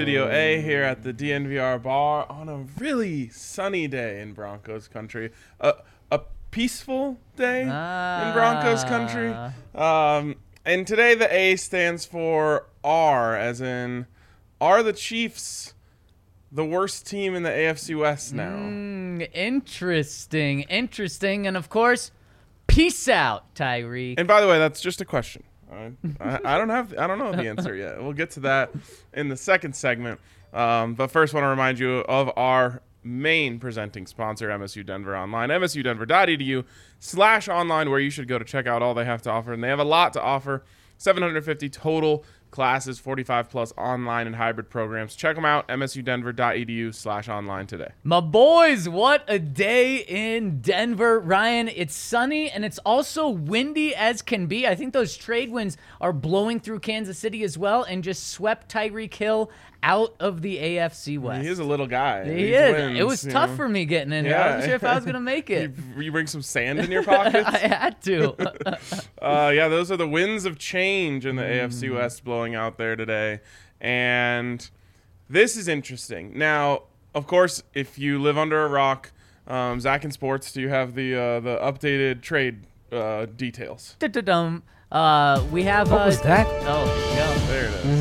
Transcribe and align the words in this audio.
Studio 0.00 0.30
A 0.30 0.62
here 0.62 0.82
at 0.82 1.02
the 1.02 1.12
DNVR 1.12 1.82
bar 1.82 2.24
on 2.30 2.48
a 2.48 2.64
really 2.78 3.28
sunny 3.28 3.86
day 3.86 4.22
in 4.22 4.32
Broncos 4.32 4.88
country. 4.88 5.30
A, 5.60 5.74
a 6.10 6.22
peaceful 6.50 7.18
day 7.36 7.64
in 7.64 7.68
Broncos 7.68 8.82
country. 8.84 9.30
Um, 9.74 10.36
and 10.64 10.86
today 10.86 11.14
the 11.14 11.30
A 11.30 11.56
stands 11.56 12.06
for 12.06 12.64
R, 12.82 13.36
as 13.36 13.60
in, 13.60 14.06
are 14.58 14.82
the 14.82 14.94
Chiefs 14.94 15.74
the 16.50 16.64
worst 16.64 17.06
team 17.06 17.34
in 17.34 17.42
the 17.42 17.50
AFC 17.50 17.94
West 17.94 18.32
now? 18.32 18.56
Mm, 18.56 19.28
interesting, 19.34 20.60
interesting, 20.62 21.46
and 21.46 21.58
of 21.58 21.68
course, 21.68 22.10
peace 22.68 23.06
out, 23.06 23.54
Tyree. 23.54 24.14
And 24.16 24.26
by 24.26 24.40
the 24.40 24.48
way, 24.48 24.58
that's 24.58 24.80
just 24.80 25.02
a 25.02 25.04
question. 25.04 25.42
I, 25.70 26.40
I, 26.44 26.58
don't 26.58 26.68
have 26.68 26.96
I 26.98 27.06
don't 27.06 27.18
know 27.18 27.32
the 27.32 27.48
answer 27.48 27.74
yet. 27.74 28.02
We'll 28.02 28.12
get 28.12 28.32
to 28.32 28.40
that 28.40 28.70
in 29.12 29.28
the 29.28 29.36
second 29.36 29.74
segment. 29.74 30.20
Um, 30.52 30.94
but 30.94 31.10
first, 31.10 31.32
want 31.32 31.44
to 31.44 31.48
remind 31.48 31.78
you 31.78 31.98
of 32.00 32.30
our 32.36 32.82
main 33.02 33.58
presenting 33.58 34.06
sponsor, 34.06 34.48
MSU 34.48 34.84
Denver 34.84 35.16
Online, 35.16 35.48
msudenver.edu 35.48 36.64
slash 36.98 37.48
online, 37.48 37.90
where 37.90 38.00
you 38.00 38.10
should 38.10 38.28
go 38.28 38.38
to 38.38 38.44
check 38.44 38.66
out 38.66 38.82
all 38.82 38.94
they 38.94 39.04
have 39.04 39.22
to 39.22 39.30
offer. 39.30 39.52
And 39.52 39.62
they 39.62 39.68
have 39.68 39.78
a 39.78 39.84
lot 39.84 40.12
to 40.14 40.22
offer 40.22 40.64
750 40.98 41.68
total 41.70 42.24
classes, 42.50 42.98
45 42.98 43.50
plus 43.50 43.72
online 43.76 44.26
and 44.26 44.36
hybrid 44.36 44.70
programs. 44.70 45.14
Check 45.14 45.36
them 45.36 45.44
out, 45.44 45.68
msudenver.edu 45.68 46.94
slash 46.94 47.28
online 47.28 47.66
today. 47.66 47.92
My 48.02 48.20
boys, 48.20 48.88
what 48.88 49.24
a 49.28 49.38
day 49.38 49.96
in 49.98 50.60
Denver. 50.60 51.18
Ryan, 51.18 51.68
it's 51.68 51.94
sunny 51.94 52.50
and 52.50 52.64
it's 52.64 52.78
also 52.78 53.28
windy 53.28 53.94
as 53.94 54.22
can 54.22 54.46
be. 54.46 54.66
I 54.66 54.74
think 54.74 54.92
those 54.92 55.16
trade 55.16 55.50
winds 55.50 55.76
are 56.00 56.12
blowing 56.12 56.60
through 56.60 56.80
Kansas 56.80 57.18
City 57.18 57.42
as 57.44 57.56
well 57.56 57.82
and 57.82 58.04
just 58.04 58.28
swept 58.28 58.72
Tyreek 58.72 59.14
Hill 59.14 59.50
out 59.82 60.14
of 60.20 60.42
the 60.42 60.58
AFC 60.58 61.18
West. 61.18 61.42
He 61.42 61.48
is 61.48 61.58
a 61.58 61.64
little 61.64 61.86
guy. 61.86 62.24
He 62.24 62.34
These 62.34 62.54
is. 62.56 62.72
wins, 62.72 62.98
it 63.00 63.06
was 63.06 63.22
tough 63.22 63.50
know. 63.50 63.56
for 63.56 63.68
me 63.68 63.84
getting 63.86 64.12
in 64.12 64.24
here. 64.26 64.36
I 64.36 64.46
wasn't 64.56 64.64
sure 64.64 64.74
if 64.74 64.84
I 64.84 64.94
was 64.94 65.04
going 65.04 65.14
to 65.14 65.20
make 65.20 65.48
it. 65.50 65.70
You, 65.96 66.02
you 66.02 66.12
bring 66.12 66.26
some 66.26 66.42
sand 66.42 66.78
in 66.80 66.90
your 66.90 67.02
pockets? 67.04 67.48
I 67.48 67.58
had 67.58 68.00
to. 68.02 68.36
Uh, 69.22 69.52
yeah, 69.54 69.68
those 69.68 69.90
are 69.92 69.96
the 69.98 70.08
winds 70.08 70.44
of 70.46 70.58
change 70.58 71.26
in 71.26 71.36
the 71.36 71.42
Mm. 71.42 71.66
AFC 71.68 71.94
West 71.94 72.24
blowing 72.24 72.54
out 72.54 72.78
there 72.78 72.96
today. 72.96 73.40
And 73.80 74.68
this 75.28 75.56
is 75.56 75.68
interesting. 75.68 76.32
Now, 76.38 76.84
of 77.14 77.26
course, 77.26 77.62
if 77.74 77.98
you 77.98 78.18
live 78.18 78.38
under 78.38 78.64
a 78.64 78.68
rock, 78.68 79.12
um, 79.46 79.78
Zach 79.80 80.04
in 80.04 80.10
Sports, 80.10 80.52
do 80.52 80.60
you 80.60 80.68
have 80.70 80.94
the 80.94 81.14
uh, 81.14 81.40
the 81.40 81.56
updated 81.58 82.22
trade 82.22 82.60
uh, 82.92 83.26
details? 83.26 83.96
Da-da-dum. 83.98 84.62
Uh, 84.90 85.44
we 85.52 85.62
have. 85.64 85.90
What 85.90 86.02
uh, 86.02 86.06
was 86.06 86.20
that? 86.22 86.46
Oh, 86.62 86.86
there 86.86 87.10
you 87.10 87.16
go. 87.16 87.46
There 87.46 87.64
it 87.68 87.86
is. 87.86 87.99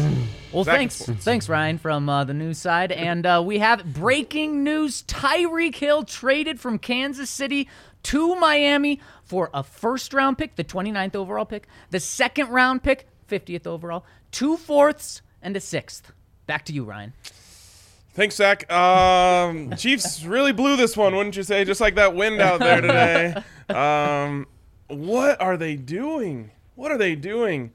Well, 0.51 0.63
thanks, 0.63 1.03
thanks, 1.03 1.47
Ryan, 1.47 1.77
from 1.77 2.09
uh, 2.09 2.23
the 2.23 2.33
news 2.33 2.57
side, 2.57 2.91
and 2.91 3.23
uh, 3.23 3.43
we 3.45 3.59
have 3.59 3.93
breaking 3.93 4.63
news: 4.63 5.03
Tyreek 5.03 5.75
Hill 5.75 6.03
traded 6.03 6.59
from 6.59 6.79
Kansas 6.79 7.29
City 7.29 7.69
to 8.03 8.35
Miami 8.35 8.99
for 9.23 9.51
a 9.53 9.61
first-round 9.61 10.39
pick, 10.39 10.55
the 10.55 10.63
29th 10.63 11.15
overall 11.15 11.45
pick, 11.45 11.67
the 11.91 11.99
second-round 11.99 12.81
pick, 12.81 13.07
50th 13.29 13.67
overall, 13.67 14.05
two 14.31 14.57
fourths, 14.57 15.21
and 15.41 15.55
a 15.55 15.59
sixth. 15.59 16.11
Back 16.47 16.65
to 16.65 16.73
you, 16.73 16.83
Ryan. 16.83 17.13
Thanks, 18.13 18.35
Zach. 18.35 18.71
Um, 18.71 19.75
Chiefs 19.77 20.23
really 20.23 20.51
blew 20.51 20.77
this 20.77 20.97
one, 20.97 21.15
wouldn't 21.15 21.37
you 21.37 21.43
say? 21.43 21.63
Just 21.63 21.79
like 21.79 21.93
that 21.95 22.15
wind 22.15 22.41
out 22.41 22.59
there 22.59 22.81
today. 22.81 23.35
Um, 23.69 24.47
what 24.87 25.39
are 25.39 25.57
they 25.57 25.75
doing? 25.75 26.49
What 26.73 26.91
are 26.91 26.97
they 26.97 27.13
doing? 27.13 27.71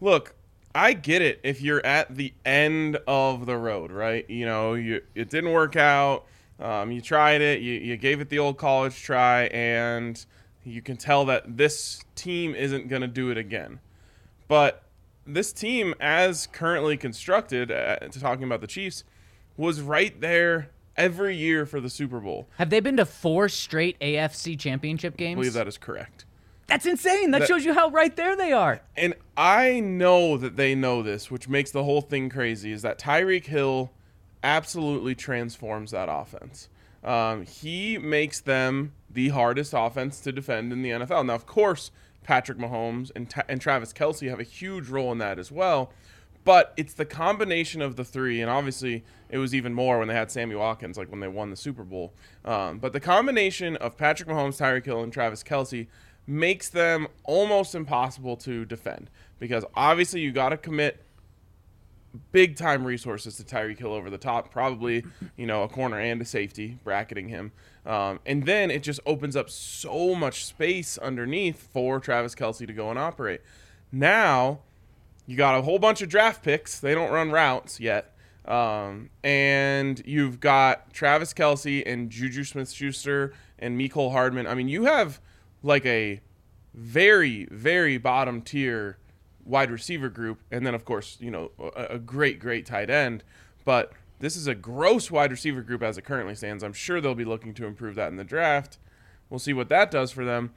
Look, 0.00 0.34
I 0.78 0.92
get 0.92 1.22
it 1.22 1.40
if 1.42 1.60
you're 1.60 1.84
at 1.84 2.14
the 2.14 2.32
end 2.44 3.00
of 3.08 3.46
the 3.46 3.56
road, 3.56 3.90
right? 3.90 4.24
You 4.30 4.46
know, 4.46 4.74
you 4.74 5.02
it 5.16 5.28
didn't 5.28 5.50
work 5.50 5.74
out. 5.74 6.26
Um, 6.60 6.92
you 6.92 7.00
tried 7.00 7.40
it. 7.40 7.62
You, 7.62 7.72
you 7.72 7.96
gave 7.96 8.20
it 8.20 8.28
the 8.28 8.38
old 8.38 8.58
college 8.58 9.02
try, 9.02 9.46
and 9.46 10.24
you 10.62 10.80
can 10.80 10.96
tell 10.96 11.24
that 11.24 11.56
this 11.56 12.04
team 12.14 12.54
isn't 12.54 12.86
going 12.86 13.02
to 13.02 13.08
do 13.08 13.30
it 13.30 13.36
again. 13.36 13.80
But 14.46 14.84
this 15.26 15.52
team, 15.52 15.96
as 15.98 16.46
currently 16.46 16.96
constructed, 16.96 17.72
uh, 17.72 17.96
talking 18.12 18.44
about 18.44 18.60
the 18.60 18.68
Chiefs, 18.68 19.02
was 19.56 19.80
right 19.80 20.20
there 20.20 20.70
every 20.96 21.34
year 21.34 21.66
for 21.66 21.80
the 21.80 21.90
Super 21.90 22.20
Bowl. 22.20 22.46
Have 22.56 22.70
they 22.70 22.78
been 22.78 22.98
to 22.98 23.04
four 23.04 23.48
straight 23.48 23.98
AFC 23.98 24.56
Championship 24.56 25.16
games? 25.16 25.38
I 25.38 25.40
believe 25.40 25.54
that 25.54 25.66
is 25.66 25.76
correct. 25.76 26.24
That's 26.68 26.86
insane. 26.86 27.30
That, 27.32 27.40
That- 27.40 27.48
shows 27.48 27.64
you 27.64 27.74
how 27.74 27.88
right 27.90 28.14
there 28.14 28.36
they 28.36 28.52
are. 28.52 28.80
And 28.96 29.14
I 29.36 29.80
know 29.80 30.36
that 30.36 30.56
they 30.56 30.74
know 30.74 31.02
this, 31.02 31.30
which 31.30 31.48
makes 31.48 31.70
the 31.70 31.82
whole 31.84 32.00
thing 32.02 32.28
crazy, 32.28 32.72
is 32.72 32.82
that 32.82 32.98
Tyreek 32.98 33.46
Hill 33.46 33.90
absolutely 34.44 35.14
transforms 35.14 35.90
that 35.90 36.08
offense. 36.10 36.68
Um, 37.02 37.44
he 37.44 37.98
makes 37.98 38.40
them 38.40 38.92
the 39.10 39.30
hardest 39.30 39.72
offense 39.76 40.20
to 40.20 40.32
defend 40.32 40.72
in 40.72 40.82
the 40.82 40.90
NFL. 40.90 41.26
Now, 41.26 41.34
of 41.34 41.46
course, 41.46 41.90
Patrick 42.22 42.58
Mahomes 42.58 43.10
and, 43.16 43.30
Ta- 43.30 43.44
and 43.48 43.60
Travis 43.60 43.92
Kelce 43.92 44.28
have 44.28 44.40
a 44.40 44.44
huge 44.44 44.88
role 44.88 45.10
in 45.12 45.18
that 45.18 45.38
as 45.38 45.50
well. 45.50 45.90
But 46.44 46.72
it's 46.76 46.94
the 46.94 47.04
combination 47.04 47.82
of 47.82 47.96
the 47.96 48.04
three, 48.04 48.40
and 48.40 48.50
obviously 48.50 49.04
it 49.28 49.38
was 49.38 49.54
even 49.54 49.74
more 49.74 49.98
when 49.98 50.08
they 50.08 50.14
had 50.14 50.30
Sammy 50.30 50.54
Watkins, 50.54 50.96
like 50.96 51.10
when 51.10 51.20
they 51.20 51.28
won 51.28 51.50
the 51.50 51.56
Super 51.56 51.84
Bowl. 51.84 52.12
Um, 52.44 52.78
but 52.78 52.92
the 52.92 53.00
combination 53.00 53.76
of 53.76 53.96
Patrick 53.98 54.28
Mahomes, 54.28 54.58
Tyreek 54.58 54.86
Hill, 54.86 55.02
and 55.02 55.12
Travis 55.12 55.42
Kelce 55.42 55.88
makes 56.28 56.68
them 56.68 57.08
almost 57.24 57.74
impossible 57.74 58.36
to 58.36 58.64
defend 58.64 59.10
because 59.38 59.64
obviously 59.74 60.20
you 60.20 60.30
got 60.30 60.50
to 60.50 60.56
commit 60.56 61.02
big 62.32 62.56
time 62.56 62.84
resources 62.84 63.36
to 63.36 63.42
Tyreek 63.42 63.78
Hill 63.78 63.92
over 63.92 64.10
the 64.10 64.18
top, 64.18 64.50
probably 64.50 65.04
you 65.36 65.46
know 65.46 65.62
a 65.62 65.68
corner 65.68 65.98
and 65.98 66.20
a 66.20 66.24
safety 66.24 66.78
bracketing 66.84 67.28
him, 67.28 67.52
um, 67.86 68.20
and 68.26 68.44
then 68.44 68.70
it 68.70 68.82
just 68.82 69.00
opens 69.06 69.36
up 69.36 69.48
so 69.48 70.14
much 70.14 70.44
space 70.44 70.98
underneath 70.98 71.68
for 71.72 72.00
Travis 72.00 72.34
Kelce 72.34 72.66
to 72.66 72.72
go 72.72 72.90
and 72.90 72.98
operate. 72.98 73.40
Now 73.90 74.60
you 75.26 75.36
got 75.36 75.58
a 75.58 75.62
whole 75.62 75.78
bunch 75.78 76.02
of 76.02 76.08
draft 76.08 76.42
picks. 76.42 76.78
They 76.80 76.94
don't 76.94 77.10
run 77.10 77.30
routes 77.30 77.80
yet. 77.80 78.14
Um, 78.46 79.10
and 79.22 80.02
you've 80.06 80.40
got 80.40 80.94
Travis 80.94 81.34
Kelce 81.34 81.82
and 81.84 82.08
Juju 82.08 82.44
Smith 82.44 82.70
Schuster 82.70 83.34
and 83.58 83.78
Mecole 83.78 84.10
Hardman. 84.10 84.46
I 84.46 84.54
mean, 84.54 84.68
you 84.68 84.84
have 84.84 85.20
like 85.62 85.86
a 85.86 86.20
very, 86.74 87.46
very 87.50 87.98
bottom 87.98 88.42
tier 88.42 88.98
wide 89.44 89.70
receiver 89.70 90.08
group. 90.08 90.40
And 90.50 90.66
then, 90.66 90.74
of 90.74 90.84
course, 90.84 91.16
you 91.20 91.30
know, 91.30 91.50
a, 91.58 91.86
a 91.90 91.98
great, 91.98 92.38
great 92.38 92.66
tight 92.66 92.90
end. 92.90 93.24
But 93.64 93.92
this 94.20 94.36
is 94.36 94.46
a 94.46 94.54
gross 94.54 95.10
wide 95.10 95.30
receiver 95.30 95.62
group 95.62 95.82
as 95.82 95.98
it 95.98 96.02
currently 96.02 96.34
stands. 96.34 96.62
I'm 96.62 96.72
sure 96.72 97.00
they'll 97.00 97.14
be 97.14 97.24
looking 97.24 97.54
to 97.54 97.66
improve 97.66 97.94
that 97.96 98.08
in 98.08 98.16
the 98.16 98.24
draft. 98.24 98.78
We'll 99.30 99.38
see 99.38 99.52
what 99.52 99.68
that 99.68 99.90
does 99.90 100.10
for 100.10 100.24
them. 100.24 100.52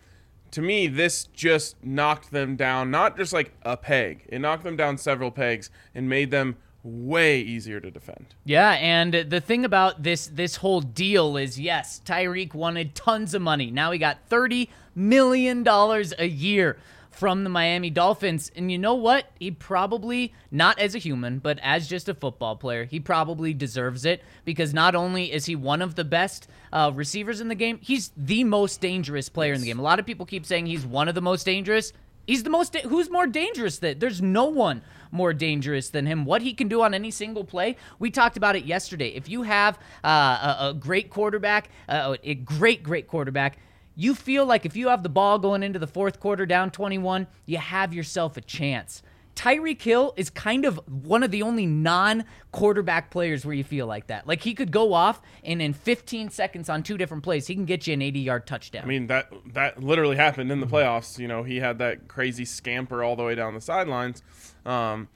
to 0.51 0.61
me, 0.61 0.87
this 0.87 1.25
just 1.25 1.83
knocked 1.83 2.31
them 2.31 2.55
down, 2.55 2.91
not 2.91 3.17
just 3.17 3.33
like 3.33 3.53
a 3.63 3.77
peg, 3.77 4.25
it 4.27 4.39
knocked 4.39 4.63
them 4.63 4.75
down 4.75 4.97
several 4.97 5.31
pegs 5.31 5.69
and 5.95 6.09
made 6.09 6.29
them 6.31 6.57
way 6.83 7.39
easier 7.39 7.79
to 7.79 7.91
defend. 7.91 8.27
Yeah, 8.43 8.71
and 8.71 9.13
the 9.13 9.41
thing 9.41 9.65
about 9.65 10.03
this 10.03 10.27
this 10.27 10.57
whole 10.57 10.81
deal 10.81 11.37
is 11.37 11.59
yes, 11.59 12.01
Tyreek 12.05 12.53
wanted 12.53 12.95
tons 12.95 13.33
of 13.33 13.41
money. 13.41 13.71
Now 13.71 13.91
he 13.91 13.99
got 13.99 14.17
30 14.27 14.69
million 14.95 15.63
dollars 15.63 16.13
a 16.17 16.27
year 16.27 16.77
from 17.11 17.43
the 17.43 17.49
Miami 17.49 17.89
Dolphins. 17.89 18.51
And 18.55 18.71
you 18.71 18.79
know 18.79 18.95
what? 18.95 19.27
He 19.37 19.51
probably, 19.51 20.33
not 20.49 20.79
as 20.79 20.95
a 20.95 20.97
human, 20.97 21.39
but 21.39 21.59
as 21.61 21.87
just 21.87 22.09
a 22.09 22.13
football 22.13 22.55
player, 22.55 22.85
he 22.85 22.99
probably 22.99 23.53
deserves 23.53 24.05
it 24.05 24.23
because 24.45 24.73
not 24.73 24.95
only 24.95 25.31
is 25.31 25.45
he 25.45 25.55
one 25.55 25.81
of 25.81 25.95
the 25.95 26.05
best 26.05 26.47
uh, 26.73 26.91
receivers 26.93 27.41
in 27.41 27.49
the 27.49 27.55
game, 27.55 27.79
he's 27.81 28.11
the 28.15 28.43
most 28.43 28.81
dangerous 28.81 29.29
player 29.29 29.53
in 29.53 29.61
the 29.61 29.67
game. 29.67 29.77
A 29.77 29.83
lot 29.83 29.99
of 29.99 30.05
people 30.05 30.25
keep 30.25 30.45
saying 30.45 30.65
he's 30.65 30.85
one 30.85 31.07
of 31.07 31.15
the 31.15 31.21
most 31.21 31.45
dangerous. 31.45 31.93
He's 32.25 32.43
the 32.43 32.49
most. 32.49 32.73
Da- 32.73 32.87
who's 32.87 33.09
more 33.09 33.27
dangerous? 33.27 33.79
That 33.79 33.99
there's 33.99 34.21
no 34.21 34.45
one 34.45 34.81
more 35.11 35.33
dangerous 35.33 35.89
than 35.89 36.05
him. 36.05 36.25
What 36.25 36.41
he 36.41 36.53
can 36.53 36.67
do 36.67 36.81
on 36.81 36.93
any 36.93 37.11
single 37.11 37.43
play. 37.43 37.75
We 37.99 38.11
talked 38.11 38.37
about 38.37 38.55
it 38.55 38.65
yesterday. 38.65 39.09
If 39.09 39.29
you 39.29 39.43
have 39.43 39.77
uh, 40.03 40.07
a, 40.07 40.69
a, 40.69 40.73
great 40.73 41.09
quarterback, 41.09 41.69
uh, 41.87 42.15
a 42.23 42.35
great 42.35 42.83
great 42.83 43.07
quarterback, 43.07 43.57
you 43.95 44.15
feel 44.15 44.45
like 44.45 44.65
if 44.65 44.75
you 44.75 44.87
have 44.87 45.03
the 45.03 45.09
ball 45.09 45.39
going 45.39 45.63
into 45.63 45.79
the 45.79 45.87
fourth 45.87 46.19
quarter 46.19 46.45
down 46.45 46.71
21, 46.71 47.27
you 47.45 47.57
have 47.57 47.93
yourself 47.93 48.37
a 48.37 48.41
chance. 48.41 49.03
Tyreek 49.35 49.81
Hill 49.81 50.13
is 50.17 50.29
kind 50.29 50.65
of 50.65 50.79
one 50.87 51.23
of 51.23 51.31
the 51.31 51.41
only 51.41 51.65
non 51.65 52.25
quarterback 52.51 53.09
players 53.11 53.45
where 53.45 53.55
you 53.55 53.63
feel 53.63 53.87
like 53.87 54.07
that. 54.07 54.27
Like 54.27 54.41
he 54.41 54.53
could 54.53 54.71
go 54.71 54.93
off 54.93 55.21
and 55.43 55.61
in 55.61 55.73
15 55.73 56.29
seconds 56.29 56.69
on 56.69 56.83
two 56.83 56.97
different 56.97 57.23
plays, 57.23 57.47
he 57.47 57.55
can 57.55 57.65
get 57.65 57.87
you 57.87 57.93
an 57.93 58.01
80 58.01 58.19
yard 58.19 58.45
touchdown. 58.47 58.83
I 58.83 58.87
mean, 58.87 59.07
that 59.07 59.31
that 59.53 59.81
literally 59.81 60.17
happened 60.17 60.51
in 60.51 60.59
the 60.59 60.67
playoffs. 60.67 61.17
You 61.17 61.27
know, 61.27 61.43
he 61.43 61.57
had 61.57 61.77
that 61.79 62.07
crazy 62.07 62.45
scamper 62.45 63.03
all 63.03 63.15
the 63.15 63.23
way 63.23 63.35
down 63.35 63.53
the 63.53 63.61
sidelines. 63.61 64.21
Um, 64.65 65.07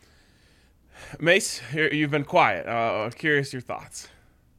Mace, 1.20 1.62
you've 1.74 2.12
been 2.12 2.24
quiet. 2.24 2.68
Uh, 2.68 3.10
curious 3.12 3.54
your 3.54 3.62
thoughts. 3.62 4.08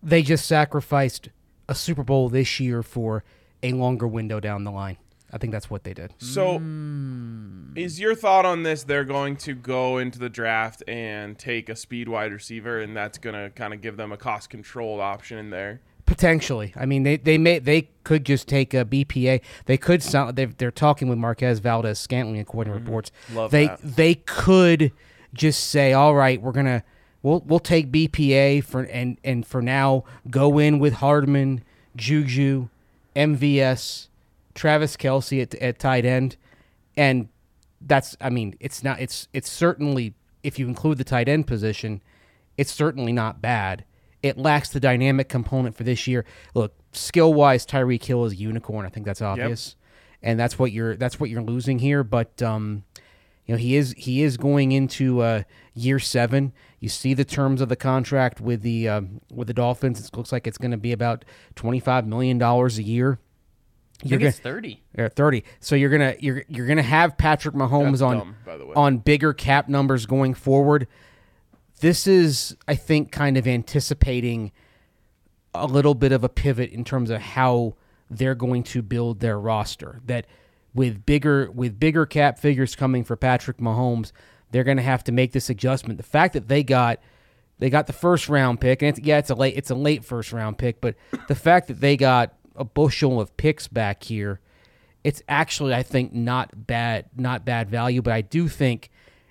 They 0.02 0.22
just 0.22 0.46
sacrificed 0.46 1.30
a 1.68 1.74
Super 1.74 2.04
Bowl 2.04 2.28
this 2.28 2.60
year 2.60 2.82
for 2.82 3.24
a 3.62 3.72
longer 3.72 4.06
window 4.06 4.40
down 4.40 4.64
the 4.64 4.70
line. 4.70 4.98
I 5.32 5.38
think 5.38 5.52
that's 5.52 5.68
what 5.68 5.82
they 5.82 5.92
did. 5.92 6.14
So, 6.18 6.60
mm. 6.60 7.76
is 7.76 7.98
your 7.98 8.14
thought 8.14 8.46
on 8.46 8.62
this? 8.62 8.84
They're 8.84 9.04
going 9.04 9.36
to 9.38 9.54
go 9.54 9.98
into 9.98 10.20
the 10.20 10.28
draft 10.28 10.84
and 10.86 11.36
take 11.36 11.68
a 11.68 11.74
speed 11.74 12.08
wide 12.08 12.32
receiver, 12.32 12.80
and 12.80 12.96
that's 12.96 13.18
going 13.18 13.34
to 13.34 13.50
kind 13.50 13.74
of 13.74 13.80
give 13.80 13.96
them 13.96 14.12
a 14.12 14.16
cost 14.16 14.50
controlled 14.50 15.00
option 15.00 15.38
in 15.38 15.50
there. 15.50 15.80
Potentially, 16.06 16.72
I 16.76 16.86
mean, 16.86 17.02
they 17.02 17.16
they 17.16 17.36
may 17.36 17.58
they 17.58 17.90
could 18.04 18.24
just 18.24 18.46
take 18.46 18.72
a 18.72 18.84
BPA. 18.84 19.40
They 19.66 19.76
could 19.76 20.02
sound. 20.02 20.36
They're 20.36 20.70
talking 20.70 21.08
with 21.08 21.18
Marquez 21.18 21.58
Valdes 21.58 21.98
Scantling, 21.98 22.38
according 22.38 22.72
to 22.72 22.78
mm-hmm. 22.78 22.86
reports. 22.86 23.10
Love 23.32 23.50
they 23.50 23.66
that. 23.66 23.82
they 23.82 24.14
could 24.14 24.92
just 25.34 25.68
say, 25.68 25.92
all 25.92 26.14
right, 26.14 26.40
we're 26.40 26.52
gonna 26.52 26.84
we'll 27.22 27.42
we'll 27.46 27.58
take 27.58 27.90
BPA 27.90 28.62
for 28.62 28.82
and 28.82 29.18
and 29.24 29.44
for 29.44 29.60
now 29.60 30.04
go 30.30 30.58
in 30.58 30.78
with 30.78 30.94
Hardman, 30.94 31.64
Juju, 31.96 32.68
MVS, 33.16 34.06
Travis 34.54 34.96
Kelce 34.96 35.42
at, 35.42 35.54
at 35.56 35.78
tight 35.78 36.04
end, 36.04 36.36
and 36.96 37.28
that's 37.80 38.16
I 38.20 38.30
mean 38.30 38.54
it's 38.60 38.84
not 38.84 39.00
it's 39.00 39.26
it's 39.32 39.50
certainly 39.50 40.14
if 40.42 40.58
you 40.58 40.68
include 40.68 40.98
the 40.98 41.04
tight 41.04 41.28
end 41.28 41.48
position, 41.48 42.00
it's 42.56 42.72
certainly 42.72 43.12
not 43.12 43.42
bad. 43.42 43.84
It 44.26 44.38
lacks 44.38 44.70
the 44.70 44.80
dynamic 44.80 45.28
component 45.28 45.76
for 45.76 45.84
this 45.84 46.06
year. 46.06 46.24
Look, 46.54 46.74
skill 46.92 47.34
wise, 47.34 47.66
Tyreek 47.66 48.04
Hill 48.04 48.24
is 48.24 48.32
a 48.32 48.36
unicorn. 48.36 48.86
I 48.86 48.88
think 48.88 49.06
that's 49.06 49.22
obvious, 49.22 49.76
yep. 49.78 50.30
and 50.30 50.40
that's 50.40 50.58
what 50.58 50.72
you're 50.72 50.96
that's 50.96 51.20
what 51.20 51.30
you're 51.30 51.42
losing 51.42 51.78
here. 51.78 52.04
But 52.04 52.42
um, 52.42 52.84
you 53.46 53.54
know 53.54 53.58
he 53.58 53.76
is 53.76 53.94
he 53.96 54.22
is 54.22 54.36
going 54.36 54.72
into 54.72 55.20
uh, 55.20 55.42
year 55.74 55.98
seven. 55.98 56.52
You 56.80 56.88
see 56.88 57.14
the 57.14 57.24
terms 57.24 57.60
of 57.60 57.68
the 57.68 57.76
contract 57.76 58.40
with 58.40 58.62
the 58.62 58.88
um, 58.88 59.20
with 59.32 59.48
the 59.48 59.54
Dolphins. 59.54 60.04
It 60.04 60.16
looks 60.16 60.32
like 60.32 60.46
it's 60.46 60.58
going 60.58 60.72
to 60.72 60.76
be 60.76 60.92
about 60.92 61.24
twenty 61.54 61.80
five 61.80 62.06
million 62.06 62.38
dollars 62.38 62.78
a 62.78 62.82
year. 62.82 63.18
You're 64.02 64.18
gonna, 64.18 64.32
thirty. 64.32 64.82
Yeah, 64.96 65.08
thirty. 65.08 65.44
So 65.60 65.74
you're 65.74 65.90
gonna 65.90 66.16
you're 66.18 66.44
you're 66.48 66.66
gonna 66.66 66.82
have 66.82 67.16
Patrick 67.16 67.54
Mahomes 67.54 67.92
That's 67.92 68.02
on 68.02 68.36
dumb, 68.44 68.72
on 68.76 68.98
bigger 68.98 69.32
cap 69.32 69.68
numbers 69.68 70.06
going 70.06 70.34
forward. 70.34 70.86
This 71.80 72.06
is, 72.06 72.56
I 72.66 72.74
think, 72.74 73.12
kind 73.12 73.36
of 73.36 73.46
anticipating 73.46 74.52
a 75.54 75.66
little 75.66 75.94
bit 75.94 76.12
of 76.12 76.24
a 76.24 76.28
pivot 76.28 76.70
in 76.70 76.84
terms 76.84 77.10
of 77.10 77.20
how 77.20 77.74
they're 78.10 78.34
going 78.34 78.62
to 78.62 78.82
build 78.82 79.20
their 79.20 79.38
roster. 79.38 80.00
That 80.06 80.26
with 80.74 81.06
bigger 81.06 81.50
with 81.50 81.78
bigger 81.78 82.06
cap 82.06 82.38
figures 82.38 82.76
coming 82.76 83.04
for 83.04 83.16
Patrick 83.16 83.58
Mahomes, 83.58 84.12
they're 84.50 84.64
going 84.64 84.76
to 84.76 84.82
have 84.82 85.04
to 85.04 85.12
make 85.12 85.32
this 85.32 85.50
adjustment. 85.50 85.98
The 85.98 86.04
fact 86.04 86.34
that 86.34 86.48
they 86.48 86.62
got 86.62 87.00
they 87.58 87.70
got 87.70 87.86
the 87.86 87.92
first 87.92 88.28
round 88.28 88.60
pick, 88.60 88.82
and 88.82 88.90
it's, 88.90 89.06
yeah, 89.06 89.18
it's 89.18 89.30
a 89.30 89.34
late 89.34 89.56
it's 89.56 89.70
a 89.70 89.74
late 89.74 90.04
first 90.04 90.32
round 90.32 90.58
pick, 90.58 90.80
but 90.80 90.94
the 91.28 91.34
fact 91.34 91.68
that 91.68 91.80
they 91.80 91.96
got 91.96 92.34
a 92.54 92.64
bushel 92.64 93.20
of 93.20 93.36
picks 93.36 93.68
back 93.68 94.02
here, 94.04 94.40
it's 95.04 95.22
actually 95.28 95.74
I 95.74 95.82
think 95.82 96.12
not 96.12 96.66
bad 96.66 97.06
not 97.16 97.44
bad 97.44 97.70
value, 97.70 98.02
but 98.02 98.12
I 98.12 98.20
do 98.20 98.48
think 98.48 98.90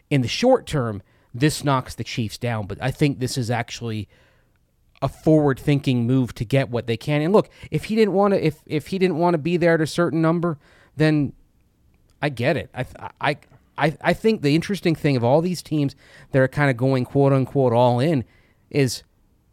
in 0.09 0.21
the 0.21 0.27
short 0.27 0.65
term 0.65 1.01
this 1.35 1.63
knocks 1.63 1.93
the 1.93 2.03
Chiefs 2.03 2.37
down. 2.37 2.65
But 2.65 2.79
I 2.81 2.91
think 2.91 3.19
this 3.19 3.37
is 3.37 3.51
actually 3.51 4.07
a 5.01 5.09
forward 5.09 5.59
thinking 5.59 6.07
move 6.07 6.33
to 6.35 6.45
get 6.45 6.69
what 6.69 6.87
they 6.87 6.97
can. 6.97 7.21
And 7.21 7.33
look, 7.33 7.49
if 7.69 7.85
he 7.85 7.95
didn't 7.95 8.13
want 8.13 8.33
to 8.33 8.43
if 8.43 8.61
if 8.65 8.87
he 8.87 8.97
didn't 8.97 9.17
want 9.17 9.33
to 9.33 9.37
be 9.37 9.57
there 9.57 9.75
at 9.75 9.81
a 9.81 9.87
certain 9.87 10.21
number, 10.21 10.57
then 10.95 11.33
I 12.21 12.29
get 12.29 12.57
it. 12.57 12.69
I 12.73 12.85
I 13.19 13.37
I, 13.77 13.97
I 14.01 14.13
think 14.13 14.41
the 14.41 14.55
interesting 14.55 14.95
thing 14.95 15.17
of 15.17 15.23
all 15.23 15.41
these 15.41 15.61
teams 15.61 15.95
that 16.31 16.39
are 16.39 16.47
kind 16.47 16.69
of 16.69 16.77
going 16.77 17.03
quote 17.03 17.33
unquote 17.33 17.73
all 17.73 17.99
in 17.99 18.23
is 18.69 19.03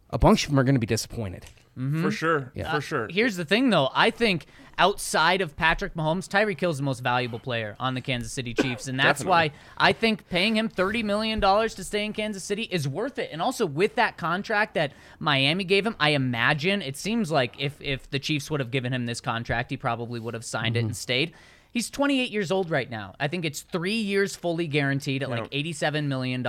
a 0.09 0.17
bunch 0.17 0.45
of 0.45 0.51
them 0.51 0.59
are 0.59 0.63
going 0.63 0.75
to 0.75 0.79
be 0.79 0.87
disappointed. 0.87 1.45
Mm-hmm. 1.77 2.03
For 2.03 2.11
sure. 2.11 2.51
Yeah. 2.55 2.71
For 2.73 2.81
sure. 2.81 3.05
Uh, 3.05 3.07
here's 3.09 3.35
the 3.35 3.45
thing, 3.45 3.69
though. 3.69 3.89
I 3.93 4.11
think 4.11 4.45
outside 4.77 5.41
of 5.41 5.55
Patrick 5.55 5.93
Mahomes, 5.95 6.27
Tyreek 6.27 6.59
Hill's 6.59 6.77
the 6.77 6.83
most 6.83 7.01
valuable 7.01 7.39
player 7.39 7.75
on 7.79 7.93
the 7.93 8.01
Kansas 8.01 8.31
City 8.31 8.53
Chiefs. 8.61 8.87
And 8.87 8.99
that's 8.99 9.23
why 9.23 9.51
I 9.77 9.93
think 9.93 10.27
paying 10.29 10.55
him 10.55 10.69
$30 10.69 11.03
million 11.03 11.41
to 11.41 11.83
stay 11.83 12.05
in 12.05 12.13
Kansas 12.13 12.43
City 12.43 12.63
is 12.63 12.87
worth 12.87 13.19
it. 13.19 13.29
And 13.31 13.41
also 13.41 13.65
with 13.65 13.95
that 13.95 14.17
contract 14.17 14.75
that 14.75 14.93
Miami 15.19 15.63
gave 15.63 15.85
him, 15.85 15.95
I 15.99 16.09
imagine 16.09 16.81
it 16.81 16.97
seems 16.97 17.31
like 17.31 17.55
if, 17.59 17.79
if 17.81 18.09
the 18.09 18.19
Chiefs 18.19 18.49
would 18.51 18.59
have 18.59 18.71
given 18.71 18.93
him 18.93 19.05
this 19.05 19.21
contract, 19.21 19.69
he 19.69 19.77
probably 19.77 20.19
would 20.19 20.33
have 20.33 20.45
signed 20.45 20.75
mm-hmm. 20.75 20.85
it 20.85 20.89
and 20.89 20.97
stayed. 20.97 21.33
He's 21.71 21.89
28 21.89 22.29
years 22.29 22.51
old 22.51 22.69
right 22.69 22.89
now. 22.89 23.15
I 23.19 23.27
think 23.27 23.45
it's 23.45 23.61
three 23.61 23.95
years 23.95 24.35
fully 24.35 24.67
guaranteed 24.67 25.23
at 25.23 25.29
like 25.31 25.49
$87 25.49 26.05
million. 26.05 26.45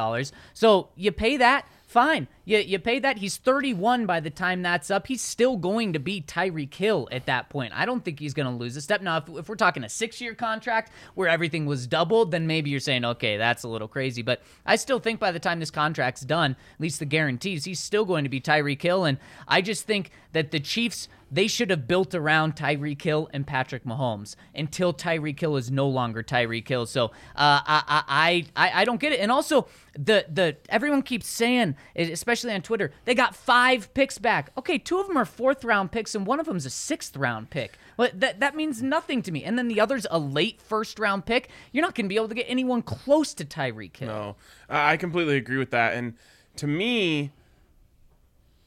So 0.53 0.91
you 0.97 1.13
pay 1.13 1.39
that, 1.39 1.67
fine. 1.95 2.27
You, 2.45 2.59
you 2.59 2.81
pay 2.81 2.99
that. 2.99 3.19
He's 3.19 3.37
31 3.37 4.05
by 4.05 4.19
the 4.19 4.29
time 4.29 4.63
that's 4.63 4.91
up. 4.91 5.07
He's 5.07 5.23
still 5.23 5.57
going 5.57 5.93
to 5.93 6.01
be 6.01 6.21
Tyreek 6.21 6.75
Hill 6.75 7.09
at 7.13 7.27
that 7.27 7.51
point. 7.51 7.73
I 7.73 7.87
don't 7.87 8.05
think 8.05 8.19
he's 8.19 8.35
going 8.35 8.49
to 8.49 8.53
lose 8.53 8.77
a 8.77 8.83
step. 8.83 9.01
Now, 9.01 9.19
if, 9.19 9.29
if 9.29 9.49
we're 9.49 9.55
talking 9.55 9.85
a 9.85 9.89
six 9.89 10.21
year 10.21 10.35
contract 10.35 10.91
where 11.15 11.29
everything 11.29 11.67
was 11.67 11.87
doubled, 11.87 12.33
then 12.33 12.49
maybe 12.49 12.69
you're 12.69 12.81
saying, 12.81 13.05
okay, 13.05 13.37
that's 13.37 13.63
a 13.63 13.69
little 13.69 13.87
crazy. 13.87 14.23
But 14.23 14.43
I 14.67 14.75
still 14.75 14.99
think 14.99 15.21
by 15.21 15.31
the 15.31 15.39
time 15.39 15.61
this 15.61 15.71
contract's 15.71 16.23
done, 16.23 16.57
at 16.75 16.81
least 16.81 16.99
the 16.99 17.05
guarantees, 17.07 17.65
he's 17.65 17.79
still 17.79 18.05
going 18.05 18.25
to 18.25 18.31
be 18.31 18.41
Tyreek 18.41 18.83
Hill. 18.83 19.05
And 19.05 19.19
I 19.47 19.63
just 19.63 19.87
think 19.87 20.11
that 20.35 20.51
the 20.51 20.61
Chiefs 20.61 21.09
they 21.35 21.49
should 21.49 21.71
have 21.71 21.89
built 21.89 22.15
around 22.15 22.55
Tyreek 22.55 23.03
Hill 23.03 23.29
and 23.33 23.45
Patrick 23.45 23.85
Mahomes 23.85 24.37
until 24.55 24.95
Tyreek 24.95 25.41
Hill 25.41 25.57
is 25.57 25.69
no 25.69 25.89
longer 25.89 26.23
Tyreek 26.23 26.69
Hill. 26.69 26.87
So 26.87 27.07
uh, 27.07 27.61
I, 27.67 28.45
I 28.57 28.71
I 28.73 28.85
don't 28.85 29.01
get 29.01 29.13
it. 29.13 29.19
And 29.19 29.33
also 29.33 29.67
the 29.99 30.27
the 30.33 30.57
everyone 30.69 31.03
keeps 31.03 31.27
saying, 31.27 31.77
especially 31.97 32.53
on 32.53 32.63
Twitter, 32.63 32.93
they 33.05 33.15
got 33.15 33.35
five 33.35 33.93
picks 33.95 34.19
back. 34.19 34.51
Okay, 34.57 34.79
two 34.79 35.01
of 35.01 35.09
them 35.09 35.17
are 35.17 35.25
fourth 35.25 35.65
round 35.65 35.91
picks, 35.91 36.15
and 36.15 36.25
one 36.27 36.39
of 36.39 36.47
them's 36.47 36.67
a 36.67 36.71
sixth 36.71 37.17
round 37.17 37.51
pick. 37.51 37.79
But 37.97 38.21
that 38.21 38.39
that 38.41 38.55
means 38.55 38.83
nothing 38.83 39.23
to 39.23 39.33
me. 39.33 39.43
And 39.43 39.59
then 39.59 39.67
the 39.67 39.81
other's 39.81 40.07
a 40.11 40.19
late 40.19 40.61
first 40.61 41.01
round 41.01 41.27
pick. 41.27 41.49
You're 41.73 41.83
not 41.85 41.95
going 41.97 42.07
to 42.07 42.09
be 42.09 42.17
able 42.17 42.29
to 42.29 42.35
get 42.35 42.47
anyone 42.49 42.83
close 42.83 43.35
to 43.35 43.45
Tyreek 43.45 43.97
Hill. 43.97 44.09
No, 44.09 44.37
I 44.69 44.97
completely 44.97 45.37
agree 45.37 45.59
with 45.59 45.71
that. 45.71 45.95
And 45.95 46.15
to 46.57 46.69
me 46.69 47.33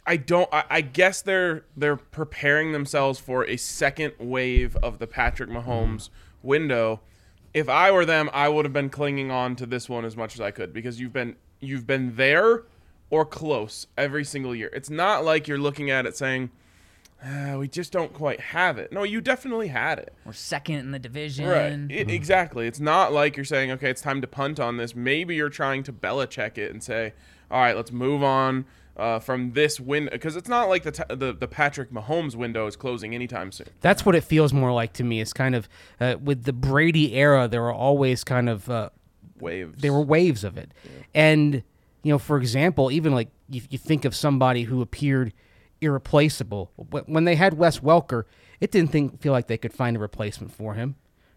I 0.08 0.16
don't. 0.16 0.50
I, 0.54 0.64
I, 0.70 0.82
guess 0.82 1.22
they're 1.22 1.66
they're 1.76 1.98
preparing 1.98 2.72
themselves 2.72 3.20
for 3.20 3.46
a 3.46 3.58
second 3.58 4.14
wave 4.20 4.78
of 4.78 5.00
the 5.00 5.06
Patrick 5.06 5.50
Mahomes 5.50 6.10
window. 6.42 7.02
If 7.54 7.68
I 7.68 7.92
were 7.92 8.06
them, 8.06 8.30
I 8.34 8.48
would 8.48 8.64
have 8.66 8.74
been 8.74 8.90
clinging 8.90 9.32
on 9.32 9.56
to 9.58 9.66
this 9.66 9.90
one 9.90 10.06
as 10.06 10.16
much 10.16 10.34
as 10.34 10.42
I 10.42 10.52
could 10.52 10.74
because 10.74 11.00
you've 11.00 11.14
been 11.14 11.36
you've 11.60 11.86
been 11.86 12.16
there 12.16 12.64
or 13.10 13.26
close 13.26 13.88
every 13.98 14.24
single 14.24 14.56
year. 14.56 14.70
It's 14.74 14.90
not 14.90 15.26
like 15.26 15.48
you're 15.48 15.58
looking 15.58 15.90
at 15.90 16.06
it 16.06 16.16
saying, 16.16 16.52
uh, 17.24 17.58
we 17.58 17.68
just 17.68 17.92
don't 17.92 18.14
quite 18.14 18.40
have 18.40 18.78
it. 18.78 18.92
No, 18.92 19.04
you 19.04 19.22
definitely 19.22 19.70
had 19.70 19.98
it. 20.00 20.14
We're 20.26 20.34
second 20.34 20.76
in 20.76 20.92
the 20.92 21.00
division. 21.00 21.48
Right. 21.48 21.72
It, 21.90 22.12
exactly. 22.12 22.68
It's 22.68 22.80
not 22.80 23.12
like 23.12 23.36
you're 23.36 23.46
saying, 23.46 23.72
okay, 23.72 23.90
it's 23.90 24.02
time 24.02 24.22
to 24.22 24.28
punt 24.28 24.60
on 24.60 24.78
this. 24.78 24.96
Maybe 24.96 25.36
you're 25.36 25.50
trying 25.50 25.84
to 25.84 25.94
Belichick 25.94 26.58
it 26.58 26.72
and 26.72 26.84
say, 26.84 27.14
all 27.50 27.60
right, 27.60 27.76
let's 27.76 27.92
move 27.92 28.24
on 28.24 28.66
uh, 28.98 29.20
from 29.20 29.54
this 29.54 29.80
window 29.80 30.12
because 30.12 30.36
it's 30.36 30.50
not 30.50 30.68
like 30.70 30.84
the, 30.84 30.92
t- 30.92 31.04
the 31.10 31.32
the 31.34 31.48
Patrick 31.48 31.92
Mahomes 31.92 32.36
window 32.36 32.68
is 32.68 32.75
closing 32.75 33.13
anytime 33.13 33.51
soon. 33.51 33.68
That's 33.82 34.06
what 34.06 34.16
it 34.16 34.24
feels 34.24 34.51
more 34.51 34.74
like 34.74 34.94
to 34.94 35.04
me. 35.04 35.22
It's 35.22 35.34
kind 35.34 35.56
of 35.56 35.70
uh, 36.00 36.16
with 36.22 36.44
the 36.44 36.54
Brady 36.54 37.13
era, 37.13 37.48
there 37.48 37.62
were 37.62 37.74
always 37.74 38.24
kind 38.24 38.50
of 38.50 38.70
uh, 38.70 38.89
Waves. 39.39 39.82
there 39.82 39.94
were 39.94 40.01
waves 40.01 40.44
of 40.44 40.58
it, 40.58 40.72
and 41.13 41.63
you 42.04 42.12
know, 42.12 42.18
for 42.18 42.38
example, 42.38 42.92
even 42.92 43.13
like 43.13 43.30
you, 43.50 43.62
you 43.70 43.77
think 43.77 44.04
of 44.04 44.16
somebody 44.16 44.63
who 44.63 44.82
appeared 44.82 45.32
irreplaceable 45.80 46.72
when 47.06 47.25
they 47.25 47.36
had 47.36 47.54
Wes 47.54 47.80
Welker, 47.80 48.24
it 48.60 48.72
didn't 48.72 48.92
think 48.92 49.22
feel 49.22 49.32
like 49.32 49.48
they 49.48 49.58
could 49.58 49.74
find 49.74 49.96
a 49.96 50.00
replacement 50.00 50.51
for 50.51 50.74
him. 50.74 50.96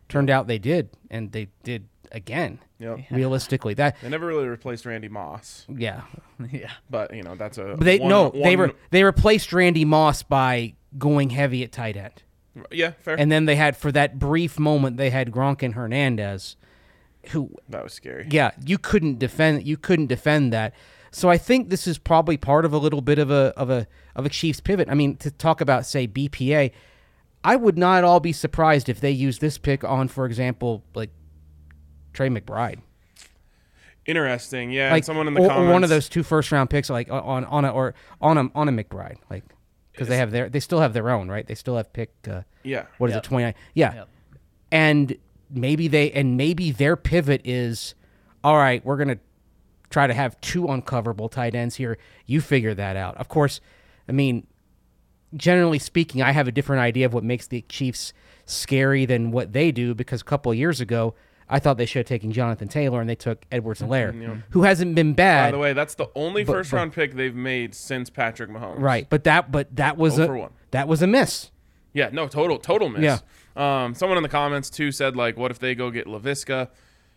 Turned 0.08 0.30
out 0.30 0.46
they 0.46 0.58
did, 0.58 0.90
and 1.10 1.30
they 1.32 1.48
did 1.62 1.88
again. 2.12 2.58
Yep. 2.78 2.98
Realistically, 3.10 3.74
that 3.74 3.96
They 4.02 4.08
never 4.08 4.26
really 4.26 4.48
replaced 4.48 4.86
Randy 4.86 5.08
Moss, 5.08 5.66
yeah, 5.68 6.02
yeah. 6.50 6.70
but 6.88 7.14
you 7.14 7.22
know 7.22 7.34
that's 7.34 7.58
a 7.58 7.74
but 7.76 7.84
they 7.84 7.98
one- 7.98 8.08
no 8.08 8.30
they 8.30 8.56
one- 8.56 8.68
were 8.70 8.74
they 8.90 9.04
replaced 9.04 9.52
Randy 9.52 9.84
Moss 9.84 10.22
by 10.22 10.74
going 10.98 11.30
heavy 11.30 11.62
at 11.62 11.72
tight 11.72 11.96
end. 11.96 12.22
yeah 12.70 12.92
fair. 13.00 13.14
And 13.18 13.30
then 13.30 13.44
they 13.44 13.56
had 13.56 13.76
for 13.76 13.92
that 13.92 14.18
brief 14.18 14.58
moment 14.58 14.96
they 14.96 15.10
had 15.10 15.30
Gronk 15.30 15.62
and 15.62 15.74
Hernandez, 15.74 16.56
who 17.30 17.50
that 17.68 17.82
was 17.84 17.92
scary. 17.92 18.26
yeah 18.30 18.50
you 18.64 18.78
couldn't 18.78 19.18
defend 19.18 19.66
you 19.66 19.76
couldn't 19.76 20.06
defend 20.06 20.52
that. 20.52 20.74
So 21.12 21.28
I 21.28 21.38
think 21.38 21.70
this 21.70 21.86
is 21.86 21.98
probably 21.98 22.36
part 22.36 22.64
of 22.64 22.72
a 22.72 22.78
little 22.78 23.00
bit 23.02 23.18
of 23.18 23.30
a 23.30 23.52
of 23.56 23.68
a 23.68 23.86
of 24.16 24.24
a 24.26 24.28
Chiefs 24.28 24.60
pivot. 24.60 24.88
I 24.88 24.94
mean 24.94 25.16
to 25.18 25.30
talk 25.30 25.60
about 25.60 25.84
say 25.86 26.06
BPA, 26.08 26.70
I 27.44 27.56
would 27.56 27.76
not 27.76 27.98
at 27.98 28.04
all 28.04 28.20
be 28.20 28.32
surprised 28.32 28.88
if 28.88 29.00
they 29.00 29.10
use 29.10 29.38
this 29.40 29.58
pick 29.58 29.84
on 29.84 30.08
for 30.08 30.24
example 30.24 30.82
like 30.94 31.10
Trey 32.12 32.28
McBride. 32.28 32.80
Interesting. 34.06 34.70
Yeah. 34.70 34.90
Like 34.92 35.04
someone 35.04 35.28
in 35.28 35.34
the 35.34 35.40
or, 35.42 35.52
or 35.52 35.70
one 35.70 35.84
of 35.84 35.90
those 35.90 36.08
two 36.08 36.22
first 36.22 36.50
round 36.50 36.70
picks 36.70 36.90
like 36.90 37.10
on 37.10 37.44
on 37.44 37.64
a 37.64 37.70
or 37.70 37.94
on 38.20 38.38
a 38.38 38.50
on 38.54 38.68
a 38.68 38.72
McBride 38.72 39.16
like 39.28 39.44
because 39.92 40.08
they 40.08 40.16
have 40.16 40.30
their 40.30 40.48
they 40.48 40.60
still 40.60 40.80
have 40.80 40.92
their 40.94 41.10
own 41.10 41.28
right 41.28 41.46
they 41.46 41.54
still 41.54 41.76
have 41.76 41.92
pick 41.92 42.10
uh, 42.28 42.42
Yeah. 42.62 42.86
what 42.98 43.10
is 43.10 43.14
Yep. 43.14 43.24
it 43.24 43.28
29 43.28 43.54
yeah 43.74 43.94
Yep. 43.94 44.08
and 44.72 45.16
maybe 45.50 45.86
they 45.88 46.10
and 46.12 46.36
maybe 46.36 46.70
their 46.70 46.96
pivot 46.96 47.42
is 47.44 47.94
all 48.42 48.56
right 48.56 48.84
we're 48.84 48.96
gonna 48.96 49.18
try 49.90 50.06
to 50.06 50.14
have 50.14 50.40
two 50.40 50.62
uncoverable 50.64 51.28
tight 51.30 51.54
ends 51.54 51.74
here 51.74 51.98
you 52.24 52.40
figure 52.40 52.72
that 52.74 52.96
out 52.96 53.16
of 53.18 53.28
course 53.28 53.60
i 54.08 54.12
mean 54.12 54.46
generally 55.34 55.78
speaking 55.78 56.22
i 56.22 56.30
have 56.32 56.48
a 56.48 56.52
different 56.52 56.80
idea 56.80 57.04
of 57.04 57.12
what 57.12 57.22
makes 57.24 57.46
the 57.48 57.62
chiefs 57.68 58.12
scary 58.46 59.04
than 59.04 59.30
what 59.30 59.52
they 59.52 59.70
do 59.70 59.94
because 59.94 60.20
a 60.22 60.24
couple 60.24 60.50
of 60.50 60.56
years 60.58 60.80
ago 60.80 61.14
i 61.50 61.58
thought 61.58 61.76
they 61.76 61.86
should 61.86 62.00
have 62.00 62.06
taken 62.06 62.32
jonathan 62.32 62.68
taylor 62.68 63.00
and 63.00 63.10
they 63.10 63.14
took 63.14 63.44
edwards 63.52 63.80
mm-hmm, 63.80 63.92
Helaire, 63.92 64.42
who 64.50 64.62
hasn't 64.62 64.94
been 64.94 65.12
bad 65.12 65.48
By 65.48 65.50
the 65.50 65.58
way, 65.58 65.72
that's 65.74 65.94
the 65.94 66.08
only 66.14 66.44
But- 66.44 66.52
first 66.52 66.70
but- 66.70 66.78
round 66.78 66.92
pick 66.92 67.14
they've 67.14 67.34
made 67.34 67.74
since 67.74 68.08
Patrick 68.08 68.50
Mahomes. 68.50 68.80
right 68.80 69.06
but 69.10 69.24
that 69.24 69.52
but 69.52 69.74
that 69.76 69.96
was 69.98 70.18
a 70.18 70.26
one. 70.26 70.52
that 70.70 70.88
was 70.88 71.02
a 71.02 71.06
miss 71.06 71.50
Yeah, 71.92 72.10
no, 72.12 72.28
total, 72.28 72.58
total 72.58 72.88
miss. 72.88 73.02
Yeah. 73.02 73.18
Um, 73.56 73.94
someone 73.94 74.16
in 74.16 74.22
the 74.22 74.28
comments 74.28 74.70
too 74.70 74.92
said 74.92 75.16
like, 75.16 75.36
"What 75.36 75.50
if 75.50 75.58
they 75.58 75.74
go 75.74 75.90
get 75.90 76.06
Laviska?" 76.06 76.68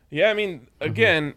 Yeah, 0.09 0.31
I 0.31 0.33
mean, 0.33 0.61
mm-hmm. 0.61 0.89
again, 0.89 1.33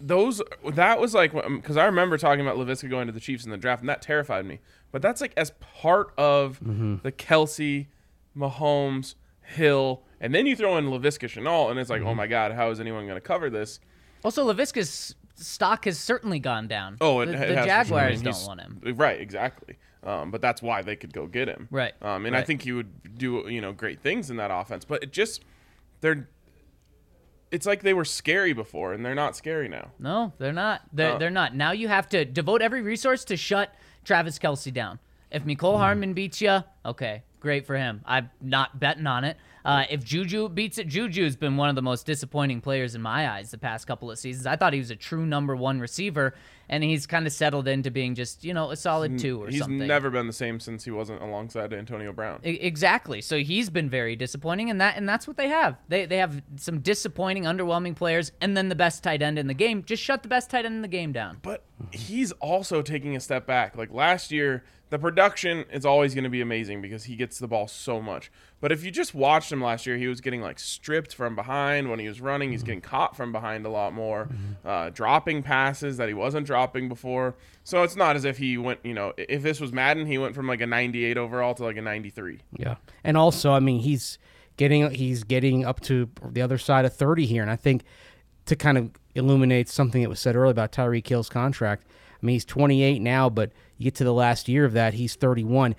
those 0.00 0.40
that 0.72 0.98
was 0.98 1.12
like 1.12 1.34
um, 1.34 1.58
because 1.60 1.76
I 1.76 1.84
remember 1.84 2.16
talking 2.16 2.40
about 2.40 2.56
Laviska 2.56 2.88
going 2.88 3.06
to 3.08 3.12
the 3.12 3.20
Chiefs 3.20 3.44
in 3.44 3.50
the 3.50 3.58
draft, 3.58 3.82
and 3.82 3.88
that 3.90 4.00
terrified 4.00 4.46
me. 4.46 4.60
But 4.90 5.02
that's 5.02 5.20
like 5.20 5.32
as 5.36 5.50
part 5.60 6.14
of 6.16 6.58
mm-hmm. 6.60 6.96
the 7.02 7.12
Kelce, 7.12 7.88
Mahomes, 8.34 9.16
Hill, 9.42 10.02
and 10.20 10.34
then 10.34 10.46
you 10.46 10.56
throw 10.56 10.76
in 10.76 10.86
Laviska 10.86 11.28
Shenault, 11.28 11.70
and 11.70 11.78
it's 11.78 11.90
like, 11.90 12.02
oh 12.02 12.14
my 12.14 12.26
God, 12.26 12.52
how 12.52 12.70
is 12.70 12.80
anyone 12.80 13.04
going 13.06 13.16
to 13.16 13.20
cover 13.20 13.50
this? 13.50 13.80
Also, 14.24 14.50
Laviska's 14.52 15.14
stock 15.34 15.84
has 15.84 15.98
certainly 15.98 16.38
gone 16.38 16.66
down. 16.68 16.96
Oh, 17.00 17.20
it, 17.20 17.26
the, 17.26 17.32
it 17.32 17.48
the 17.48 17.56
has 17.70 17.88
for. 17.88 17.94
I 17.96 18.12
Jaguars 18.12 18.24
mean, 18.24 18.32
don't 18.32 18.46
want 18.46 18.60
him. 18.60 18.94
Right, 18.96 19.20
exactly. 19.20 19.76
Um, 20.02 20.30
but 20.30 20.40
that's 20.40 20.62
why 20.62 20.82
they 20.82 20.94
could 20.96 21.12
go 21.12 21.26
get 21.26 21.48
him. 21.48 21.66
Right, 21.70 21.92
Um, 22.00 22.26
and 22.26 22.36
I 22.36 22.42
think 22.42 22.62
he 22.62 22.72
would 22.72 23.18
do 23.18 23.44
you 23.48 23.60
know 23.60 23.72
great 23.72 24.00
things 24.00 24.30
in 24.30 24.36
that 24.36 24.50
offense. 24.52 24.84
But 24.84 25.02
it 25.02 25.12
just 25.12 25.44
they're 26.00 26.28
it's 27.50 27.66
like 27.66 27.82
they 27.82 27.94
were 27.94 28.04
scary 28.04 28.52
before, 28.52 28.92
and 28.92 29.04
they're 29.04 29.14
not 29.14 29.36
scary 29.36 29.68
now. 29.68 29.90
No, 29.98 30.32
they're 30.38 30.52
not. 30.52 30.82
They're, 30.92 31.12
Oh. 31.14 31.18
they're 31.18 31.30
not. 31.30 31.54
Now 31.54 31.72
you 31.72 31.88
have 31.88 32.08
to 32.10 32.24
devote 32.24 32.62
every 32.62 32.82
resource 32.82 33.24
to 33.26 33.36
shut 33.36 33.74
Travis 34.04 34.38
Kelce 34.38 34.72
down. 34.72 34.98
If. 35.30 35.44
Mecole 35.44 35.76
Hardman 35.78 36.12
beats 36.12 36.40
you, 36.40 36.62
okay, 36.84 37.22
great 37.40 37.66
for 37.66 37.76
him. 37.76 38.02
I'm 38.04 38.30
not 38.40 38.78
betting 38.78 39.06
on 39.06 39.24
it. 39.24 39.36
Uh, 39.66 39.84
if 39.90 40.04
Juju 40.04 40.48
beats 40.48 40.78
it, 40.78 40.86
Juju's 40.86 41.34
been 41.34 41.56
one 41.56 41.68
of 41.68 41.74
the 41.74 41.82
most 41.82 42.06
disappointing 42.06 42.60
players 42.60 42.94
in 42.94 43.02
my 43.02 43.28
eyes 43.28 43.50
the 43.50 43.58
past 43.58 43.84
couple 43.88 44.12
of 44.12 44.16
seasons. 44.16 44.46
I 44.46 44.54
thought 44.54 44.72
he 44.72 44.78
was 44.78 44.92
a 44.92 44.96
true 44.96 45.26
number 45.26 45.56
one 45.56 45.80
receiver, 45.80 46.34
and 46.68 46.82
he's 46.82 47.06
kind 47.06 47.26
of 47.26 47.32
settled 47.32 47.68
into 47.68 47.90
being 47.90 48.14
just, 48.14 48.44
you 48.44 48.52
know, 48.54 48.70
a 48.70 48.76
solid 48.76 49.18
two 49.18 49.42
or 49.42 49.48
He's 49.48 49.60
something. 49.60 49.78
He's 49.80 49.88
never 49.88 50.10
been 50.10 50.26
the 50.26 50.32
same 50.32 50.58
since 50.60 50.84
he 50.84 50.90
wasn't 50.90 51.22
alongside 51.22 51.72
Antonio 51.72 52.12
Brown. 52.12 52.40
E- 52.44 52.50
Exactly. 52.60 53.20
So 53.20 53.38
he's 53.38 53.70
been 53.70 53.88
very 53.88 54.16
disappointing, 54.16 54.70
and 54.70 54.80
that 54.80 54.96
and 54.96 55.08
that's 55.08 55.26
what 55.26 55.36
they 55.36 55.48
have. 55.48 55.76
They 55.88 56.06
they 56.06 56.18
have 56.18 56.42
some 56.56 56.80
disappointing, 56.80 57.44
underwhelming 57.44 57.94
players, 57.96 58.32
and 58.40 58.56
then 58.56 58.68
the 58.68 58.74
best 58.74 59.02
tight 59.02 59.22
end 59.22 59.38
in 59.38 59.46
the 59.46 59.54
game. 59.54 59.82
Just 59.84 60.02
shut 60.02 60.22
the 60.22 60.28
best 60.28 60.50
tight 60.50 60.64
end 60.64 60.74
in 60.74 60.82
the 60.82 60.88
game 60.88 61.12
down. 61.12 61.38
But 61.42 61.62
he's 61.92 62.32
also 62.32 62.82
taking 62.82 63.16
a 63.16 63.20
step 63.20 63.46
back. 63.46 63.76
Like 63.76 63.92
last 63.92 64.30
year, 64.32 64.64
the 64.88 64.98
production 64.98 65.64
is 65.72 65.84
always 65.84 66.14
going 66.14 66.24
to 66.24 66.30
be 66.30 66.40
amazing 66.40 66.80
because 66.80 67.04
he 67.04 67.16
gets 67.16 67.38
the 67.38 67.48
ball 67.48 67.66
so 67.68 68.00
much. 68.00 68.30
But 68.60 68.72
if 68.72 68.84
you 68.84 68.90
just 68.90 69.14
watched 69.14 69.52
him 69.52 69.60
last 69.60 69.84
year, 69.86 69.96
he 69.98 70.06
was 70.06 70.20
getting 70.20 70.40
like 70.40 70.58
stripped 70.58 71.14
from 71.14 71.34
behind 71.36 71.90
when 71.90 71.98
he 71.98 72.08
was 72.08 72.20
running. 72.20 72.52
He's 72.52 72.62
getting 72.62 72.80
caught 72.80 73.16
from 73.16 73.30
behind 73.32 73.66
a 73.66 73.68
lot 73.68 73.92
more, 73.92 74.28
uh, 74.64 74.90
dropping 74.90 75.42
passes 75.42 75.96
that 75.98 76.08
he 76.08 76.14
wasn't 76.14 76.46
dropping 76.46 76.55
before. 76.88 77.34
So 77.64 77.82
it's 77.82 77.96
not 77.96 78.16
as 78.16 78.24
if 78.24 78.38
he 78.38 78.58
went, 78.58 78.80
you 78.84 78.94
know, 78.94 79.12
if 79.16 79.42
this 79.42 79.60
was 79.60 79.72
Madden, 79.72 80.06
he 80.06 80.18
went 80.18 80.34
from 80.34 80.46
like 80.46 80.60
a 80.60 80.66
98 80.66 81.18
overall 81.18 81.54
to 81.54 81.64
like 81.64 81.76
a 81.76 81.82
93. 81.82 82.40
Yeah, 82.56 82.76
and 83.04 83.16
also, 83.16 83.52
I 83.52 83.60
mean, 83.60 83.80
he's 83.80 84.18
getting 84.56 84.90
he's 84.90 85.24
getting 85.24 85.64
up 85.64 85.80
to 85.80 86.08
the 86.30 86.42
other 86.42 86.58
side 86.58 86.84
of 86.84 86.94
thirty 86.94 87.26
here, 87.26 87.42
and 87.42 87.50
I 87.50 87.56
think 87.56 87.84
to 88.46 88.56
kind 88.56 88.78
of 88.78 88.90
illuminate 89.14 89.68
something 89.68 90.02
that 90.02 90.08
was 90.08 90.20
said 90.20 90.36
earlier 90.36 90.50
about 90.50 90.72
Tyreek 90.72 91.06
Hill's 91.06 91.28
contract. 91.28 91.84
I 92.22 92.26
mean, 92.26 92.34
he's 92.34 92.44
twenty 92.44 92.82
eight 92.82 93.00
now, 93.00 93.28
but 93.28 93.52
you 93.78 93.84
get 93.84 93.94
to 93.96 94.04
the 94.04 94.14
last 94.14 94.48
year 94.48 94.64
of 94.64 94.72
that, 94.72 94.94
he's 94.94 95.14
thirty 95.14 95.44
one. 95.44 95.74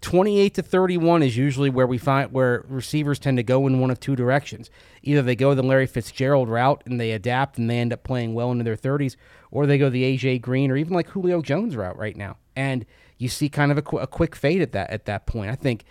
28 0.00 0.54
to 0.54 0.62
31 0.62 1.22
is 1.22 1.36
usually 1.36 1.68
where 1.68 1.86
we 1.86 1.98
find 1.98 2.32
where 2.32 2.64
receivers 2.68 3.18
tend 3.18 3.36
to 3.36 3.42
go 3.42 3.66
in 3.66 3.80
one 3.80 3.90
of 3.90 4.00
two 4.00 4.16
directions. 4.16 4.70
Either 5.02 5.20
they 5.20 5.36
go 5.36 5.54
the 5.54 5.62
Larry 5.62 5.86
Fitzgerald 5.86 6.48
route 6.48 6.82
and 6.86 6.98
they 6.98 7.12
adapt 7.12 7.58
and 7.58 7.68
they 7.68 7.78
end 7.78 7.92
up 7.92 8.02
playing 8.02 8.32
well 8.32 8.50
into 8.50 8.64
their 8.64 8.76
30s, 8.76 9.16
or 9.50 9.66
they 9.66 9.76
go 9.76 9.90
the 9.90 10.16
AJ 10.16 10.40
Green 10.40 10.70
or 10.70 10.76
even 10.76 10.94
like 10.94 11.08
Julio 11.08 11.42
Jones 11.42 11.76
route 11.76 11.98
right 11.98 12.16
now. 12.16 12.38
And 12.56 12.86
you 13.18 13.28
see 13.28 13.50
kind 13.50 13.70
of 13.70 13.76
a, 13.76 13.82
qu- 13.82 13.98
a 13.98 14.06
quick 14.06 14.34
fade 14.34 14.62
at 14.62 14.72
that 14.72 14.90
at 14.90 15.04
that 15.04 15.26
point. 15.26 15.50
I 15.50 15.54
think 15.54 15.84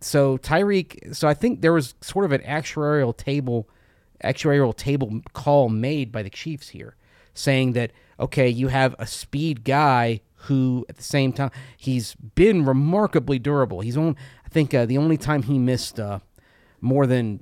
so 0.00 0.38
Tyreek. 0.38 1.14
So 1.14 1.26
I 1.26 1.34
think 1.34 1.60
there 1.60 1.72
was 1.72 1.94
sort 2.00 2.24
of 2.24 2.30
an 2.30 2.42
actuarial 2.42 3.16
table, 3.16 3.68
actuarial 4.22 4.76
table 4.76 5.22
call 5.32 5.68
made 5.68 6.12
by 6.12 6.22
the 6.22 6.30
Chiefs 6.30 6.68
here, 6.68 6.94
saying 7.34 7.72
that 7.72 7.90
okay, 8.20 8.48
you 8.48 8.68
have 8.68 8.94
a 9.00 9.06
speed 9.06 9.64
guy 9.64 10.20
who 10.42 10.84
at 10.88 10.96
the 10.96 11.02
same 11.02 11.32
time 11.32 11.50
he's 11.76 12.14
been 12.14 12.64
remarkably 12.64 13.38
durable. 13.38 13.80
He's 13.80 13.96
on. 13.96 14.16
I 14.44 14.48
think 14.48 14.74
uh, 14.74 14.86
the 14.86 14.98
only 14.98 15.16
time 15.16 15.42
he 15.42 15.58
missed 15.58 15.98
uh, 15.98 16.20
more 16.80 17.06
than 17.06 17.40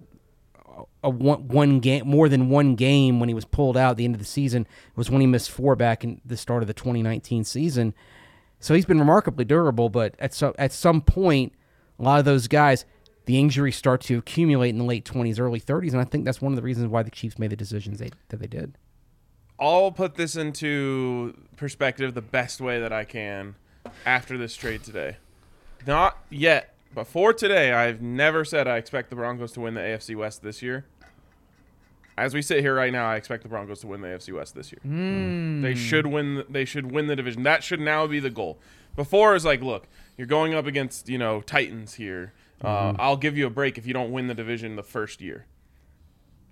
a 1.02 1.11
one, 1.11 1.49
one 1.49 1.80
game 1.80 2.07
more 2.07 2.28
than 2.28 2.49
one 2.49 2.75
game 2.75 3.21
when 3.21 3.28
he 3.28 3.35
was 3.35 3.45
pulled 3.45 3.76
out 3.76 3.92
at 3.92 3.97
the 3.97 4.04
end 4.04 4.14
of 4.14 4.19
the 4.19 4.26
season 4.26 4.66
was 4.97 5.11
when 5.11 5.21
he 5.21 5.26
missed 5.26 5.50
four 5.50 5.76
back 5.76 6.04
in 6.04 6.21
the 6.25 6.37
start 6.37 6.62
of 6.62 6.66
the 6.66 6.75
2019 6.75 7.45
season. 7.45 7.95
So 8.59 8.75
he's 8.75 8.85
been 8.85 8.99
remarkably 8.99 9.45
durable, 9.45 9.88
but 9.88 10.14
at 10.19 10.35
so 10.35 10.54
at 10.59 10.73
some 10.73 11.00
point, 11.00 11.54
a 11.99 12.02
lot 12.02 12.19
of 12.19 12.25
those 12.26 12.47
guys, 12.49 12.85
the 13.25 13.38
injuries 13.38 13.76
start 13.76 14.02
to 14.02 14.19
accumulate 14.19 14.71
in 14.71 14.78
the 14.78 14.85
late 14.85 15.04
20s, 15.04 15.40
early 15.40 15.61
30s, 15.61 15.92
and 15.92 16.00
I 16.00 16.04
think 16.04 16.25
that's 16.25 16.42
one 16.42 16.52
of 16.52 16.57
the 16.57 16.62
reasons 16.62 16.88
why 16.88 17.02
the 17.02 17.11
Chiefs 17.11 17.38
made 17.38 17.50
the 17.50 17.57
decisions 17.57 17.99
they, 17.99 18.11
that 18.28 18.38
they 18.38 18.47
did. 18.47 18.76
I'll 19.61 19.93
put 19.93 20.14
this 20.14 20.37
into 20.37 21.37
perspective 21.57 22.14
the 22.14 22.23
best 22.23 22.61
way 22.61 22.81
that 22.81 22.93
I 22.93 23.05
can 23.05 23.57
after 24.07 24.38
this 24.38 24.57
trade 24.57 24.83
today. 24.83 25.17
Not 25.87 26.17
yet, 26.31 26.75
but 26.95 27.07
for 27.07 27.33
today, 27.33 27.73
I've 27.73 28.00
never 28.00 28.45
said 28.45 28.67
I 28.67 28.79
expect 28.79 29.11
the 29.11 29.17
Broncos 29.17 29.52
to 29.52 29.61
win 29.61 29.75
the 29.75 29.81
AFC 29.81 30.17
West 30.17 30.43
this 30.43 30.62
year. 30.62 30.87
As 32.17 32.35
we 32.35 32.43
sit 32.43 32.61
here 32.61 32.75
right 32.75 32.93
now, 32.93 33.09
I 33.09 33.17
expect 33.17 33.43
the 33.43 33.49
Broncos 33.49 33.81
to 33.81 33.87
win 33.87 34.00
the 34.00 34.09
AFC 34.09 34.35
West 34.35 34.55
this 34.55 34.73
year. 34.73 34.81
They 35.62 35.75
should 35.75 36.07
win. 36.07 36.45
They 36.49 36.64
should 36.64 36.90
win 36.90 37.07
the 37.07 37.17
division. 37.17 37.45
That 37.45 37.62
should 37.62 37.81
now 37.81 38.07
be 38.07 38.21
the 38.21 38.31
goal. 38.31 38.59
Before 38.97 39.35
is 39.35 39.45
like, 39.45 39.62
look, 39.62 39.88
you're 40.19 40.26
going 40.26 40.52
up 40.52 40.67
against 40.67 41.09
you 41.09 41.17
know 41.19 41.40
Titans 41.40 41.95
here. 41.95 42.33
Uh, 42.62 42.95
I'll 42.99 43.17
give 43.17 43.38
you 43.38 43.47
a 43.47 43.50
break 43.50 43.79
if 43.79 43.87
you 43.87 43.95
don't 43.95 44.11
win 44.11 44.26
the 44.26 44.35
division 44.35 44.76
the 44.76 44.83
first 44.83 45.23
year. 45.23 45.47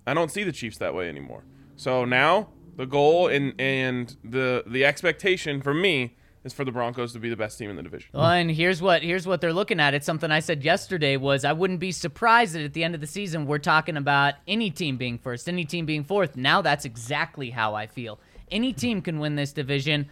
I 0.07 0.15
don't 0.15 0.31
see 0.31 0.43
the 0.43 0.53
Chiefs 0.53 0.79
that 0.79 0.95
way 0.95 1.09
anymore. 1.09 1.43
So 1.77 2.07
now 2.07 2.49
the 2.79 2.87
goal 2.87 3.27
and 3.27 3.53
and 3.61 4.17
the 4.25 4.63
the 4.67 4.85
expectation 4.87 5.61
for 5.61 5.75
me 5.75 6.17
is 6.45 6.53
for 6.55 6.65
the 6.65 6.71
Broncos 6.71 7.13
to 7.13 7.19
be 7.19 7.29
the 7.29 7.37
best 7.37 7.59
team 7.59 7.69
in 7.69 7.75
the 7.77 7.83
division. 7.83 8.09
Well, 8.15 8.25
and 8.31 8.51
here's 8.51 8.81
what 8.81 9.03
here's 9.03 9.27
what 9.27 9.41
they're 9.41 9.53
looking 9.53 9.81
at. 9.81 9.93
It's 9.95 10.07
something 10.07 10.31
I 10.31 10.39
said 10.39 10.63
yesterday 10.65 11.17
was 11.17 11.45
I 11.45 11.53
wouldn't 11.53 11.81
be 11.81 11.91
surprised 11.93 12.55
that 12.55 12.63
at 12.63 12.73
the 12.73 12.85
end 12.85 12.95
of 12.95 13.01
the 13.01 13.07
season 13.09 13.47
we're 13.47 13.59
talking 13.59 13.97
about 13.97 14.35
any 14.47 14.71
team 14.71 14.97
being 14.97 15.19
first, 15.19 15.49
any 15.49 15.65
team 15.65 15.85
being 15.87 16.05
fourth. 16.05 16.37
Now 16.37 16.63
that's 16.63 16.85
exactly 16.85 17.51
how 17.51 17.75
I 17.75 17.89
feel. 17.89 18.21
Any 18.51 18.73
team 18.73 19.03
can 19.03 19.19
win 19.19 19.35
this 19.35 19.53
division. 19.53 20.09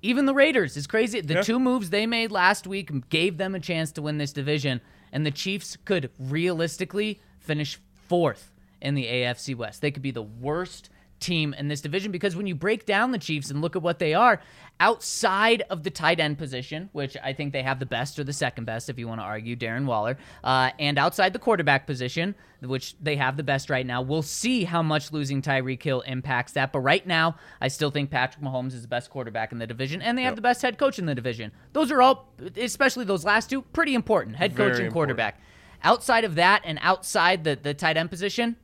Even 0.00 0.26
the 0.26 0.34
Raiders 0.34 0.76
is 0.76 0.86
crazy. 0.86 1.20
The 1.20 1.34
Yeah. 1.34 1.42
two 1.42 1.58
moves 1.58 1.90
they 1.90 2.06
made 2.06 2.30
last 2.30 2.68
week 2.68 3.08
gave 3.10 3.36
them 3.38 3.56
a 3.56 3.60
chance 3.60 3.90
to 3.92 4.02
win 4.02 4.18
this 4.18 4.32
division, 4.32 4.80
and 5.12 5.26
the 5.26 5.32
Chiefs 5.32 5.76
could 5.84 6.10
realistically 6.20 7.20
finish 7.40 7.80
fourth 8.06 8.52
in 8.80 8.94
the 8.94 9.06
AFC 9.08 9.56
West. 9.56 9.82
They 9.82 9.90
could 9.90 10.02
be 10.04 10.12
the 10.12 10.22
worst 10.22 10.88
team 11.20 11.54
in 11.54 11.68
this 11.68 11.80
division 11.80 12.12
because 12.12 12.36
when 12.36 12.46
you 12.46 12.54
break 12.54 12.86
down 12.86 13.10
the 13.10 13.18
Chiefs 13.18 13.50
and 13.50 13.60
look 13.60 13.76
at 13.76 13.82
what 13.82 13.98
they 13.98 14.14
are, 14.14 14.40
outside 14.80 15.62
of 15.70 15.82
the 15.82 15.90
tight 15.90 16.20
end 16.20 16.38
position, 16.38 16.88
which 16.92 17.16
I 17.22 17.32
think 17.32 17.52
they 17.52 17.62
have 17.62 17.80
the 17.80 17.86
best 17.86 18.18
or 18.18 18.24
the 18.24 18.32
second 18.32 18.64
best, 18.64 18.88
if 18.88 18.98
you 18.98 19.08
want 19.08 19.20
to 19.20 19.24
argue, 19.24 19.56
Darren 19.56 19.86
Waller, 19.86 20.16
uh, 20.44 20.70
and 20.78 20.98
outside 20.98 21.32
the 21.32 21.38
quarterback 21.38 21.86
position, 21.86 22.34
which 22.60 22.96
they 23.00 23.16
have 23.16 23.36
the 23.36 23.42
best 23.42 23.70
right 23.70 23.86
now, 23.86 24.02
we'll 24.02 24.22
see 24.22 24.64
how 24.64 24.82
much 24.82 25.12
losing 25.12 25.42
Tyreek 25.42 25.82
Hill 25.82 26.00
impacts 26.02 26.52
that. 26.52 26.72
But 26.72 26.80
right 26.80 27.06
now, 27.06 27.36
I 27.60 27.68
still 27.68 27.90
think 27.90 28.10
Patrick 28.10 28.44
Mahomes 28.44 28.74
is 28.74 28.82
the 28.82 28.88
best 28.88 29.10
quarterback 29.10 29.52
in 29.52 29.58
the 29.58 29.66
division, 29.66 30.02
and 30.02 30.16
they 30.16 30.22
have 30.22 30.36
the 30.36 30.42
best 30.42 30.62
head 30.62 30.78
coach 30.78 30.98
in 30.98 31.06
the 31.06 31.14
division. 31.14 31.52
Those 31.72 31.90
are 31.90 32.02
all, 32.02 32.32
especially 32.56 33.04
those 33.04 33.24
last 33.24 33.50
two, 33.50 33.62
pretty 33.62 33.94
important 33.94 34.36
head 34.36 34.56
coach 34.56 34.74
Very 34.74 34.84
and 34.84 34.92
quarterback. 34.92 35.40
Outside 35.82 36.24
of 36.24 36.34
that, 36.34 36.62
and 36.64 36.78
outside 36.82 37.44
the, 37.44 37.56
the 37.60 37.74
tight 37.74 37.96
end 37.96 38.10
position, 38.10 38.56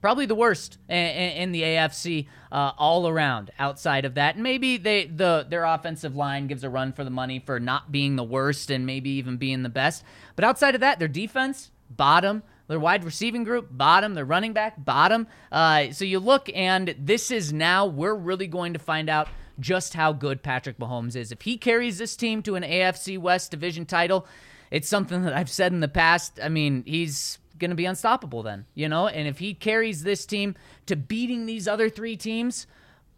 probably 0.00 0.26
the 0.26 0.34
worst 0.34 0.78
in, 0.88 1.52
the 1.52 1.62
AFC 1.62 2.26
uh, 2.52 2.72
all 2.78 3.08
around. 3.08 3.50
Outside 3.58 4.04
of 4.04 4.14
that, 4.14 4.38
maybe 4.38 4.76
they 4.76 5.06
the 5.06 5.46
their 5.48 5.64
offensive 5.64 6.16
line 6.16 6.46
gives 6.46 6.64
a 6.64 6.70
run 6.70 6.92
for 6.92 7.04
the 7.04 7.10
money 7.10 7.42
for 7.44 7.58
not 7.58 7.90
being 7.90 8.16
the 8.16 8.24
worst 8.24 8.70
and 8.70 8.86
maybe 8.86 9.10
even 9.10 9.36
being 9.36 9.62
the 9.62 9.68
best. 9.68 10.04
But 10.36 10.44
outside 10.44 10.74
of 10.74 10.80
that, 10.80 10.98
their 10.98 11.08
defense 11.08 11.70
bottom. 11.90 12.42
Their 12.68 12.78
wide 12.78 13.02
receiving 13.02 13.44
group 13.44 13.68
bottom. 13.70 14.14
Their 14.14 14.26
running 14.26 14.52
back 14.52 14.84
bottom. 14.84 15.26
Uh, 15.50 15.90
so 15.90 16.04
you 16.04 16.18
look, 16.18 16.50
and 16.54 16.94
this 16.98 17.30
is 17.30 17.52
now 17.52 17.86
we're 17.86 18.14
really 18.14 18.46
going 18.46 18.74
to 18.74 18.78
find 18.78 19.08
out 19.08 19.28
just 19.58 19.94
how 19.94 20.12
good 20.12 20.42
Patrick 20.42 20.78
Mahomes 20.78 21.16
is. 21.16 21.32
If 21.32 21.42
he 21.42 21.56
carries 21.56 21.98
this 21.98 22.14
team 22.14 22.42
to 22.42 22.56
an 22.56 22.62
AFC 22.62 23.18
West 23.18 23.50
division 23.50 23.86
title, 23.86 24.26
it's 24.70 24.88
something 24.88 25.22
that 25.22 25.32
I've 25.32 25.50
said 25.50 25.72
in 25.72 25.80
the 25.80 25.88
past. 25.88 26.38
I 26.42 26.48
mean, 26.48 26.84
he's 26.86 27.38
going 27.58 27.70
to 27.70 27.76
be 27.76 27.86
unstoppable 27.86 28.42
then, 28.42 28.66
you 28.74 28.88
know? 28.88 29.08
And 29.08 29.28
if 29.28 29.38
he 29.38 29.54
carries 29.54 30.02
this 30.02 30.24
team 30.26 30.54
to 30.86 30.96
beating 30.96 31.46
these 31.46 31.68
other 31.68 31.88
three 31.88 32.16
teams, 32.16 32.66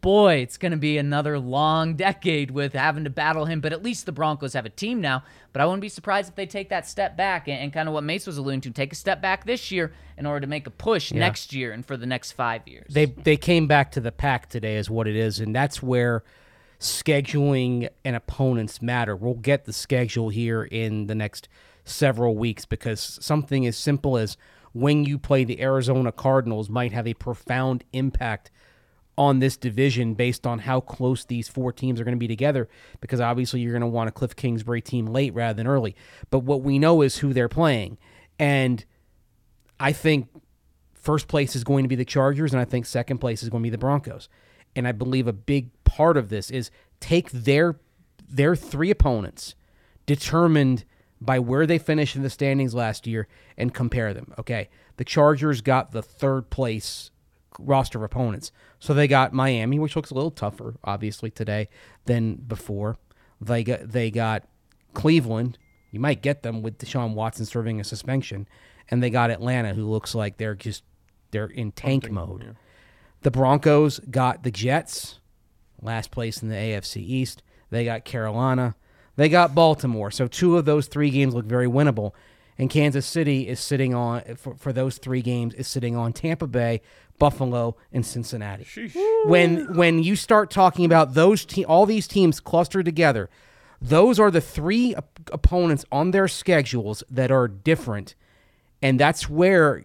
boy, 0.01 0.35
it's 0.35 0.57
going 0.57 0.71
to 0.71 0.77
be 0.77 0.97
another 0.97 1.39
long 1.39 1.95
decade 1.97 2.51
with 2.51 2.73
having 2.73 3.03
to 3.03 3.09
battle 3.09 3.45
him. 3.45 3.61
But 3.61 3.71
at 3.71 3.83
least 3.83 4.05
the 4.05 4.11
Broncos 4.11 4.53
have 4.53 4.65
a 4.65 4.69
team 4.69 4.99
now. 4.99 5.23
But 5.53 5.61
I 5.61 5.65
wouldn't 5.65 5.81
be 5.81 5.89
surprised 5.89 6.29
if 6.29 6.35
they 6.35 6.45
take 6.45 6.69
that 6.69 6.87
step 6.87 7.15
back 7.15 7.47
and, 7.47 7.59
and 7.59 7.71
kind 7.71 7.87
of 7.87 7.93
what 7.93 8.03
Mace 8.03 8.27
was 8.27 8.37
alluding 8.37 8.61
to 8.61 8.71
take 8.71 8.91
a 8.91 8.95
step 8.95 9.21
back 9.21 9.45
this 9.45 9.71
year 9.71 9.93
in 10.17 10.25
order 10.25 10.41
to 10.41 10.47
make 10.47 10.67
a 10.67 10.71
push 10.71 11.11
next 11.11 11.53
year 11.53 11.71
and 11.71 11.85
for 11.85 11.97
the 11.97 12.05
next 12.05 12.33
five 12.33 12.67
years. 12.67 12.93
They 12.93 13.05
they 13.05 13.37
came 13.37 13.67
back 13.67 13.91
to 13.93 14.01
the 14.01 14.11
pack 14.11 14.49
today, 14.49 14.75
is 14.75 14.89
what 14.89 15.07
it 15.07 15.15
is, 15.15 15.39
and 15.39 15.55
that's 15.55 15.81
where 15.81 16.23
scheduling 16.81 17.89
and 18.03 18.15
opponents 18.15 18.81
matter. 18.81 19.15
We'll 19.15 19.35
get 19.35 19.65
the 19.65 19.73
schedule 19.73 20.29
here 20.29 20.63
in 20.63 21.07
the 21.07 21.15
next 21.15 21.47
several 21.83 22.35
weeks 22.35 22.65
because 22.65 23.19
something 23.21 23.65
as 23.65 23.77
simple 23.77 24.17
as 24.17 24.37
when 24.73 25.03
you 25.03 25.17
play 25.17 25.43
the 25.43 25.61
Arizona 25.61 26.11
Cardinals 26.11 26.69
might 26.69 26.91
have 26.91 27.07
a 27.07 27.13
profound 27.13 27.83
impact 27.91 28.51
on 29.17 29.39
this 29.39 29.57
division 29.57 30.13
based 30.13 30.47
on 30.47 30.59
how 30.59 30.79
close 30.79 31.25
these 31.25 31.47
four 31.47 31.71
teams 31.71 31.99
are 31.99 32.03
going 32.03 32.15
to 32.15 32.19
be 32.19 32.27
together 32.27 32.69
because 33.01 33.19
obviously 33.19 33.59
you're 33.59 33.73
going 33.73 33.81
to 33.81 33.87
want 33.87 34.07
a 34.07 34.11
Cliff 34.11 34.35
Kingsbury 34.35 34.81
team 34.81 35.05
late 35.05 35.33
rather 35.33 35.55
than 35.55 35.67
early. 35.67 35.95
But 36.29 36.39
what 36.39 36.61
we 36.61 36.79
know 36.79 37.01
is 37.01 37.17
who 37.17 37.33
they're 37.33 37.49
playing. 37.49 37.97
And 38.39 38.83
I 39.79 39.91
think 39.91 40.29
first 40.93 41.27
place 41.27 41.55
is 41.55 41.63
going 41.63 41.83
to 41.83 41.89
be 41.89 41.95
the 41.95 42.05
Chargers, 42.05 42.53
and 42.53 42.61
I 42.61 42.65
think 42.65 42.85
second 42.85 43.17
place 43.17 43.43
is 43.43 43.49
going 43.49 43.61
to 43.61 43.65
be 43.65 43.71
the 43.71 43.77
Broncos. 43.77 44.29
And 44.75 44.87
I 44.87 44.91
believe 44.93 45.27
a 45.27 45.33
big 45.33 45.69
part 45.83 46.15
of 46.15 46.29
this 46.29 46.49
is 46.49 46.71
take 46.99 47.29
their 47.31 47.79
their 48.29 48.55
three 48.55 48.89
opponents, 48.89 49.55
determined 50.05 50.85
by 51.21 51.37
where 51.37 51.67
they 51.67 51.77
finished 51.77 52.15
in 52.15 52.23
the 52.23 52.29
standings 52.29 52.73
last 52.73 53.05
year, 53.05 53.27
and 53.55 53.73
compare 53.73 54.13
them. 54.13 54.33
Okay, 54.39 54.69
the 54.97 55.05
Chargers 55.05 55.61
got 55.61 55.91
the 55.91 56.01
third 56.01 56.49
place 56.49 57.11
roster 57.59 57.99
of 57.99 58.03
opponents, 58.03 58.51
so 58.79 58.93
they 58.93 59.07
got 59.07 59.31
Miami, 59.31 59.77
which 59.77 59.95
looks 59.95 60.09
a 60.09 60.15
little 60.15 60.31
tougher, 60.31 60.75
obviously 60.83 61.29
today 61.29 61.69
than 62.05 62.35
before. 62.35 62.97
They 63.39 63.63
got 63.63 63.89
they 63.89 64.09
got 64.09 64.47
Cleveland. 64.93 65.57
You 65.91 65.99
might 65.99 66.21
get 66.21 66.41
them 66.41 66.61
with 66.61 66.79
Deshaun 66.79 67.13
Watson 67.13 67.45
serving 67.45 67.79
a 67.79 67.83
suspension, 67.83 68.47
and 68.89 69.03
they 69.03 69.09
got 69.09 69.29
Atlanta, 69.29 69.73
who 69.73 69.85
looks 69.85 70.15
like 70.15 70.37
they're 70.37 70.55
just 70.55 70.83
they're 71.31 71.45
in 71.45 71.71
tank 71.71 72.09
mode. 72.09 72.55
The 73.21 73.31
Broncos 73.31 73.99
got 73.99 74.43
the 74.43 74.51
Jets, 74.51 75.19
last 75.81 76.09
place 76.09 76.41
in 76.41 76.49
the 76.49 76.55
AFC 76.55 76.97
East. 76.97 77.43
They 77.69 77.85
got 77.85 78.05
Carolina. 78.05 78.75
They 79.21 79.29
got 79.29 79.53
Baltimore. 79.53 80.09
So 80.09 80.25
two 80.25 80.57
of 80.57 80.65
those 80.65 80.87
three 80.87 81.11
games 81.11 81.35
look 81.35 81.45
very 81.45 81.67
winnable. 81.67 82.13
And 82.57 82.71
Kansas 82.71 83.05
City 83.05 83.47
is 83.47 83.59
sitting 83.59 83.93
on 83.93 84.23
for, 84.35 84.55
for 84.55 84.73
those 84.73 84.97
three 84.97 85.21
games 85.21 85.53
is 85.53 85.67
sitting 85.67 85.95
on 85.95 86.11
Tampa 86.11 86.47
Bay, 86.47 86.81
Buffalo, 87.19 87.75
and 87.93 88.03
Cincinnati. 88.03 88.65
When 89.25 89.75
when 89.75 90.01
you 90.01 90.15
start 90.15 90.49
talking 90.49 90.85
about 90.85 91.13
those 91.13 91.45
te- 91.45 91.63
all 91.63 91.85
these 91.85 92.07
teams 92.07 92.39
clustered 92.39 92.85
together, 92.85 93.29
those 93.79 94.19
are 94.19 94.31
the 94.31 94.41
three 94.41 94.95
op- 94.95 95.29
opponents 95.31 95.85
on 95.91 96.09
their 96.09 96.27
schedules 96.27 97.03
that 97.07 97.29
are 97.29 97.47
different, 97.47 98.15
and 98.81 98.99
that's 98.99 99.29
where 99.29 99.83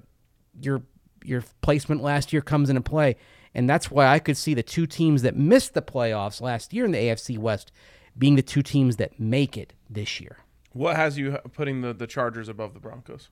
your 0.59 0.81
your 1.23 1.45
placement 1.61 2.03
last 2.03 2.33
year 2.33 2.41
comes 2.41 2.71
into 2.71 2.81
play. 2.81 3.17
And 3.55 3.69
that's 3.69 3.91
why 3.91 4.07
I 4.07 4.19
could 4.19 4.39
see 4.39 4.55
the 4.55 4.63
two 4.63 4.87
teams 4.87 5.21
that 5.21 5.37
missed 5.37 5.75
the 5.75 5.83
playoffs 5.83 6.41
last 6.41 6.73
year 6.73 6.87
in 6.87 6.93
the 6.93 6.99
AFC 6.99 7.37
West 7.37 7.71
being 8.19 8.37
the 8.37 8.43
two 8.43 8.63
teams 8.63 8.97
that 8.97 9.19
make 9.21 9.57
it 9.57 9.73
this 9.89 10.21
year. 10.21 10.39
What 10.73 10.97
has 10.97 11.19
you 11.19 11.39
putting 11.53 11.81
the, 11.81 11.93
the 11.93 12.07
Chargers 12.07 12.49
above 12.49 12.75
the 12.75 12.81
Broncos? 12.81 13.29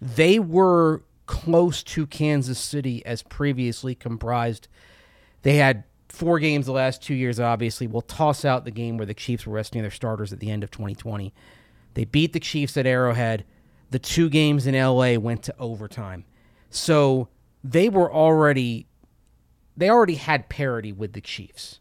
They 0.00 0.38
were 0.38 1.02
close 1.26 1.82
to 1.82 2.06
Kansas 2.06 2.58
City 2.58 3.04
as 3.06 3.22
previously 3.22 3.94
comprised. 3.94 4.68
They 5.42 5.56
had 5.56 5.84
four 6.08 6.38
games 6.38 6.66
the 6.66 6.72
last 6.72 7.02
two 7.02 7.14
years, 7.14 7.38
obviously. 7.38 7.86
We'll 7.86 8.02
toss 8.02 8.44
out 8.44 8.64
the 8.64 8.70
game 8.70 8.96
where 8.96 9.06
the 9.06 9.14
Chiefs 9.14 9.46
were 9.46 9.54
resting 9.54 9.82
their 9.82 9.90
starters 9.90 10.32
at 10.32 10.40
the 10.40 10.50
end 10.50 10.64
of 10.64 10.70
2020. 10.70 11.32
They 11.94 12.04
beat 12.04 12.32
the 12.32 12.40
Chiefs 12.40 12.76
at 12.76 12.86
Arrowhead. 12.86 13.44
The 13.90 13.98
two 13.98 14.28
games 14.28 14.66
in 14.66 14.74
LA 14.74 15.14
went 15.14 15.42
to 15.44 15.54
overtime. 15.58 16.24
So 16.68 17.28
they 17.64 17.88
were 17.88 18.12
already 18.12 18.86
they 19.76 19.88
already 19.88 20.16
had 20.16 20.48
parity 20.48 20.92
with 20.92 21.14
the 21.14 21.20
Chiefs, 21.20 21.78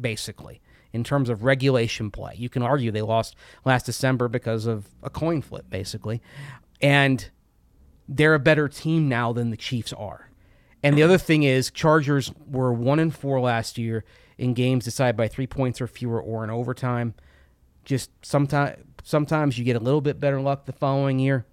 basically, 0.00 0.60
in 0.92 1.04
terms 1.04 1.28
of 1.28 1.44
regulation 1.44 2.10
play. 2.10 2.34
You 2.36 2.48
can 2.48 2.62
argue 2.62 2.90
they 2.90 3.02
lost 3.02 3.36
last 3.64 3.86
December 3.86 4.28
because 4.28 4.66
of 4.66 4.88
a 5.02 5.10
coin 5.10 5.42
flip, 5.42 5.68
basically. 5.68 6.22
And 6.80 7.28
they're 8.08 8.34
a 8.34 8.40
better 8.40 8.68
team 8.68 9.08
now 9.08 9.32
than 9.32 9.50
the 9.50 9.56
Chiefs 9.56 9.92
are. 9.92 10.30
And 10.82 10.96
the 10.96 11.02
other 11.02 11.18
thing 11.18 11.42
is, 11.42 11.70
Chargers 11.70 12.32
were 12.46 12.72
one 12.72 12.98
and 12.98 13.14
four 13.14 13.40
last 13.40 13.78
year 13.78 14.04
in 14.38 14.54
games 14.54 14.84
decided 14.84 15.16
by 15.16 15.28
three 15.28 15.46
points 15.46 15.80
or 15.80 15.86
fewer 15.86 16.20
or 16.20 16.44
in 16.44 16.50
overtime. 16.50 17.14
Just 17.84 18.10
sometimes, 18.24 18.78
sometimes 19.02 19.58
you 19.58 19.64
get 19.64 19.76
a 19.76 19.80
little 19.80 20.00
bit 20.00 20.20
better 20.20 20.40
luck 20.40 20.66
the 20.66 20.72
following 20.72 21.18
year. 21.18 21.46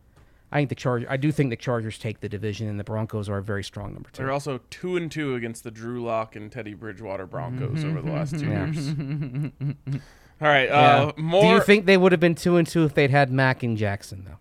I 0.55 0.59
think 0.59 0.69
the 0.69 0.75
Chargers. 0.75 1.07
I 1.09 1.17
do 1.17 1.31
think 1.33 1.49
the 1.49 1.57
Chargers 1.57 1.97
take 1.99 2.21
the 2.21 2.29
division, 2.29 2.69
and 2.69 2.79
the 2.79 2.83
Broncos 2.85 3.27
are 3.27 3.37
a 3.39 3.43
very 3.43 3.63
strong 3.63 3.93
number 3.93 4.09
two. 4.09 4.23
They're 4.23 4.31
also 4.31 4.61
two 4.69 4.95
and 4.95 5.11
two 5.11 5.35
against 5.35 5.65
the 5.65 5.71
Drew 5.71 6.01
Lock 6.01 6.35
and 6.37 6.49
Teddy 6.49 6.73
Bridgewater 6.73 7.25
Broncos 7.25 7.83
over 7.83 8.01
the 8.01 8.11
last 8.11 8.39
two 8.39 8.45
Yeah. 8.49 8.65
years. 8.71 8.87
All 10.41 10.47
right, 10.47 10.69
Yeah. 10.69 11.03
uh, 11.07 11.11
more. 11.17 11.41
Do 11.41 11.47
you 11.49 11.61
think 11.61 11.85
they 11.85 11.97
would 11.97 12.11
have 12.13 12.21
been 12.21 12.35
two 12.35 12.55
and 12.55 12.65
two 12.67 12.85
if 12.85 12.93
they'd 12.93 13.11
had 13.11 13.31
Mack 13.31 13.63
and 13.63 13.77
Jackson 13.77 14.23
though? 14.25 14.37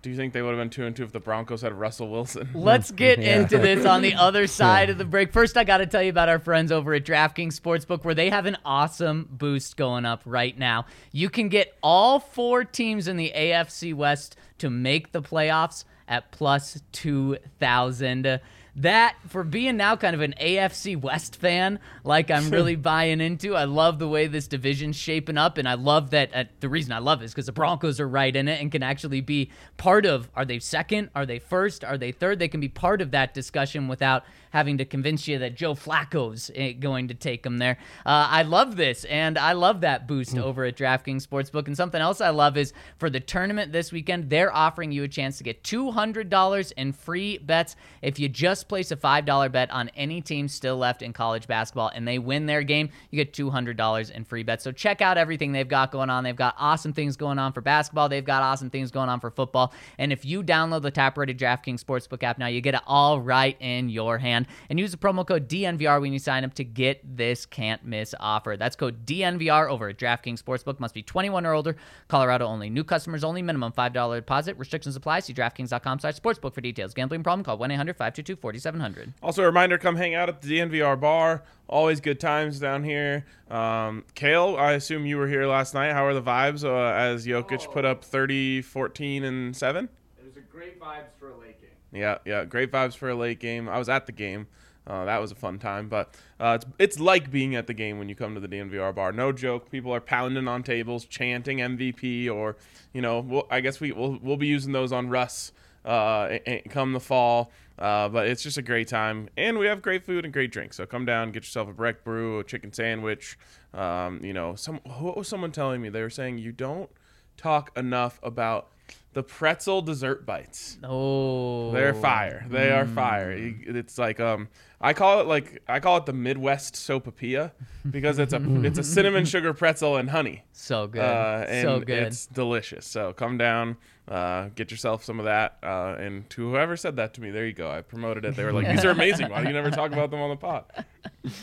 Do 0.00 0.10
you 0.10 0.16
think 0.16 0.32
they 0.32 0.42
would 0.42 0.50
have 0.50 0.58
been 0.58 0.70
two 0.70 0.86
and 0.86 0.94
two 0.94 1.02
if 1.02 1.10
the 1.10 1.18
Broncos 1.18 1.62
had 1.62 1.72
Russell 1.74 2.08
Wilson? 2.08 2.48
Let's 2.54 2.92
get 2.92 3.18
Yeah. 3.22 3.40
into 3.40 3.58
this 3.58 3.84
on 3.84 4.00
the 4.00 4.14
other 4.14 4.46
side 4.60 4.90
of 4.90 4.98
the 4.98 5.04
break. 5.04 5.32
First, 5.32 5.56
I 5.56 5.64
got 5.64 5.78
to 5.78 5.86
tell 5.86 6.02
you 6.02 6.10
about 6.10 6.28
our 6.28 6.38
friends 6.38 6.70
over 6.70 6.94
at 6.94 7.04
DraftKings 7.04 7.58
Sportsbook, 7.60 8.04
where 8.04 8.14
they 8.14 8.30
have 8.30 8.46
an 8.46 8.56
awesome 8.64 9.28
boost 9.30 9.76
going 9.76 10.04
up 10.04 10.22
right 10.24 10.56
now. 10.56 10.86
You 11.10 11.28
can 11.28 11.48
get 11.48 11.76
all 11.82 12.20
four 12.20 12.62
teams 12.64 13.08
in 13.08 13.16
the 13.16 13.32
AFC 13.34 13.92
West 13.92 14.36
to 14.58 14.70
make 14.70 15.10
the 15.10 15.20
playoffs 15.20 15.84
at 16.06 16.30
plus 16.30 16.80
2,000. 16.92 18.40
That, 18.78 19.16
for 19.28 19.42
being 19.42 19.76
now 19.76 19.96
kind 19.96 20.14
of 20.14 20.20
an 20.20 20.34
AFC 20.40 21.00
West 21.00 21.36
fan, 21.36 21.80
like 22.04 22.30
I'm 22.30 22.50
really 22.50 22.76
buying 22.76 23.20
into, 23.20 23.56
I 23.56 23.64
love 23.64 23.98
the 23.98 24.08
way 24.08 24.28
this 24.28 24.46
division's 24.46 24.94
shaping 24.94 25.36
up. 25.36 25.58
And 25.58 25.68
I 25.68 25.74
love 25.74 26.10
that. 26.10 26.30
Uh, 26.32 26.44
the 26.60 26.68
reason 26.68 26.92
I 26.92 26.98
love 26.98 27.20
it 27.20 27.26
is 27.26 27.32
because 27.32 27.46
the 27.46 27.52
Broncos 27.52 27.98
are 27.98 28.08
right 28.08 28.34
in 28.34 28.46
it 28.46 28.60
and 28.60 28.70
can 28.70 28.84
actually 28.84 29.20
be 29.20 29.50
part 29.78 30.06
of 30.06 30.28
are 30.36 30.44
they 30.44 30.60
second? 30.60 31.10
Are 31.14 31.26
they 31.26 31.40
first? 31.40 31.84
Are 31.84 31.98
they 31.98 32.12
third? 32.12 32.38
They 32.38 32.48
can 32.48 32.60
be 32.60 32.68
part 32.68 33.00
of 33.00 33.10
that 33.10 33.34
discussion 33.34 33.88
without 33.88 34.24
having 34.50 34.78
to 34.78 34.84
convince 34.84 35.26
you 35.28 35.38
that 35.38 35.54
Joe 35.56 35.74
Flacco's 35.74 36.50
eh, 36.54 36.72
going 36.72 37.08
to 37.08 37.14
take 37.14 37.42
them 37.42 37.58
there. 37.58 37.78
Uh, 38.06 38.26
I 38.30 38.42
love 38.42 38.76
this, 38.76 39.04
and 39.04 39.38
I 39.38 39.52
love 39.52 39.80
that 39.82 40.06
boost 40.06 40.32
Hmm. 40.32 40.38
over 40.40 40.64
at 40.64 40.76
DraftKings 40.76 41.26
Sportsbook. 41.26 41.66
And 41.66 41.76
something 41.76 42.00
else 42.00 42.20
I 42.20 42.30
love 42.30 42.56
is 42.56 42.72
for 42.98 43.08
the 43.10 43.20
tournament 43.20 43.72
this 43.72 43.92
weekend, 43.92 44.30
they're 44.30 44.54
offering 44.54 44.92
you 44.92 45.02
a 45.04 45.08
chance 45.08 45.38
to 45.38 45.44
get 45.44 45.62
$200 45.62 46.72
in 46.76 46.92
free 46.92 47.38
bets 47.38 47.76
if 48.02 48.18
you 48.18 48.28
just 48.28 48.68
place 48.68 48.90
a 48.90 48.96
$5 48.96 49.52
bet 49.52 49.70
on 49.70 49.88
any 49.90 50.20
team 50.20 50.48
still 50.48 50.76
left 50.76 51.02
in 51.02 51.12
college 51.12 51.46
basketball 51.46 51.90
and 51.94 52.06
they 52.06 52.18
win 52.18 52.46
their 52.46 52.62
game, 52.62 52.90
you 53.10 53.16
get 53.22 53.32
$200 53.32 54.10
in 54.10 54.24
free 54.24 54.42
bets. 54.42 54.64
So 54.64 54.72
check 54.72 55.00
out 55.02 55.18
everything 55.18 55.52
they've 55.52 55.68
got 55.68 55.90
going 55.92 56.10
on. 56.10 56.24
They've 56.24 56.36
got 56.36 56.54
awesome 56.58 56.92
things 56.92 57.16
going 57.16 57.38
on 57.38 57.52
for 57.52 57.60
basketball, 57.60 58.08
they've 58.08 58.24
got 58.24 58.42
awesome 58.42 58.70
things 58.70 58.90
going 58.90 59.08
on 59.08 59.20
for 59.20 59.30
football. 59.30 59.72
And 59.98 60.12
if 60.12 60.24
you 60.24 60.42
download 60.42 60.82
the 60.82 60.90
top 60.90 61.16
rated 61.18 61.38
DraftKings 61.38 61.82
Sportsbook 61.82 62.22
app 62.22 62.38
now, 62.38 62.46
you 62.46 62.60
get 62.60 62.74
it 62.74 62.82
all 62.86 63.20
right 63.20 63.56
in 63.60 63.88
your 63.88 64.18
hand. 64.18 64.37
And 64.68 64.78
use 64.78 64.90
the 64.90 64.96
promo 64.96 65.26
code 65.26 65.48
DNVR 65.48 66.00
when 66.00 66.12
you 66.12 66.18
sign 66.18 66.44
up 66.44 66.54
to 66.54 66.64
get 66.64 67.16
this 67.16 67.46
can't 67.46 67.84
miss 67.84 68.14
offer. 68.20 68.56
That's 68.56 68.76
code 68.76 69.06
DNVR 69.06 69.68
over 69.70 69.88
at 69.88 69.98
DraftKings 69.98 70.42
Sportsbook. 70.42 70.80
Must 70.80 70.94
be 70.94 71.02
21 71.02 71.46
or 71.46 71.52
older. 71.52 71.76
Colorado 72.08 72.46
only. 72.46 72.70
New 72.70 72.84
customers 72.84 73.24
only. 73.24 73.42
Minimum 73.42 73.72
$5 73.72 74.16
deposit. 74.16 74.56
Restrictions 74.58 74.96
apply. 74.96 75.20
See 75.20 75.34
DraftKings.com 75.34 76.00
slash 76.00 76.16
sportsbook 76.20 76.54
for 76.54 76.60
details. 76.60 76.94
Gambling 76.94 77.22
problem? 77.22 77.44
Call 77.44 77.58
1-800-522-4700. 77.58 79.14
Also, 79.22 79.42
a 79.42 79.46
reminder: 79.46 79.78
come 79.78 79.96
hang 79.96 80.14
out 80.14 80.28
at 80.28 80.42
the 80.42 80.58
DNVR 80.58 81.00
bar. 81.00 81.42
Always 81.68 82.00
good 82.00 82.18
times 82.18 82.58
down 82.58 82.82
here. 82.82 83.26
Um, 83.50 84.04
Kale, 84.14 84.56
I 84.58 84.72
assume 84.72 85.04
you 85.04 85.18
were 85.18 85.28
here 85.28 85.46
last 85.46 85.74
night. 85.74 85.92
How 85.92 86.06
are 86.06 86.14
the 86.14 86.22
vibes 86.22 86.64
uh, 86.64 86.94
as 86.96 87.26
Jokic 87.26 87.70
put 87.72 87.84
up 87.84 88.02
30, 88.04 88.62
14, 88.62 89.24
and 89.24 89.56
seven? 89.56 89.88
It 90.18 90.24
was 90.24 90.36
a 90.36 90.40
great 90.40 90.80
vibes 90.80 91.10
for 91.18 91.30
a 91.30 91.36
late 91.36 91.60
game. 91.60 91.67
Yeah, 91.92 92.18
yeah, 92.24 92.44
great 92.44 92.70
vibes 92.70 92.96
for 92.96 93.08
a 93.08 93.14
late 93.14 93.40
game. 93.40 93.68
I 93.68 93.78
was 93.78 93.88
at 93.88 94.06
the 94.06 94.12
game. 94.12 94.46
Uh, 94.86 95.04
that 95.04 95.20
was 95.20 95.30
a 95.30 95.34
fun 95.34 95.58
time, 95.58 95.88
but 95.88 96.14
uh, 96.40 96.58
it's 96.60 96.66
it's 96.78 97.00
like 97.00 97.30
being 97.30 97.54
at 97.54 97.66
the 97.66 97.74
game 97.74 97.98
when 97.98 98.08
you 98.08 98.14
come 98.14 98.34
to 98.34 98.40
the 98.40 98.48
DNVR 98.48 98.94
bar. 98.94 99.12
No 99.12 99.32
joke, 99.32 99.70
people 99.70 99.92
are 99.94 100.00
pounding 100.00 100.48
on 100.48 100.62
tables, 100.62 101.04
chanting 101.04 101.58
MVP, 101.58 102.30
or 102.30 102.56
you 102.94 103.02
know, 103.02 103.20
we'll, 103.20 103.46
I 103.50 103.60
guess 103.60 103.80
we 103.80 103.92
we'll, 103.92 104.18
we'll 104.22 104.38
be 104.38 104.46
using 104.46 104.72
those 104.72 104.90
on 104.90 105.10
Russ 105.10 105.52
uh, 105.84 106.38
come 106.70 106.92
the 106.92 107.00
fall. 107.00 107.50
Uh, 107.78 108.08
but 108.08 108.26
it's 108.26 108.42
just 108.42 108.58
a 108.58 108.62
great 108.62 108.88
time, 108.88 109.28
and 109.36 109.56
we 109.56 109.66
have 109.66 109.80
great 109.80 110.04
food 110.04 110.24
and 110.24 110.32
great 110.32 110.50
drinks. 110.50 110.76
So 110.76 110.84
come 110.84 111.04
down, 111.04 111.30
get 111.30 111.44
yourself 111.44 111.68
a 111.68 111.72
Breck 111.72 112.02
Brew, 112.02 112.40
a 112.40 112.44
chicken 112.44 112.72
sandwich. 112.72 113.38
Um, 113.72 114.20
you 114.22 114.32
know, 114.32 114.56
some 114.56 114.80
what 114.84 115.16
was 115.16 115.28
someone 115.28 115.52
telling 115.52 115.80
me? 115.80 115.88
They 115.88 116.02
were 116.02 116.10
saying 116.10 116.38
you 116.38 116.50
don't 116.50 116.90
talk 117.36 117.70
enough 117.76 118.18
about 118.22 118.72
the 119.14 119.22
pretzel 119.22 119.82
dessert 119.82 120.26
bites. 120.26 120.78
Oh. 120.84 121.72
They're 121.72 121.94
fire. 121.94 122.46
They 122.48 122.70
are 122.70 122.86
fire. 122.86 123.32
It's 123.32 123.98
like 123.98 124.20
um, 124.20 124.48
I 124.80 124.92
call 124.92 125.20
it 125.20 125.26
like 125.26 125.62
I 125.68 125.80
call 125.80 125.96
it 125.96 126.06
the 126.06 126.12
Midwest 126.12 126.74
sopapilla 126.74 127.52
because 127.90 128.18
it's 128.18 128.32
a 128.32 128.40
it's 128.64 128.78
a 128.78 128.84
cinnamon 128.84 129.24
sugar 129.24 129.52
pretzel 129.54 129.96
and 129.96 130.10
honey. 130.10 130.44
So 130.52 130.86
good. 130.86 131.00
Uh, 131.02 131.44
and 131.48 131.62
so 131.62 131.80
good. 131.80 132.04
it's 132.04 132.26
delicious. 132.26 132.86
So 132.86 133.12
come 133.12 133.38
down, 133.38 133.76
uh, 134.08 134.48
get 134.54 134.70
yourself 134.70 135.04
some 135.04 135.18
of 135.18 135.26
that. 135.26 135.58
Uh, 135.62 135.96
and 135.98 136.28
to 136.30 136.50
whoever 136.50 136.76
said 136.76 136.96
that 136.96 137.14
to 137.14 137.20
me, 137.20 137.30
there 137.30 137.46
you 137.46 137.52
go. 137.52 137.70
I 137.70 137.82
promoted 137.82 138.24
it. 138.24 138.36
They 138.36 138.44
were 138.44 138.52
like, 138.52 138.68
"These 138.68 138.84
are 138.84 138.90
amazing. 138.90 139.30
Why 139.30 139.42
do 139.42 139.48
you 139.48 139.54
never 139.54 139.70
talk 139.70 139.92
about 139.92 140.10
them 140.10 140.20
on 140.20 140.30
the 140.30 140.36
pod?" 140.36 140.64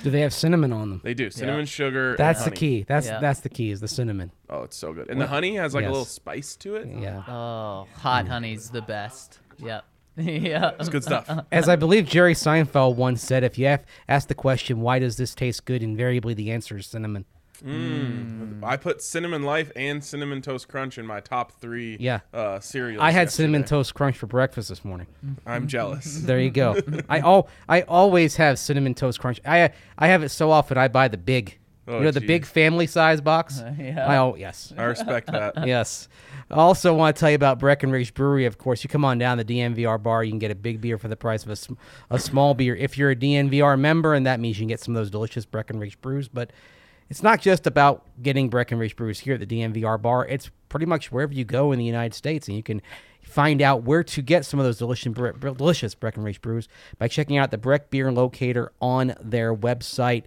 Do 0.03 0.09
they 0.09 0.21
have 0.21 0.33
cinnamon 0.33 0.73
on 0.73 0.89
them? 0.89 1.01
They 1.03 1.13
do 1.13 1.29
cinnamon 1.29 1.65
sugar. 1.65 2.09
and 2.11 2.17
That's 2.17 2.39
the 2.39 2.45
honey. 2.45 2.55
key. 2.57 2.85
That's 2.87 3.07
Yeah. 3.07 3.19
that's 3.19 3.41
the 3.41 3.49
key 3.49 3.71
is 3.71 3.81
the 3.81 3.87
cinnamon. 3.87 4.31
Oh, 4.49 4.63
it's 4.63 4.75
so 4.77 4.93
good. 4.93 5.09
And 5.09 5.21
the 5.21 5.27
honey 5.27 5.55
has 5.57 5.73
like 5.75 5.83
Yes. 5.83 5.89
a 5.89 5.91
little 5.91 6.05
spice 6.05 6.55
to 6.57 6.75
it. 6.75 6.87
Yeah. 6.99 7.23
oh, 7.27 7.87
hot 7.97 8.27
honey's 8.27 8.69
the 8.69 8.81
best. 8.81 9.39
Yep. 9.59 9.83
yeah. 10.17 10.71
It's 10.79 10.89
good 10.89 11.03
stuff. 11.03 11.29
As 11.51 11.67
I 11.69 11.75
believe 11.75 12.05
Jerry 12.07 12.33
Seinfeld 12.33 12.95
once 12.95 13.21
said, 13.21 13.43
if 13.43 13.57
you 13.59 13.65
have, 13.67 13.83
ask 14.07 14.27
the 14.29 14.33
question, 14.33 14.79
why 14.79 14.97
does 14.97 15.17
this 15.17 15.35
taste 15.35 15.65
good? 15.65 15.83
Invariably, 15.83 16.33
the 16.33 16.51
answer 16.51 16.77
is 16.77 16.87
cinnamon. 16.87 17.25
Mm. 17.65 18.63
I 18.63 18.77
put 18.77 19.01
cinnamon 19.01 19.43
life 19.43 19.71
and 19.75 20.03
cinnamon 20.03 20.41
toast 20.41 20.67
crunch 20.67 20.97
in 20.97 21.05
my 21.05 21.19
top 21.19 21.51
three. 21.59 21.97
Yeah. 21.99 22.19
Uh, 22.33 22.59
cereals. 22.59 23.01
I 23.01 23.11
had 23.11 23.23
yesterday. 23.23 23.43
cinnamon 23.43 23.63
toast 23.63 23.93
crunch 23.93 24.17
for 24.17 24.27
breakfast 24.27 24.69
this 24.69 24.83
morning. 24.85 25.07
Mm. 25.25 25.35
I'm 25.45 25.67
jealous. 25.67 26.21
There 26.25 26.39
you 26.39 26.49
go. 26.51 26.77
I 27.09 27.19
all 27.21 27.49
I 27.69 27.81
always 27.81 28.35
have 28.37 28.57
cinnamon 28.59 28.93
toast 28.95 29.19
crunch. 29.19 29.39
I 29.45 29.71
I 29.97 30.07
have 30.07 30.23
it 30.23 30.29
so 30.29 30.51
often 30.51 30.77
I 30.77 30.87
buy 30.87 31.07
the 31.07 31.17
big, 31.17 31.57
Oh, 31.87 31.99
you 31.99 32.05
know, 32.05 32.11
the 32.11 32.19
gee. 32.19 32.25
big 32.27 32.45
family 32.45 32.87
size 32.87 33.21
box. 33.21 33.59
Uh, 33.59 33.73
yeah. 33.79 34.07
I 34.07 34.17
oh 34.17 34.35
yes. 34.35 34.73
I 34.77 34.83
respect 34.83 35.31
that. 35.31 35.53
yes. 35.67 36.07
I 36.49 36.55
also 36.55 36.93
want 36.93 37.15
to 37.15 37.19
tell 37.19 37.29
you 37.31 37.35
about 37.35 37.57
Breckenridge 37.59 38.13
Brewery. 38.13 38.45
Of 38.45 38.57
course, 38.59 38.83
you 38.83 38.89
come 38.89 39.03
on 39.03 39.17
down 39.17 39.37
the 39.39 39.45
DNVR 39.45 40.01
bar, 40.01 40.23
you 40.23 40.31
can 40.31 40.37
get 40.39 40.51
a 40.51 40.55
big 40.55 40.79
beer 40.79 40.97
for 40.99 41.07
the 41.07 41.15
price 41.15 41.43
of 41.43 41.49
a, 41.49 41.55
sm- 41.55 41.73
a 42.11 42.19
small 42.19 42.53
beer. 42.53 42.75
If 42.75 42.99
you're 42.99 43.09
a 43.11 43.15
DNVR 43.15 43.79
member, 43.79 44.13
and 44.13 44.27
that 44.27 44.39
means 44.39 44.57
you 44.57 44.61
can 44.61 44.67
get 44.67 44.79
some 44.79 44.95
of 44.95 44.99
those 45.01 45.09
delicious 45.09 45.43
Breckenridge 45.45 45.99
brews. 46.01 46.27
But 46.27 46.51
it's 47.09 47.23
not 47.23 47.41
just 47.41 47.67
about 47.67 48.05
getting 48.21 48.49
Breckenridge 48.49 48.95
brews 48.95 49.19
here 49.19 49.35
at 49.35 49.39
the 49.39 49.45
DNVR 49.45 50.01
bar. 50.01 50.25
It's 50.25 50.49
pretty 50.69 50.85
much 50.85 51.11
wherever 51.11 51.33
you 51.33 51.45
go 51.45 51.71
in 51.71 51.79
the 51.79 51.85
United 51.85 52.13
States, 52.13 52.47
and 52.47 52.57
you 52.57 52.63
can 52.63 52.81
find 53.21 53.61
out 53.61 53.83
where 53.83 54.03
to 54.03 54.21
get 54.21 54.45
some 54.45 54.59
of 54.59 54.65
those 54.65 54.77
delicious, 54.77 55.13
delicious 55.13 55.95
Breckenridge 55.95 56.41
brews 56.41 56.67
by 56.97 57.07
checking 57.07 57.37
out 57.37 57.51
the 57.51 57.57
Breck 57.57 57.89
Beer 57.89 58.11
Locator 58.11 58.71
on 58.81 59.13
their 59.21 59.55
website. 59.55 60.23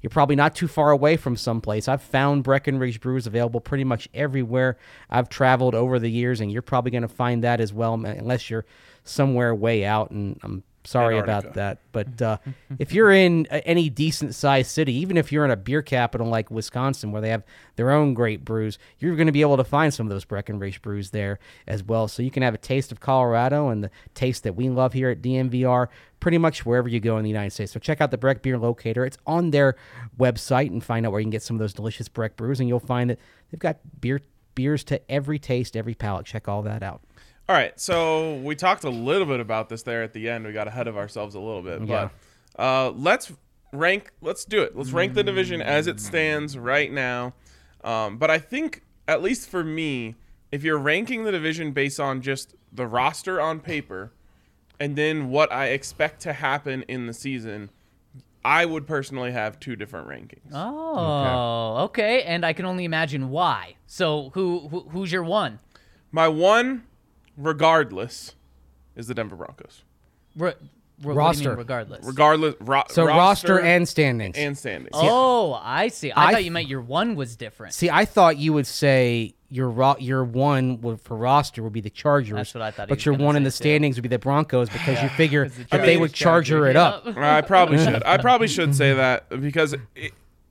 You're 0.00 0.10
probably 0.10 0.36
not 0.36 0.54
too 0.54 0.68
far 0.68 0.90
away 0.90 1.16
from 1.16 1.36
someplace. 1.36 1.88
I've 1.88 2.02
found 2.02 2.44
Breckenridge 2.44 3.00
brews 3.00 3.26
available 3.26 3.60
pretty 3.60 3.84
much 3.84 4.08
everywhere 4.12 4.76
I've 5.08 5.30
traveled 5.30 5.74
over 5.74 5.98
the 5.98 6.10
years, 6.10 6.40
and 6.40 6.52
you're 6.52 6.62
probably 6.62 6.90
going 6.90 7.02
to 7.02 7.08
find 7.08 7.42
that 7.44 7.60
as 7.60 7.72
well, 7.72 7.94
unless 7.94 8.50
you're 8.50 8.66
somewhere 9.04 9.54
way 9.54 9.84
out. 9.84 10.10
And 10.10 10.38
I'm 10.42 10.62
sorry 10.84 11.18
about 11.18 11.54
that. 11.54 11.78
But 11.92 12.20
uh, 12.20 12.38
if 12.78 12.92
you're 12.92 13.10
in 13.10 13.46
any 13.46 13.88
decent 13.88 14.34
sized 14.34 14.70
city, 14.70 14.94
even 14.94 15.16
if 15.16 15.32
you're 15.32 15.44
in 15.44 15.50
a 15.50 15.56
beer 15.56 15.82
capital 15.82 16.28
like 16.28 16.50
Wisconsin, 16.50 17.12
where 17.12 17.22
they 17.22 17.30
have 17.30 17.42
their 17.76 17.90
own 17.90 18.14
great 18.14 18.44
brews, 18.44 18.78
you're 18.98 19.16
going 19.16 19.26
to 19.26 19.32
be 19.32 19.40
able 19.40 19.56
to 19.56 19.64
find 19.64 19.92
some 19.92 20.06
of 20.06 20.10
those 20.10 20.24
Breckenridge 20.24 20.82
brews 20.82 21.10
there 21.10 21.38
as 21.66 21.82
well. 21.82 22.08
So 22.08 22.22
you 22.22 22.30
can 22.30 22.42
have 22.42 22.54
a 22.54 22.58
taste 22.58 22.92
of 22.92 23.00
Colorado 23.00 23.68
and 23.68 23.84
the 23.84 23.90
taste 24.14 24.44
that 24.44 24.54
we 24.54 24.68
love 24.68 24.92
here 24.92 25.10
at 25.10 25.22
DNVR 25.22 25.88
pretty 26.20 26.38
much 26.38 26.64
wherever 26.64 26.88
you 26.88 27.00
go 27.00 27.18
in 27.18 27.22
the 27.22 27.28
United 27.28 27.50
States. 27.50 27.72
So 27.72 27.78
check 27.78 28.00
out 28.00 28.10
the 28.10 28.16
Breck 28.16 28.40
Beer 28.40 28.56
Locator. 28.56 29.04
It's 29.04 29.18
on 29.26 29.50
their 29.50 29.76
website 30.18 30.68
and 30.68 30.82
find 30.82 31.04
out 31.04 31.12
where 31.12 31.20
you 31.20 31.24
can 31.26 31.30
get 31.30 31.42
some 31.42 31.56
of 31.56 31.60
those 31.60 31.74
delicious 31.74 32.08
Breck 32.08 32.36
brews, 32.36 32.60
and 32.60 32.68
you'll 32.68 32.80
find 32.80 33.10
that 33.10 33.18
they've 33.50 33.60
got 33.60 33.78
beer 34.00 34.20
beers 34.54 34.84
to 34.84 35.10
every 35.10 35.38
taste, 35.38 35.76
every 35.76 35.94
palate. 35.94 36.26
Check 36.26 36.48
all 36.48 36.62
that 36.62 36.82
out. 36.82 37.02
All 37.48 37.54
right, 37.54 37.78
so 37.78 38.36
we 38.36 38.54
talked 38.54 38.84
a 38.84 38.90
little 38.90 39.26
bit 39.26 39.38
about 39.40 39.68
this 39.68 39.82
there 39.82 40.02
at 40.02 40.14
the 40.14 40.30
end. 40.30 40.46
We 40.46 40.52
got 40.52 40.66
ahead 40.66 40.88
of 40.88 40.96
ourselves 40.96 41.34
a 41.34 41.40
little 41.40 41.62
bit, 41.62 41.82
Yeah. 41.82 42.08
but 42.56 42.62
uh, 42.62 42.90
let's 42.92 43.32
rank. 43.72 44.10
Let's 44.22 44.46
do 44.46 44.62
it. 44.62 44.74
Let's 44.76 44.92
rank 44.92 45.12
the 45.12 45.22
division 45.22 45.60
as 45.60 45.86
it 45.86 46.00
stands 46.00 46.56
right 46.56 46.90
now. 46.90 47.34
Um, 47.82 48.16
but 48.16 48.30
I 48.30 48.38
think, 48.38 48.82
at 49.06 49.20
least 49.22 49.50
for 49.50 49.62
me, 49.62 50.14
if 50.52 50.64
you're 50.64 50.78
ranking 50.78 51.24
the 51.24 51.32
division 51.32 51.72
based 51.72 52.00
on 52.00 52.22
just 52.22 52.54
the 52.72 52.86
roster 52.86 53.38
on 53.40 53.60
paper, 53.60 54.12
and 54.80 54.96
then 54.96 55.28
what 55.28 55.52
I 55.52 55.66
expect 55.66 56.20
to 56.22 56.32
happen 56.32 56.82
in 56.88 57.06
the 57.06 57.12
season, 57.12 57.68
I 58.42 58.64
would 58.64 58.86
personally 58.86 59.32
have 59.32 59.60
two 59.60 59.76
different 59.76 60.08
rankings. 60.08 60.50
Oh, 60.52 61.84
okay. 61.84 62.22
And 62.22 62.46
I 62.46 62.54
can 62.54 62.64
only 62.64 62.84
imagine 62.84 63.28
why. 63.28 63.76
So 63.86 64.30
who, 64.32 64.68
who 64.68 64.80
who's 64.90 65.12
your 65.12 65.24
one? 65.24 65.58
My 66.10 66.28
one, 66.28 66.84
regardless, 67.36 68.34
is 68.96 69.06
the 69.06 69.14
Denver 69.14 69.36
Broncos. 69.36 69.82
Re- 70.36 70.48
re- 70.50 70.54
what 70.54 70.54
do 71.02 71.08
you 71.08 71.08
mean 71.08 71.16
Roster. 71.16 71.56
regardless. 71.56 72.04
Regardless, 72.06 72.54
ro- 72.60 72.82
So 72.88 73.04
roster, 73.06 73.60
and 73.60 73.88
standings. 73.88 74.36
and 74.36 74.56
standings. 74.56 74.90
oh, 74.94 75.54
I 75.62 75.88
see. 75.88 76.10
I, 76.12 76.26
I- 76.26 76.32
thought 76.32 76.44
you 76.44 76.50
meant 76.50 76.68
your 76.68 76.80
one 76.80 77.14
was 77.14 77.36
different. 77.36 77.74
See, 77.74 77.90
I 77.90 78.04
thought 78.04 78.36
you 78.38 78.52
would 78.52 78.66
say 78.66 79.34
your 79.48 79.68
ro- 79.70 79.96
your 79.98 80.24
one 80.24 80.80
would, 80.80 81.00
for 81.00 81.16
roster 81.16 81.62
would 81.62 81.72
be 81.72 81.80
the 81.80 81.90
Chargers. 81.90 82.34
That's 82.36 82.54
what 82.54 82.62
I 82.62 82.70
thought 82.70 82.86
he 82.88 82.90
But 82.90 82.98
was 82.98 83.06
your 83.06 83.14
gonna 83.14 83.24
one 83.24 83.36
in 83.36 83.42
say, 83.42 83.44
the 83.44 83.50
too. 83.50 83.56
standings 83.56 83.96
would 83.96 84.02
be 84.02 84.08
the 84.08 84.18
Broncos 84.18 84.68
because 84.72 85.00
you 85.02 85.08
figure 85.10 85.48
the 85.48 85.64
that 85.70 85.82
they 85.86 85.96
would 85.96 86.12
Chargers 86.12 86.48
charger 86.48 86.66
it 86.68 86.76
up. 86.76 87.04
Yep. 87.06 87.16
I 87.16 87.40
probably 87.42 87.78
should. 87.78 88.02
I 88.04 88.16
probably 88.18 88.48
should 88.48 88.74
say 88.74 88.94
that 88.94 89.28
because 89.40 89.74
i 89.96 90.10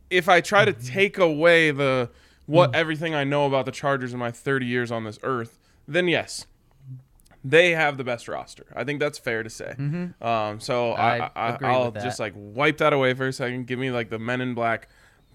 if 0.09 0.29
I 0.29 0.41
try 0.41 0.63
to 0.65 0.73
Mm-hmm. 0.73 0.93
take 0.93 1.17
away 1.17 1.71
the 1.71 2.09
what 2.45 2.75
everything 2.75 3.15
I 3.15 3.23
know 3.23 3.45
about 3.47 3.65
the 3.65 3.71
Chargers 3.71 4.13
in 4.13 4.19
my 4.19 4.29
30 4.31 4.65
years 4.67 4.91
on 4.91 5.05
this 5.05 5.17
earth, 5.23 5.57
then 5.87 6.07
yes, 6.07 6.45
they 7.43 7.71
have 7.71 7.97
the 7.97 8.03
best 8.03 8.27
roster. 8.27 8.65
I 8.75 8.83
think 8.83 8.99
that's 8.99 9.17
fair 9.17 9.43
to 9.43 9.49
say. 9.49 9.75
Um, 10.21 10.59
so 10.59 10.91
I, 10.91 11.25
I, 11.25 11.31
I, 11.35 11.57
I'll 11.61 11.91
just 11.91 12.19
like 12.19 12.33
wipe 12.35 12.77
that 12.77 12.93
away 12.93 13.13
for 13.13 13.27
a 13.27 13.33
second. 13.33 13.67
Give 13.67 13.79
me 13.79 13.91
like 13.91 14.09
the 14.09 14.19
Men 14.19 14.41
in 14.41 14.53
Black 14.53 14.87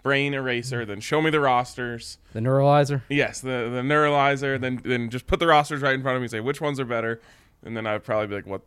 brain 0.03 0.33
eraser, 0.33 0.87
then 0.87 1.01
show 1.01 1.21
me 1.21 1.29
the 1.29 1.41
rosters. 1.41 2.19
The 2.33 2.41
neuralyzer. 2.41 3.03
Yes, 3.09 3.41
the 3.41 3.49
the 3.71 3.83
neuralyzer. 3.83 4.59
Then 4.61 4.81
then 4.85 5.11
just 5.11 5.27
put 5.27 5.39
the 5.41 5.47
rosters 5.47 5.83
right 5.83 5.95
in 5.95 6.03
front 6.03 6.17
of 6.17 6.21
me. 6.23 6.25
and 6.27 6.31
Say 6.31 6.41
which 6.41 6.61
ones 6.61 6.81
are 6.81 6.85
better, 6.85 7.21
and 7.65 7.77
then 7.77 7.87
I'd 7.87 8.05
probably 8.05 8.29
be 8.29 8.35
like, 8.37 8.47
"What 8.47 8.63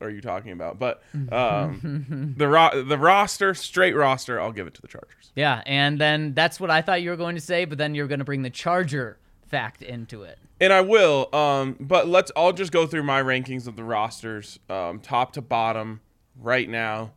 are 0.00 0.10
you 0.10 0.20
talking 0.20 0.52
about?" 0.52 0.78
But 0.78 1.02
um, 1.32 2.34
the 2.38 2.48
ro- 2.48 2.82
the 2.82 2.96
roster, 2.98 3.52
straight 3.52 3.94
roster, 3.96 4.40
I'll 4.40 4.52
give 4.52 4.66
it 4.66 4.74
to 4.74 4.80
the 4.82 4.88
Chargers. 4.88 5.32
Yeah, 5.34 5.62
and 5.66 6.00
then 6.00 6.32
that's 6.34 6.58
what 6.60 6.70
I 6.70 6.80
thought 6.82 7.02
you 7.02 7.10
were 7.10 7.16
going 7.16 7.34
to 7.34 7.40
say, 7.42 7.64
but 7.66 7.76
then 7.78 7.94
you're 7.94 8.06
going 8.06 8.20
to 8.20 8.24
bring 8.24 8.42
the 8.42 8.50
Charger 8.50 9.18
fact 9.48 9.82
into 9.82 10.22
it. 10.22 10.38
And 10.60 10.72
I 10.72 10.80
will. 10.80 11.28
Um, 11.34 11.76
but 11.78 12.08
let's. 12.08 12.32
I'll 12.36 12.52
just 12.52 12.72
go 12.72 12.86
through 12.86 13.02
my 13.02 13.22
rankings 13.22 13.66
of 13.66 13.76
the 13.76 13.84
rosters, 13.84 14.58
um, 14.68 15.00
top 15.00 15.32
to 15.32 15.42
bottom, 15.42 16.00
right 16.40 16.68
now. 16.68 17.12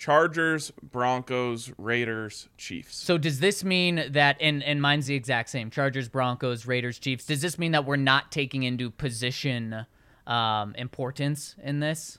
Chargers, 0.00 0.72
Broncos, 0.82 1.70
Raiders, 1.76 2.48
Chiefs. 2.56 2.96
So 2.96 3.18
does 3.18 3.38
this 3.40 3.62
mean 3.62 4.02
that 4.12 4.38
and 4.40 4.62
and 4.62 4.80
mine's 4.80 5.06
the 5.06 5.14
exact 5.14 5.50
same. 5.50 5.70
Chargers, 5.70 6.08
Broncos, 6.08 6.64
Raiders, 6.64 6.98
Chiefs. 6.98 7.26
Does 7.26 7.42
this 7.42 7.58
mean 7.58 7.72
that 7.72 7.84
we're 7.84 7.96
not 7.96 8.32
taking 8.32 8.62
into 8.62 8.90
position 8.90 9.84
um, 10.26 10.74
importance 10.76 11.54
in 11.62 11.80
this? 11.80 12.18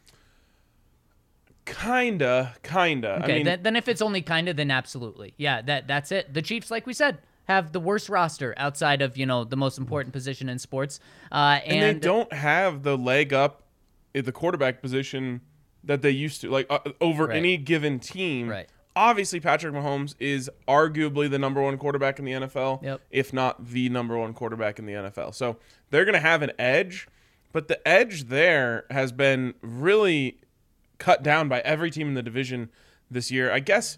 Kinda, 1.66 2.54
kinda. 2.62 3.22
Okay, 3.24 3.24
I 3.24 3.36
mean, 3.38 3.46
then, 3.46 3.64
then 3.64 3.76
if 3.76 3.88
it's 3.88 4.02
only 4.02 4.22
kind 4.22 4.48
of, 4.48 4.58
then 4.58 4.70
absolutely. 4.70 5.34
Yeah, 5.38 5.64
that 5.64 5.88
that's 5.88 6.12
it. 6.12 6.34
The 6.34 6.44
Chiefs, 6.44 6.70
like 6.70 6.86
we 6.86 6.94
said, 6.94 7.18
have 7.48 7.72
the 7.72 7.80
worst 7.80 8.10
roster 8.10 8.54
outside 8.58 9.02
of 9.02 9.18
you 9.18 9.26
know 9.26 9.44
the 9.44 9.58
most 9.58 9.78
important 9.78 10.14
position 10.14 10.48
in 10.50 10.60
sports. 10.60 11.00
Uh, 11.32 11.60
and, 11.66 11.84
and 11.86 11.96
they 11.98 12.00
don't 12.08 12.32
have 12.34 12.84
the 12.84 12.98
leg 12.98 13.34
up 13.34 13.64
at 14.16 14.26
the 14.26 14.32
quarterback 14.32 14.82
position 14.82 15.42
that 15.84 16.02
they 16.02 16.12
used 16.12 16.42
to, 16.42 16.50
like 16.50 16.68
uh, 16.70 16.80
over 17.00 17.26
Right. 17.28 17.38
any 17.38 17.58
given 17.58 18.00
team. 18.00 18.48
Right. 18.50 18.68
Obviously, 18.96 19.40
Patrick 19.40 19.74
Mahomes 19.74 20.16
is 20.20 20.50
arguably 20.68 21.30
the 21.30 21.40
number 21.40 21.62
one 21.62 21.78
quarterback 21.78 22.20
in 22.20 22.26
the 22.26 22.34
NFL, 22.34 22.84
Yep. 22.84 23.02
if 23.10 23.32
not 23.32 23.66
the 23.68 23.88
number 23.90 24.18
one 24.18 24.34
quarterback 24.34 24.80
in 24.80 24.86
the 24.86 24.94
NFL. 24.94 25.34
So 25.34 25.56
they're 25.90 26.04
going 26.04 26.14
to 26.14 26.20
have 26.20 26.42
an 26.42 26.52
edge, 26.60 27.08
but 27.54 27.70
the 27.70 27.86
edge 27.88 28.26
there 28.26 28.86
has 28.92 29.12
been 29.14 29.54
really 29.62 30.40
cut 30.98 31.24
down 31.24 31.48
by 31.48 31.62
every 31.62 31.90
team 31.90 32.10
in 32.10 32.14
the 32.16 32.22
division 32.22 32.70
this 33.10 33.32
year. 33.32 33.50
I 33.52 33.60
guess 33.60 33.98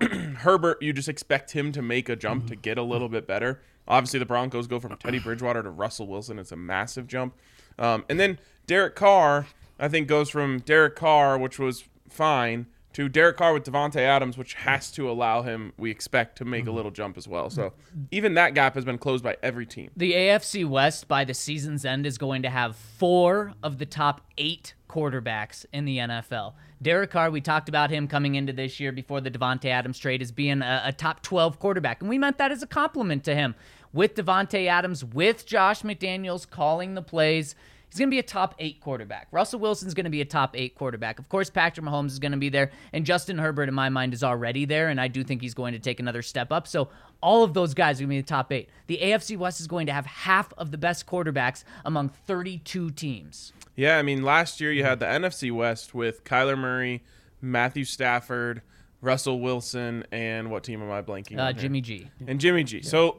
Herbert, 0.38 0.82
you 0.82 0.92
just 0.92 1.08
expect 1.08 1.52
him 1.52 1.72
to 1.72 1.82
make 1.82 2.08
a 2.08 2.16
jump 2.16 2.48
to 2.48 2.56
get 2.56 2.78
a 2.78 2.82
little 2.82 3.08
bit 3.08 3.26
better. 3.26 3.60
Obviously, 3.88 4.18
the 4.18 4.26
Broncos 4.26 4.66
go 4.66 4.80
from 4.80 4.96
Teddy 4.96 5.18
Bridgewater 5.18 5.62
to 5.62 5.70
Russell 5.70 6.06
Wilson. 6.06 6.38
It's 6.38 6.52
a 6.52 6.56
massive 6.56 7.06
jump. 7.06 7.34
Um, 7.78 8.04
and 8.08 8.18
then 8.18 8.38
Derek 8.66 8.96
Carr, 8.96 9.46
I 9.78 9.88
think, 9.88 10.08
goes 10.08 10.28
from 10.28 10.58
Derek 10.60 10.96
Carr, 10.96 11.38
which 11.38 11.58
was 11.58 11.84
fine, 12.08 12.66
to 12.96 13.10
Derek 13.10 13.36
Carr 13.36 13.52
with 13.52 13.64
Davante 13.64 14.00
Adams, 14.00 14.38
which 14.38 14.54
has 14.54 14.90
to 14.92 15.10
allow 15.10 15.42
him, 15.42 15.74
we 15.76 15.90
expect, 15.90 16.38
to 16.38 16.46
make 16.46 16.66
a 16.66 16.70
little 16.70 16.90
jump 16.90 17.18
as 17.18 17.28
well. 17.28 17.50
So 17.50 17.74
even 18.10 18.32
that 18.34 18.54
gap 18.54 18.74
has 18.74 18.86
been 18.86 18.96
closed 18.96 19.22
by 19.22 19.36
every 19.42 19.66
team. 19.66 19.90
The 19.94 20.14
AFC 20.14 20.66
West 20.66 21.06
by 21.06 21.24
the 21.24 21.34
season's 21.34 21.84
end 21.84 22.06
is 22.06 22.16
going 22.16 22.40
to 22.42 22.48
have 22.48 22.74
four 22.74 23.52
of 23.62 23.76
the 23.76 23.84
top 23.84 24.22
eight 24.38 24.72
quarterbacks 24.88 25.66
in 25.74 25.84
the 25.84 25.98
NFL. 25.98 26.54
Derek 26.82 27.10
Carr, 27.10 27.30
we 27.30 27.40
talked 27.40 27.68
about 27.68 27.90
him 27.90 28.06
coming 28.06 28.34
into 28.34 28.52
this 28.52 28.78
year 28.78 28.92
before 28.92 29.20
the 29.20 29.30
Davante 29.30 29.66
Adams 29.66 29.98
trade 29.98 30.20
as 30.20 30.30
being 30.30 30.60
a, 30.62 30.82
a 30.86 30.92
top 30.92 31.22
12 31.22 31.58
quarterback, 31.58 32.00
and 32.00 32.10
we 32.10 32.18
meant 32.18 32.38
that 32.38 32.52
as 32.52 32.62
a 32.62 32.66
compliment 32.66 33.24
to 33.24 33.34
him. 33.34 33.54
With 33.92 34.14
Davante 34.14 34.66
Adams, 34.66 35.04
with 35.04 35.46
Josh 35.46 35.82
McDaniels 35.82 36.48
calling 36.48 36.94
the 36.94 37.02
plays, 37.02 37.54
he's 37.88 37.98
going 37.98 38.08
to 38.08 38.14
be 38.14 38.18
a 38.18 38.22
top 38.22 38.54
eight 38.58 38.80
quarterback. 38.80 39.28
Russell 39.30 39.60
Wilson's 39.60 39.94
going 39.94 40.04
to 40.04 40.10
be 40.10 40.20
a 40.20 40.24
top 40.24 40.56
eight 40.56 40.74
quarterback. 40.74 41.18
Of 41.18 41.28
course, 41.28 41.50
Patrick 41.50 41.84
Mahomes 41.86 42.08
is 42.08 42.18
going 42.18 42.32
to 42.32 42.38
be 42.38 42.48
there, 42.48 42.70
and 42.92 43.04
Justin 43.06 43.38
Herbert, 43.38 43.68
in 43.68 43.74
my 43.74 43.88
mind, 43.88 44.12
is 44.14 44.22
already 44.24 44.64
there, 44.64 44.88
and 44.88 45.00
I 45.00 45.08
do 45.08 45.22
think 45.24 45.40
he's 45.42 45.54
going 45.54 45.72
to 45.72 45.78
take 45.78 46.00
another 46.00 46.22
step 46.22 46.52
up. 46.52 46.66
So 46.66 46.88
all 47.22 47.42
of 47.44 47.54
those 47.54 47.74
guys 47.74 47.98
are 48.00 48.04
going 48.04 48.10
to 48.10 48.16
be 48.16 48.20
the 48.20 48.26
top 48.26 48.52
eight. 48.52 48.68
The 48.86 48.98
AFC 49.02 49.36
West 49.38 49.60
is 49.60 49.66
going 49.66 49.86
to 49.86 49.92
have 49.92 50.06
half 50.06 50.52
of 50.58 50.70
the 50.70 50.78
best 50.78 51.06
quarterbacks 51.06 51.64
among 51.84 52.08
32 52.10 52.90
teams. 52.90 53.52
Yeah, 53.74 53.98
I 53.98 54.02
mean, 54.02 54.22
last 54.22 54.60
year 54.60 54.72
you 54.72 54.84
had 54.84 55.00
the 55.00 55.06
NFC 55.06 55.52
West 55.52 55.94
with 55.94 56.24
Kyler 56.24 56.56
Murray, 56.58 57.02
Matthew 57.40 57.84
Stafford, 57.84 58.62
Russell 59.02 59.40
Wilson, 59.40 60.04
and 60.10 60.50
what 60.50 60.64
team 60.64 60.82
am 60.82 60.90
I 60.90 61.02
blanking 61.02 61.38
Uh, 61.38 61.42
on? 61.42 61.54
here? 61.54 61.62
Jimmy 61.62 61.80
G. 61.82 62.10
and 62.26 62.40
Jimmy 62.40 62.64
G. 62.64 62.80
So 62.82 63.18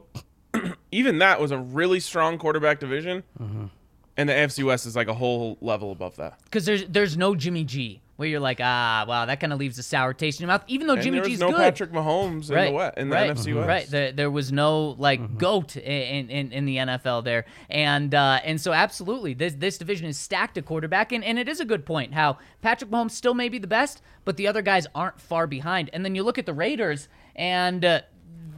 even 0.92 1.18
that 1.18 1.40
was 1.40 1.50
a 1.50 1.58
really 1.58 2.00
strong 2.00 2.38
quarterback 2.38 2.80
division, 2.80 3.22
Mm-hmm. 3.40 3.66
And 4.18 4.28
the 4.28 4.34
AFC 4.34 4.64
West 4.64 4.84
is 4.84 4.96
like 4.96 5.08
a 5.08 5.14
whole 5.14 5.56
level 5.60 5.92
above 5.92 6.16
that. 6.16 6.38
Because 6.44 6.66
there's 6.66 6.84
there's 6.86 7.16
no 7.16 7.34
Jimmy 7.34 7.64
G 7.64 8.02
where 8.16 8.28
you're 8.28 8.40
like, 8.40 8.58
ah, 8.60 9.04
wow, 9.06 9.26
that 9.26 9.38
kind 9.38 9.52
of 9.52 9.60
leaves 9.60 9.78
a 9.78 9.82
sour 9.82 10.12
taste 10.12 10.40
in 10.40 10.42
your 10.42 10.48
mouth. 10.48 10.64
Even 10.66 10.88
though 10.88 10.94
And 10.94 11.02
Jimmy 11.02 11.18
there 11.18 11.22
was 11.22 11.30
G's 11.30 11.38
no 11.38 11.50
good. 11.50 11.58
Patrick 11.58 11.92
Mahomes 11.92 12.50
in 12.50 12.56
right, 12.56 12.66
the 12.66 12.72
West, 12.72 12.98
in 12.98 13.08
the 13.10 13.14
right, 13.14 13.30
NFC 13.30 13.54
West. 13.54 13.68
Right. 13.68 13.86
There, 13.86 14.10
there 14.10 14.30
was 14.30 14.50
no 14.50 14.96
like 14.98 15.38
goat 15.38 15.76
in, 15.76 16.28
in 16.28 16.50
in 16.50 16.64
the 16.64 16.76
NFL 16.78 17.22
there, 17.22 17.46
and 17.70 18.12
uh, 18.12 18.40
and 18.44 18.60
so 18.60 18.72
absolutely, 18.72 19.34
this 19.34 19.54
this 19.54 19.78
division 19.78 20.08
is 20.08 20.18
stacked 20.18 20.58
at 20.58 20.66
quarterback, 20.66 21.12
and, 21.12 21.22
and 21.22 21.38
it 21.38 21.48
is 21.48 21.60
a 21.60 21.64
good 21.64 21.86
point 21.86 22.12
how 22.12 22.38
Patrick 22.60 22.90
Mahomes 22.90 23.12
still 23.12 23.34
may 23.34 23.48
be 23.48 23.58
the 23.58 23.68
best, 23.68 24.02
but 24.24 24.36
the 24.36 24.48
other 24.48 24.62
guys 24.62 24.88
aren't 24.96 25.20
far 25.20 25.46
behind. 25.46 25.88
And 25.92 26.04
then 26.04 26.16
you 26.16 26.24
look 26.24 26.38
at 26.38 26.46
the 26.46 26.54
Raiders, 26.54 27.08
and 27.36 27.84
uh, 27.84 28.00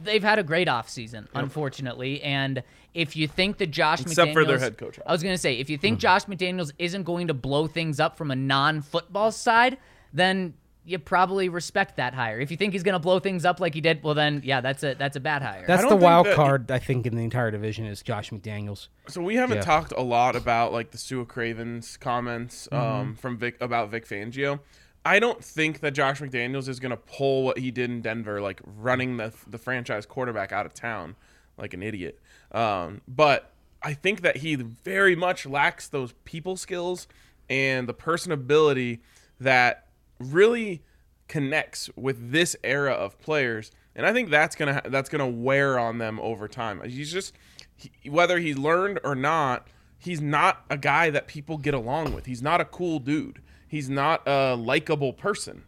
they've 0.03 0.23
had 0.23 0.39
a 0.39 0.43
great 0.43 0.67
offseason, 0.67 1.27
unfortunately, 1.35 2.23
and. 2.23 2.63
If 2.93 3.15
you 3.15 3.27
think 3.27 3.57
that 3.59 3.67
Josh 3.67 4.01
Except 4.01 4.33
for 4.33 4.43
their 4.43 4.57
McDaniels- 4.57 4.61
head 4.61 4.77
coach. 4.77 4.99
I 5.05 5.11
was 5.11 5.23
gonna 5.23 5.37
say, 5.37 5.55
if 5.57 5.69
you 5.69 5.77
think 5.77 5.99
Josh 5.99 6.25
McDaniels 6.25 6.71
isn't 6.77 7.03
going 7.03 7.27
to 7.27 7.33
blow 7.33 7.67
things 7.67 7.99
up 7.99 8.17
from 8.17 8.31
a 8.31 8.35
non-football 8.35 9.31
side, 9.31 9.77
then 10.13 10.53
you 10.83 10.97
probably 10.99 11.47
respect 11.47 11.95
that 11.97 12.13
hire. 12.13 12.39
If 12.39 12.49
you 12.51 12.57
think 12.57 12.73
he's 12.73 12.83
gonna 12.83 12.99
blow 12.99 13.19
things 13.19 13.45
up 13.45 13.59
like 13.61 13.73
he 13.75 13.81
did, 13.81 14.03
well 14.03 14.13
then 14.13 14.41
yeah, 14.43 14.59
that's 14.61 14.83
a 14.83 14.93
that's 14.95 15.15
a 15.15 15.19
bad 15.21 15.41
hire. 15.41 15.63
That's 15.65 15.87
the 15.87 15.95
wild 15.95 16.25
that- 16.25 16.35
card, 16.35 16.69
I 16.69 16.79
think, 16.79 17.05
in 17.05 17.15
the 17.15 17.23
entire 17.23 17.49
division 17.51 17.85
is 17.85 18.01
Josh 18.01 18.29
McDaniels. 18.29 18.87
So 19.07 19.21
we 19.21 19.35
haven't 19.35 19.57
Yeah. 19.59 19.63
talked 19.63 19.93
a 19.93 20.01
lot 20.01 20.35
about 20.35 20.73
like 20.73 20.91
the 20.91 20.97
Su'a 20.97 21.25
Cravens 21.27 21.95
comments 21.97 22.67
Mm-hmm. 22.71 22.83
um, 22.83 23.15
from 23.15 23.37
Vic 23.37 23.55
about 23.61 23.89
Vic 23.91 24.05
Fangio. 24.07 24.59
I 25.05 25.19
don't 25.19 25.43
think 25.43 25.79
that 25.79 25.91
Josh 25.91 26.19
McDaniels 26.19 26.67
is 26.67 26.79
going 26.79 26.91
to 26.91 26.97
pull 26.97 27.43
what 27.43 27.57
he 27.57 27.71
did 27.71 27.89
in 27.89 28.01
Denver, 28.01 28.41
like 28.41 28.59
running 28.65 29.15
the 29.17 29.33
the 29.47 29.57
franchise 29.57 30.05
quarterback 30.05 30.51
out 30.51 30.65
of 30.65 30.73
town 30.73 31.15
like 31.57 31.73
an 31.73 31.83
idiot. 31.83 32.19
Um, 32.51 33.01
but 33.07 33.51
I 33.81 33.93
think 33.93 34.21
that 34.21 34.37
he 34.37 34.55
very 34.55 35.15
much 35.15 35.45
lacks 35.45 35.87
those 35.87 36.13
people 36.25 36.57
skills 36.57 37.07
and 37.49 37.87
the 37.87 37.93
personability 37.93 38.99
that 39.39 39.87
really 40.19 40.83
connects 41.27 41.89
with 41.95 42.31
this 42.31 42.55
era 42.63 42.91
of 42.91 43.19
players, 43.19 43.71
and 43.95 44.05
I 44.05 44.13
think 44.13 44.29
that's 44.29 44.55
gonna 44.55 44.75
ha- 44.75 44.81
that's 44.85 45.09
gonna 45.09 45.27
wear 45.29 45.79
on 45.79 45.97
them 45.97 46.19
over 46.19 46.47
time. 46.47 46.81
He's 46.83 47.11
just 47.11 47.33
he, 47.75 48.09
whether 48.09 48.39
he 48.39 48.53
learned 48.53 48.99
or 49.03 49.15
not, 49.15 49.67
he's 49.97 50.21
not 50.21 50.65
a 50.69 50.77
guy 50.77 51.09
that 51.09 51.27
people 51.27 51.57
get 51.57 51.73
along 51.73 52.13
with. 52.13 52.25
He's 52.25 52.41
not 52.41 52.61
a 52.61 52.65
cool 52.65 52.99
dude. 52.99 53.41
He's 53.67 53.89
not 53.89 54.27
a 54.27 54.55
likable 54.55 55.13
person. 55.13 55.63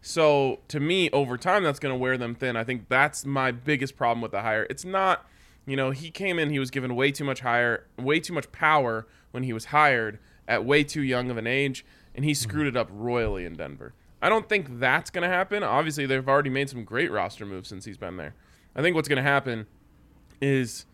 So 0.00 0.60
to 0.68 0.80
me, 0.80 1.08
over 1.10 1.38
time, 1.38 1.62
that's 1.62 1.78
going 1.78 1.94
to 1.94 1.98
wear 1.98 2.18
them 2.18 2.34
thin. 2.34 2.56
I 2.56 2.64
think 2.64 2.88
that's 2.88 3.24
my 3.24 3.52
biggest 3.52 3.96
problem 3.96 4.20
with 4.20 4.32
the 4.32 4.42
hire. 4.42 4.66
It's 4.68 4.84
not, 4.84 5.26
you 5.66 5.76
know, 5.76 5.90
he 5.90 6.10
came 6.10 6.38
in, 6.38 6.50
he 6.50 6.58
was 6.58 6.70
given 6.70 6.94
way 6.94 7.10
too 7.10 7.24
much 7.24 7.40
hire, 7.40 7.86
way 7.98 8.20
too 8.20 8.32
much 8.32 8.50
power 8.52 9.06
when 9.30 9.42
he 9.42 9.52
was 9.52 9.66
hired 9.66 10.18
at 10.46 10.64
way 10.64 10.84
too 10.84 11.02
young 11.02 11.30
of 11.30 11.36
an 11.36 11.46
age, 11.46 11.84
and 12.14 12.24
he 12.24 12.32
mm-hmm. 12.32 12.48
screwed 12.48 12.66
it 12.66 12.76
up 12.76 12.88
royally 12.92 13.44
in 13.44 13.54
Denver. 13.54 13.94
I 14.20 14.28
don't 14.28 14.48
think 14.48 14.78
that's 14.78 15.10
going 15.10 15.28
to 15.28 15.34
happen. 15.34 15.62
Obviously, 15.62 16.06
they've 16.06 16.26
already 16.26 16.50
made 16.50 16.70
some 16.70 16.84
great 16.84 17.10
roster 17.10 17.44
moves 17.44 17.68
since 17.68 17.84
he's 17.84 17.98
been 17.98 18.16
there. 18.16 18.34
I 18.74 18.82
think 18.82 18.96
what's 18.96 19.08
going 19.08 19.22
to 19.22 19.22
happen 19.22 19.66
is 20.40 20.86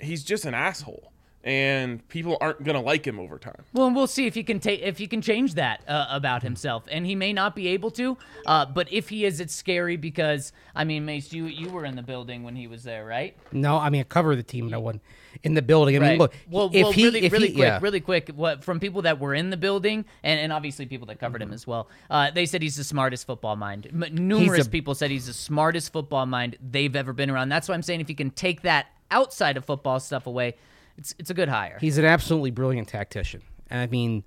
he's 0.00 0.22
just 0.22 0.44
an 0.44 0.54
asshole, 0.54 1.12
and 1.44 2.06
people 2.08 2.38
aren't 2.40 2.64
going 2.64 2.74
to 2.74 2.80
like 2.80 3.06
him 3.06 3.20
over 3.20 3.38
time. 3.38 3.62
Well, 3.74 3.86
and 3.86 3.94
we'll 3.94 4.06
see 4.06 4.26
if 4.26 4.34
he 4.34 4.42
can 4.42 4.58
take 4.60 4.80
if 4.80 4.96
he 4.96 5.06
can 5.06 5.20
change 5.20 5.54
that 5.54 5.82
uh, 5.86 6.06
about 6.10 6.42
himself, 6.42 6.84
and 6.90 7.04
he 7.06 7.14
may 7.14 7.32
not 7.34 7.54
be 7.54 7.68
able 7.68 7.90
to. 7.92 8.16
Uh, 8.46 8.64
but 8.64 8.90
if 8.90 9.10
he 9.10 9.26
is, 9.26 9.40
it's 9.40 9.54
scary 9.54 9.96
because 9.96 10.52
I 10.74 10.84
mean, 10.84 11.04
Mace, 11.04 11.32
you 11.32 11.44
you 11.44 11.68
were 11.68 11.84
in 11.84 11.96
the 11.96 12.02
building 12.02 12.42
when 12.44 12.56
he 12.56 12.66
was 12.66 12.82
there, 12.82 13.04
right? 13.04 13.36
No, 13.52 13.76
I 13.76 13.90
mean, 13.90 14.00
I 14.00 14.04
cover 14.04 14.34
the 14.34 14.42
team. 14.42 14.68
No 14.68 14.80
one 14.80 15.00
in 15.42 15.52
the 15.52 15.62
building. 15.62 15.96
I 15.96 15.98
mean, 15.98 16.08
Right. 16.10 16.18
look, 16.18 16.34
well, 16.48 16.70
if 16.72 16.82
well, 16.84 16.92
he, 16.92 17.04
really, 17.04 17.22
if 17.24 17.32
really 17.32 17.48
he, 17.48 17.54
quick, 17.54 17.62
yeah. 17.64 17.78
really 17.82 18.00
quick. 18.00 18.30
What 18.34 18.64
from 18.64 18.80
people 18.80 19.02
that 19.02 19.20
were 19.20 19.34
in 19.34 19.50
the 19.50 19.56
building, 19.58 20.06
and, 20.22 20.40
and 20.40 20.52
obviously 20.52 20.86
people 20.86 21.06
that 21.08 21.20
covered 21.20 21.42
him 21.42 21.52
as 21.52 21.66
well. 21.66 21.90
Uh, 22.08 22.30
they 22.30 22.46
said 22.46 22.62
he's 22.62 22.76
the 22.76 22.84
smartest 22.84 23.26
football 23.26 23.56
mind. 23.56 23.86
M- 23.92 24.14
numerous 24.14 24.66
a- 24.66 24.70
people 24.70 24.94
said 24.94 25.10
he's 25.10 25.26
the 25.26 25.32
smartest 25.34 25.92
football 25.92 26.24
mind 26.24 26.56
they've 26.62 26.96
ever 26.96 27.12
been 27.12 27.28
around. 27.30 27.50
That's 27.50 27.68
why 27.68 27.74
I'm 27.74 27.82
saying 27.82 28.00
if 28.00 28.08
you 28.08 28.16
can 28.16 28.30
take 28.30 28.62
that 28.62 28.86
outside 29.10 29.56
of 29.58 29.64
football 29.66 30.00
stuff 30.00 30.26
away, 30.26 30.54
it's 30.96 31.14
it's 31.18 31.30
a 31.30 31.34
good 31.34 31.48
hire. 31.48 31.78
He's 31.80 31.98
an 31.98 32.04
absolutely 32.04 32.50
brilliant 32.50 32.88
tactician. 32.88 33.42
And 33.70 33.80
I 33.80 33.86
mean, 33.86 34.24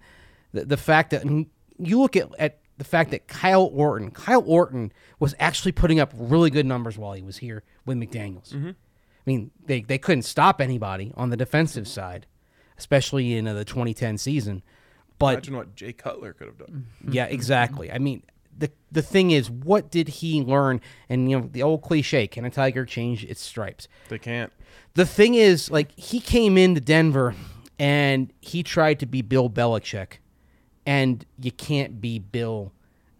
the, 0.54 0.66
the 0.66 0.78
fact 0.78 1.12
that 1.12 1.24
and 1.24 1.48
you 1.78 2.00
look 2.00 2.16
at, 2.16 2.30
at 2.40 2.60
the 2.78 2.84
fact 2.84 3.12
that 3.12 3.28
Kyle 3.28 3.70
Orton, 3.74 4.12
Kyle 4.12 4.44
Orton 4.46 4.92
was 5.20 5.36
actually 5.40 5.72
putting 5.72 6.00
up 6.00 6.14
really 6.16 6.50
good 6.50 6.66
numbers 6.66 6.98
while 6.98 7.14
he 7.14 7.24
was 7.24 7.38
here 7.38 7.64
with 7.86 7.98
McDaniels. 7.98 8.54
Mm-hmm. 8.54 8.70
I 8.70 8.74
mean, 9.26 9.52
they, 9.66 9.82
they 9.82 9.98
couldn't 9.98 10.24
stop 10.24 10.62
anybody 10.62 11.12
on 11.16 11.32
the 11.32 11.38
defensive 11.38 11.88
side, 11.88 12.28
especially 12.78 13.36
in 13.36 13.48
uh, 13.48 13.54
the 13.54 13.66
2010 13.66 14.18
season. 14.18 14.64
But 15.20 15.34
Imagine 15.34 15.58
what 15.58 15.76
Jay 15.76 15.94
Cutler 15.94 16.34
could 16.34 16.48
have 16.48 16.58
done. 16.60 16.88
yeah, 17.10 17.26
exactly. 17.26 17.92
I 17.92 17.98
mean, 17.98 18.24
the 18.56 18.72
the 18.92 19.02
thing 19.02 19.32
is, 19.32 19.50
what 19.50 19.92
did 19.92 20.08
he 20.08 20.42
learn? 20.42 20.82
And 21.10 21.30
you 21.30 21.40
know, 21.40 21.50
the 21.52 21.64
old 21.64 21.82
cliche: 21.82 22.28
"Can 22.28 22.46
a 22.46 22.50
tiger 22.50 22.86
change 22.86 23.24
its 23.24 23.42
stripes?" 23.42 23.88
They 24.10 24.20
can't. 24.20 24.52
The 24.94 25.06
thing 25.06 25.36
is, 25.36 25.70
like, 25.70 25.92
he 25.98 26.20
came 26.20 26.58
into 26.58 26.82
Denver 26.82 27.36
and 27.80 28.32
he 28.42 28.64
tried 28.64 29.00
to 29.02 29.06
be 29.06 29.22
Bill 29.22 29.50
Belichick, 29.50 30.14
and 30.86 31.26
you 31.40 31.52
can't 31.52 32.02
be 32.02 32.18
Bill 32.20 32.72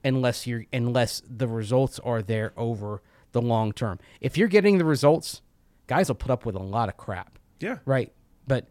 unless 0.04 0.48
you're 0.48 0.66
unless 0.74 1.22
the 1.30 1.48
results 1.48 2.00
are 2.00 2.22
there 2.22 2.54
over 2.58 3.02
the 3.34 3.42
long 3.42 3.72
term. 3.74 4.00
If 4.22 4.38
you're 4.38 4.48
getting 4.48 4.78
the 4.78 4.86
results, 4.86 5.42
guys 5.88 6.08
will 6.08 6.16
put 6.16 6.32
up 6.32 6.46
with 6.46 6.56
a 6.56 6.64
lot 6.64 6.90
of 6.90 6.98
crap, 6.98 7.38
Yeah. 7.60 7.78
right? 7.86 8.12
But 8.48 8.68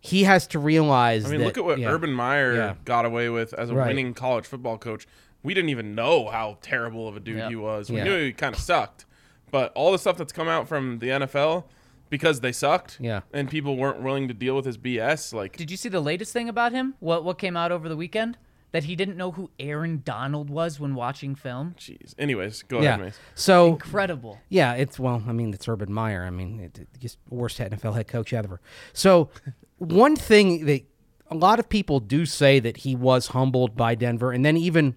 he 0.00 0.24
has 0.24 0.46
to 0.48 0.58
realize. 0.58 1.24
I 1.24 1.28
mean, 1.30 1.40
that- 1.40 1.46
look 1.46 1.58
at 1.58 1.64
what 1.64 1.78
yeah. 1.78 1.88
Urban 1.90 2.12
Meyer 2.12 2.54
Yeah. 2.54 2.74
got 2.84 3.04
away 3.06 3.28
with 3.28 3.54
as 3.54 3.70
a 3.70 3.74
Right. 3.74 3.86
winning 3.88 4.14
college 4.14 4.46
football 4.46 4.78
coach. 4.78 5.06
we 5.44 5.54
didn't 5.54 5.70
even 5.70 5.92
know 5.96 6.28
how 6.28 6.56
terrible 6.62 7.08
of 7.08 7.16
a 7.16 7.20
dude 7.20 7.36
Yeah. 7.38 7.48
he 7.48 7.56
was. 7.56 7.90
We 7.90 8.00
knew 8.00 8.26
he 8.26 8.32
kind 8.32 8.54
of 8.54 8.60
sucked, 8.60 9.06
but 9.50 9.72
all 9.74 9.90
the 9.90 9.98
stuff 9.98 10.16
that's 10.16 10.32
come 10.32 10.46
out 10.46 10.68
from 10.68 11.00
the 11.00 11.10
NFL 11.10 11.64
because 12.12 12.40
they 12.40 12.52
sucked, 12.52 12.98
Yeah. 13.00 13.22
and 13.32 13.48
people 13.48 13.76
weren't 13.78 14.02
willing 14.02 14.28
to 14.28 14.34
deal 14.34 14.54
with 14.54 14.66
his 14.66 14.76
BS. 14.76 15.32
Like, 15.32 15.56
Did 15.56 15.70
you 15.70 15.78
see 15.78 15.88
the 15.88 16.02
latest 16.02 16.30
thing 16.32 16.46
about 16.48 16.70
him? 16.72 16.94
What 17.00 17.24
what 17.24 17.38
came 17.38 17.56
out 17.56 17.72
over 17.72 17.88
the 17.88 17.96
weekend? 17.96 18.36
That 18.72 18.84
he 18.84 18.94
didn't 18.96 19.16
know 19.16 19.32
who 19.32 19.50
Aaron 19.58 20.02
Donald 20.04 20.48
was 20.50 20.78
when 20.78 20.94
watching 20.94 21.34
film. 21.34 21.74
jeez. 21.78 22.14
Anyways, 22.18 22.62
go 22.64 22.80
Yeah. 22.80 22.94
ahead, 22.94 23.00
Mace. 23.06 23.18
So 23.34 23.68
Incredible. 23.68 24.38
Yeah, 24.50 24.74
it's 24.74 24.98
well. 25.00 25.22
I 25.26 25.32
mean, 25.32 25.52
it's 25.54 25.66
Urban 25.66 25.90
Meyer. 25.92 26.24
I 26.24 26.30
mean, 26.30 26.60
it, 26.60 26.78
it, 26.78 26.88
just 27.00 27.18
worst 27.30 27.58
NFL 27.58 27.94
head 27.94 28.08
coach 28.08 28.32
ever. 28.34 28.60
So, 28.92 29.30
one 29.78 30.14
thing 30.16 30.66
that 30.66 30.82
a 31.30 31.34
lot 31.34 31.58
of 31.58 31.68
people 31.70 31.98
do 31.98 32.26
say 32.26 32.60
that 32.60 32.78
he 32.78 32.94
was 32.94 33.28
humbled 33.28 33.74
by 33.74 33.94
Denver, 33.94 34.32
and 34.32 34.44
then 34.44 34.56
even 34.58 34.96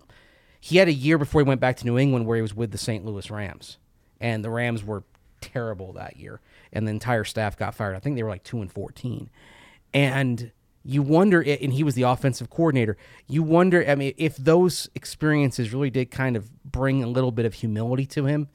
he 0.60 0.78
had 0.78 0.88
a 0.90 0.94
year 0.94 1.18
before 1.18 1.40
he 1.42 1.48
went 1.48 1.62
back 1.62 1.78
to 1.78 1.86
New 1.86 1.98
England 1.98 2.26
where 2.26 2.36
he 2.36 2.42
was 2.42 2.54
with 2.54 2.72
the 2.72 2.78
St. 2.78 3.06
Louis 3.06 3.30
Rams, 3.32 3.78
and 4.20 4.44
the 4.44 4.50
Rams 4.50 4.84
were 4.84 5.04
terrible 5.42 5.94
that 5.94 6.18
year, 6.18 6.40
and 6.76 6.88
the 6.88 6.92
entire 6.92 7.24
staff 7.24 7.58
got 7.58 7.74
fired. 7.74 7.96
I 7.96 8.00
think 8.00 8.16
they 8.16 8.24
were 8.24 8.30
like 8.30 8.44
two 8.44 8.62
and 8.62 8.72
fourteen, 8.72 9.30
and 9.94 10.52
you 10.84 11.02
wonder, 11.02 11.42
and 11.42 11.74
he 11.74 11.84
was 11.84 11.96
the 11.96 12.04
offensive 12.04 12.52
coordinator. 12.52 12.96
You 13.28 13.42
wonder, 13.42 13.84
I 13.90 13.96
mean, 13.96 14.14
if 14.18 14.38
those 14.38 14.88
experiences 14.94 15.74
really 15.74 15.90
did 15.90 16.12
kind 16.12 16.36
of 16.38 16.52
bring 16.64 17.04
a 17.04 17.08
little 17.08 17.32
bit 17.32 17.46
of 17.48 17.56
humility 17.56 18.06
to 18.08 18.26
him, 18.26 18.50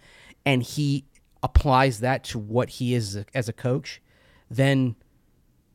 and 0.46 0.62
he 0.62 1.06
applies 1.42 1.98
that 2.00 2.22
to 2.24 2.38
what 2.38 2.68
he 2.68 2.94
is 2.94 3.18
as 3.35 3.48
a, 3.48 3.52
coach, 3.52 4.00
then 4.48 4.94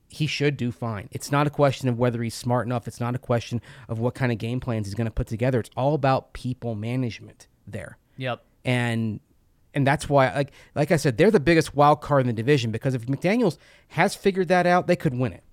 he 0.07 0.27
should 0.27 0.55
do 0.55 0.71
fine. 0.71 1.09
It's 1.11 1.29
not 1.29 1.45
a 1.45 1.49
question 1.49 1.89
of 1.89 1.97
whether 1.99 2.23
he's 2.23 2.35
smart 2.35 2.65
enough. 2.67 2.87
It's 2.87 3.01
not 3.01 3.15
a 3.15 3.19
question 3.19 3.59
of 3.89 3.99
what 3.99 4.15
kind 4.15 4.31
of 4.31 4.37
game 4.37 4.61
plans 4.61 4.87
he's 4.87 4.93
going 4.93 5.05
to 5.07 5.11
put 5.11 5.27
together. 5.27 5.59
It's 5.59 5.71
all 5.75 5.93
about 5.93 6.31
people 6.31 6.73
management 6.75 7.47
there 7.67 7.97
Yep. 8.15 8.45
and 8.63 9.19
and 9.75 9.85
that's 9.85 10.07
why 10.09 10.33
like 10.33 10.51
like 10.73 10.91
I 10.91 10.95
said 10.97 11.17
they're 11.17 11.29
the 11.31 11.39
biggest 11.39 11.75
wild 11.75 12.01
card 12.01 12.21
in 12.21 12.27
the 12.27 12.33
division 12.33 12.71
because 12.71 12.93
if 12.95 13.05
McDaniels 13.05 13.57
has 13.89 14.15
figured 14.15 14.47
that 14.47 14.65
out 14.65 14.87
they 14.87 14.95
could 14.95 15.13
win 15.13 15.33
it 15.33 15.43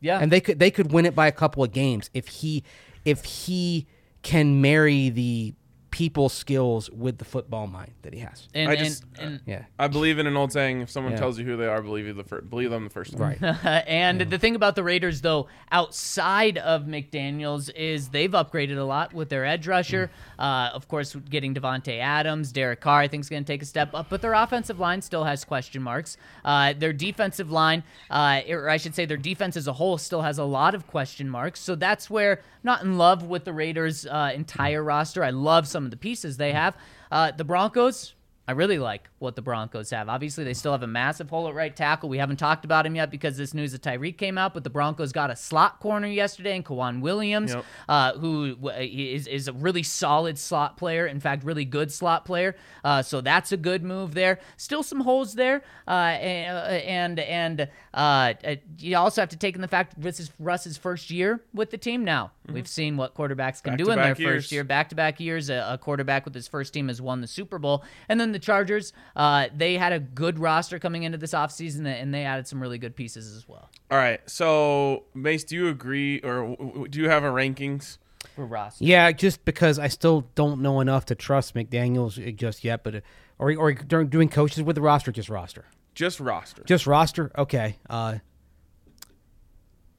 Yeah. 0.00 0.18
and 0.18 0.30
they 0.32 0.40
could 0.40 0.58
they 0.58 0.70
could 0.70 0.92
win 0.92 1.06
it 1.06 1.14
by 1.14 1.26
a 1.28 1.32
couple 1.32 1.62
of 1.64 1.72
games 1.72 2.10
if 2.12 2.28
he 2.28 2.64
if 3.04 3.24
he 3.24 3.86
can 4.22 4.60
marry 4.60 5.08
the 5.08 5.54
people 5.92 6.28
skills 6.28 6.90
with 6.90 7.18
the 7.18 7.24
football 7.24 7.66
mind 7.68 7.92
that 8.02 8.12
he 8.14 8.18
has 8.20 8.48
and, 8.54 8.68
I 8.70 8.72
and- 8.74 8.84
just- 8.84 9.04
and, 9.20 9.40
yeah 9.46 9.66
I 9.78 9.86
believe 9.88 10.18
in 10.18 10.26
an 10.26 10.36
old 10.36 10.50
saying: 10.50 10.80
if 10.80 10.90
someone 10.90 11.12
Yeah. 11.12 11.18
tells 11.20 11.38
you 11.38 11.44
who 11.44 11.56
they 11.56 11.66
are, 11.68 11.80
believe 11.82 12.06
you 12.06 12.12
the 12.14 12.24
first, 12.24 12.48
believe 12.50 12.70
them 12.70 12.82
the 12.84 12.90
first 12.90 13.12
time. 13.16 13.36
right 13.40 13.84
and 13.86 14.20
the 14.22 14.38
thing 14.38 14.56
about 14.56 14.74
the 14.74 14.82
Raiders, 14.82 15.20
though, 15.20 15.46
outside 15.70 16.56
of 16.58 16.84
McDaniels, 16.84 17.70
is 17.74 18.08
they've 18.08 18.30
upgraded 18.30 18.78
a 18.78 18.82
lot 18.84 19.12
with 19.12 19.28
their 19.28 19.44
edge 19.44 19.66
rusher. 19.68 20.10
Uh, 20.38 20.70
of 20.72 20.88
course, 20.88 21.14
getting 21.28 21.54
Davante 21.54 21.98
Adams, 22.00 22.50
Derek 22.52 22.80
Carr, 22.80 23.00
I 23.00 23.08
think 23.08 23.20
is 23.22 23.28
going 23.28 23.44
to 23.44 23.46
take 23.52 23.60
a 23.62 23.66
step 23.66 23.90
up, 23.94 24.06
but 24.08 24.22
their 24.22 24.32
offensive 24.34 24.80
line 24.80 25.02
still 25.02 25.24
has 25.24 25.44
question 25.44 25.82
marks. 25.82 26.16
Uh, 26.44 26.72
their 26.72 26.92
defensive 26.92 27.50
line, 27.50 27.82
uh, 28.10 28.40
or 28.48 28.68
I 28.70 28.76
should 28.78 28.94
say, 28.94 29.04
their 29.04 29.16
defense 29.18 29.56
as 29.56 29.66
a 29.68 29.72
whole 29.74 29.98
still 29.98 30.22
has 30.22 30.38
a 30.38 30.44
lot 30.44 30.74
of 30.74 30.86
question 30.86 31.28
marks. 31.28 31.60
So 31.60 31.74
that's 31.74 32.08
where 32.08 32.32
I'm 32.38 32.64
not 32.64 32.82
in 32.82 32.96
love 32.96 33.24
with 33.24 33.44
the 33.44 33.52
Raiders' 33.52 34.06
uh, 34.06 34.30
entire 34.34 34.82
roster. 34.82 35.22
I 35.22 35.30
love 35.30 35.66
some 35.68 35.81
of 35.84 35.90
the 35.90 35.96
pieces 35.96 36.36
they 36.36 36.52
have. 36.52 36.76
Uh, 37.10 37.30
the 37.32 37.44
Broncos. 37.44 38.14
I 38.48 38.52
really 38.52 38.80
like 38.80 39.08
what 39.20 39.36
the 39.36 39.40
Broncos 39.40 39.90
have. 39.90 40.08
Obviously, 40.08 40.42
they 40.42 40.52
still 40.52 40.72
have 40.72 40.82
a 40.82 40.86
massive 40.88 41.30
hole 41.30 41.46
at 41.46 41.54
right 41.54 41.74
tackle. 41.74 42.08
We 42.08 42.18
haven't 42.18 42.38
talked 42.38 42.64
about 42.64 42.84
him 42.84 42.96
yet 42.96 43.08
because 43.08 43.36
this 43.36 43.54
news 43.54 43.72
of 43.72 43.80
Tyreek 43.82 44.18
came 44.18 44.36
out, 44.36 44.52
but 44.52 44.64
the 44.64 44.68
Broncos 44.68 45.12
got 45.12 45.30
a 45.30 45.36
slot 45.36 45.78
corner 45.78 46.08
yesterday 46.08 46.56
in 46.56 46.64
K'Waun 46.64 47.00
Williams, 47.02 47.52
Yep. 47.54 47.64
uh, 47.88 48.12
who 48.14 48.56
w- 48.56 48.76
is, 48.80 49.28
is 49.28 49.46
a 49.46 49.52
really 49.52 49.84
solid 49.84 50.36
slot 50.40 50.76
player. 50.76 51.06
In 51.06 51.20
fact, 51.20 51.44
really 51.44 51.64
good 51.64 51.92
slot 51.92 52.24
player. 52.24 52.56
Uh, 52.82 53.00
so 53.00 53.20
that's 53.20 53.52
a 53.52 53.56
good 53.56 53.84
move 53.84 54.12
there. 54.12 54.40
Still 54.56 54.82
some 54.82 55.02
holes 55.02 55.34
there. 55.34 55.62
Uh, 55.86 55.90
and 55.92 57.20
and 57.20 57.68
uh, 57.94 58.34
uh, 58.44 58.56
you 58.76 58.96
also 58.96 59.22
have 59.22 59.28
to 59.30 59.36
take 59.36 59.54
in 59.54 59.60
the 59.60 59.68
fact 59.68 59.98
this 60.00 60.18
is 60.18 60.32
Russ's 60.40 60.76
first 60.76 61.12
year 61.12 61.40
with 61.54 61.70
the 61.70 61.78
team 61.78 62.02
now. 62.04 62.32
We've 62.50 62.66
seen 62.66 62.96
what 62.96 63.14
quarterbacks 63.14 63.62
can 63.62 63.76
do 63.76 63.90
in 63.90 63.96
their 63.96 64.16
years. 64.16 64.44
first 64.44 64.52
year 64.52 64.64
back 64.64 64.88
to 64.88 64.94
back 64.94 65.20
years. 65.20 65.48
A, 65.48 65.64
a 65.72 65.78
quarterback 65.78 66.24
with 66.24 66.34
his 66.34 66.48
first 66.48 66.72
team 66.74 66.88
has 66.88 67.00
won 67.00 67.20
the 67.20 67.26
Super 67.26 67.58
Bowl. 67.58 67.84
And 68.08 68.20
then 68.20 68.32
the 68.32 68.38
Chargers, 68.38 68.92
uh, 69.14 69.46
they 69.54 69.76
had 69.78 69.92
a 69.92 70.00
good 70.00 70.38
roster 70.38 70.78
coming 70.78 71.04
into 71.04 71.18
this 71.18 71.32
offseason, 71.32 71.86
and 71.86 72.12
they 72.12 72.24
added 72.24 72.48
some 72.48 72.60
really 72.60 72.78
good 72.78 72.96
pieces 72.96 73.36
as 73.36 73.46
well 73.48 73.70
All 73.90 73.98
right. 73.98 74.20
So, 74.28 75.04
Mace, 75.14 75.44
do 75.44 75.54
you 75.54 75.68
agree, 75.68 76.18
or 76.20 76.40
w- 76.50 76.56
w- 76.56 76.88
do 76.88 76.98
you 77.00 77.08
have 77.08 77.22
a 77.24 77.28
rankings? 77.30 77.98
for 78.36 78.46
roster. 78.46 78.84
yeah 78.84 79.10
just 79.12 79.44
because 79.44 79.78
I 79.78 79.88
still 79.88 80.28
don't 80.36 80.62
know 80.62 80.80
enough 80.80 81.04
to 81.06 81.14
trust 81.14 81.54
McDaniels 81.54 82.36
just 82.36 82.64
yet 82.64 82.82
but 82.84 82.94
uh, 82.94 83.00
or 83.38 83.52
or 83.56 83.72
doing 83.74 84.28
coaches 84.28 84.62
with 84.62 84.76
the 84.76 84.80
roster 84.80 85.10
just 85.12 85.28
roster 85.28 85.66
Just 85.94 86.18
roster. 86.20 86.62
Just 86.64 86.86
roster? 86.86 87.30
Okay. 87.36 87.76
Uh 87.90 88.18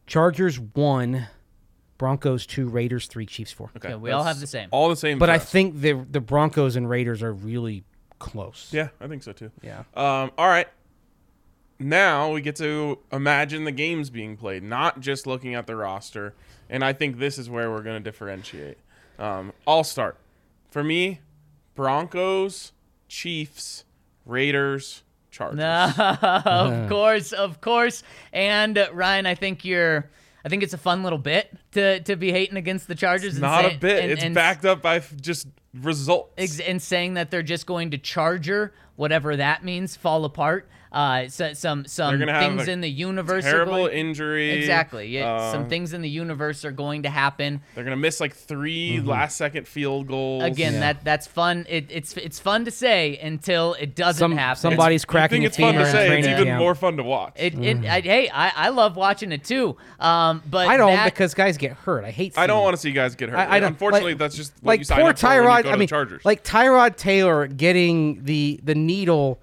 Chargers 0.08 0.60
one, 0.60 1.28
Broncos 2.04 2.46
two, 2.46 2.68
Raiders 2.68 3.08
three, 3.08 3.26
Chiefs 3.26 3.54
four. 3.54 3.72
Okay. 3.78 3.92
Yeah, 3.92 3.96
we 3.96 4.12
all 4.12 4.26
have 4.26 4.42
the 4.42 4.46
same. 4.46 4.68
All 4.72 4.90
the 4.90 4.96
same. 4.98 5.20
But 5.20 5.30
I 5.30 5.38
stuff. 5.38 5.48
think 5.48 5.80
the 5.80 5.94
the 5.94 6.20
Broncos 6.20 6.76
and 6.76 6.90
Raiders 6.90 7.24
are 7.24 7.32
really 7.32 7.86
close. 8.20 8.68
Yeah, 8.74 8.90
I 9.00 9.08
think 9.08 9.24
so 9.24 9.32
too. 9.32 9.52
Yeah. 9.62 9.84
Um, 9.96 10.32
all 10.38 10.50
right. 10.50 10.68
Now 11.80 12.34
we 12.34 12.42
get 12.42 12.58
to 12.58 13.00
imagine 13.14 13.64
the 13.64 13.72
games 13.72 14.10
being 14.10 14.36
played, 14.36 14.64
not 14.64 15.00
just 15.00 15.26
looking 15.26 15.56
at 15.56 15.66
the 15.66 15.78
roster. 15.78 16.34
And 16.70 16.84
I 16.84 16.92
think 16.92 17.20
this 17.20 17.38
is 17.38 17.50
where 17.50 17.72
we're 17.72 17.84
going 17.84 18.04
to 18.04 18.04
differentiate. 18.04 18.80
Um, 19.18 19.54
I'll 19.66 19.86
start. 19.86 20.18
For 20.72 20.84
me, 20.84 21.22
Broncos, 21.74 22.74
Chiefs, 23.08 23.86
Raiders, 24.26 25.04
Chargers. 25.32 25.64
of 25.98 26.90
course, 26.90 27.32
of 27.32 27.62
course. 27.62 28.04
And 28.34 28.78
uh, 28.78 28.90
Ryan, 28.92 29.26
I 29.26 29.36
think 29.36 29.64
you're. 29.64 30.10
I 30.46 30.50
think 30.50 30.62
it's 30.64 30.74
a 30.74 30.78
fun 30.78 31.04
little 31.04 31.18
bit 31.20 31.52
to, 31.72 32.00
to 32.02 32.16
be 32.16 32.32
hating 32.32 32.58
against 32.58 32.88
the 32.88 32.96
Chargers. 32.96 33.34
and 33.36 33.42
Not 33.42 33.66
say- 33.66 33.76
a 33.76 33.78
bit. 33.78 34.04
and- 34.04 34.12
it's 34.12 34.24
and- 34.24 34.36
backed 34.36 34.66
up 34.66 34.82
by 34.82 35.00
just 35.22 35.48
results. 35.74 36.34
ex- 36.38 36.60
and 36.60 36.82
saying 36.82 37.14
that 37.16 37.32
they're 37.32 37.42
just 37.44 37.66
going 37.66 37.92
to 37.92 37.98
charger 37.98 38.74
whatever 38.96 39.36
that 39.38 39.64
means, 39.64 39.96
fall 39.96 40.26
apart. 40.26 40.68
Uh, 40.92 41.28
so, 41.28 41.54
some 41.54 41.86
some 41.88 42.10
They're 42.20 42.28
gonna 42.28 42.40
have 42.40 42.52
things 42.56 42.68
in 42.68 42.80
the 42.82 42.88
universe. 42.90 43.44
are 43.48 43.52
Terrible 43.52 43.86
going- 43.88 43.94
injury. 43.98 44.52
Exactly. 44.52 45.08
Yeah, 45.08 45.52
some 45.52 45.64
Uh, 45.64 45.68
things 45.68 45.92
in 45.92 46.04
the 46.04 46.10
universe 46.10 46.64
are 46.66 46.72
going 46.72 47.02
to 47.02 47.10
happen. 47.10 47.62
They're 47.74 47.84
gonna 47.84 47.96
miss 47.96 48.20
like 48.20 48.36
3 48.36 48.98
Mm-hmm. 48.98 49.10
last 49.10 49.36
second 49.36 49.68
field 49.68 50.06
goals. 50.08 50.44
Again, 50.44 50.82
that 50.82 51.04
that's 51.04 51.26
fun. 51.26 51.66
It, 51.68 51.88
it's 51.90 52.16
it's 52.16 52.40
fun 52.40 52.66
to 52.66 52.70
say 52.70 53.18
until 53.24 53.74
it 53.80 53.96
doesn't 53.96 54.20
Some 54.20 54.38
happen. 54.38 54.62
somebody's 54.62 55.02
you 55.02 55.08
cracking 55.08 55.38
think 55.42 55.46
a 55.46 55.48
it's 55.48 55.58
fun 55.58 55.74
to 55.74 55.92
say. 55.92 56.20
It's 56.20 56.28
even 56.28 56.44
camp. 56.46 56.60
more 56.60 56.76
fun 56.76 56.98
to 56.98 57.04
watch. 57.04 57.34
It, 57.38 57.58
it 57.58 57.86
I, 57.88 58.02
hey, 58.02 58.30
I, 58.32 58.52
I 58.56 58.70
love 58.70 58.96
watching 58.96 59.32
it 59.32 59.44
too. 59.44 59.76
Um, 60.00 60.44
but 60.48 60.68
I 60.68 60.78
don't 60.78 60.92
that- 60.94 61.06
because 61.06 61.34
guys 61.34 61.58
get 61.58 61.72
hurt. 61.72 62.06
I 62.06 62.12
hate. 62.12 62.38
I 62.38 62.46
don't 62.46 62.62
want 62.64 62.76
to 62.76 62.80
see 62.80 62.92
guys 62.92 63.16
get 63.16 63.30
hurt. 63.30 63.40
I, 63.40 63.56
I 63.56 63.60
don't. 63.60 63.70
Unfortunately, 63.70 64.12
like- 64.12 64.20
that's 64.20 64.36
just 64.36 64.54
what 64.62 64.68
like 64.74 64.80
you 64.82 64.86
sign 64.86 65.00
poor 65.00 65.10
up 65.10 65.18
for 65.18 65.26
when 65.28 65.38
you 65.38 65.42
Tyrod. 65.50 65.64
go 65.64 65.72
I 65.72 65.76
mean, 65.76 65.88
Chargers. 65.88 66.24
like 66.24 66.44
Tyrod 66.44 66.98
Taylor 66.98 67.48
getting 67.48 68.24
the 68.26 68.60
the 68.62 68.76
needle, 68.86 69.42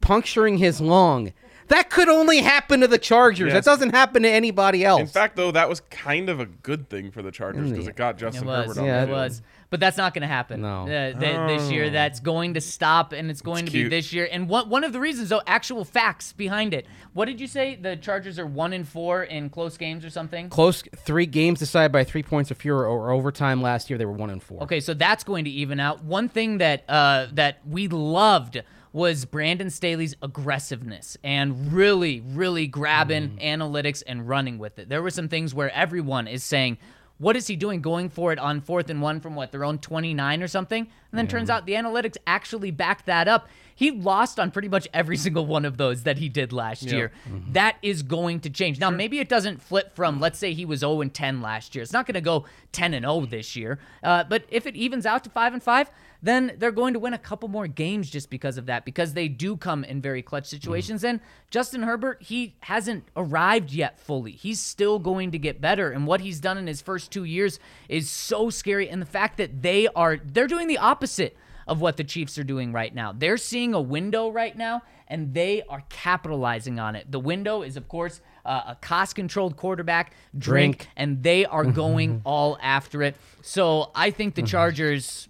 puncturing 0.00 0.58
his 0.58 0.80
lung. 0.80 1.32
That 1.68 1.90
could 1.90 2.08
only 2.08 2.38
happen 2.38 2.80
to 2.80 2.88
the 2.88 2.96
Chargers. 2.96 3.52
Yes. 3.52 3.62
That 3.66 3.70
doesn't 3.70 3.90
happen 3.90 4.22
to 4.22 4.28
anybody 4.30 4.86
else. 4.86 5.02
In 5.02 5.06
fact, 5.06 5.36
though, 5.36 5.50
that 5.50 5.68
was 5.68 5.80
kind 5.90 6.30
of 6.30 6.40
a 6.40 6.46
good 6.46 6.88
thing 6.88 7.10
for 7.10 7.20
the 7.20 7.30
Chargers 7.30 7.70
because 7.70 7.86
it 7.86 7.94
got 7.94 8.14
It 8.14 8.20
Justin 8.20 8.46
was. 8.46 8.68
Herbert 8.68 8.80
on 8.80 8.86
Yeah, 8.86 9.04
the 9.04 9.10
it 9.10 9.14
was. 9.14 9.42
But 9.68 9.80
that's 9.80 9.98
not 9.98 10.14
going 10.14 10.22
to 10.22 10.28
happen. 10.28 10.62
No. 10.62 10.84
Uh, 10.84 11.12
th- 11.12 11.20
This 11.58 11.70
year, 11.70 11.90
that's 11.90 12.20
going 12.20 12.54
to 12.54 12.60
stop, 12.62 13.12
and 13.12 13.30
it's 13.30 13.42
going 13.42 13.64
It's 13.64 13.72
to 13.74 13.82
be 13.84 13.88
this 13.90 14.14
year. 14.14 14.26
And 14.32 14.48
one 14.48 14.70
one 14.70 14.82
of 14.82 14.94
the 14.94 14.98
reasons, 14.98 15.28
though, 15.28 15.42
actual 15.46 15.84
facts 15.84 16.32
behind 16.32 16.72
it. 16.72 16.86
What 17.12 17.26
did 17.26 17.38
you 17.38 17.46
say? 17.46 17.74
The 17.74 17.96
Chargers 17.96 18.38
are 18.38 18.46
one 18.46 18.72
in 18.72 18.84
four 18.84 19.24
in 19.24 19.50
close 19.50 19.76
games 19.76 20.06
or 20.06 20.10
something. 20.10 20.48
Close 20.48 20.82
three 20.96 21.26
games 21.26 21.58
decided 21.58 21.92
by 21.92 22.02
three 22.02 22.22
points 22.22 22.50
or 22.50 22.54
fewer 22.54 22.86
or 22.86 23.10
overtime 23.10 23.60
last 23.60 23.90
year. 23.90 23.98
They 23.98 24.06
were 24.06 24.12
one 24.12 24.30
and 24.30 24.42
four. 24.42 24.62
Okay, 24.62 24.80
so 24.80 24.94
that's 24.94 25.22
going 25.22 25.44
to 25.44 25.50
even 25.50 25.80
out. 25.80 26.02
One 26.02 26.30
thing 26.30 26.56
that 26.58 26.84
uh, 26.88 27.26
that 27.34 27.58
we 27.68 27.88
loved 27.88 28.62
was 28.92 29.24
Brandon 29.24 29.70
Staley's 29.70 30.14
aggressiveness 30.22 31.16
and 31.22 31.72
really, 31.72 32.20
really 32.20 32.66
grabbing 32.66 33.30
mm-hmm. 33.30 33.62
analytics 33.62 34.02
and 34.06 34.28
running 34.28 34.58
with 34.58 34.78
it. 34.78 34.88
There 34.88 35.02
were 35.02 35.10
some 35.10 35.28
things 35.28 35.54
where 35.54 35.70
everyone 35.72 36.26
is 36.26 36.42
saying, 36.42 36.78
"What 37.18 37.36
is 37.36 37.46
he 37.46 37.56
doing? 37.56 37.80
Going 37.80 38.08
for 38.08 38.32
it 38.32 38.38
on 38.38 38.60
fourth 38.60 38.90
and 38.90 39.02
one 39.02 39.20
from 39.20 39.34
what 39.34 39.52
their 39.52 39.64
own 39.64 39.78
29 39.78 40.42
or 40.42 40.48
something?" 40.48 40.82
And 41.10 41.18
then 41.18 41.28
turns 41.28 41.48
mm-hmm. 41.48 41.56
out 41.56 41.66
the 41.66 41.74
analytics 41.74 42.16
actually 42.26 42.70
backed 42.70 43.06
that 43.06 43.28
up. 43.28 43.48
He 43.78 43.90
lost 43.90 44.38
on 44.38 44.50
pretty 44.50 44.68
much 44.68 44.86
every 44.92 45.16
single 45.16 45.46
one 45.46 45.64
of 45.64 45.76
those 45.78 46.02
that 46.02 46.18
he 46.18 46.28
did 46.28 46.52
last 46.52 46.84
year. 46.84 47.12
That 47.52 47.76
is 47.82 48.02
going 48.02 48.40
to 48.40 48.50
change. 48.50 48.78
Now, 48.78 48.90
maybe 48.90 49.18
it 49.18 49.28
doesn't 49.28 49.62
flip 49.62 49.94
from, 49.94 50.20
let's 50.20 50.38
say 50.38 50.52
he 50.52 50.64
was 50.64 50.80
0 50.80 51.00
and 51.00 51.12
10 51.12 51.40
last 51.40 51.74
year. 51.74 51.82
It's 51.82 51.92
not 51.92 52.06
going 52.06 52.14
to 52.14 52.20
go 52.20 52.44
10 52.72 52.92
and 52.94 53.04
0 53.04 53.26
this 53.26 53.56
year. 53.56 53.78
Uh, 54.02 54.24
but 54.24 54.44
if 54.50 54.66
it 54.66 54.76
evens 54.76 55.06
out 55.06 55.24
to 55.24 55.30
5 55.30 55.54
and 55.54 55.62
5, 55.62 55.90
then 56.20 56.52
they're 56.58 56.72
going 56.72 56.94
to 56.94 56.98
win 56.98 57.14
a 57.14 57.18
couple 57.18 57.48
more 57.48 57.68
games 57.68 58.10
just 58.10 58.28
because 58.28 58.58
of 58.58 58.66
that, 58.66 58.84
because 58.84 59.14
they 59.14 59.28
do 59.28 59.56
come 59.56 59.84
in 59.84 60.00
very 60.00 60.20
clutch 60.20 60.46
situations. 60.46 61.04
And 61.04 61.20
Justin 61.48 61.84
Herbert, 61.84 62.20
he 62.20 62.56
hasn't 62.60 63.04
arrived 63.16 63.72
yet 63.72 64.00
fully. 64.00 64.32
He's 64.32 64.58
still 64.58 64.98
going 64.98 65.30
to 65.30 65.38
get 65.38 65.60
better. 65.60 65.92
And 65.92 66.06
what 66.06 66.20
he's 66.20 66.40
done 66.40 66.58
in 66.58 66.66
his 66.66 66.82
first 66.82 66.98
first 66.98 67.12
two 67.12 67.22
years 67.22 67.60
is 67.88 68.10
so 68.10 68.50
scary. 68.50 68.88
And 68.88 69.00
the 69.00 69.06
fact 69.06 69.36
that 69.38 69.62
they 69.62 69.86
are 69.94 70.18
they're 70.24 70.48
doing 70.48 70.66
the 70.66 70.78
opposite 70.78 71.36
of 71.68 71.80
what 71.80 71.96
the 71.96 72.04
Chiefs 72.04 72.38
are 72.38 72.44
doing 72.44 72.72
right 72.72 72.94
now. 72.94 73.12
They're 73.12 73.36
seeing 73.36 73.74
a 73.74 73.80
window 73.80 74.30
right 74.30 74.56
now, 74.56 74.82
and 75.06 75.34
they 75.34 75.62
are 75.68 75.82
capitalizing 75.90 76.80
on 76.80 76.96
it. 76.96 77.10
The 77.12 77.20
window 77.20 77.62
is, 77.62 77.76
of 77.76 77.88
course, 77.88 78.20
uh, 78.44 78.62
a 78.68 78.74
cost-controlled 78.76 79.56
quarterback, 79.56 80.14
drink, 80.36 80.78
Drink. 80.78 80.88
and 80.96 81.22
they 81.22 81.44
are 81.44 81.64
going 81.82 82.22
all 82.24 82.58
after 82.62 83.02
it. 83.02 83.14
So 83.42 83.90
I 83.94 84.10
think 84.10 84.34
the 84.34 84.42
Chargers. 84.42 85.28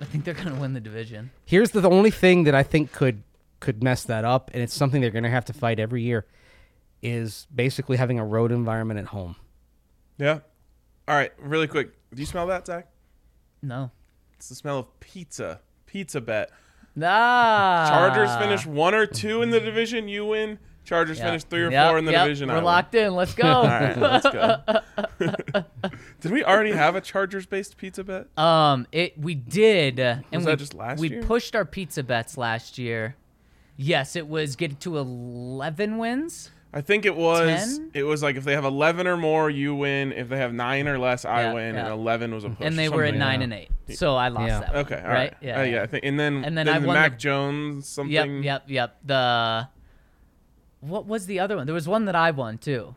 I 0.00 0.04
think 0.04 0.24
they're 0.24 0.34
going 0.34 0.54
to 0.54 0.60
win 0.60 0.74
the 0.74 0.80
division. 0.80 1.30
Here's 1.46 1.70
the, 1.70 1.80
the 1.80 1.90
only 1.90 2.10
thing 2.10 2.44
that 2.44 2.54
I 2.54 2.62
think 2.62 2.92
could 2.92 3.22
could 3.60 3.82
mess 3.82 4.04
that 4.04 4.24
up, 4.24 4.50
and 4.54 4.62
it's 4.62 4.74
something 4.74 5.00
they're 5.00 5.10
going 5.10 5.24
to 5.24 5.30
have 5.30 5.46
to 5.46 5.52
fight 5.52 5.80
every 5.80 6.02
year, 6.02 6.26
is 7.02 7.46
basically 7.54 7.96
having 7.96 8.18
a 8.18 8.24
road 8.24 8.52
environment 8.52 9.00
at 9.00 9.06
home. 9.06 9.36
Yeah. 10.18 10.40
All 11.08 11.14
right, 11.16 11.32
really 11.38 11.66
quick. 11.66 11.92
Do 12.14 12.20
you 12.20 12.26
smell 12.26 12.46
that, 12.48 12.66
Zach? 12.66 12.88
No. 13.62 13.90
It's 14.36 14.48
the 14.48 14.54
smell 14.54 14.78
of 14.78 15.00
pizza. 15.00 15.60
Pizza 15.86 16.20
bet. 16.20 16.50
Nah. 16.94 17.88
Chargers 17.88 18.34
finish 18.36 18.66
one 18.66 18.94
or 18.94 19.06
two 19.06 19.42
in 19.42 19.50
the 19.50 19.60
division. 19.60 20.08
You 20.08 20.26
win. 20.26 20.58
Chargers 20.84 21.18
Yep. 21.18 21.26
finish 21.26 21.44
three 21.44 21.62
or 21.64 21.70
Yep, 21.70 21.88
four 21.90 21.98
in 21.98 22.04
the 22.04 22.12
yep, 22.12 22.24
division. 22.26 22.48
We're 22.48 22.60
locked 22.60 22.94
in. 22.94 23.14
Let's 23.16 23.34
go. 23.34 23.46
All 23.48 23.64
right, 23.64 23.96
let's 23.98 24.30
go. 24.30 24.60
Did 26.20 26.30
we 26.32 26.44
already 26.44 26.72
have 26.72 26.94
a 26.94 27.00
Chargers-based 27.00 27.76
pizza 27.76 28.04
bet? 28.04 28.28
Um, 28.38 28.86
it 28.92 29.18
we 29.18 29.34
did, 29.34 29.98
and 29.98 30.24
Was 30.30 30.44
we 30.44 30.52
that 30.52 30.58
just 30.58 30.74
last 30.74 31.00
we 31.00 31.08
year? 31.10 31.22
pushed 31.22 31.56
our 31.56 31.64
pizza 31.64 32.02
bets 32.04 32.38
last 32.38 32.78
year. 32.78 33.16
Yes, 33.76 34.14
it 34.16 34.28
was 34.28 34.54
get 34.56 34.78
to 34.80 34.96
eleven 34.96 35.98
wins. 35.98 36.50
I 36.76 36.82
think 36.82 37.06
it 37.06 37.16
was. 37.16 37.78
10? 37.78 37.90
It 37.94 38.02
was 38.02 38.22
like 38.22 38.36
if 38.36 38.44
they 38.44 38.52
have 38.52 38.66
eleven 38.66 39.06
or 39.06 39.16
more, 39.16 39.48
you 39.48 39.74
win. 39.74 40.12
If 40.12 40.28
they 40.28 40.36
have 40.36 40.52
nine 40.52 40.86
or 40.86 40.98
less, 40.98 41.24
I 41.24 41.42
Yeah, 41.44 41.52
win. 41.54 41.74
yeah. 41.74 41.84
And 41.84 41.88
eleven 41.94 42.34
was 42.34 42.44
a 42.44 42.50
push. 42.50 42.66
and 42.66 42.78
they 42.78 42.90
were 42.90 43.02
at 43.04 43.08
something. 43.14 43.18
nine 43.18 43.40
and 43.42 43.52
eight. 43.54 43.70
So 43.94 44.14
I 44.14 44.28
lost 44.28 44.46
Yeah. 44.48 44.60
that. 44.60 44.68
one, 44.74 44.84
Okay, 44.84 44.96
all 44.96 45.08
right? 45.08 45.14
right. 45.14 45.34
Yeah, 45.40 45.60
Uh, 45.60 45.62
yeah. 45.64 45.82
I 45.82 45.86
think, 45.86 46.04
and 46.04 46.20
then 46.20 46.44
And 46.44 46.56
then 46.58 46.66
then 46.66 46.68
I 46.76 46.78
the 46.80 46.86
won 46.86 46.94
Mac 46.94 47.12
the- 47.12 47.18
Jones 47.18 47.88
something. 47.88 48.12
Yep, 48.42 48.44
yep, 48.44 48.64
yep. 48.68 48.96
The 49.06 49.68
what 50.80 51.06
was 51.06 51.24
the 51.26 51.40
other 51.40 51.56
one? 51.56 51.66
There 51.66 51.74
was 51.74 51.88
one 51.88 52.04
that 52.04 52.14
I 52.14 52.30
won 52.30 52.58
too. 52.58 52.94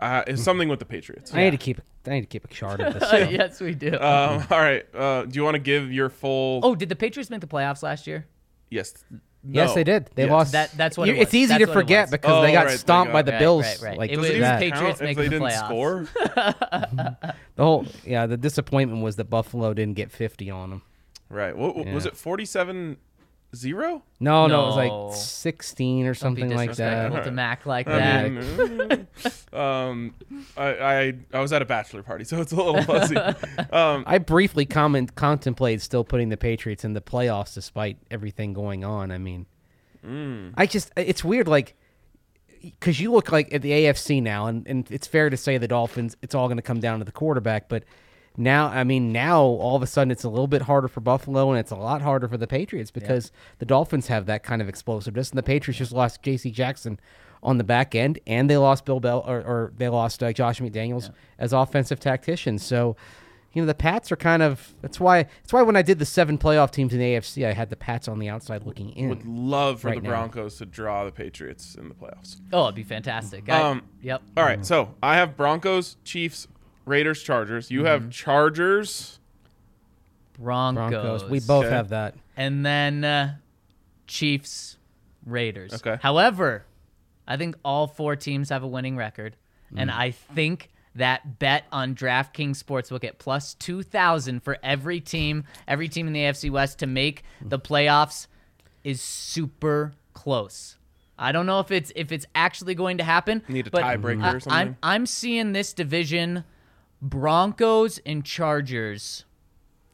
Uh, 0.00 0.22
it's 0.26 0.42
something 0.42 0.68
with 0.68 0.78
the 0.78 0.84
Patriots. 0.86 1.34
I 1.34 1.44
need 1.44 1.50
to 1.50 1.56
keep 1.58 1.80
I 2.06 2.10
need 2.10 2.20
to 2.22 2.26
keep 2.28 2.44
a 2.44 2.48
chart 2.48 2.80
of 2.80 2.94
this. 2.94 3.02
yes, 3.30 3.60
we 3.60 3.74
do. 3.74 3.92
Um, 3.94 4.44
all 4.50 4.58
right. 4.60 4.86
Uh, 4.94 5.24
do 5.24 5.32
you 5.36 5.42
want 5.44 5.56
to 5.56 5.60
give 5.60 5.92
your 5.92 6.08
full? 6.08 6.60
oh, 6.62 6.74
did 6.74 6.88
the 6.88 6.96
Patriots 6.96 7.28
make 7.30 7.40
the 7.40 7.46
playoffs 7.46 7.82
last 7.82 8.06
year? 8.06 8.26
yes. 8.70 8.94
Yes, 9.48 9.74
they 9.74 9.84
did. 9.84 10.10
They 10.14 10.24
Yes. 10.24 10.30
lost. 10.32 10.52
That- 10.52 10.70
that's 10.76 10.96
what 10.98 11.08
You- 11.08 11.14
it 11.14 11.18
was. 11.18 11.26
It's 11.26 11.34
easy 11.34 11.46
That's 11.48 11.60
to 11.60 11.66
what 11.66 11.70
it 11.70 11.74
forget 11.80 12.04
was. 12.04 12.10
because 12.12 12.32
Oh, 12.32 12.42
they 12.42 12.52
got 12.52 12.64
right, 12.66 12.70
they 12.72 12.76
stomped 12.76 13.08
got- 13.08 13.18
by 13.18 13.22
the 13.22 13.32
Right, 13.32 13.38
Bills. 13.38 13.64
right, 13.64 13.80
right. 13.82 13.98
Like 13.98 14.10
It 14.10 14.18
was 14.18 14.26
it 14.28 14.30
even 14.30 14.42
that. 14.42 14.58
Patriots 14.60 14.80
count 14.80 14.94
if 14.94 15.00
making 15.00 15.16
they 15.16 15.28
the 15.28 15.30
didn't 15.30 15.48
playoffs. 15.48 15.66
score? 15.66 17.16
The 17.56 17.62
whole 17.64 17.86
yeah, 18.04 18.26
the 18.26 18.36
disappointment 18.36 19.02
was 19.02 19.16
that 19.16 19.30
Buffalo 19.30 19.72
didn't 19.74 19.94
get 19.94 20.10
50 20.10 20.50
on 20.50 20.70
them. 20.70 20.82
right. 21.30 21.56
What, 21.56 21.76
what- 21.76 21.86
was 21.88 22.04
Yeah. 22.04 22.10
it? 22.12 22.16
Forty-seven 22.16 22.96
zero. 23.56 24.02
No, 24.20 24.46
no, 24.46 24.62
it 24.62 24.66
was 24.66 24.76
No. 24.76 25.06
like 25.06 25.16
16 25.16 26.06
or 26.06 26.14
something 26.14 26.50
like 26.54 26.74
that. 26.76 27.08
disrespectful 27.08 27.24
to 27.24 27.30
Mac 27.30 27.66
like 27.66 27.88
I 27.88 27.98
that. 27.98 28.30
mean, 28.32 29.06
mm, 29.22 29.54
um, 29.58 30.14
I, 30.56 30.66
I 30.68 31.12
I 31.32 31.40
was 31.40 31.52
at 31.52 31.62
a 31.62 31.64
bachelor 31.64 32.02
party, 32.02 32.24
so 32.24 32.40
it's 32.40 32.52
a 32.52 32.56
little 32.56 32.82
fuzzy. 32.82 33.16
Um, 33.72 34.04
I 34.06 34.18
briefly 34.18 34.64
comment 34.66 35.14
contemplated 35.16 35.82
still 35.82 36.04
putting 36.04 36.28
the 36.28 36.36
Patriots 36.36 36.84
in 36.84 36.92
the 36.92 37.00
playoffs 37.00 37.54
despite 37.54 37.98
everything 38.10 38.52
going 38.52 38.84
on. 38.84 39.10
I 39.10 39.18
mean, 39.18 39.46
Mm. 40.06 40.52
I 40.56 40.66
just 40.66 40.92
it's 40.96 41.24
weird 41.24 41.48
like 41.48 41.74
because 42.62 43.00
you 43.00 43.10
look 43.12 43.32
like 43.32 43.52
at 43.52 43.62
the 43.62 43.70
AFC 43.72 44.22
now, 44.22 44.46
and, 44.46 44.66
and 44.66 44.90
it's 44.90 45.06
fair 45.06 45.30
to 45.30 45.36
say 45.36 45.58
the 45.58 45.66
Dolphins. 45.68 46.16
It's 46.22 46.34
all 46.34 46.46
going 46.46 46.58
to 46.58 46.62
come 46.62 46.80
down 46.80 47.00
to 47.00 47.04
the 47.04 47.12
quarterback, 47.12 47.68
but 47.68 47.82
now 48.36 48.68
I 48.68 48.84
mean 48.84 49.12
now 49.12 49.40
all 49.42 49.76
of 49.76 49.82
a 49.82 49.86
sudden 49.86 50.10
it's 50.10 50.24
a 50.24 50.28
little 50.28 50.46
bit 50.46 50.62
harder 50.62 50.88
for 50.88 51.00
Buffalo, 51.00 51.50
and 51.50 51.58
it's 51.58 51.70
a 51.70 51.76
lot 51.76 52.02
harder 52.02 52.28
for 52.28 52.36
the 52.36 52.46
Patriots 52.46 52.90
because 52.90 53.32
the 53.58 53.66
Dolphins 53.66 54.06
have 54.08 54.26
that 54.26 54.42
kind 54.42 54.60
of 54.62 54.68
explosiveness, 54.68 55.30
and 55.30 55.38
the 55.38 55.42
Patriots 55.42 55.78
just 55.78 55.92
lost 55.92 56.22
J.C. 56.22 56.50
Jackson 56.50 56.98
on 57.42 57.58
the 57.58 57.64
back 57.64 57.94
end, 57.94 58.18
and 58.26 58.48
they 58.50 58.56
lost 58.56 58.84
Bill 58.84 58.98
Bell 59.00 59.22
or, 59.26 59.38
or 59.38 59.72
they 59.76 59.88
lost 59.88 60.22
uh, 60.22 60.32
Josh 60.32 60.60
McDaniels 60.60 61.10
as 61.38 61.52
offensive 61.52 62.00
tactician. 62.00 62.58
So. 62.58 62.96
You 63.52 63.62
know 63.62 63.66
the 63.68 63.74
Pats 63.74 64.12
are 64.12 64.16
kind 64.16 64.42
of 64.42 64.74
that's 64.82 65.00
why 65.00 65.22
that's 65.22 65.50
why 65.50 65.62
when 65.62 65.76
I 65.76 65.80
did 65.80 65.98
the 65.98 66.04
seven 66.04 66.36
playoff 66.36 66.70
teams 66.72 66.92
in 66.92 66.98
the 66.98 67.14
AFC 67.14 67.46
I 67.46 67.54
had 67.54 67.70
the 67.70 67.76
Pats 67.76 68.06
on 68.06 68.18
the 68.18 68.28
outside 68.28 68.66
looking 68.66 68.90
in. 68.90 69.08
would 69.08 69.24
love 69.24 69.80
for 69.80 69.86
Right 69.88 69.96
the 69.96 70.02
now. 70.02 70.10
Broncos 70.10 70.58
to 70.58 70.66
draw 70.66 71.06
the 71.06 71.10
Patriots 71.10 71.74
in 71.74 71.88
the 71.88 71.94
playoffs. 71.94 72.36
Oh, 72.52 72.64
it'd 72.64 72.74
be 72.74 72.82
fantastic. 72.82 73.48
I- 73.48 73.62
Um, 73.62 73.84
yep. 74.02 74.20
All 74.36 74.44
right, 74.44 74.66
so 74.66 74.94
I 75.02 75.14
have 75.16 75.38
Broncos, 75.38 75.96
Chiefs, 76.04 76.48
Raiders, 76.86 77.22
Chargers. 77.22 77.70
You 77.70 77.80
Mm-hmm. 77.80 77.86
have 77.88 78.10
Chargers. 78.10 79.18
Broncos. 80.38 80.90
Broncos. 80.90 81.24
We 81.30 81.40
both 81.40 81.64
Okay. 81.66 81.74
have 81.74 81.88
that. 81.90 82.14
and 82.36 82.64
then 82.64 83.04
uh, 83.04 83.36
Chiefs, 84.06 84.76
Raiders. 85.24 85.72
Okay. 85.74 85.98
However, 86.02 86.64
I 87.26 87.36
think 87.36 87.56
all 87.64 87.86
four 87.86 88.14
teams 88.16 88.50
have 88.50 88.62
a 88.62 88.66
winning 88.66 88.96
record, 88.96 89.36
and 89.76 89.90
I 89.90 90.10
think 90.12 90.70
that 90.94 91.38
bet 91.38 91.64
on 91.72 91.94
DraftKings 91.94 92.62
Sportsbook 92.62 93.02
at 93.04 93.18
plus 93.18 93.54
two 93.54 93.82
thousand 93.82 94.42
for 94.42 94.58
every 94.62 95.00
team, 95.00 95.44
every 95.66 95.88
team 95.88 96.06
in 96.06 96.12
the 96.12 96.20
AFC 96.20 96.50
West 96.50 96.78
to 96.80 96.86
make 96.86 97.22
the 97.42 97.58
playoffs 97.58 98.26
is 98.84 99.00
super 99.00 99.92
close. 100.14 100.76
I 101.18 101.32
don't 101.32 101.46
know 101.46 101.60
if 101.60 101.70
it's 101.70 101.90
if 101.96 102.12
it's 102.12 102.26
actually 102.34 102.74
going 102.74 102.98
to 102.98 103.04
happen. 103.04 103.42
Need 103.48 103.66
a 103.66 103.70
tiebreaker 103.70 104.34
or 104.34 104.40
something? 104.40 104.52
I'm 104.52 104.76
I'm 104.82 105.06
seeing 105.06 105.52
this 105.52 105.72
division, 105.72 106.44
Broncos 107.08 107.98
and 108.04 108.24
Chargers. 108.24 109.24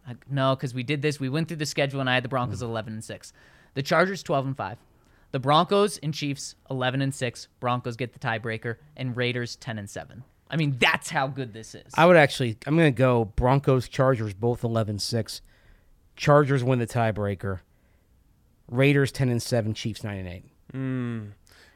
I- 0.07 0.17
No, 0.31 0.57
because 0.57 0.75
we 0.75 0.83
did 0.83 1.03
this. 1.03 1.21
We 1.21 1.29
went 1.29 1.49
through 1.49 1.59
the 1.59 1.67
schedule, 1.67 2.01
and 2.01 2.09
I 2.11 2.15
had 2.15 2.25
the 2.25 2.29
Broncos 2.29 2.63
at 2.63 2.67
11 2.67 2.93
and 2.95 3.05
six. 3.05 3.33
The 3.75 3.83
Chargers 3.83 4.23
12 4.23 4.47
and 4.47 4.57
five. 4.57 4.79
The 5.31 5.39
Broncos 5.39 5.99
and 5.99 6.13
Chiefs 6.13 6.57
11 6.71 7.01
and 7.01 7.15
six. 7.15 7.49
Broncos 7.61 7.97
get 7.97 8.13
the 8.13 8.19
tiebreaker, 8.19 8.77
and 8.97 9.17
Raiders 9.17 9.57
10 9.57 9.79
and 9.79 9.89
seven. 9.89 10.25
I 10.51 10.57
mean, 10.57 10.77
that's 10.79 11.09
how 11.11 11.29
good 11.29 11.55
this 11.55 11.75
is. 11.75 11.93
I 11.95 12.05
would 12.05 12.17
actually. 12.17 12.59
I'm 12.67 12.77
going 12.77 12.93
to 12.93 12.97
go 12.99 13.25
Broncos, 13.25 13.89
Chargers, 13.89 14.35
both 14.35 14.61
11-6. 14.63 15.41
Chargers 16.17 16.63
win 16.63 16.79
the 16.79 16.87
tiebreaker. 16.87 17.61
Raiders 18.69 19.13
10 19.13 19.29
and 19.31 19.43
7, 19.43 19.73
Chiefs 19.75 20.05
9 20.05 20.19
and 20.19 20.29
8. 20.29 20.45
Hmm. 20.73 21.21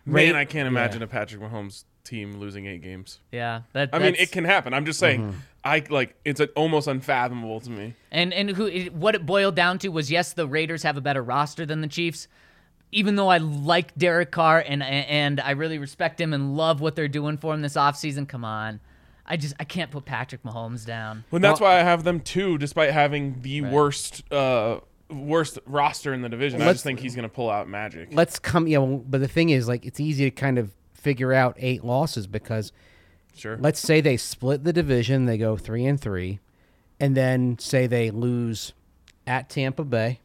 Man, 0.07 0.37
I 0.37 0.45
can't 0.45 0.69
imagine 0.69 1.03
a 1.03 1.07
Patrick 1.07 1.43
Mahomes 1.43 1.85
team 2.05 2.39
losing 2.39 2.67
eight 2.67 2.83
games. 2.83 3.21
yeah, 3.33 3.63
that. 3.73 3.91
I 3.93 3.99
mean, 3.99 4.13
that's- 4.13 4.29
it 4.29 4.33
can 4.33 4.45
happen. 4.45 4.73
I'm 4.73 4.87
just 4.87 4.99
saying. 4.99 5.21
Mm-hmm. 5.21 5.39
I 5.65 5.83
like 5.91 6.15
it's 6.25 6.41
almost 6.55 6.87
unfathomable 6.87 7.59
to 7.61 7.71
me. 7.71 7.95
And 8.13 8.33
and 8.33 8.51
who 8.51 8.67
it, 8.67 8.95
what 8.95 9.17
it 9.17 9.27
boiled 9.27 9.57
down 9.57 9.81
to 9.81 9.89
was 9.89 10.11
yes, 10.13 10.33
the 10.33 10.47
Raiders 10.47 10.85
have 10.85 10.97
a 10.97 11.01
better 11.01 11.23
roster 11.23 11.67
than 11.67 11.81
the 11.81 11.89
Chiefs. 11.89 12.29
Even 12.93 13.17
though 13.17 13.27
I 13.29 13.39
like 13.39 13.93
Derek 13.97 14.31
Carr 14.31 14.63
and 14.65 14.81
and 14.81 15.41
I 15.41 15.51
really 15.51 15.79
respect 15.79 16.21
him 16.21 16.33
and 16.33 16.57
love 16.57 16.81
what 16.81 16.95
they're 16.95 17.09
doing 17.09 17.37
for 17.37 17.53
him 17.53 17.63
this 17.63 17.75
offseason, 17.75 18.29
come 18.29 18.45
on. 18.45 18.79
I 19.27 19.37
just 19.37 19.55
I 19.59 19.65
can't 19.65 19.91
put 19.91 20.05
Patrick 20.05 20.45
Mahomes 20.45 20.87
down. 20.87 21.25
Well, 21.33 21.41
that's 21.41 21.59
why 21.61 21.81
I 21.81 21.83
have 21.83 22.05
them 22.05 22.21
too, 22.21 22.59
despite 22.59 22.93
having 22.93 23.43
the 23.43 23.63
worst 23.63 24.23
uh 24.33 24.79
worst 25.11 25.59
roster 25.67 26.13
in 26.15 26.23
the 26.23 26.29
division. 26.29 26.61
I 26.63 26.67
Let's- 26.67 26.77
just 26.77 26.85
think 26.85 27.01
he's 27.01 27.15
gonna 27.15 27.29
pull 27.29 27.51
out 27.51 27.69
magic. 27.69 28.09
Let's 28.13 28.39
come. 28.39 28.67
You 28.67 28.79
know, 28.81 29.05
but 29.09 29.21
the 29.21 29.29
thing 29.29 29.51
is, 29.51 29.69
like, 29.69 29.85
it's 29.87 30.01
easy 30.01 30.25
to 30.25 30.31
kind 30.31 30.59
of 30.59 30.73
figure 30.95 31.33
out 31.33 31.57
eight 31.59 31.85
losses 31.85 32.27
because 32.27 32.73
Sure. 33.37 33.57
let's 33.59 33.79
say 33.81 34.01
they 34.01 34.17
split 34.17 34.65
the 34.65 34.73
division, 34.73 35.27
they 35.27 35.39
go 35.39 35.57
three 35.57 35.85
and 35.87 36.01
three, 36.01 36.41
and 36.99 37.17
then 37.17 37.59
say 37.59 37.87
they 37.87 38.11
lose 38.11 38.73
at 39.27 39.49
Tampa 39.49 39.85
Bay, 39.85 40.21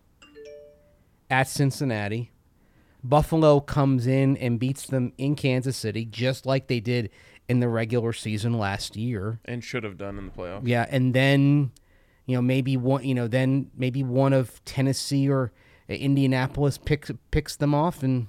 at 1.30 1.48
Cincinnati. 1.48 2.32
Buffalo 3.04 3.60
comes 3.60 4.06
in 4.06 4.38
and 4.38 4.60
beats 4.60 4.86
them 4.86 5.12
in 5.18 5.36
Kansas 5.36 5.76
City, 5.76 6.06
just 6.06 6.46
like 6.46 6.68
they 6.68 6.80
did 6.80 7.10
in 7.50 7.60
the 7.60 7.68
regular 7.68 8.14
season 8.14 8.54
last 8.58 8.96
year. 8.96 9.40
and 9.46 9.64
should 9.64 9.84
have 9.84 9.98
done 9.98 10.18
in 10.18 10.26
the 10.28 10.32
playoffs. 10.32 10.62
Yeah, 10.68 10.86
and 10.90 11.14
then 11.14 11.72
you 12.26 12.36
know 12.36 12.42
maybe 12.42 12.78
one 12.78 13.04
you 13.04 13.14
know 13.14 13.28
then 13.28 13.70
maybe 13.76 14.04
one 14.04 14.34
of 14.34 14.64
Tennessee 14.66 15.30
or 15.30 15.52
Indianapolis 15.88 16.78
picks 16.78 17.12
picks 17.32 17.56
them 17.56 17.74
off 17.74 18.04
and 18.04 18.28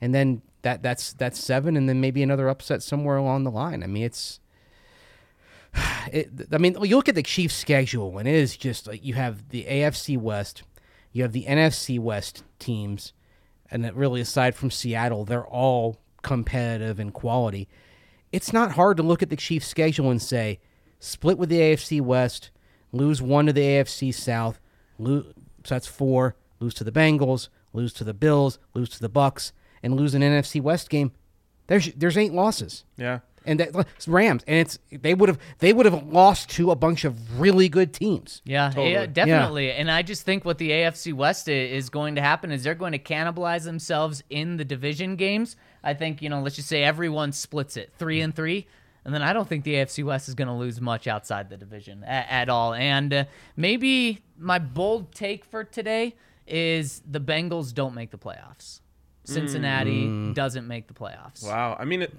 and 0.00 0.14
then 0.14 0.42
that 0.62 0.82
that's 0.82 1.12
that's 1.12 1.38
seven 1.38 1.76
and 1.76 1.88
then 1.88 2.00
maybe 2.00 2.22
another 2.22 2.48
upset 2.48 2.82
somewhere 2.82 3.16
along 3.16 3.44
the 3.44 3.50
line. 3.50 3.82
I 3.82 3.86
mean 3.86 4.04
it's 4.04 4.40
it, 6.12 6.30
I 6.52 6.58
mean 6.58 6.76
you 6.82 6.96
look 6.96 7.08
at 7.08 7.14
the 7.14 7.22
Chiefs 7.22 7.54
schedule 7.54 8.18
and 8.18 8.28
it 8.28 8.34
is 8.34 8.56
just 8.56 8.86
like 8.86 9.04
you 9.04 9.14
have 9.14 9.48
the 9.50 9.64
AFC 9.64 10.18
West, 10.18 10.62
you 11.12 11.22
have 11.22 11.32
the 11.32 11.44
NFC 11.44 11.98
West 11.98 12.44
teams 12.58 13.12
and 13.70 13.84
that 13.84 13.94
really 13.94 14.20
aside 14.20 14.54
from 14.54 14.70
Seattle 14.70 15.24
they're 15.24 15.46
all 15.46 15.98
competitive 16.22 17.00
in 17.00 17.10
quality 17.10 17.68
it's 18.32 18.52
not 18.52 18.72
hard 18.72 18.96
to 18.96 19.02
look 19.02 19.22
at 19.22 19.30
the 19.30 19.36
Chiefs' 19.36 19.66
schedule 19.66 20.10
and 20.10 20.22
say, 20.22 20.60
split 20.98 21.38
with 21.38 21.48
the 21.48 21.58
AFC 21.58 22.00
West, 22.00 22.50
lose 22.92 23.22
one 23.22 23.46
to 23.46 23.52
the 23.52 23.62
AFC 23.62 24.12
South, 24.12 24.60
lose, 24.98 25.26
so 25.64 25.74
that's 25.74 25.86
four, 25.86 26.36
lose 26.58 26.74
to 26.74 26.84
the 26.84 26.92
Bengals, 26.92 27.48
lose 27.72 27.92
to 27.94 28.04
the 28.04 28.14
Bills, 28.14 28.58
lose 28.74 28.88
to 28.90 29.00
the 29.00 29.08
Bucks, 29.08 29.52
and 29.82 29.96
lose 29.96 30.14
an 30.14 30.22
NFC 30.22 30.60
West 30.60 30.90
game. 30.90 31.12
There's 31.66 31.92
there's 31.94 32.18
eight 32.18 32.32
losses. 32.32 32.84
Yeah. 32.96 33.20
And 33.46 33.58
that, 33.58 33.86
Rams, 34.06 34.44
and 34.46 34.58
it's 34.58 34.78
they 34.90 35.14
would 35.14 35.30
have 35.30 35.38
they 35.60 35.72
would 35.72 35.86
have 35.86 36.06
lost 36.06 36.50
to 36.50 36.70
a 36.70 36.76
bunch 36.76 37.04
of 37.04 37.40
really 37.40 37.70
good 37.70 37.94
teams. 37.94 38.42
Yeah, 38.44 38.70
yeah, 38.78 39.06
definitely. 39.06 39.72
And 39.72 39.90
I 39.90 40.02
just 40.02 40.26
think 40.26 40.44
what 40.44 40.58
the 40.58 40.70
AFC 40.70 41.14
West 41.14 41.48
is 41.48 41.88
going 41.88 42.16
to 42.16 42.20
happen 42.20 42.52
is 42.52 42.62
they're 42.62 42.74
going 42.74 42.92
to 42.92 42.98
cannibalize 42.98 43.64
themselves 43.64 44.22
in 44.28 44.58
the 44.58 44.64
division 44.64 45.16
games. 45.16 45.56
I 45.82 45.94
think, 45.94 46.20
you 46.20 46.28
know, 46.28 46.42
let's 46.42 46.56
just 46.56 46.68
say 46.68 46.82
everyone 46.82 47.32
splits 47.32 47.78
it 47.78 47.92
three 47.96 48.20
and 48.20 48.34
three. 48.34 48.66
And 49.04 49.14
then 49.14 49.22
I 49.22 49.32
don't 49.32 49.48
think 49.48 49.64
the 49.64 49.74
AFC 49.74 50.04
West 50.04 50.28
is 50.28 50.34
going 50.34 50.48
to 50.48 50.54
lose 50.54 50.80
much 50.80 51.06
outside 51.06 51.48
the 51.48 51.56
division 51.56 52.04
at, 52.04 52.26
at 52.30 52.48
all. 52.48 52.74
And 52.74 53.12
uh, 53.12 53.24
maybe 53.56 54.22
my 54.38 54.58
bold 54.58 55.14
take 55.14 55.44
for 55.44 55.64
today 55.64 56.14
is 56.46 57.00
the 57.10 57.20
Bengals 57.20 57.72
don't 57.72 57.94
make 57.94 58.10
the 58.10 58.18
playoffs. 58.18 58.80
Cincinnati 59.24 60.32
doesn't 60.32 60.66
make 60.66 60.86
the 60.88 60.94
playoffs. 60.94 61.44
Wow. 61.46 61.76
I 61.78 61.84
mean, 61.84 62.02
it, 62.02 62.14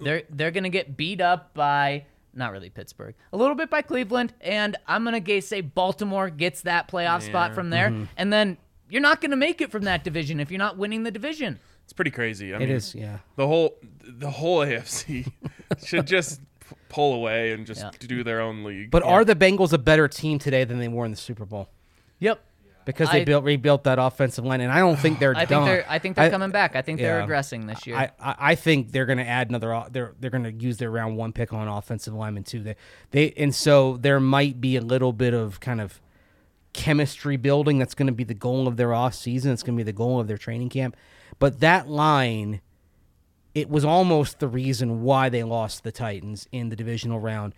They're 0.00 0.22
they're 0.30 0.50
gonna 0.50 0.68
get 0.70 0.96
beat 0.96 1.20
up 1.20 1.54
by 1.54 2.06
not 2.32 2.52
really 2.52 2.70
Pittsburgh, 2.70 3.14
a 3.32 3.36
little 3.36 3.54
bit 3.54 3.70
by 3.70 3.82
Cleveland, 3.82 4.32
and 4.40 4.76
I'm 4.86 5.04
gonna 5.04 5.20
ga- 5.20 5.40
say 5.40 5.60
Baltimore 5.60 6.30
gets 6.30 6.62
that 6.62 6.88
playoff 6.88 7.22
spot 7.22 7.54
from 7.54 7.70
there, 7.70 7.90
Mm-hmm. 7.90 8.04
and 8.16 8.32
then 8.32 8.56
you're 8.88 9.02
not 9.02 9.20
gonna 9.20 9.36
make 9.36 9.60
it 9.60 9.70
from 9.70 9.84
that 9.84 10.02
division 10.04 10.40
if 10.40 10.50
you're 10.50 10.58
not 10.58 10.76
winning 10.76 11.02
the 11.04 11.10
division. 11.10 11.58
It's 11.84 11.92
pretty 11.92 12.10
crazy. 12.10 12.52
I 12.52 12.56
It 12.56 12.60
mean, 12.60 12.70
is, 12.70 12.94
yeah. 12.94 13.18
the 13.36 13.46
whole 13.46 13.76
the 14.02 14.30
whole 14.30 14.58
AFC 14.66 15.30
should 15.84 16.06
just 16.06 16.40
pull 16.88 17.14
away 17.14 17.52
and 17.52 17.66
just 17.66 17.80
Yeah. 17.82 17.90
do 17.98 18.24
their 18.24 18.40
own 18.40 18.64
league. 18.64 18.90
But 18.90 19.02
are 19.02 19.24
the 19.24 19.34
Bengals 19.36 19.72
a 19.72 19.78
better 19.78 20.08
team 20.08 20.38
today 20.38 20.64
than 20.64 20.78
they 20.78 20.88
were 20.88 21.04
in 21.04 21.10
the 21.10 21.16
Super 21.16 21.44
Bowl? 21.44 21.68
Yep. 22.20 22.40
Because 22.86 23.10
they 23.10 23.22
I- 23.22 23.24
built 23.24 23.44
rebuilt 23.44 23.84
that 23.84 23.98
offensive 23.98 24.44
line, 24.44 24.60
and 24.60 24.70
I 24.70 24.78
don't 24.78 24.98
think 24.98 25.18
they're 25.18 25.34
I 25.34 25.40
think 25.46 25.48
done. 25.50 25.64
they're 25.64 25.86
I 25.88 25.98
think 25.98 26.16
they're 26.16 26.28
coming 26.30 26.50
back. 26.50 26.76
I 26.76 26.82
think 26.82 26.98
they're 27.00 27.20
yeah. 27.20 27.26
regressing 27.26 27.66
this 27.66 27.86
year. 27.86 27.96
I, 27.96 28.10
I 28.20 28.34
I 28.50 28.54
think 28.56 28.92
they're 28.92 29.06
going 29.06 29.16
to 29.18 29.26
add 29.26 29.48
another. 29.48 29.72
o- 29.74 29.86
They're 29.90 30.12
they're 30.20 30.30
going 30.30 30.44
to 30.44 30.52
use 30.52 30.76
their 30.76 30.90
round 30.90 31.16
one 31.16 31.32
pick 31.32 31.54
on 31.54 31.66
offensive 31.66 32.12
lineman 32.12 32.44
too. 32.44 32.62
They 32.62 32.76
they 33.10 33.30
and 33.38 33.54
so 33.54 33.96
there 33.96 34.20
might 34.20 34.60
be 34.60 34.76
a 34.76 34.82
little 34.82 35.14
bit 35.14 35.32
of 35.32 35.60
kind 35.60 35.80
of 35.80 35.98
chemistry 36.74 37.36
building. 37.36 37.78
That's 37.78 37.94
going 37.94 38.08
to 38.08 38.12
be 38.12 38.24
the 38.24 38.34
goal 38.34 38.68
of 38.68 38.76
their 38.76 38.92
off 38.92 39.14
season. 39.14 39.52
It's 39.52 39.62
going 39.62 39.76
to 39.76 39.80
be 39.80 39.84
the 39.84 39.92
goal 39.96 40.20
of 40.20 40.28
their 40.28 40.38
training 40.38 40.68
camp. 40.68 40.94
But 41.38 41.60
that 41.60 41.88
line, 41.88 42.60
it 43.54 43.68
was 43.68 43.84
almost 43.84 44.38
the 44.40 44.48
reason 44.48 45.02
why 45.02 45.28
they 45.28 45.42
lost 45.44 45.84
the 45.84 45.92
Titans 45.92 46.48
in 46.52 46.68
the 46.68 46.76
divisional 46.76 47.20
round. 47.20 47.54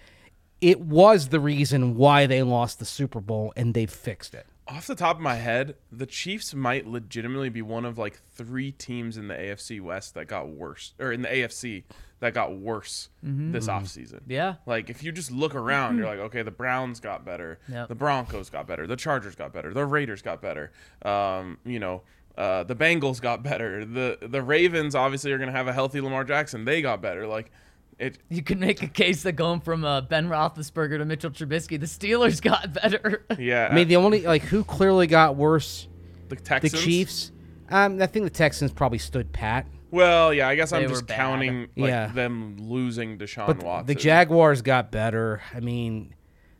It 0.61 0.81
was 0.81 1.29
the 1.29 1.41
reason 1.41 1.97
why 1.97 2.27
they 2.27 2.43
lost 2.43 2.79
the 2.79 2.85
Super 2.87 3.20
Bowl, 3.20 3.53
and 3.57 3.74
they 3.74 3.87
fixed 3.87 4.35
it. 4.35 4.47
Off 4.68 4.87
the 4.89 4.97
top 4.97 5.16
of 5.16 5.22
my 5.22 5.37
head, 5.37 5.77
the 5.93 6.07
Chiefs 6.07 6.53
might 6.55 6.87
legitimately 6.89 7.51
be 7.51 7.62
one 7.62 7.85
of 7.85 7.99
like 7.99 8.18
three 8.35 8.72
teams 8.72 9.16
in 9.16 9.29
the 9.29 9.35
AFC 9.35 9.81
West 9.81 10.14
that 10.14 10.24
got 10.27 10.49
worse, 10.49 10.93
or 10.99 11.12
in 11.12 11.22
the 11.22 11.29
AFC 11.29 11.85
that 12.18 12.33
got 12.35 12.57
worse 12.57 13.11
this 13.22 13.68
offseason. 13.68 14.20
Yeah. 14.27 14.55
Like 14.64 14.89
if 14.91 15.03
you 15.05 15.12
just 15.12 15.31
look 15.31 15.55
around, 15.55 15.99
you're 15.99 16.07
like, 16.07 16.18
okay, 16.18 16.43
the 16.43 16.51
Browns 16.51 16.99
got 16.99 17.24
better, 17.24 17.59
Yep. 17.68 17.89
the 17.89 17.95
Broncos 17.95 18.51
got 18.51 18.66
better, 18.66 18.87
the 18.89 18.97
Chargers 18.97 19.37
got 19.37 19.53
better, 19.53 19.72
the 19.72 19.85
Raiders 19.85 20.22
got 20.22 20.41
better. 20.43 20.72
Um, 21.03 21.59
you 21.64 21.79
know, 21.79 22.03
uh, 22.37 22.64
the 22.64 22.74
Bengals 22.76 23.20
got 23.20 23.43
better. 23.43 23.84
The 23.84 24.18
the 24.22 24.43
Ravens 24.43 24.95
obviously 24.95 25.32
are 25.32 25.39
gonna 25.39 25.53
have 25.53 25.68
a 25.68 25.72
healthy 25.72 26.01
Lamar 26.01 26.24
Jackson. 26.24 26.64
They 26.64 26.82
got 26.82 27.01
better. 27.01 27.26
Like 27.26 27.51
it. 27.99 28.18
you 28.28 28.43
can 28.43 28.59
make 28.61 28.82
a 28.82 28.89
case 28.89 29.22
that 29.22 29.32
going 29.32 29.61
from 29.61 29.84
uh, 29.84 30.03
Ben 30.03 30.28
Roethlisberger 30.28 30.99
to 30.99 31.05
Mitchell 31.07 31.30
Trubisky, 31.30 31.80
the 31.80 31.87
Steelers 31.87 32.43
got 32.51 32.74
better. 32.74 33.24
Yeah. 33.39 33.68
I 33.70 33.74
mean, 33.74 33.89
the 33.89 33.97
only 33.97 34.22
like 34.22 34.43
who 34.43 34.64
clearly 34.64 35.07
got 35.07 35.37
worse 35.37 35.89
the 36.28 36.37
Texans. 36.37 36.72
the 36.72 36.78
Chiefs. 36.78 37.32
Um, 37.70 38.01
I 38.03 38.07
think 38.07 38.24
the 38.24 38.30
Texans 38.30 38.70
probably 38.72 38.99
stood 38.99 39.32
pat, 39.32 39.66
Well, 39.91 40.32
yeah, 40.32 40.47
I 40.49 40.55
guess 40.55 40.72
I'm 40.72 40.89
just 40.89 41.07
bad. 41.09 41.16
counting 41.16 41.62
like 41.76 41.89
Yeah. 41.89 42.07
them 42.09 42.57
losing 42.61 43.18
Deshaun 43.18 43.47
but 43.49 43.62
Watson. 43.62 43.87
the 43.87 43.95
Jaguars 43.97 44.62
got 44.62 44.93
better. 44.93 45.41
I 45.53 45.59
mean, 45.61 46.14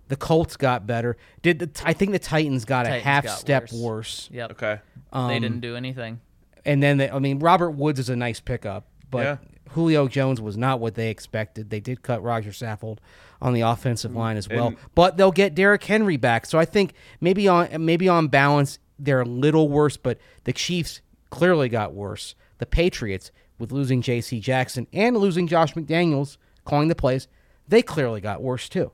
the 0.09 0.17
Colts 0.17 0.57
got 0.57 0.85
better. 0.87 1.17
Did 1.43 1.59
the, 1.61 1.71
I 1.85 1.93
think 1.93 2.11
the 2.13 2.19
Titans 2.19 2.65
got 2.65 2.87
a 2.87 2.99
half 2.99 3.25
got 3.25 3.39
step 3.39 3.63
worse. 3.65 3.73
worse. 3.81 4.29
Yep. 4.33 4.51
Okay. 4.53 4.81
They 5.17 5.41
didn't 5.41 5.57
um, 5.57 5.61
do 5.61 5.77
anything. 5.77 6.21
And 6.65 6.83
then 6.83 6.99
they, 6.99 7.11
I 7.11 7.19
mean, 7.19 7.39
Robert 7.39 7.71
Woods 7.71 7.99
is 7.99 8.09
a 8.09 8.17
nice 8.17 8.41
pickup, 8.41 8.87
but 9.11 9.23
Yeah. 9.23 9.37
Julio 9.71 10.09
Jones 10.09 10.41
was 10.41 10.57
not 10.57 10.81
what 10.81 10.95
they 10.95 11.11
expected. 11.11 11.71
They 11.71 11.81
did 11.81 12.03
cut 12.03 12.23
Rodger 12.23 12.51
Saffold 12.51 12.99
on 13.41 13.53
the 13.53 13.61
offensive 13.63 14.13
mm. 14.13 14.17
line 14.17 14.37
as 14.37 14.49
well, 14.49 14.69
And- 14.69 14.77
but 14.95 15.17
they'll 15.17 15.33
get 15.33 15.55
Derrick 15.55 15.85
Henry 15.85 16.17
back. 16.17 16.47
So 16.47 16.59
I 16.59 16.65
think 16.65 16.95
maybe 17.21 17.49
on 17.49 17.85
maybe 17.85 18.09
on 18.09 18.29
balance 18.29 18.79
they're 18.99 19.21
a 19.21 19.27
little 19.27 19.69
worse, 19.69 19.97
but 19.97 20.19
the 20.45 20.53
Chiefs 20.53 21.01
clearly 21.31 21.69
got 21.69 21.93
worse. 21.93 22.35
The 22.59 22.67
Patriots 22.67 23.31
with 23.59 23.73
losing 23.73 24.03
J.C. 24.03 24.41
Jackson 24.41 24.87
and 24.93 25.17
losing 25.17 25.47
Josh 25.47 25.75
McDaniels 25.75 26.37
calling 26.65 26.89
the 26.89 26.95
plays, 26.95 27.29
they 27.69 27.83
clearly 27.83 28.21
got 28.21 28.43
worse 28.43 28.69
too. 28.69 28.93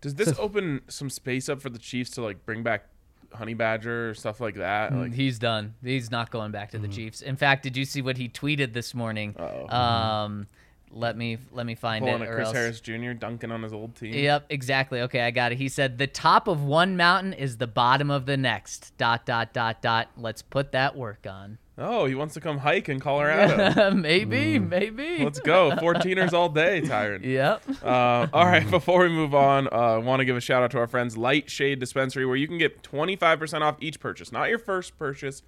Does 0.00 0.14
this 0.16 0.36
open 0.38 0.82
some 0.88 1.10
space 1.10 1.48
up 1.48 1.62
for 1.62 1.70
the 1.70 1.78
Chiefs 1.78 2.10
to 2.12 2.22
like 2.22 2.44
bring 2.44 2.62
back 2.62 2.86
Honey 3.34 3.54
Badger 3.54 4.14
stuff 4.14 4.40
like 4.40 4.56
that? 4.56 4.94
Like, 4.94 5.12
He's 5.14 5.38
done. 5.38 5.74
He's 5.82 6.10
not 6.10 6.30
going 6.30 6.52
back 6.52 6.70
to 6.72 6.78
Mm-hmm. 6.78 6.86
the 6.86 6.92
Chiefs. 6.92 7.22
In 7.22 7.36
fact, 7.36 7.62
did 7.62 7.76
you 7.76 7.84
see 7.84 8.02
what 8.02 8.16
he 8.16 8.28
tweeted 8.28 8.72
this 8.72 8.94
morning? 8.94 9.34
Um, 9.70 10.46
let 10.94 11.16
me 11.16 11.38
let 11.52 11.64
me 11.64 11.74
find 11.74 12.04
pulling 12.04 12.22
it. 12.22 12.28
or 12.28 12.34
Chris 12.34 12.46
else- 12.48 12.56
Harris 12.56 12.80
Jr. 12.80 13.12
dunking 13.12 13.50
on 13.50 13.62
his 13.62 13.72
old 13.72 13.96
team. 13.96 14.12
Yep, 14.12 14.46
exactly. 14.50 15.00
Okay, 15.02 15.20
I 15.22 15.30
got 15.30 15.52
it. 15.52 15.56
He 15.58 15.68
said 15.70 15.96
the 15.98 16.06
top 16.06 16.48
of 16.48 16.62
one 16.62 16.96
mountain 16.98 17.32
is 17.32 17.56
the 17.56 17.66
bottom 17.66 18.10
of 18.10 18.26
the 18.26 18.36
next. 18.36 18.92
Dot 18.98 19.24
dot 19.24 19.52
dot 19.54 19.80
dot. 19.80 20.08
Let's 20.18 20.42
put 20.42 20.72
that 20.72 20.94
work 20.94 21.26
on. 21.26 21.56
Oh, 21.78 22.04
he 22.04 22.14
wants 22.14 22.34
to 22.34 22.40
come 22.40 22.58
hike 22.58 22.90
in 22.90 23.00
Colorado. 23.00 23.90
maybe, 23.94 24.58
maybe. 24.58 25.24
Let's 25.24 25.40
go. 25.40 25.70
14ers 25.70 26.32
all 26.34 26.50
day, 26.50 26.82
Tyrann. 26.82 27.24
Yep. 27.24 27.62
Uh, 27.82 28.26
all 28.32 28.44
right, 28.44 28.68
before 28.70 29.00
we 29.00 29.08
move 29.08 29.34
on, 29.34 29.68
uh, 29.68 29.70
I 29.70 29.96
want 29.98 30.20
to 30.20 30.26
give 30.26 30.36
a 30.36 30.40
shout 30.40 30.62
out 30.62 30.70
to 30.72 30.78
our 30.78 30.86
friends 30.86 31.16
Light 31.16 31.50
Shade 31.50 31.80
Dispensary, 31.80 32.26
where 32.26 32.36
you 32.36 32.46
can 32.46 32.58
get 32.58 32.82
25% 32.82 33.62
off 33.62 33.76
each 33.80 34.00
purchase. 34.00 34.30
Not 34.30 34.50
your 34.50 34.58
first 34.58 34.98
purchase. 34.98 35.42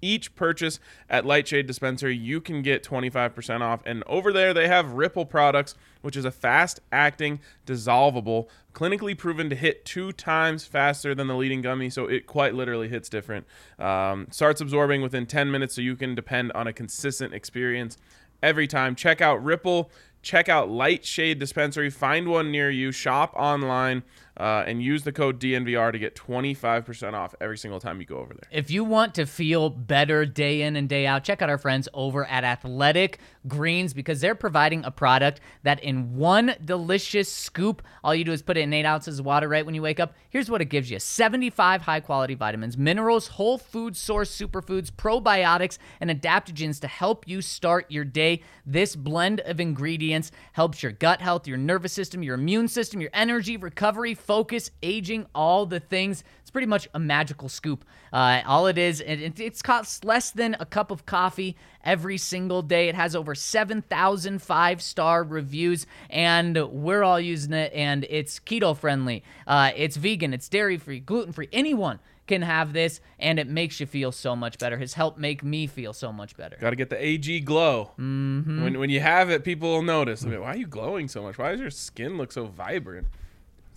Each 0.00 0.34
purchase 0.34 0.78
at 1.08 1.26
Light 1.26 1.48
Shade 1.48 1.66
Dispensary, 1.66 2.16
you 2.16 2.40
can 2.40 2.62
get 2.62 2.84
25% 2.84 3.60
off. 3.60 3.80
And 3.84 4.02
over 4.06 4.32
there, 4.32 4.54
they 4.54 4.68
have 4.68 4.92
Ripple 4.92 5.26
products, 5.26 5.74
which 6.02 6.16
is 6.16 6.24
a 6.24 6.30
fast 6.30 6.80
acting, 6.92 7.40
dissolvable, 7.66 8.48
clinically 8.72 9.16
proven 9.16 9.50
to 9.50 9.56
hit 9.56 9.84
two 9.84 10.12
times 10.12 10.64
faster 10.64 11.14
than 11.14 11.26
the 11.26 11.36
leading 11.36 11.62
gummy. 11.62 11.90
So 11.90 12.06
it 12.06 12.26
quite 12.26 12.54
literally 12.54 12.88
hits 12.88 13.08
different. 13.08 13.46
Um, 13.78 14.28
starts 14.30 14.60
absorbing 14.60 15.02
within 15.02 15.26
10 15.26 15.50
minutes, 15.50 15.74
so 15.74 15.80
you 15.80 15.96
can 15.96 16.14
depend 16.14 16.52
on 16.52 16.66
a 16.66 16.72
consistent 16.72 17.34
experience 17.34 17.98
every 18.42 18.66
time. 18.66 18.94
Check 18.94 19.20
out 19.20 19.42
Ripple. 19.42 19.90
Check 20.20 20.48
out 20.48 20.68
Light 20.68 21.04
Shade 21.04 21.38
Dispensary. 21.38 21.90
Find 21.90 22.28
one 22.28 22.50
near 22.50 22.70
you. 22.70 22.90
Shop 22.92 23.32
online 23.36 24.02
uh, 24.38 24.64
and 24.66 24.82
use 24.82 25.02
the 25.02 25.12
code 25.12 25.40
DNVR 25.40 25.90
to 25.90 25.98
get 25.98 26.14
25% 26.14 27.14
off 27.14 27.34
every 27.40 27.58
single 27.58 27.80
time 27.80 28.00
you 28.00 28.06
go 28.06 28.18
over 28.18 28.34
there. 28.34 28.48
If 28.52 28.70
you 28.70 28.84
want 28.84 29.14
to 29.16 29.26
feel 29.26 29.68
better 29.68 30.24
day 30.24 30.62
in 30.62 30.76
and 30.76 30.88
day 30.88 31.06
out, 31.06 31.24
check 31.24 31.42
out 31.42 31.50
our 31.50 31.58
friends 31.58 31.88
over 31.92 32.24
at 32.24 32.44
Athletic 32.44 33.18
Greens 33.48 33.92
because 33.92 34.20
they're 34.20 34.36
providing 34.36 34.84
a 34.84 34.90
product 34.90 35.40
that 35.64 35.82
in 35.82 36.14
one 36.16 36.54
delicious 36.64 37.32
scoop, 37.32 37.82
all 38.04 38.14
you 38.14 38.24
do 38.24 38.32
is 38.32 38.42
put 38.42 38.56
it 38.56 38.60
in 38.60 38.72
eight 38.72 38.84
ounces 38.84 39.18
of 39.18 39.26
water 39.26 39.48
right 39.48 39.66
when 39.66 39.74
you 39.74 39.82
wake 39.82 39.98
up. 39.98 40.14
Here's 40.30 40.50
what 40.50 40.60
it 40.60 40.66
gives 40.66 40.90
you 40.90 41.00
75 41.00 41.82
high 41.82 42.00
quality 42.00 42.34
vitamins, 42.34 42.78
minerals, 42.78 43.26
whole 43.26 43.58
food 43.58 43.96
source 43.96 44.36
superfoods, 44.36 44.92
probiotics, 44.92 45.78
and 46.00 46.10
adaptogens 46.10 46.80
to 46.80 46.86
help 46.86 47.26
you 47.26 47.42
start 47.42 47.90
your 47.90 48.04
day. 48.04 48.42
This 48.64 48.94
blend 48.94 49.40
of 49.40 49.58
ingredients 49.58 50.30
helps 50.52 50.82
your 50.82 50.92
gut 50.92 51.20
health, 51.20 51.48
your 51.48 51.56
nervous 51.56 51.92
system, 51.92 52.22
your 52.22 52.36
immune 52.36 52.68
system, 52.68 53.00
your 53.00 53.10
energy, 53.12 53.56
recovery, 53.56 54.14
focus, 54.28 54.70
aging, 54.82 55.24
all 55.34 55.64
the 55.64 55.80
things. 55.80 56.22
It's 56.42 56.50
pretty 56.50 56.66
much 56.66 56.86
a 56.92 56.98
magical 56.98 57.48
scoop. 57.48 57.82
Uh, 58.12 58.42
all 58.46 58.66
it 58.66 58.76
is, 58.76 59.00
and 59.00 59.22
it, 59.22 59.40
it's 59.40 59.62
costs 59.62 60.04
less 60.04 60.30
than 60.30 60.54
a 60.60 60.66
cup 60.66 60.90
of 60.90 61.06
coffee 61.06 61.56
every 61.82 62.18
single 62.18 62.60
day. 62.60 62.90
It 62.90 62.94
has 62.94 63.16
over 63.16 63.34
7,000 63.34 64.42
five 64.42 64.82
star 64.82 65.24
reviews, 65.24 65.86
and 66.10 66.58
we're 66.70 67.02
all 67.02 67.18
using 67.18 67.54
it, 67.54 67.72
and 67.72 68.06
it's 68.10 68.38
keto 68.38 68.76
friendly. 68.76 69.24
Uh, 69.46 69.70
it's 69.74 69.96
vegan, 69.96 70.34
it's 70.34 70.48
dairy 70.50 70.76
free, 70.76 71.00
gluten 71.00 71.32
free. 71.32 71.48
Anyone 71.50 71.98
can 72.26 72.42
have 72.42 72.74
this, 72.74 73.00
and 73.18 73.38
it 73.38 73.48
makes 73.48 73.80
you 73.80 73.86
feel 73.86 74.12
so 74.12 74.36
much 74.36 74.58
better. 74.58 74.76
Has 74.76 74.92
helped 74.92 75.18
make 75.18 75.42
me 75.42 75.66
feel 75.66 75.94
so 75.94 76.12
much 76.12 76.36
better. 76.36 76.58
Got 76.60 76.70
to 76.70 76.76
get 76.76 76.90
the 76.90 77.02
AG 77.02 77.40
glow. 77.40 77.92
Mm-hmm. 77.98 78.62
When, 78.62 78.78
when 78.78 78.90
you 78.90 79.00
have 79.00 79.30
it, 79.30 79.42
people 79.42 79.70
will 79.70 79.82
notice. 79.82 80.22
I 80.22 80.28
mean, 80.28 80.42
why 80.42 80.52
are 80.52 80.56
you 80.56 80.66
glowing 80.66 81.08
so 81.08 81.22
much? 81.22 81.38
Why 81.38 81.52
does 81.52 81.60
your 81.60 81.70
skin 81.70 82.18
look 82.18 82.30
so 82.30 82.44
vibrant? 82.44 83.06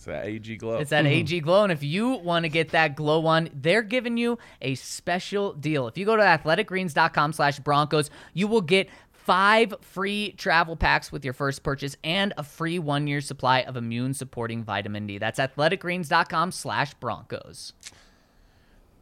It's 0.02 0.08
that 0.08 0.26
AG 0.26 0.58
glow. 0.58 0.78
It's 0.78 0.89
that 0.89 1.06
AG 1.06 1.39
Glow. 1.41 1.62
And 1.62 1.72
if 1.72 1.84
you 1.84 2.10
want 2.10 2.45
to 2.45 2.49
get 2.49 2.70
that 2.70 2.95
glow 2.95 3.28
on, 3.28 3.49
they're 3.54 3.84
giving 3.84 4.18
you 4.18 4.39
a 4.60 4.74
special 4.74 5.54
deal. 5.54 5.88
If 5.88 5.95
you 5.95 6.08
go 6.08 6.16
to 6.18 6.24
athleticgreens.com 6.24 7.34
slash 7.34 7.60
Broncos, 7.60 8.10
you 8.34 8.47
will 8.47 8.62
get 8.62 8.89
five 9.12 9.76
free 9.82 10.32
travel 10.39 10.76
packs 10.76 11.12
with 11.12 11.24
your 11.24 11.36
first 11.36 11.62
purchase 11.62 11.95
and 12.04 12.34
a 12.36 12.41
free 12.41 12.80
one 12.80 13.06
year 13.06 13.22
supply 13.22 13.60
of 13.62 13.78
immune 13.78 14.16
supporting 14.16 14.64
vitamin 14.64 15.06
D. 15.06 15.20
That's 15.20 15.38
athleticgreens.com 15.39 16.52
slash 16.52 16.95
Broncos. 16.95 17.74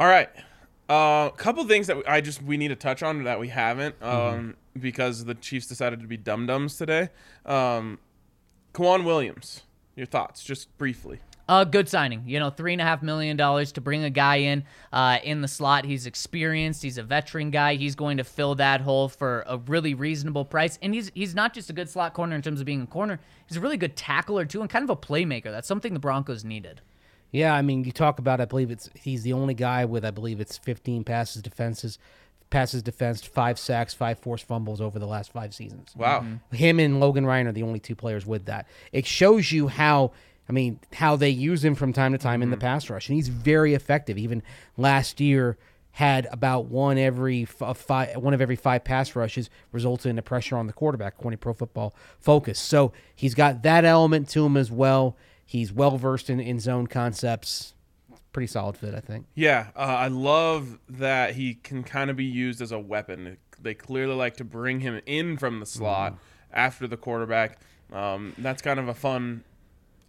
All 0.01 0.07
right. 0.07 0.27
A 0.89 0.91
uh, 0.91 1.29
couple 1.29 1.63
things 1.63 1.87
that 1.87 2.03
I 2.09 2.19
just 2.19 2.41
we 2.41 2.57
need 2.57 2.69
to 2.69 2.75
touch 2.75 3.03
on 3.03 3.23
that 3.23 3.39
we 3.39 3.47
haven't 3.47 3.95
um, 4.03 4.09
Mm-hmm. 4.09 4.79
because 4.81 5.23
the 5.23 5.35
Chiefs 5.35 5.67
decided 5.67 6.01
to 6.01 6.07
be 6.07 6.17
dum 6.17 6.45
dums 6.45 6.75
today. 6.75 7.07
Um, 7.45 7.99
K'Waun 8.73 9.05
Williams, 9.05 9.61
your 9.99 10.07
thoughts, 10.07 10.43
just 10.43 10.75
briefly. 10.77 11.19
A 11.47 11.65
good 11.65 11.89
signing. 11.89 12.23
You 12.27 12.39
know, 12.39 12.51
three 12.51 12.73
and 12.73 12.81
a 12.81 12.85
half 12.85 13.01
million 13.01 13.35
dollars 13.35 13.71
to 13.73 13.81
bring 13.81 14.03
a 14.03 14.09
guy 14.09 14.37
in 14.37 14.63
uh, 14.93 15.17
in 15.23 15.41
the 15.41 15.47
slot. 15.47 15.83
He's 15.83 16.05
experienced. 16.05 16.83
He's 16.83 16.99
a 16.99 17.03
veteran 17.03 17.49
guy. 17.49 17.75
He's 17.75 17.95
going 17.95 18.17
to 18.17 18.23
fill 18.23 18.55
that 18.55 18.81
hole 18.81 19.09
for 19.09 19.43
a 19.47 19.57
really 19.57 19.95
reasonable 19.95 20.45
price. 20.45 20.77
And 20.81 20.93
he's 20.93 21.11
he's 21.15 21.33
not 21.33 21.53
just 21.53 21.69
a 21.69 21.73
good 21.73 21.89
slot 21.89 22.13
corner 22.13 22.35
in 22.35 22.43
terms 22.43 22.59
of 22.59 22.65
being 22.65 22.83
a 22.83 22.87
corner. 22.87 23.19
He's 23.47 23.57
a 23.57 23.61
really 23.61 23.77
good 23.77 23.95
tackler 23.95 24.45
too, 24.45 24.61
and 24.61 24.69
kind 24.69 24.83
of 24.83 24.91
a 24.91 24.95
playmaker. 24.95 25.45
That's 25.45 25.67
something 25.67 25.93
the 25.93 25.99
Broncos 25.99 26.45
needed. 26.45 26.81
Yeah, 27.31 27.53
I 27.53 27.61
mean, 27.61 27.83
you 27.83 27.91
talk 27.91 28.19
about. 28.19 28.39
I 28.39 28.45
believe 28.45 28.71
it's 28.71 28.89
he's 28.93 29.23
the 29.23 29.33
only 29.33 29.53
guy 29.55 29.85
with 29.85 30.05
I 30.05 30.11
believe 30.11 30.39
it's 30.39 30.57
15 30.57 31.03
passes 31.03 31.41
defenses, 31.41 31.97
passes 32.49 32.81
defensed, 32.81 33.27
five 33.27 33.59
sacks, 33.59 33.93
five 33.93 34.19
forced 34.19 34.45
fumbles 34.45 34.81
over 34.81 34.99
the 34.99 35.07
last 35.07 35.31
five 35.31 35.53
seasons. 35.53 35.93
Wow. 35.95 36.21
Mm-hmm. 36.21 36.55
Him 36.55 36.79
and 36.79 36.99
Logan 36.99 37.25
Ryan 37.25 37.47
are 37.47 37.51
the 37.51 37.63
only 37.63 37.79
two 37.79 37.95
players 37.95 38.25
with 38.25 38.45
that. 38.45 38.67
It 38.91 39.05
shows 39.05 39.51
you 39.51 39.67
how. 39.67 40.11
I 40.47 40.51
mean, 40.51 40.79
how 40.93 41.15
they 41.15 41.29
use 41.29 41.63
him 41.63 41.75
from 41.75 41.93
time 41.93 42.11
to 42.13 42.17
time 42.17 42.41
in 42.41 42.49
the 42.49 42.55
mm-hmm. 42.55 42.61
pass 42.61 42.89
rush, 42.89 43.07
and 43.07 43.15
he's 43.15 43.27
very 43.27 43.75
effective. 43.75 44.17
Even 44.17 44.41
last 44.77 45.21
year, 45.21 45.59
had 45.91 46.27
about 46.31 46.65
one 46.65 46.97
every 46.97 47.43
f- 47.43 47.77
five, 47.77 48.15
one 48.17 48.33
of 48.33 48.41
every 48.41 48.55
five 48.55 48.83
pass 48.83 49.15
rushes 49.15 49.49
resulted 49.71 50.09
in 50.09 50.17
a 50.17 50.21
pressure 50.21 50.55
on 50.55 50.65
the 50.65 50.73
quarterback, 50.73 51.15
according 51.19 51.37
to 51.37 51.41
Pro 51.41 51.53
Football 51.53 51.93
Focus. 52.19 52.59
So 52.59 52.93
he's 53.15 53.35
got 53.35 53.63
that 53.63 53.85
element 53.85 54.29
to 54.29 54.45
him 54.45 54.55
as 54.55 54.71
well. 54.71 55.17
He's 55.45 55.73
well 55.73 55.97
versed 55.97 56.29
in, 56.29 56.39
in 56.39 56.59
zone 56.59 56.87
concepts. 56.87 57.73
Pretty 58.31 58.47
solid 58.47 58.77
fit, 58.77 58.93
I 58.93 58.99
think. 58.99 59.25
Yeah, 59.35 59.67
uh, 59.75 59.79
I 59.79 60.07
love 60.07 60.77
that 60.87 61.35
he 61.35 61.55
can 61.55 61.83
kind 61.83 62.09
of 62.09 62.15
be 62.15 62.25
used 62.25 62.61
as 62.61 62.71
a 62.71 62.79
weapon. 62.79 63.37
They 63.61 63.73
clearly 63.73 64.13
like 64.15 64.37
to 64.37 64.43
bring 64.43 64.79
him 64.81 65.01
in 65.05 65.37
from 65.37 65.59
the 65.59 65.65
slot 65.65 66.17
after 66.53 66.87
the 66.87 66.97
quarterback. 66.97 67.59
Um, 67.91 68.33
that's 68.37 68.61
kind 68.61 68.79
of 68.79 68.87
a 68.87 68.93
fun 68.93 69.43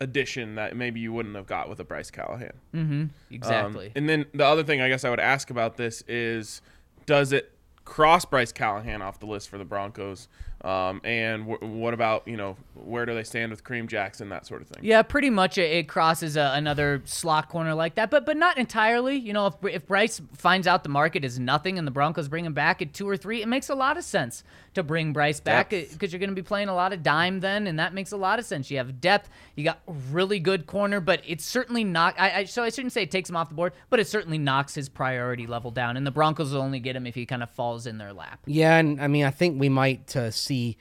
addition 0.01 0.55
that 0.57 0.77
maybe 0.77 1.01
you 1.01 1.13
wouldn't 1.13 1.35
have 1.35 1.47
got 1.47 1.69
with 1.69 1.81
a 1.81 1.85
Bryce 1.85 2.11
Callahan. 2.11 2.53
Um, 2.75 3.11
Exactly. 3.31 3.93
and 3.97 4.09
then 4.09 4.27
the 4.35 4.45
other 4.47 4.63
thing 4.65 4.81
I 4.81 4.89
guess 4.89 5.05
I 5.05 5.11
would 5.11 5.21
ask 5.21 5.51
about 5.51 5.77
this 5.77 6.03
is, 6.07 6.63
does 7.07 7.33
it 7.33 7.53
cross 7.85 8.25
Bryce 8.25 8.53
Callahan 8.53 9.03
off 9.03 9.19
the 9.19 9.27
list 9.27 9.49
for 9.49 9.59
the 9.59 9.65
Broncos? 9.65 10.29
Um, 10.63 11.01
and 11.05 11.45
wh- 11.45 11.63
what 11.63 11.95
about 11.95 12.29
you 12.29 12.37
know 12.37 12.57
where 12.75 13.07
do 13.07 13.15
they 13.15 13.25
stand 13.25 13.51
with 13.51 13.65
Kareem 13.65 13.87
Jackson 13.87 14.29
that 14.29 14.47
sort 14.47 14.61
of 14.61 14.69
thing? 14.69 14.85
Yeah, 14.85 15.03
pretty 15.03 15.31
much 15.31 15.57
it, 15.57 15.71
it 15.71 15.89
crosses 15.89 16.37
a, 16.37 16.53
another 16.55 17.03
slot 17.07 17.49
corner 17.49 17.75
like 17.75 17.95
that, 17.95 18.11
but 18.11 18.27
but 18.27 18.37
not 18.37 18.59
entirely. 18.59 19.17
You 19.17 19.33
know, 19.33 19.47
if 19.47 19.55
if 19.65 19.87
Bryce 19.87 20.21
finds 20.37 20.67
out 20.67 20.83
the 20.83 20.91
market 20.91 21.25
is 21.25 21.39
nothing 21.39 21.79
and 21.79 21.87
the 21.87 21.91
Broncos 21.93 22.29
bring 22.29 22.45
him 22.45 22.53
back 22.53 22.83
at 22.83 22.93
two 22.93 23.09
or 23.09 23.17
three, 23.17 23.41
it 23.41 23.49
makes 23.49 23.71
a 23.71 23.75
lot 23.75 23.97
of 23.97 24.05
sense 24.05 24.45
to 24.75 24.83
bring 24.83 25.13
Bryce 25.13 25.41
back 25.41 25.71
because 25.71 26.13
you're 26.13 26.21
going 26.21 26.31
to 26.31 26.37
be 26.37 26.43
playing 26.43 26.69
a 26.69 26.75
lot 26.75 26.93
of 26.93 27.03
dime 27.03 27.41
then, 27.41 27.67
and 27.67 27.79
that 27.79 27.95
makes 27.95 28.13
a 28.13 28.17
lot 28.17 28.39
of 28.39 28.45
sense. 28.45 28.71
You 28.71 28.77
have 28.77 29.01
depth, 29.01 29.31
you 29.57 29.65
got 29.65 29.81
really 30.11 30.39
good 30.39 30.67
corner, 30.67 31.01
but 31.01 31.23
it's 31.27 31.45
certainly 31.45 31.85
not. 31.85 32.15
I, 32.19 32.41
I 32.41 32.45
so 32.45 32.63
I 32.63 32.69
shouldn't 32.69 32.93
say 32.93 33.03
it 33.03 33.11
takes 33.11 33.31
him 33.31 33.37
off 33.37 33.49
the 33.49 33.55
board, 33.55 33.73
but 33.89 33.99
it 33.99 34.07
certainly 34.09 34.39
knocks 34.39 34.75
his 34.75 34.91
priority 34.91 35.47
level 35.47 35.71
down, 35.71 35.97
and 35.97 36.07
the 36.07 36.11
Broncos 36.11 36.53
will 36.53 36.61
only 36.61 36.81
get 36.81 36.95
him 36.95 37.07
if 37.07 37.15
he 37.15 37.25
kind 37.25 37.43
of 37.43 37.51
falls 37.51 37.87
in 37.87 37.97
their 37.97 38.13
lap. 38.13 38.41
Yeah, 38.47 38.77
and 38.77 39.01
I 39.01 39.07
mean, 39.07 39.25
I 39.25 39.31
think 39.31 39.59
we 39.59 39.71
might 39.71 40.15
uh, 40.15 40.31
see 40.51 40.77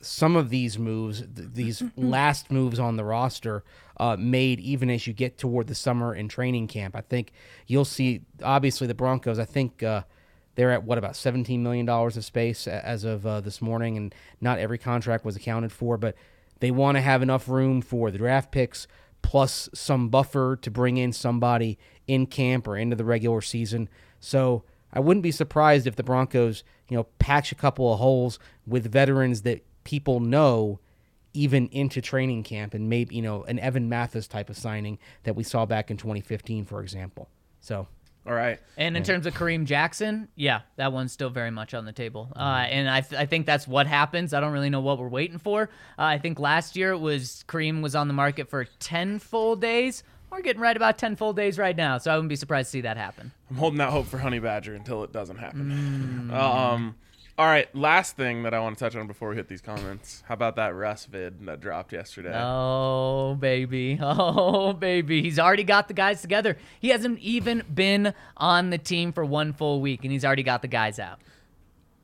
some 0.00 0.36
of 0.36 0.50
these 0.50 0.78
moves, 0.78 1.20
th- 1.20 1.48
these 1.52 1.82
last 1.96 2.50
moves 2.50 2.78
on 2.78 2.96
the 2.96 3.04
roster, 3.04 3.62
uh, 3.98 4.16
made 4.18 4.60
even 4.60 4.90
as 4.90 5.06
you 5.06 5.12
get 5.12 5.38
toward 5.38 5.66
the 5.66 5.74
summer 5.74 6.12
and 6.12 6.30
training 6.30 6.66
camp. 6.66 6.96
I 6.96 7.02
think 7.02 7.32
you'll 7.66 7.84
see. 7.84 8.22
Obviously, 8.42 8.86
the 8.86 8.94
Broncos. 8.94 9.38
I 9.38 9.44
think 9.44 9.82
uh, 9.82 10.02
they're 10.54 10.72
at 10.72 10.84
what 10.84 10.98
about 10.98 11.16
seventeen 11.16 11.62
million 11.62 11.86
dollars 11.86 12.16
of 12.16 12.24
space 12.24 12.66
as 12.66 13.04
of 13.04 13.26
uh, 13.26 13.40
this 13.40 13.60
morning, 13.60 13.96
and 13.96 14.14
not 14.40 14.58
every 14.58 14.78
contract 14.78 15.24
was 15.24 15.36
accounted 15.36 15.72
for, 15.72 15.96
but 15.96 16.16
they 16.60 16.70
want 16.70 16.96
to 16.96 17.02
have 17.02 17.22
enough 17.22 17.48
room 17.48 17.82
for 17.82 18.10
the 18.10 18.18
draft 18.18 18.50
picks 18.50 18.86
plus 19.22 19.70
some 19.72 20.08
buffer 20.10 20.56
to 20.56 20.70
bring 20.70 20.98
in 20.98 21.10
somebody 21.12 21.78
in 22.06 22.26
camp 22.26 22.68
or 22.68 22.76
into 22.76 22.94
the 22.94 23.04
regular 23.04 23.40
season. 23.40 23.88
So 24.20 24.64
I 24.94 25.00
wouldn't 25.00 25.22
be 25.22 25.32
surprised 25.32 25.86
if 25.86 25.96
the 25.96 26.04
Broncos, 26.04 26.62
you 26.88 26.96
know, 26.96 27.04
patch 27.18 27.52
a 27.52 27.56
couple 27.56 27.92
of 27.92 27.98
holes 27.98 28.38
with 28.66 28.90
veterans 28.90 29.42
that 29.42 29.64
people 29.82 30.20
know 30.20 30.78
even 31.34 31.66
into 31.68 32.00
training 32.00 32.44
camp 32.44 32.74
and 32.74 32.88
maybe, 32.88 33.16
you 33.16 33.22
know, 33.22 33.42
an 33.42 33.58
Evan 33.58 33.88
Mathis 33.88 34.28
type 34.28 34.48
of 34.48 34.56
signing 34.56 34.98
that 35.24 35.34
we 35.34 35.42
saw 35.42 35.66
back 35.66 35.90
in 35.90 35.96
2015, 35.96 36.64
for 36.64 36.80
example. 36.80 37.28
So 37.60 37.88
All 38.24 38.32
right. 38.32 38.60
And 38.76 38.96
in 38.96 39.02
terms 39.02 39.26
of 39.26 39.34
Kareem 39.34 39.64
Jackson, 39.64 40.28
yeah, 40.36 40.60
that 40.76 40.92
one's 40.92 41.12
still 41.12 41.28
very 41.28 41.50
much 41.50 41.74
on 41.74 41.84
the 41.84 41.92
table. 41.92 42.32
Uh, 42.34 42.64
and 42.68 42.88
I, 42.88 43.00
th- 43.00 43.20
I 43.20 43.26
think 43.26 43.46
that's 43.46 43.66
what 43.66 43.88
happens. 43.88 44.32
I 44.32 44.40
don't 44.40 44.52
really 44.52 44.70
know 44.70 44.80
what 44.80 44.98
we're 44.98 45.08
waiting 45.08 45.38
for. 45.38 45.64
Uh, 45.98 46.02
I 46.02 46.18
think 46.18 46.38
last 46.38 46.76
year 46.76 46.92
it 46.92 46.98
was 46.98 47.44
Kareem 47.48 47.82
was 47.82 47.96
on 47.96 48.06
the 48.06 48.14
market 48.14 48.48
for 48.48 48.64
10 48.64 49.18
full 49.18 49.56
days. 49.56 50.04
We're 50.34 50.42
getting 50.42 50.62
right 50.62 50.76
about 50.76 50.98
10 50.98 51.14
full 51.14 51.32
days 51.32 51.58
right 51.58 51.76
now, 51.76 51.98
so 51.98 52.10
I 52.10 52.16
wouldn't 52.16 52.28
be 52.28 52.34
surprised 52.34 52.66
to 52.66 52.70
see 52.72 52.80
that 52.80 52.96
happen. 52.96 53.30
I'm 53.50 53.56
holding 53.56 53.80
out 53.80 53.92
hope 53.92 54.06
for 54.06 54.18
Honey 54.18 54.40
Badger 54.40 54.74
until 54.74 55.04
it 55.04 55.12
doesn't 55.12 55.36
happen. 55.36 56.28
Um, 56.32 56.96
all 57.38 57.46
right, 57.46 57.72
last 57.72 58.16
thing 58.16 58.42
that 58.42 58.52
I 58.52 58.58
want 58.58 58.76
to 58.76 58.84
touch 58.84 58.96
on 58.96 59.06
before 59.06 59.28
we 59.28 59.36
hit 59.36 59.46
these 59.46 59.60
comments. 59.60 60.24
How 60.26 60.34
about 60.34 60.56
that 60.56 60.74
Russ 60.74 61.04
vid 61.04 61.46
that 61.46 61.60
dropped 61.60 61.92
yesterday? 61.92 62.32
Oh, 62.34 63.36
baby. 63.36 63.96
Oh, 64.02 64.72
baby. 64.72 65.22
He's 65.22 65.38
already 65.38 65.62
got 65.62 65.86
the 65.86 65.94
guys 65.94 66.20
together. 66.20 66.58
He 66.80 66.88
hasn't 66.88 67.20
even 67.20 67.62
been 67.72 68.12
on 68.36 68.70
the 68.70 68.78
team 68.78 69.12
for 69.12 69.24
one 69.24 69.52
full 69.52 69.80
week, 69.80 70.00
and 70.02 70.10
he's 70.10 70.24
already 70.24 70.42
got 70.42 70.62
the 70.62 70.68
guys 70.68 70.98
out. 70.98 71.20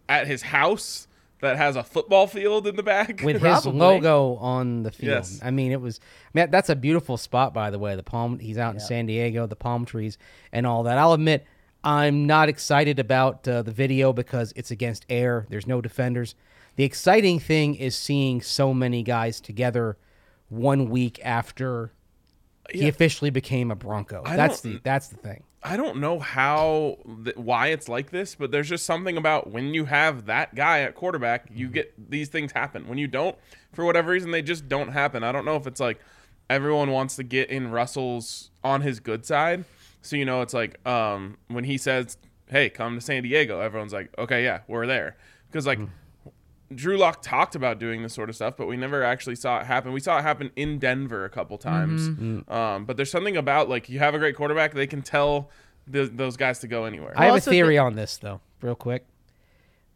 At 0.08 0.28
his 0.28 0.42
house 0.42 1.08
that 1.40 1.56
has 1.56 1.76
a 1.76 1.82
football 1.82 2.26
field 2.26 2.66
in 2.66 2.76
the 2.76 2.82
back. 2.82 3.20
with 3.22 3.36
his 3.42 3.62
Probably. 3.62 3.72
logo 3.80 4.36
on 4.36 4.82
the 4.82 4.90
field. 4.90 5.10
Yes. 5.10 5.40
I 5.42 5.50
mean, 5.50 5.72
it 5.72 5.80
was 5.80 6.00
man, 6.34 6.50
that's 6.50 6.68
a 6.68 6.76
beautiful 6.76 7.16
spot 7.16 7.54
by 7.54 7.70
the 7.70 7.78
way. 7.78 7.96
The 7.96 8.02
palm 8.02 8.38
he's 8.38 8.58
out 8.58 8.74
in 8.74 8.80
San 8.80 9.06
Diego, 9.06 9.46
the 9.46 9.56
palm 9.56 9.84
trees 9.84 10.18
and 10.52 10.66
all 10.66 10.82
that. 10.84 10.98
I'll 10.98 11.12
admit 11.12 11.44
I'm 11.82 12.26
not 12.26 12.48
excited 12.48 12.98
about 12.98 13.46
uh, 13.48 13.62
the 13.62 13.72
video 13.72 14.12
because 14.12 14.52
it's 14.54 14.70
against 14.70 15.06
air. 15.08 15.46
There's 15.48 15.66
no 15.66 15.80
defenders. 15.80 16.34
The 16.76 16.84
exciting 16.84 17.40
thing 17.40 17.74
is 17.74 17.96
seeing 17.96 18.40
so 18.42 18.72
many 18.74 19.02
guys 19.02 19.40
together 19.40 19.96
one 20.48 20.90
week 20.90 21.20
after 21.24 21.92
he 22.70 22.88
officially 22.88 23.30
became 23.30 23.70
a 23.70 23.74
Bronco. 23.76 24.22
I 24.24 24.36
that's 24.36 24.60
the 24.60 24.80
that's 24.82 25.08
the 25.08 25.16
thing. 25.16 25.42
I 25.62 25.76
don't 25.76 25.98
know 25.98 26.18
how 26.18 26.96
th- 27.24 27.36
why 27.36 27.68
it's 27.68 27.88
like 27.88 28.10
this, 28.10 28.34
but 28.34 28.50
there's 28.50 28.68
just 28.68 28.86
something 28.86 29.16
about 29.18 29.50
when 29.50 29.74
you 29.74 29.84
have 29.84 30.26
that 30.26 30.54
guy 30.54 30.80
at 30.80 30.94
quarterback, 30.94 31.48
you 31.52 31.68
get 31.68 31.92
these 32.10 32.28
things 32.28 32.52
happen. 32.52 32.88
When 32.88 32.96
you 32.96 33.06
don't, 33.06 33.36
for 33.72 33.84
whatever 33.84 34.10
reason, 34.12 34.30
they 34.30 34.40
just 34.40 34.68
don't 34.68 34.88
happen. 34.88 35.22
I 35.22 35.32
don't 35.32 35.44
know 35.44 35.56
if 35.56 35.66
it's 35.66 35.80
like 35.80 36.00
everyone 36.48 36.90
wants 36.90 37.16
to 37.16 37.22
get 37.22 37.50
in 37.50 37.70
Russell's 37.70 38.50
on 38.64 38.80
his 38.80 39.00
good 39.00 39.26
side. 39.26 39.64
So 40.00 40.16
you 40.16 40.24
know, 40.24 40.40
it's 40.40 40.54
like 40.54 40.84
um, 40.86 41.36
when 41.48 41.64
he 41.64 41.76
says, 41.76 42.16
"Hey, 42.46 42.70
come 42.70 42.94
to 42.94 43.00
San 43.02 43.22
Diego," 43.22 43.60
everyone's 43.60 43.92
like, 43.92 44.10
"Okay, 44.18 44.44
yeah, 44.44 44.60
we're 44.66 44.86
there," 44.86 45.16
because 45.48 45.66
like. 45.66 45.78
Drew 46.74 46.96
Lock 46.96 47.20
talked 47.22 47.54
about 47.56 47.78
doing 47.80 48.02
this 48.02 48.14
sort 48.14 48.28
of 48.28 48.36
stuff, 48.36 48.54
but 48.56 48.66
we 48.66 48.76
never 48.76 49.02
actually 49.02 49.34
saw 49.34 49.60
it 49.60 49.66
happen. 49.66 49.92
We 49.92 50.00
saw 50.00 50.18
it 50.18 50.22
happen 50.22 50.50
in 50.54 50.78
Denver 50.78 51.24
a 51.24 51.30
couple 51.30 51.58
times. 51.58 52.08
Um, 52.48 52.84
but 52.84 52.96
there's 52.96 53.10
something 53.10 53.36
about 53.36 53.68
like 53.68 53.88
you 53.88 53.98
have 53.98 54.14
a 54.14 54.18
great 54.18 54.36
quarterback, 54.36 54.74
they 54.74 54.86
can 54.86 55.02
tell 55.02 55.50
th 55.90 56.10
those 56.14 56.36
guys 56.36 56.60
to 56.60 56.68
go 56.68 56.84
anywhere. 56.84 57.12
I 57.16 57.24
have 57.24 57.32
a 57.32 57.34
also 57.34 57.50
theory 57.50 57.78
on 57.78 57.96
this 57.96 58.16
though, 58.18 58.40
real 58.60 58.76
quick. 58.76 59.06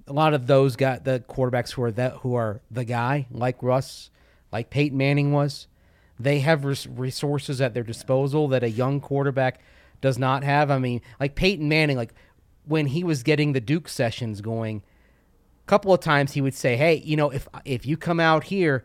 A 0.07 0.13
lot 0.13 0.35
of 0.35 0.47
those 0.47 0.77
got 0.77 1.05
the 1.05 1.23
quarterbacks 1.29 1.73
who 1.73 1.83
are 1.85 1.93
that 1.93 2.15
who 2.19 2.35
are 2.35 2.61
the 2.71 2.85
guy, 2.85 3.27
like 3.31 3.63
Russ, 3.63 4.11
like 4.53 4.71
Peyton 4.71 4.99
Manning 4.99 5.33
was. 5.33 5.69
They 6.19 6.41
have 6.41 6.65
res- 6.65 6.87
resources 6.87 7.61
at 7.61 7.75
their 7.75 7.83
disposal 7.83 8.49
that 8.49 8.63
a 8.63 8.71
young 8.71 9.01
quarterback 9.01 9.61
does 10.01 10.19
not 10.19 10.45
have. 10.45 10.71
I 10.71 10.79
mean, 10.79 11.01
like 11.19 11.35
Peyton 11.35 11.69
Manning, 11.69 11.97
like 11.97 12.15
when 12.67 12.87
he 12.87 13.05
was 13.05 13.23
getting 13.23 13.53
the 13.53 13.61
Duke 13.61 13.89
sessions 13.89 14.41
going, 14.41 14.79
a 14.79 14.83
couple 15.67 15.93
of 15.93 16.01
times 16.01 16.33
he 16.33 16.41
would 16.41 16.55
say, 16.55 16.77
"Hey, 16.77 16.97
you 17.05 17.17
know, 17.17 17.31
if 17.31 17.49
if 17.65 17.87
you 17.87 17.97
come 17.97 18.21
out 18.21 18.45
here, 18.45 18.85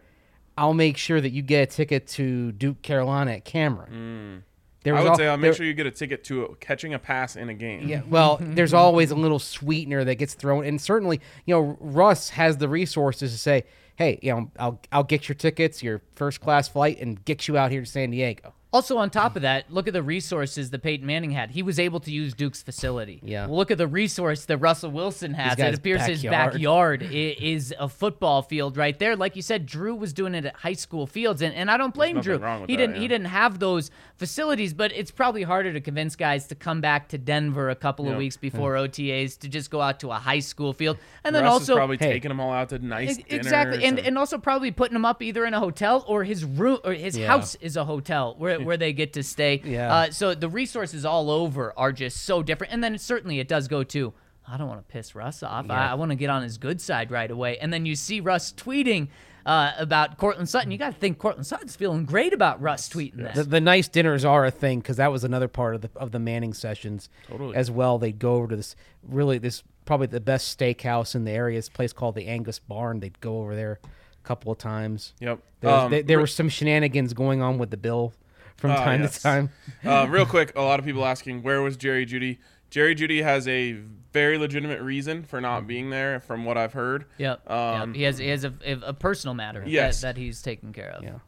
I'll 0.57 0.73
make 0.73 0.97
sure 0.97 1.19
that 1.21 1.31
you 1.31 1.41
get 1.41 1.61
a 1.61 1.65
ticket 1.75 2.07
to 2.09 2.51
Duke 2.53 2.81
Carolina 2.81 3.31
at 3.33 3.45
Cameron." 3.45 3.91
Hmm. 3.91 4.37
There 4.83 4.95
I 4.95 5.01
would 5.01 5.09
al- 5.09 5.17
say 5.17 5.27
I'll 5.27 5.35
make 5.35 5.43
there- 5.49 5.53
sure 5.55 5.65
you 5.65 5.73
get 5.73 5.87
a 5.87 5.91
ticket 5.91 6.23
to 6.25 6.43
a, 6.45 6.55
catching 6.55 6.93
a 6.93 6.99
pass 6.99 7.35
in 7.35 7.49
a 7.49 7.53
game. 7.53 7.85
yeah, 7.87 8.01
well, 8.09 8.37
there's 8.41 8.73
always 8.73 9.11
a 9.11 9.15
little 9.15 9.39
sweetener 9.39 10.05
that 10.05 10.15
gets 10.15 10.35
thrown, 10.35 10.63
and 10.63 10.79
certainly, 10.79 11.19
you 11.45 11.53
know, 11.53 11.77
Russ 11.81 12.29
has 12.29 12.57
the 12.57 12.69
resources 12.69 13.33
to 13.33 13.37
say, 13.37 13.65
"Hey, 13.97 14.19
you 14.21 14.31
know, 14.33 14.51
I'll 14.57 14.81
I'll 14.93 15.03
get 15.03 15.27
your 15.27 15.35
tickets, 15.35 15.83
your 15.83 16.01
first 16.15 16.39
class 16.39 16.69
flight, 16.69 16.97
and 17.01 17.23
get 17.25 17.47
you 17.49 17.57
out 17.57 17.71
here 17.71 17.81
to 17.81 17.85
San 17.85 18.11
Diego." 18.11 18.53
Also, 18.71 18.97
on 18.97 19.09
top 19.09 19.35
of 19.35 19.41
that, 19.41 19.71
look 19.73 19.87
at 19.87 19.93
the 19.93 20.03
resources 20.03 20.69
that 20.69 20.83
Peyton 20.83 21.05
Manning 21.07 21.31
had. 21.31 21.49
He 21.49 21.63
was 21.63 21.79
able 21.79 21.99
to 22.01 22.11
use 22.11 22.35
Duke's 22.35 22.61
facility. 22.61 23.19
Yeah. 23.23 23.47
Well, 23.47 23.57
look 23.57 23.71
at 23.71 23.79
the 23.79 23.87
resource 23.87 24.45
that 24.45 24.57
Russell 24.57 24.91
Wilson 24.91 25.33
has. 25.33 25.53
It 25.53 25.57
guy's 25.57 25.77
appears 25.77 26.05
his 26.05 26.21
backyard. 26.21 26.99
backyard 26.99 27.11
is 27.11 27.73
a 27.79 27.89
football 27.89 28.43
field 28.43 28.77
right 28.77 28.97
there. 28.99 29.15
Like 29.15 29.35
you 29.35 29.41
said, 29.41 29.65
Drew 29.65 29.95
was 29.95 30.13
doing 30.13 30.35
it 30.35 30.45
at 30.45 30.55
high 30.57 30.73
school 30.73 31.07
fields, 31.07 31.41
and, 31.41 31.55
and 31.55 31.71
I 31.71 31.77
don't 31.77 31.95
blame 31.95 32.21
Drew. 32.21 32.37
wrong 32.37 32.61
with 32.61 32.69
he 32.69 32.75
that, 32.75 32.81
didn't 32.81 32.95
he 32.97 33.01
yeah. 33.03 33.07
didn't 33.07 33.27
have 33.27 33.57
those 33.57 33.89
facilities, 34.17 34.75
but 34.75 34.91
it's 34.91 35.09
probably 35.09 35.41
harder 35.41 35.73
to 35.73 35.81
convince 35.81 36.15
guys 36.15 36.45
to 36.47 36.55
come 36.55 36.79
back 36.79 37.07
to 37.09 37.17
Denver 37.17 37.71
a 37.71 37.75
couple 37.75 38.07
of 38.07 38.17
weeks 38.17 38.37
before 38.37 38.75
OTAs 38.75 39.39
to 39.39 39.47
just 39.49 39.71
go 39.71 39.81
out 39.81 39.99
to 40.01 40.11
a 40.11 40.15
high 40.15 40.39
school 40.39 40.73
field, 40.73 40.97
and 41.23 41.33
then 41.33 41.43
Russ 41.43 41.53
also 41.53 41.73
is 41.73 41.77
probably 41.77 41.97
hey. 41.97 42.11
taking 42.11 42.29
them 42.29 42.39
all 42.39 42.51
out 42.51 42.69
to 42.69 42.77
nice 42.77 43.17
Ex- 43.17 43.27
dinners. 43.27 43.45
Exactly, 43.47 43.83
and 43.85 43.97
and 43.97 44.15
also 44.17 44.37
probably 44.37 44.69
putting 44.69 44.93
them 44.93 45.05
up 45.05 45.23
either 45.23 45.43
in 45.45 45.55
a 45.55 45.59
hotel 45.59 46.05
or 46.07 46.23
his 46.23 46.45
room 46.45 46.77
or 46.83 46.93
his 46.93 47.17
Yeah. 47.17 47.27
house 47.27 47.55
is 47.55 47.75
a 47.75 47.85
hotel 47.85 48.35
where, 48.37 48.58
where 48.65 48.77
they 48.77 48.93
get 48.93 49.13
to 49.13 49.23
stay. 49.23 49.61
Yeah. 49.69 49.93
Uh, 49.93 50.11
so 50.11 50.33
the 50.35 50.49
resources 50.49 51.05
all 51.05 51.29
over 51.29 51.73
are 51.77 51.91
just 51.91 52.23
so 52.23 52.41
different, 52.43 52.73
and 52.73 52.83
then 52.83 52.97
certainly 52.97 53.39
it 53.39 53.47
does 53.47 53.67
go 53.67 53.83
to. 53.83 54.13
I 54.47 54.57
don't 54.57 54.67
want 54.67 54.79
to 54.87 54.91
piss 54.91 55.13
Russ 55.13 55.43
off. 55.43 55.69
I, 55.69 55.89
I 55.89 55.93
want 55.93 56.09
to 56.09 56.15
get 56.15 56.29
on 56.31 56.41
his 56.41 56.57
good 56.57 56.81
side 56.81 57.11
right 57.11 57.29
away. 57.29 57.59
And 57.59 57.71
then 57.71 57.85
you 57.85 57.95
see 57.95 58.19
Russ 58.19 58.51
tweeting 58.51 59.09
uh, 59.45 59.73
about 59.77 60.17
Courtland 60.17 60.49
Sutton. 60.49 60.71
You 60.71 60.79
got 60.79 60.93
to 60.93 60.99
think 60.99 61.19
Courtland 61.19 61.45
Sutton's 61.45 61.75
feeling 61.75 62.03
great 62.05 62.33
about 62.33 62.59
Russ 62.59 62.89
tweeting 62.89 63.17
this. 63.17 63.35
The, 63.35 63.43
the 63.43 63.61
nice 63.61 63.87
dinners 63.87 64.25
are 64.25 64.45
a 64.45 64.51
thing 64.51 64.79
because 64.79 64.97
that 64.97 65.11
was 65.11 65.23
another 65.23 65.47
part 65.47 65.75
of 65.75 65.81
the 65.81 65.89
of 65.95 66.11
the 66.11 66.17
Manning 66.19 66.53
sessions 66.55 67.09
Totally. 67.27 67.55
as 67.55 67.69
well. 67.69 67.99
They'd 67.99 68.17
go 68.17 68.35
over 68.35 68.47
to 68.47 68.55
this 68.55 68.75
really 69.07 69.37
this 69.37 69.61
probably 69.85 70.07
the 70.07 70.19
best 70.19 70.57
steakhouse 70.57 71.13
in 71.13 71.25
the 71.25 71.31
area. 71.31 71.57
This 71.59 71.69
place 71.69 71.93
called 71.93 72.15
the 72.15 72.25
Angus 72.25 72.57
Barn. 72.57 73.01
They'd 73.01 73.19
go 73.21 73.41
over 73.41 73.55
there 73.55 73.79
a 73.83 74.27
couple 74.27 74.51
of 74.51 74.57
times. 74.57 75.13
Yep. 75.19 75.39
There, 75.61 75.71
was- 75.71 75.83
Um, 75.85 75.91
there, 75.91 76.01
there 76.03 76.19
were 76.19 76.27
some 76.27 76.49
shenanigans 76.49 77.13
going 77.13 77.41
on 77.43 77.59
with 77.59 77.69
the 77.69 77.77
bill 77.77 78.13
from 78.59 78.71
Oh, 78.71 78.75
time 78.75 79.01
yes. 79.01 79.15
to 79.17 79.21
time. 79.23 79.49
uh, 79.85 80.07
real 80.09 80.25
quick, 80.25 80.53
a 80.55 80.61
lot 80.61 80.79
of 80.79 80.85
people 80.85 81.05
asking 81.05 81.41
where 81.43 81.61
was 81.61 81.77
Jerry 81.77 82.05
Jeudy. 82.05 82.37
Jerry 82.69 82.93
Jeudy 82.95 83.23
has 83.23 83.47
a 83.47 83.73
very 84.13 84.37
legitimate 84.37 84.81
reason 84.81 85.23
for 85.23 85.41
not 85.41 85.65
being 85.65 85.89
there, 85.89 86.19
from 86.19 86.45
what 86.45 86.57
I've 86.57 86.73
heard. 86.73 87.05
Yep. 87.17 87.49
Um, 87.49 87.89
yep. 87.91 87.95
He 87.95 88.03
has 88.03 88.17
he 88.19 88.27
has 88.27 88.43
a, 88.43 88.53
a 88.83 88.93
personal 88.93 89.33
matter 89.33 89.63
Yes. 89.65 90.01
that, 90.01 90.15
that 90.15 90.21
he's 90.21 90.41
taking 90.41 90.71
care 90.73 90.91
of. 90.91 91.03
Yeah. 91.03 91.19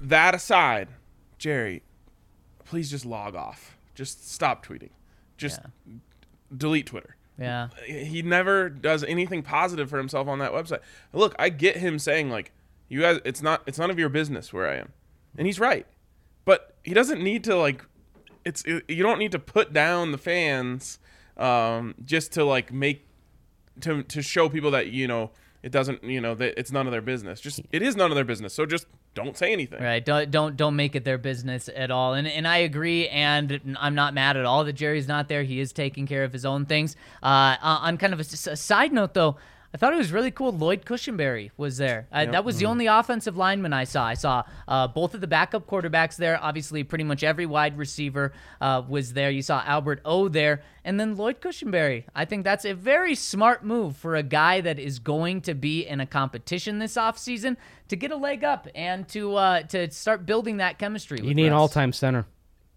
That 0.00 0.34
aside, 0.34 0.88
Jerry, 1.38 1.82
please 2.64 2.90
just 2.90 3.04
log 3.04 3.34
off. 3.34 3.76
Just 3.96 4.30
stop 4.30 4.64
tweeting. 4.64 4.90
Just 5.36 5.60
delete 6.56 6.86
Twitter. 6.86 7.16
Yeah. 7.38 7.68
he 7.86 8.22
never 8.22 8.68
does 8.68 9.04
anything 9.04 9.42
positive 9.42 9.88
for 9.88 9.98
himself 9.98 10.26
on 10.26 10.40
that 10.40 10.52
website. 10.52 10.80
Look, 11.12 11.34
I 11.38 11.48
get 11.50 11.76
him 11.76 11.98
saying 12.00 12.30
like, 12.30 12.52
"You 12.88 13.00
guys, 13.00 13.20
it's 13.24 13.42
not, 13.42 13.62
it's 13.66 13.78
none 13.78 13.90
of 13.90 13.98
your 13.98 14.08
business 14.08 14.52
where 14.52 14.68
I 14.68 14.76
am," 14.76 14.92
and 15.36 15.46
he's 15.46 15.60
right. 15.60 15.86
He 16.88 16.94
doesn't 16.94 17.22
need 17.22 17.44
to 17.44 17.54
like, 17.54 17.84
it's 18.44 18.64
you 18.66 19.02
don't 19.02 19.18
need 19.18 19.32
to 19.32 19.38
put 19.38 19.74
down 19.74 20.10
the 20.10 20.18
fans 20.18 20.98
um, 21.36 21.94
just 22.02 22.32
to 22.32 22.44
like 22.44 22.72
make 22.72 23.06
to 23.80 24.02
to 24.04 24.22
show 24.22 24.48
people 24.48 24.70
that 24.70 24.88
you 24.88 25.06
know 25.06 25.30
it 25.62 25.70
doesn't 25.70 26.02
you 26.02 26.20
know 26.20 26.34
that 26.34 26.58
it's 26.58 26.72
none 26.72 26.86
of 26.86 26.92
their 26.92 27.02
business. 27.02 27.40
Just 27.40 27.60
it 27.72 27.82
is 27.82 27.94
none 27.94 28.10
of 28.10 28.14
their 28.14 28.24
business. 28.24 28.54
So 28.54 28.64
just 28.64 28.86
don't 29.14 29.36
say 29.36 29.52
anything. 29.52 29.82
Right. 29.82 30.04
Don't 30.04 30.30
don't 30.30 30.56
don't 30.56 30.76
make 30.76 30.94
it 30.94 31.04
their 31.04 31.18
business 31.18 31.68
at 31.74 31.90
all. 31.90 32.14
And 32.14 32.26
and 32.26 32.48
I 32.48 32.58
agree. 32.58 33.08
And 33.08 33.76
I'm 33.78 33.94
not 33.94 34.14
mad 34.14 34.36
at 34.38 34.46
all 34.46 34.64
that 34.64 34.72
Jerry's 34.72 35.08
not 35.08 35.28
there. 35.28 35.42
He 35.42 35.60
is 35.60 35.72
taking 35.72 36.06
care 36.06 36.24
of 36.24 36.32
his 36.32 36.46
own 36.46 36.64
things. 36.64 36.96
Uh, 37.22 37.56
on 37.60 37.98
kind 37.98 38.14
of 38.14 38.20
a 38.20 38.24
side 38.24 38.92
note, 38.92 39.14
though. 39.14 39.36
I 39.74 39.76
thought 39.76 39.92
it 39.92 39.96
was 39.96 40.12
really 40.12 40.30
cool. 40.30 40.50
Lloyd 40.50 40.86
Cushenberry 40.86 41.50
was 41.58 41.76
there. 41.76 42.06
Uh, 42.10 42.24
That 42.24 42.42
was 42.44 42.56
the 42.56 42.64
only 42.66 42.86
offensive 42.86 43.36
lineman 43.36 43.74
I 43.74 43.84
saw. 43.84 44.04
I 44.06 44.14
saw 44.14 44.44
uh, 44.66 44.88
both 44.88 45.14
of 45.14 45.20
the 45.20 45.26
backup 45.26 45.66
quarterbacks 45.66 46.16
there. 46.16 46.42
Obviously, 46.42 46.84
pretty 46.84 47.04
much 47.04 47.22
every 47.22 47.44
wide 47.44 47.76
receiver 47.76 48.32
uh, 48.62 48.82
was 48.88 49.12
there. 49.12 49.30
You 49.30 49.42
saw 49.42 49.62
Albert 49.66 50.00
O 50.06 50.28
there, 50.28 50.62
and 50.84 50.98
then 50.98 51.16
Lloyd 51.16 51.42
Cushenberry. 51.42 52.04
I 52.14 52.24
think 52.24 52.44
that's 52.44 52.64
a 52.64 52.72
very 52.72 53.14
smart 53.14 53.62
move 53.62 53.96
for 53.96 54.16
a 54.16 54.22
guy 54.22 54.62
that 54.62 54.78
is 54.78 54.98
going 54.98 55.42
to 55.42 55.54
be 55.54 55.86
in 55.86 56.00
a 56.00 56.06
competition 56.06 56.78
this 56.78 56.94
offseason 56.94 57.56
to 57.88 57.96
get 57.96 58.10
a 58.10 58.16
leg 58.16 58.44
up 58.44 58.68
and 58.74 59.06
to 59.08 59.36
uh, 59.36 59.62
to 59.64 59.90
start 59.90 60.24
building 60.24 60.56
that 60.58 60.78
chemistry. 60.78 61.20
You 61.22 61.34
need 61.34 61.46
an 61.46 61.52
all 61.52 61.68
time 61.68 61.92
center. 61.92 62.24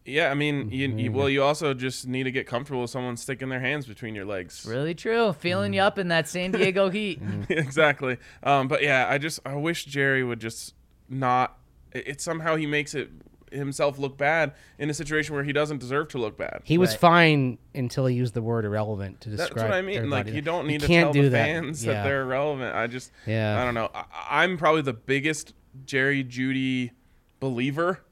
Yeah, 0.06 0.32
I 0.32 0.34
mean, 0.34 0.72
you, 0.72 0.88
you, 0.88 1.10
mm-hmm. 1.10 1.14
well, 1.18 1.30
you 1.30 1.44
also 1.44 1.74
just 1.74 2.08
need 2.08 2.24
to 2.24 2.32
get 2.32 2.48
comfortable 2.48 2.82
with 2.82 2.90
someone 2.90 3.18
sticking 3.18 3.50
their 3.50 3.60
hands 3.60 3.86
between 3.86 4.16
your 4.16 4.26
legs. 4.26 4.66
Really 4.68 4.96
true. 4.96 5.32
Feeling 5.34 5.74
you 5.74 5.82
mm. 5.82 5.86
up 5.86 6.00
in 6.00 6.08
that 6.08 6.28
San 6.28 6.52
Diego 6.52 6.90
Heat. 6.92 7.24
Mm-hmm. 7.24 7.54
exactly. 7.54 8.18
Um, 8.42 8.68
but 8.68 8.82
yeah, 8.82 9.08
I 9.08 9.20
just 9.20 9.40
I 9.46 9.56
wish 9.56 9.86
Jerry 9.86 10.24
would 10.24 10.40
just 10.40 10.74
not. 11.08 11.58
It, 11.92 12.08
it 12.08 12.22
somehow 12.22 12.56
he 12.56 12.66
makes 12.66 12.96
it 12.96 13.12
himself 13.52 14.00
look 14.00 14.18
bad 14.18 14.54
in 14.80 14.90
a 14.90 14.94
situation 14.94 15.36
where 15.36 15.44
he 15.44 15.54
doesn't 15.54 15.78
deserve 15.78 16.08
to 16.10 16.18
look 16.18 16.38
bad. 16.38 16.62
He 16.64 16.78
was 16.78 16.92
Right. 16.92 17.00
fine 17.00 17.58
until 17.76 18.06
he 18.06 18.16
used 18.16 18.34
the 18.34 18.42
word 18.42 18.66
irrelevant 18.66 19.22
to 19.22 19.30
describe. 19.30 19.56
That's 19.56 19.64
what 19.64 19.74
I 19.74 19.82
mean. 19.82 20.10
Like 20.10 20.22
everybody. 20.22 20.32
you 20.32 20.42
don't 20.42 20.68
need 20.68 20.82
to 20.82 20.88
can't 20.88 21.08
tell 21.08 21.14
do 21.14 21.24
the 21.24 21.30
that. 21.30 21.46
fans 21.46 21.86
Yeah. 21.86 21.94
that 21.94 22.04
they're 22.06 22.22
irrelevant. 22.24 22.76
I 22.76 22.88
just 22.88 23.12
Yeah. 23.28 23.62
I 23.62 23.66
don't 23.66 23.74
know. 23.74 23.90
I, 23.94 24.06
I'm 24.44 24.58
probably 24.58 24.82
the 24.82 24.94
biggest 24.94 25.54
Jerry 25.86 26.24
Jeudy 26.24 26.92
believer 27.40 28.04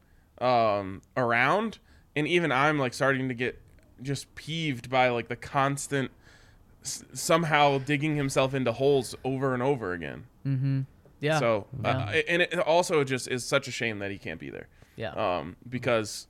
um, 0.41 1.01
around, 1.17 1.79
and 2.15 2.27
even 2.27 2.51
I'm 2.51 2.77
like 2.79 2.93
starting 2.93 3.27
to 3.29 3.33
get 3.33 3.59
just 4.01 4.33
peeved 4.35 4.89
by 4.89 5.09
like 5.09 5.27
the 5.27 5.35
constant 5.35 6.11
s- 6.83 7.03
somehow 7.13 7.77
digging 7.79 8.15
himself 8.15 8.53
into 8.53 8.71
holes 8.71 9.15
over 9.23 9.53
and 9.53 9.61
over 9.63 9.93
again. 9.93 10.25
Yeah. 11.21 11.39
So, 11.39 11.67
Yeah. 11.83 11.89
uh, 11.89 12.11
and 12.29 12.41
it 12.41 12.57
also 12.59 13.03
just 13.03 13.27
is 13.27 13.45
such 13.45 13.67
a 13.67 13.71
shame 13.71 13.99
that 13.99 14.09
he 14.11 14.17
can't 14.17 14.39
be 14.39 14.49
there. 14.49 14.67
yeah. 14.95 15.11
Um, 15.11 15.57
because 15.67 16.27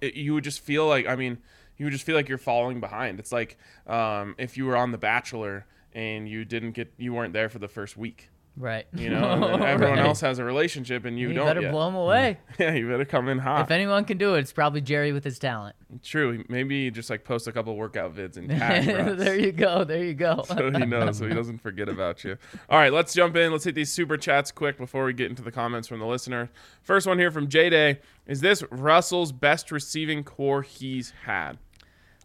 it, 0.00 0.14
you 0.14 0.34
would 0.34 0.44
just 0.44 0.60
feel 0.60 0.86
like, 0.86 1.06
I 1.06 1.14
mean, 1.16 1.38
you 1.76 1.84
would 1.86 1.92
just 1.92 2.04
feel 2.04 2.16
like 2.16 2.28
you're 2.28 2.38
falling 2.38 2.80
behind. 2.80 3.18
It's 3.20 3.32
like 3.32 3.58
um, 3.86 4.34
if 4.38 4.56
you 4.56 4.64
were 4.66 4.76
on 4.76 4.92
The 4.92 4.98
Bachelor 4.98 5.66
and 5.92 6.26
you 6.28 6.44
didn't 6.44 6.72
get, 6.72 6.92
you 6.96 7.12
weren't 7.12 7.32
there 7.34 7.48
for 7.50 7.58
the 7.58 7.68
first 7.68 7.96
week. 7.96 8.30
Right. 8.58 8.86
You 8.94 9.10
know, 9.10 9.54
everyone 9.62 9.98
Right. 9.98 10.06
else 10.06 10.20
has 10.22 10.38
a 10.38 10.44
relationship 10.44 11.04
and 11.04 11.18
you, 11.18 11.28
You 11.28 11.34
don't. 11.34 11.44
You 11.44 11.48
better 11.50 11.60
yet. 11.60 11.72
blow 11.72 11.88
him 11.88 11.94
away. 12.06 12.38
Yeah, 12.58 12.72
you 12.72 12.88
better 12.88 13.04
come 13.04 13.28
in 13.28 13.38
hot. 13.38 13.62
If 13.66 13.70
anyone 13.70 14.04
can 14.06 14.16
do 14.16 14.34
it, 14.34 14.38
it's 14.40 14.52
probably 14.52 14.80
Jerry 14.80 15.12
with 15.12 15.24
his 15.24 15.38
talent. 15.38 15.76
True. 16.02 16.42
Maybe 16.48 16.90
just 16.90 17.10
like 17.10 17.22
post 17.24 17.46
a 17.46 17.52
couple 17.52 17.76
workout 17.76 18.14
vids 18.16 18.38
and 18.38 18.48
tag 18.58 19.16
there 19.18 19.38
you 19.38 19.52
go. 19.52 19.84
There 19.84 20.02
you 20.02 20.14
go. 20.14 20.42
so 20.48 20.70
he 20.70 20.86
knows, 20.86 21.18
so 21.18 21.28
he 21.28 21.34
doesn't 21.34 21.58
forget 21.58 21.88
about 21.90 22.24
you. 22.24 22.38
All 22.70 22.78
right, 22.78 22.92
let's 22.92 23.12
jump 23.12 23.36
in. 23.36 23.52
Let's 23.52 23.64
hit 23.64 23.74
these 23.74 23.92
super 23.92 24.16
chats 24.16 24.50
quick 24.50 24.78
before 24.78 25.04
we 25.04 25.12
get 25.12 25.28
into 25.28 25.42
the 25.42 25.52
comments 25.52 25.86
from 25.86 26.00
the 26.00 26.06
listener. 26.06 26.50
First 26.82 27.06
one 27.06 27.18
here 27.18 27.30
from 27.30 27.48
J 27.48 27.68
Day. 27.68 28.00
Is 28.26 28.40
this 28.40 28.64
Russell's 28.70 29.32
best 29.32 29.70
receiving 29.70 30.24
corps 30.24 30.62
he's 30.62 31.12
had? 31.24 31.58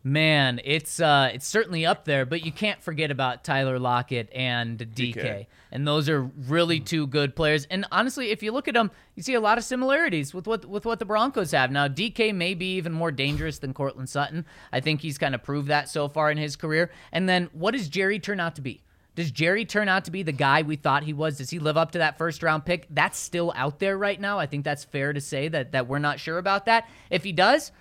Man, 0.03 0.59
it's 0.63 0.99
uh, 0.99 1.29
it's 1.31 1.45
certainly 1.45 1.85
up 1.85 2.05
there, 2.05 2.25
but 2.25 2.43
you 2.43 2.51
can't 2.51 2.81
forget 2.81 3.11
about 3.11 3.43
Tyler 3.43 3.77
Lockett 3.77 4.29
and 4.33 4.79
DK. 4.79 5.15
DK. 5.15 5.47
And 5.71 5.87
those 5.87 6.09
are 6.09 6.23
really 6.23 6.79
two 6.79 7.05
good 7.05 7.35
players. 7.35 7.67
And 7.69 7.85
honestly, 7.91 8.31
if 8.31 8.41
you 8.41 8.51
look 8.51 8.67
at 8.67 8.73
them, 8.73 8.89
you 9.15 9.21
see 9.21 9.35
a 9.35 9.39
lot 9.39 9.59
of 9.59 9.63
similarities 9.63 10.33
with 10.33 10.47
what 10.47 10.65
with 10.65 10.85
what 10.85 10.97
the 10.97 11.05
Broncos 11.05 11.51
have. 11.51 11.71
Now, 11.71 11.87
DK 11.87 12.33
may 12.33 12.55
be 12.55 12.77
even 12.77 12.93
more 12.93 13.11
dangerous 13.11 13.59
than 13.59 13.75
Courtland 13.75 14.09
Sutton. 14.09 14.45
I 14.73 14.79
think 14.79 15.01
he's 15.01 15.19
kind 15.19 15.35
of 15.35 15.43
proved 15.43 15.67
that 15.67 15.87
so 15.87 16.07
far 16.07 16.31
in 16.31 16.37
his 16.37 16.55
career. 16.55 16.89
And 17.11 17.29
then 17.29 17.49
what 17.53 17.71
does 17.71 17.87
Jerry 17.87 18.19
turn 18.19 18.39
out 18.39 18.55
to 18.55 18.61
be? 18.61 18.81
Does 19.13 19.29
Jerry 19.29 19.65
turn 19.65 19.87
out 19.87 20.05
to 20.05 20.11
be 20.11 20.23
the 20.23 20.31
guy 20.31 20.61
we 20.61 20.77
thought 20.77 21.03
he 21.03 21.13
was? 21.13 21.37
Does 21.37 21.49
he 21.49 21.59
live 21.59 21.77
up 21.77 21.91
to 21.91 21.99
that 21.99 22.17
first 22.17 22.41
round 22.41 22.65
pick? 22.65 22.87
That's 22.89 23.19
still 23.19 23.53
out 23.55 23.77
there 23.79 23.97
right 23.97 24.19
now. 24.19 24.39
I 24.39 24.47
think 24.47 24.63
that's 24.63 24.83
fair 24.85 25.13
to 25.13 25.21
say 25.21 25.47
that 25.49 25.73
that 25.73 25.87
we're 25.87 25.99
not 25.99 26.19
sure 26.19 26.39
about 26.39 26.65
that. 26.65 26.89
If 27.09 27.23
he 27.23 27.33
does, 27.33 27.71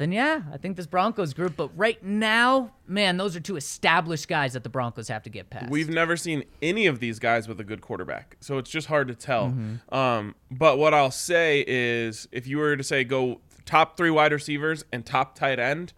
then 0.00 0.12
yeah, 0.12 0.42
I 0.52 0.56
think 0.56 0.76
this 0.76 0.86
Broncos 0.86 1.34
group. 1.34 1.56
But 1.56 1.70
right 1.76 2.02
now, 2.02 2.72
man, 2.86 3.16
those 3.18 3.36
are 3.36 3.40
two 3.40 3.56
established 3.56 4.26
guys 4.28 4.54
that 4.54 4.62
the 4.62 4.68
Broncos 4.70 5.08
have 5.08 5.22
to 5.24 5.30
get 5.30 5.50
past. 5.50 5.70
We've 5.70 5.90
never 5.90 6.16
seen 6.16 6.44
any 6.62 6.86
of 6.86 7.00
these 7.00 7.18
guys 7.18 7.46
with 7.46 7.60
a 7.60 7.64
good 7.64 7.82
quarterback, 7.82 8.36
so 8.40 8.56
it's 8.58 8.70
just 8.70 8.86
hard 8.88 9.08
to 9.08 9.14
tell. 9.14 9.48
Mm-hmm. 9.48 9.94
Um, 9.94 10.34
but 10.50 10.78
what 10.78 10.94
I'll 10.94 11.10
say 11.10 11.64
is, 11.68 12.26
if 12.32 12.46
you 12.46 12.58
were 12.58 12.76
to 12.76 12.82
say 12.82 13.04
go 13.04 13.40
top 13.66 13.96
three 13.96 14.10
wide 14.10 14.32
receivers 14.32 14.84
and 14.90 15.04
top 15.04 15.34
tight 15.38 15.58
end, 15.58 15.92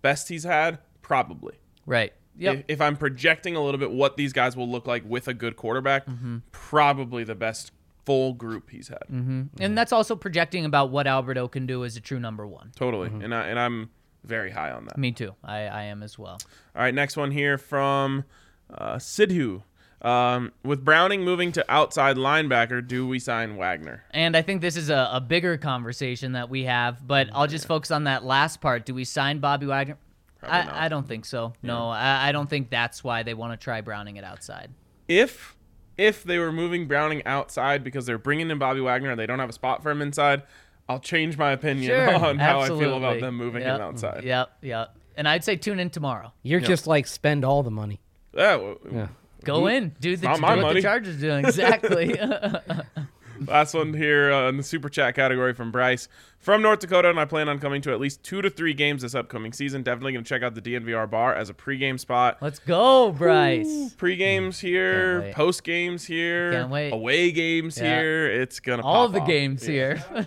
best 0.00 0.28
he's 0.30 0.44
had, 0.44 0.78
probably. 1.02 1.54
right. 1.86 2.12
Yep. 2.38 2.54
If, 2.60 2.64
if 2.68 2.80
I'm 2.80 2.96
projecting 2.96 3.56
a 3.56 3.62
little 3.62 3.78
bit 3.78 3.90
what 3.90 4.16
these 4.16 4.32
guys 4.32 4.56
will 4.56 4.66
look 4.68 4.86
like 4.86 5.02
with 5.06 5.28
a 5.28 5.34
good 5.34 5.54
quarterback, 5.54 6.06
Mm-hmm. 6.06 6.38
probably 6.50 7.24
the 7.24 7.34
best 7.34 7.72
full 8.04 8.32
group 8.32 8.70
he's 8.70 8.88
had. 8.88 9.04
and 9.08 9.78
that's 9.78 9.92
also 9.92 10.16
projecting 10.16 10.64
about 10.64 10.90
what 10.90 11.06
Albert 11.06 11.38
O 11.38 11.48
can 11.48 11.66
do 11.66 11.84
as 11.84 11.96
a 11.96 12.00
true 12.00 12.18
number 12.20 12.46
one. 12.46 12.72
Totally, 12.76 13.08
and 13.08 13.34
I, 13.34 13.46
and 13.46 13.58
I'm 13.58 13.90
very 14.24 14.50
high 14.50 14.70
on 14.70 14.84
that. 14.86 14.98
Me 14.98 15.12
too. 15.12 15.34
I, 15.44 15.60
I 15.62 15.82
am 15.84 16.02
as 16.02 16.18
well. 16.18 16.38
All 16.76 16.82
right, 16.82 16.94
next 16.94 17.16
one 17.16 17.30
here 17.30 17.58
from 17.58 18.24
uh, 18.72 18.96
Sidhu. 18.96 19.62
Um, 20.00 20.50
with 20.64 20.84
Browning 20.84 21.22
moving 21.22 21.52
to 21.52 21.64
outside 21.68 22.16
linebacker, 22.16 22.84
do 22.86 23.06
we 23.06 23.20
sign 23.20 23.56
Wagner? 23.56 24.02
And 24.10 24.36
I 24.36 24.42
think 24.42 24.60
this 24.60 24.76
is 24.76 24.90
a, 24.90 25.10
a 25.12 25.20
bigger 25.20 25.56
conversation 25.56 26.32
that 26.32 26.50
we 26.50 26.64
have, 26.64 27.06
but 27.06 27.28
I'll 27.32 27.46
just 27.46 27.66
focus 27.68 27.92
on 27.92 28.04
that 28.04 28.24
last 28.24 28.60
part. 28.60 28.84
Do 28.84 28.94
we 28.94 29.04
sign 29.04 29.38
Bobby 29.38 29.66
Wagner? 29.66 29.96
I, 30.42 30.86
I 30.86 30.88
don't 30.88 31.06
think 31.06 31.24
so. 31.24 31.52
No, 31.62 31.88
I, 31.88 32.28
I 32.28 32.32
don't 32.32 32.50
think 32.50 32.68
that's 32.68 33.04
why 33.04 33.22
they 33.22 33.34
want 33.34 33.52
to 33.52 33.62
try 33.62 33.80
Browning 33.80 34.16
it 34.16 34.24
outside. 34.24 34.70
If 35.06 35.56
if 35.96 36.24
they 36.24 36.38
were 36.38 36.52
moving 36.52 36.86
Browning 36.86 37.24
outside 37.26 37.84
because 37.84 38.06
they're 38.06 38.18
bringing 38.18 38.50
in 38.50 38.58
Bobby 38.58 38.80
Wagner 38.80 39.10
and 39.10 39.18
they 39.18 39.26
don't 39.26 39.38
have 39.38 39.50
a 39.50 39.52
spot 39.52 39.82
for 39.82 39.90
him 39.90 40.02
inside, 40.02 40.42
I'll 40.88 40.98
change 41.00 41.36
my 41.38 41.52
opinion 41.52 41.88
Sure, 41.88 42.14
on 42.26 42.38
how 42.38 42.60
I 42.60 42.68
feel 42.68 42.96
about 42.96 43.20
them 43.20 43.36
moving 43.36 43.62
yep. 43.62 43.76
him 43.76 43.82
outside. 43.82 44.24
Yep, 44.24 44.50
yep. 44.62 44.96
And 45.16 45.28
I'd 45.28 45.44
say 45.44 45.56
tune 45.56 45.78
in 45.78 45.90
tomorrow. 45.90 46.32
You're 46.42 46.60
just 46.60 46.86
like 46.86 47.06
spend 47.06 47.44
all 47.44 47.62
the 47.62 47.70
money. 47.70 48.00
Yeah, 48.34 48.52
w- 48.52 48.78
Yeah. 48.92 49.08
Go 49.44 49.66
in, 49.66 49.94
do 50.00 50.16
the 50.16 50.26
not 50.28 50.36
do 50.36 50.42
what 50.42 50.58
money. 50.58 50.74
the 50.74 50.82
Chargers 50.82 51.20
doing 51.20 51.44
exactly. 51.44 52.16
Last 53.46 53.74
one 53.74 53.94
here 53.94 54.30
uh, 54.32 54.48
in 54.48 54.56
the 54.56 54.62
super 54.62 54.88
chat 54.88 55.14
category 55.14 55.52
from 55.54 55.70
Bryce 55.72 56.08
from 56.38 56.62
North 56.62 56.80
Dakota, 56.80 57.08
and 57.10 57.18
I 57.18 57.24
plan 57.24 57.48
on 57.48 57.58
coming 57.58 57.80
to 57.82 57.92
at 57.92 58.00
least 58.00 58.22
two 58.22 58.42
to 58.42 58.50
three 58.50 58.74
games 58.74 59.02
this 59.02 59.14
upcoming 59.14 59.52
season. 59.52 59.82
Definitely 59.82 60.12
going 60.12 60.24
to 60.24 60.28
check 60.28 60.42
out 60.42 60.54
the 60.54 60.60
DNVR 60.62 61.10
bar 61.10 61.34
as 61.34 61.48
a 61.50 61.54
pregame 61.54 61.98
spot. 61.98 62.38
Let's 62.40 62.58
go, 62.58 63.12
Bryce. 63.12 63.94
Pre-games 63.94 64.60
here, 64.60 65.32
post 65.34 65.64
games 65.64 66.04
here, 66.04 66.52
Can't 66.52 66.70
wait. 66.70 66.90
away 66.92 67.30
games 67.32 67.78
Yeah. 67.78 67.98
here. 68.00 68.26
It's 68.26 68.60
gonna 68.60 68.82
All 68.82 69.08
the 69.08 69.20
off. 69.20 69.26
games 69.26 69.64
here. 69.64 70.02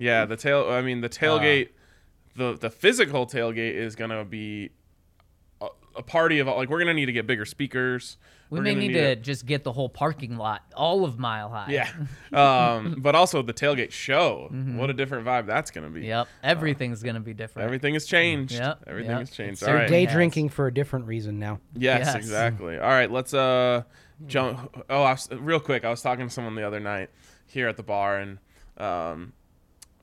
Yeah, 0.00 0.26
the 0.26 0.36
tail. 0.36 0.68
I 0.70 0.80
mean, 0.80 1.00
the 1.00 1.08
tailgate, 1.08 1.66
Uh. 1.68 1.72
the 2.36 2.52
the 2.58 2.70
physical 2.70 3.26
tailgate 3.26 3.74
is 3.74 3.96
gonna 3.96 4.24
be 4.24 4.70
a, 5.60 5.66
a 5.96 6.02
party 6.04 6.38
of 6.38 6.46
all. 6.46 6.56
like 6.56 6.68
we're 6.70 6.78
gonna 6.78 6.94
need 6.94 7.06
to 7.06 7.12
get 7.12 7.26
bigger 7.26 7.44
speakers. 7.44 8.16
We 8.50 8.58
We're 8.58 8.62
may 8.64 8.74
gonna 8.74 8.86
need 8.86 8.96
a- 8.96 9.14
to 9.16 9.20
just 9.22 9.44
get 9.46 9.62
the 9.64 9.72
whole 9.72 9.88
parking 9.88 10.36
lot, 10.36 10.62
all 10.74 11.04
of 11.04 11.18
Mile 11.18 11.48
High. 11.50 11.70
Yeah, 11.70 11.90
um, 12.32 12.96
but 12.98 13.14
also 13.14 13.42
the 13.42 13.52
tailgate 13.54 13.90
show. 13.92 14.48
What 14.50 14.90
a 14.90 14.94
different 14.94 15.26
vibe 15.26 15.46
that's 15.46 15.70
gonna 15.70 15.90
be. 15.90 16.00
Mm-hmm. 16.00 16.08
Yep. 16.08 16.28
Everything's 16.42 17.02
gonna 17.02 17.20
be 17.20 17.34
different. 17.34 17.64
Everything 17.66 17.94
has 17.94 18.06
changed. 18.06 18.52
Yep, 18.54 18.84
Everything 18.86 19.10
yep. 19.10 19.18
has 19.20 19.30
changed. 19.30 19.52
It's 19.54 19.62
All 19.62 19.68
so 19.68 19.74
right. 19.74 19.88
Day 19.88 20.02
Yes. 20.04 20.12
drinking 20.12 20.48
for 20.50 20.66
a 20.66 20.72
different 20.72 21.06
reason 21.06 21.38
now. 21.38 21.60
Yes, 21.74 22.06
Yes. 22.06 22.14
exactly. 22.14 22.78
All 22.78 22.88
right, 22.88 23.10
let's 23.10 23.34
uh 23.34 23.82
jump. 24.26 24.84
Oh, 24.90 25.02
I 25.02 25.12
was, 25.12 25.28
real 25.32 25.60
quick, 25.60 25.84
I 25.84 25.90
was 25.90 26.02
talking 26.02 26.26
to 26.26 26.32
someone 26.32 26.54
the 26.54 26.66
other 26.66 26.80
night 26.80 27.10
here 27.46 27.68
at 27.68 27.76
the 27.76 27.82
bar, 27.82 28.18
and 28.18 28.38
um, 28.78 29.32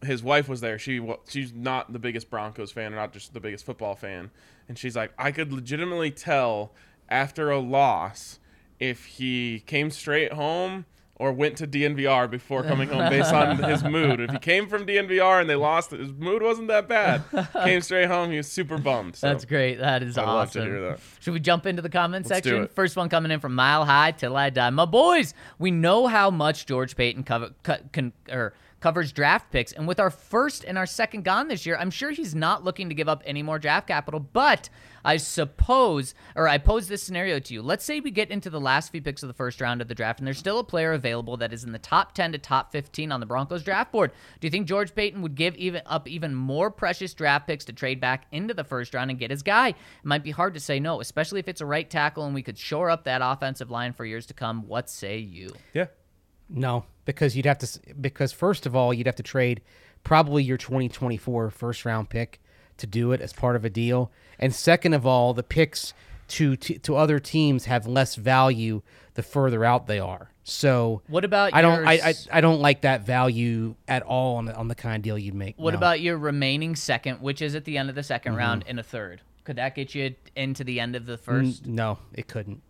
his 0.04 0.22
wife 0.24 0.48
was 0.48 0.62
there. 0.62 0.78
She 0.78 1.02
she's 1.28 1.54
not 1.54 1.92
the 1.94 2.00
biggest 2.00 2.30
Broncos 2.30 2.72
fan, 2.72 2.94
or 2.94 2.96
not 2.96 3.12
just 3.14 3.34
the 3.34 3.40
biggest 3.40 3.66
football 3.66 3.96
fan, 3.96 4.30
and 4.70 4.78
she's 4.78 4.96
like, 4.96 5.12
I 5.18 5.32
could 5.32 5.52
legitimately 5.52 6.12
tell 6.12 6.74
after 7.10 7.50
a 7.52 7.60
loss 7.60 8.40
if 8.80 9.06
he 9.06 9.64
came 9.66 9.90
straight 9.92 10.34
home. 10.34 10.86
Or 11.18 11.32
went 11.32 11.56
to 11.60 11.66
DNVR 11.66 12.30
before 12.30 12.62
coming 12.64 12.90
home 12.90 13.10
based 13.10 13.32
on 13.32 13.56
his 13.64 13.86
mood. 13.86 14.20
If 14.20 14.32
he 14.32 14.38
came 14.38 14.68
from 14.68 14.86
DNVR 14.86 15.40
and 15.40 15.50
they 15.50 15.56
lost, 15.56 15.92
his 15.92 16.12
mood 16.12 16.44
wasn't 16.44 16.68
that 16.68 16.90
bad. 16.90 17.24
Came 17.64 17.80
straight 17.80 18.10
home, 18.10 18.32
he 18.32 18.36
was 18.36 18.52
super 18.52 18.78
bummed. 18.78 19.16
So. 19.16 19.28
That's 19.30 19.46
great. 19.46 19.76
That 19.76 20.04
is 20.04 20.18
I'd 20.18 20.26
love 20.26 20.52
to 20.52 20.60
awesome. 20.60 20.70
hear 20.70 20.82
that. 20.90 21.00
Should 21.22 21.34
we 21.34 21.40
jump 21.40 21.66
into 21.68 21.82
the 21.82 21.88
comment 21.88 22.30
Let's 22.30 22.44
section? 22.44 22.68
First 22.68 22.98
one 22.98 23.08
coming 23.08 23.32
in 23.32 23.40
from 23.40 23.56
Mile 23.56 23.86
High 23.86 24.12
Till 24.12 24.36
I 24.36 24.50
Die. 24.50 24.70
My 24.72 24.84
boys, 24.84 25.34
we 25.58 25.72
know 25.72 26.08
how 26.08 26.30
much 26.30 26.66
George 26.66 26.98
Paton 26.98 27.24
cover, 27.24 27.52
co- 27.64 27.78
con, 27.94 28.12
or 28.30 28.54
covers 28.80 29.12
draft 29.12 29.52
picks, 29.52 29.72
and 29.72 29.88
with 29.88 30.00
our 30.00 30.10
first 30.10 30.64
and 30.64 30.78
our 30.78 30.86
second 30.86 31.24
gone 31.24 31.48
this 31.48 31.66
year, 31.66 31.78
I'm 31.78 31.92
sure 31.92 32.12
he's 32.12 32.36
not 32.36 32.64
looking 32.64 32.90
to 32.90 32.96
give 32.96 33.10
up 33.10 33.24
any 33.26 33.42
more 33.42 33.60
draft 33.60 33.88
capital. 33.88 34.20
But 34.20 34.70
I 35.04 35.18
suppose, 35.18 36.16
or 36.36 36.48
I 36.48 36.58
pose 36.58 36.88
this 36.88 37.04
scenario 37.04 37.40
to 37.40 37.54
you. 37.54 37.62
Let's 37.62 37.86
say 37.86 38.00
we 38.00 38.12
get 38.12 38.32
into 38.32 38.50
the 38.50 38.60
last 38.60 38.92
few 38.92 39.02
picks 39.02 39.24
of 39.24 39.28
the 39.28 39.34
first 39.34 39.62
round 39.62 39.82
of 39.82 39.88
the 39.88 39.96
draft, 39.96 40.20
and 40.20 40.26
there's 40.26 40.40
still 40.40 40.60
a 40.60 40.64
player 40.64 40.94
available 40.94 41.38
that 41.38 41.54
is 41.54 41.64
in 41.64 41.72
the 41.72 41.80
top 41.80 42.14
10 42.14 42.32
to 42.32 42.38
top 42.38 42.72
15 42.72 43.12
on 43.12 43.20
the 43.20 43.26
Broncos 43.26 43.64
draft 43.64 43.92
board. 43.92 44.12
Do 44.40 44.48
you 44.48 44.52
think 44.52 44.68
George 44.68 44.96
Paton 44.96 45.22
would 45.22 45.36
give 45.36 45.56
even 45.56 45.82
up 45.86 46.08
even 46.08 46.34
more 46.34 46.72
precious 46.72 47.14
draft 47.14 47.48
picks 47.48 47.66
to 47.66 47.74
trade 47.74 48.02
back 48.02 48.26
into 48.32 48.54
the 48.54 48.64
first 48.64 48.94
round 48.94 49.10
and 49.12 49.20
get 49.20 49.32
his 49.32 49.44
guy? 49.44 49.70
It 49.70 49.76
might 50.04 50.24
be 50.24 50.32
hard 50.32 50.54
to 50.56 50.60
say 50.60 50.80
no, 50.80 51.02
especially 51.02 51.40
if 51.40 51.48
it's 51.48 51.62
a 51.62 51.66
right 51.66 51.90
tackle 51.90 52.26
and 52.26 52.34
we 52.34 52.42
could 52.42 52.58
shore 52.58 52.90
up 52.90 53.04
that 53.04 53.22
offensive 53.24 53.70
line 53.70 53.94
for 53.94 54.06
years 54.06 54.26
to 54.28 54.34
come. 54.34 54.68
What 54.68 54.90
say 54.90 55.20
you? 55.20 55.52
Yeah. 55.74 55.88
No, 56.50 56.86
because 57.06 57.36
you'd 57.36 57.46
have 57.46 57.60
to. 57.60 57.80
Because 58.00 58.32
first 58.32 58.66
of 58.66 58.76
all, 58.76 58.94
you'd 58.94 59.08
have 59.08 59.16
to 59.16 59.24
trade 59.24 59.62
probably 60.04 60.44
your 60.44 60.58
2024 60.58 61.50
first 61.50 61.86
round 61.86 62.10
pick 62.10 62.42
to 62.78 62.88
do 62.88 63.12
it 63.12 63.22
as 63.22 63.32
part 63.32 63.56
of 63.56 63.64
a 63.64 63.70
deal, 63.70 64.12
and 64.40 64.54
second 64.54 64.94
of 64.94 65.06
all, 65.06 65.34
the 65.34 65.44
picks 65.44 65.94
to 66.28 66.56
to, 66.58 66.78
to 66.80 66.96
other 66.96 67.20
teams 67.20 67.66
have 67.66 67.88
less 67.88 68.16
value 68.16 68.82
the 69.14 69.24
further 69.24 69.64
out 69.64 69.88
they 69.88 70.00
are. 70.00 70.30
So 70.44 71.02
What 71.08 71.26
about 71.26 71.54
I 71.54 71.62
don't 71.62 71.88
I, 71.88 71.94
I 71.94 72.14
I 72.34 72.42
don't 72.42 72.60
like 72.60 72.82
that 72.82 73.06
value 73.06 73.76
at 73.88 74.04
all 74.04 74.36
on 74.36 74.46
the, 74.46 74.56
on 74.56 74.68
the 74.68 74.76
kind 74.76 74.96
of 74.98 75.02
deal 75.02 75.18
you'd 75.18 75.34
make. 75.34 75.56
What 75.58 75.72
no. 75.72 75.78
about 75.78 76.02
your 76.02 76.18
remaining 76.18 76.76
second, 76.76 77.22
which 77.22 77.42
is 77.42 77.56
at 77.56 77.66
the 77.66 77.78
end 77.78 77.90
of 77.90 77.96
the 77.96 78.02
2nd 78.02 78.22
Mm-hmm. 78.26 78.36
round, 78.36 78.66
and 78.68 78.80
a 78.80 78.84
third? 78.84 79.22
Could 79.44 79.56
that 79.58 79.76
get 79.76 79.94
you 79.96 80.16
into 80.36 80.64
the 80.64 80.80
end 80.80 80.96
of 80.96 81.06
the 81.06 81.18
first? 81.18 81.66
No, 81.66 82.00
it 82.14 82.28
couldn't. 82.28 82.62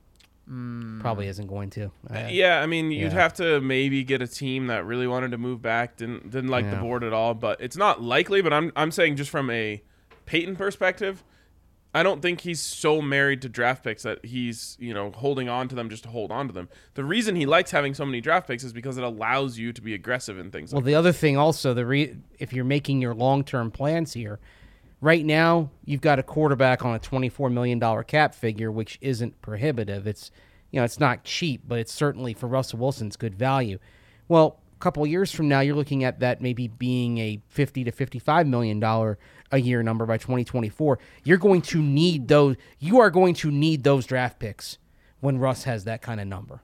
Probably 0.48 1.28
isn't 1.28 1.48
going 1.48 1.70
to. 1.72 1.92
I- 2.10 2.30
Yeah, 2.30 2.62
I 2.62 2.68
mean, 2.68 2.92
you'd 2.92 3.12
Yeah. 3.12 3.20
have 3.22 3.34
to 3.36 3.60
maybe 3.62 4.04
get 4.04 4.22
a 4.22 4.28
team 4.28 4.68
that 4.68 4.86
really 4.86 5.08
wanted 5.08 5.32
to 5.32 5.38
move 5.38 5.62
back, 5.62 5.98
didn't 5.98 6.30
didn't 6.30 6.50
like 6.50 6.70
the 6.70 6.78
board 6.78 7.04
at 7.04 7.14
all. 7.14 7.34
But 7.34 7.60
it's 7.62 7.78
not 7.78 8.02
likely. 8.04 8.42
But 8.42 8.54
I'm 8.54 8.72
I'm 8.76 8.92
saying 8.92 9.16
just 9.16 9.30
from 9.32 9.50
a 9.50 9.82
Paton 10.26 10.56
perspective, 10.56 11.24
I 11.96 12.04
don't 12.04 12.22
think 12.22 12.42
he's 12.42 12.60
so 12.60 13.02
married 13.02 13.42
to 13.44 13.50
draft 13.50 13.84
picks 13.84 14.04
that 14.04 14.24
he's 14.26 14.78
you 14.80 14.94
know 14.94 15.12
holding 15.12 15.50
on 15.50 15.68
to 15.70 15.76
them 15.76 15.90
just 15.90 16.04
to 16.04 16.10
hold 16.10 16.32
on 16.32 16.46
to 16.48 16.54
them. 16.54 16.70
The 16.94 17.04
reason 17.04 17.36
he 17.36 17.46
likes 17.48 17.72
having 17.72 17.94
so 17.96 18.06
many 18.06 18.22
draft 18.22 18.48
picks 18.48 18.64
is 18.64 18.72
because 18.74 18.98
it 18.98 19.04
allows 19.04 19.58
you 19.58 19.74
to 19.74 19.82
be 19.82 19.94
aggressive 19.96 20.38
in 20.38 20.52
things. 20.52 20.72
Well, 20.74 20.82
like 20.82 20.86
the 20.86 20.96
other 20.96 21.12
thing 21.12 21.38
also, 21.38 21.74
the 21.74 21.86
re- 21.86 22.18
if 22.38 22.54
you're 22.54 22.66
making 22.66 23.02
your 23.02 23.16
long-term 23.16 23.72
plans 23.72 24.14
here, 24.14 24.40
right 25.06 25.24
now 25.24 25.70
you've 25.86 26.02
got 26.02 26.18
a 26.18 26.24
quarterback 26.24 26.84
on 26.84 26.96
a 26.96 27.00
24 27.00 27.52
million 27.52 27.78
dollar 27.78 28.02
cap 28.02 28.34
figure, 28.34 28.72
which 28.72 28.98
isn't 29.02 29.40
prohibitive. 29.40 30.08
It's 30.08 30.32
you 30.72 30.80
know 30.80 30.84
it's 30.84 31.00
not 31.00 31.24
cheap, 31.24 31.62
but 31.68 31.78
it's 31.78 31.94
certainly 31.94 32.34
for 32.34 32.48
Russell 32.48 32.80
Wilson's 32.80 33.16
good 33.16 33.36
value. 33.36 33.78
Well, 34.28 34.60
a 34.74 34.80
couple 34.80 35.06
years 35.06 35.32
from 35.32 35.48
now, 35.48 35.60
you're 35.60 35.76
looking 35.76 36.04
at 36.04 36.20
that 36.22 36.42
maybe 36.42 36.68
being 36.68 37.20
a 37.20 37.40
50 37.50 37.84
to 37.84 37.92
55 37.92 38.48
million 38.48 38.80
dollar 38.80 39.20
a 39.52 39.60
year 39.60 39.84
number 39.84 40.08
by 40.08 40.18
2024. 40.18 40.98
You're 41.24 41.38
going 41.38 41.62
to 41.62 41.82
need 41.82 42.28
those. 42.28 42.56
You 42.80 43.00
are 43.00 43.12
going 43.12 43.36
to 43.36 43.52
need 43.52 43.84
those 43.84 44.08
draft 44.08 44.40
picks 44.40 44.80
when 45.20 45.38
Russ 45.38 45.66
has 45.66 45.84
that 45.84 46.02
kind 46.02 46.20
of 46.20 46.26
number. 46.26 46.62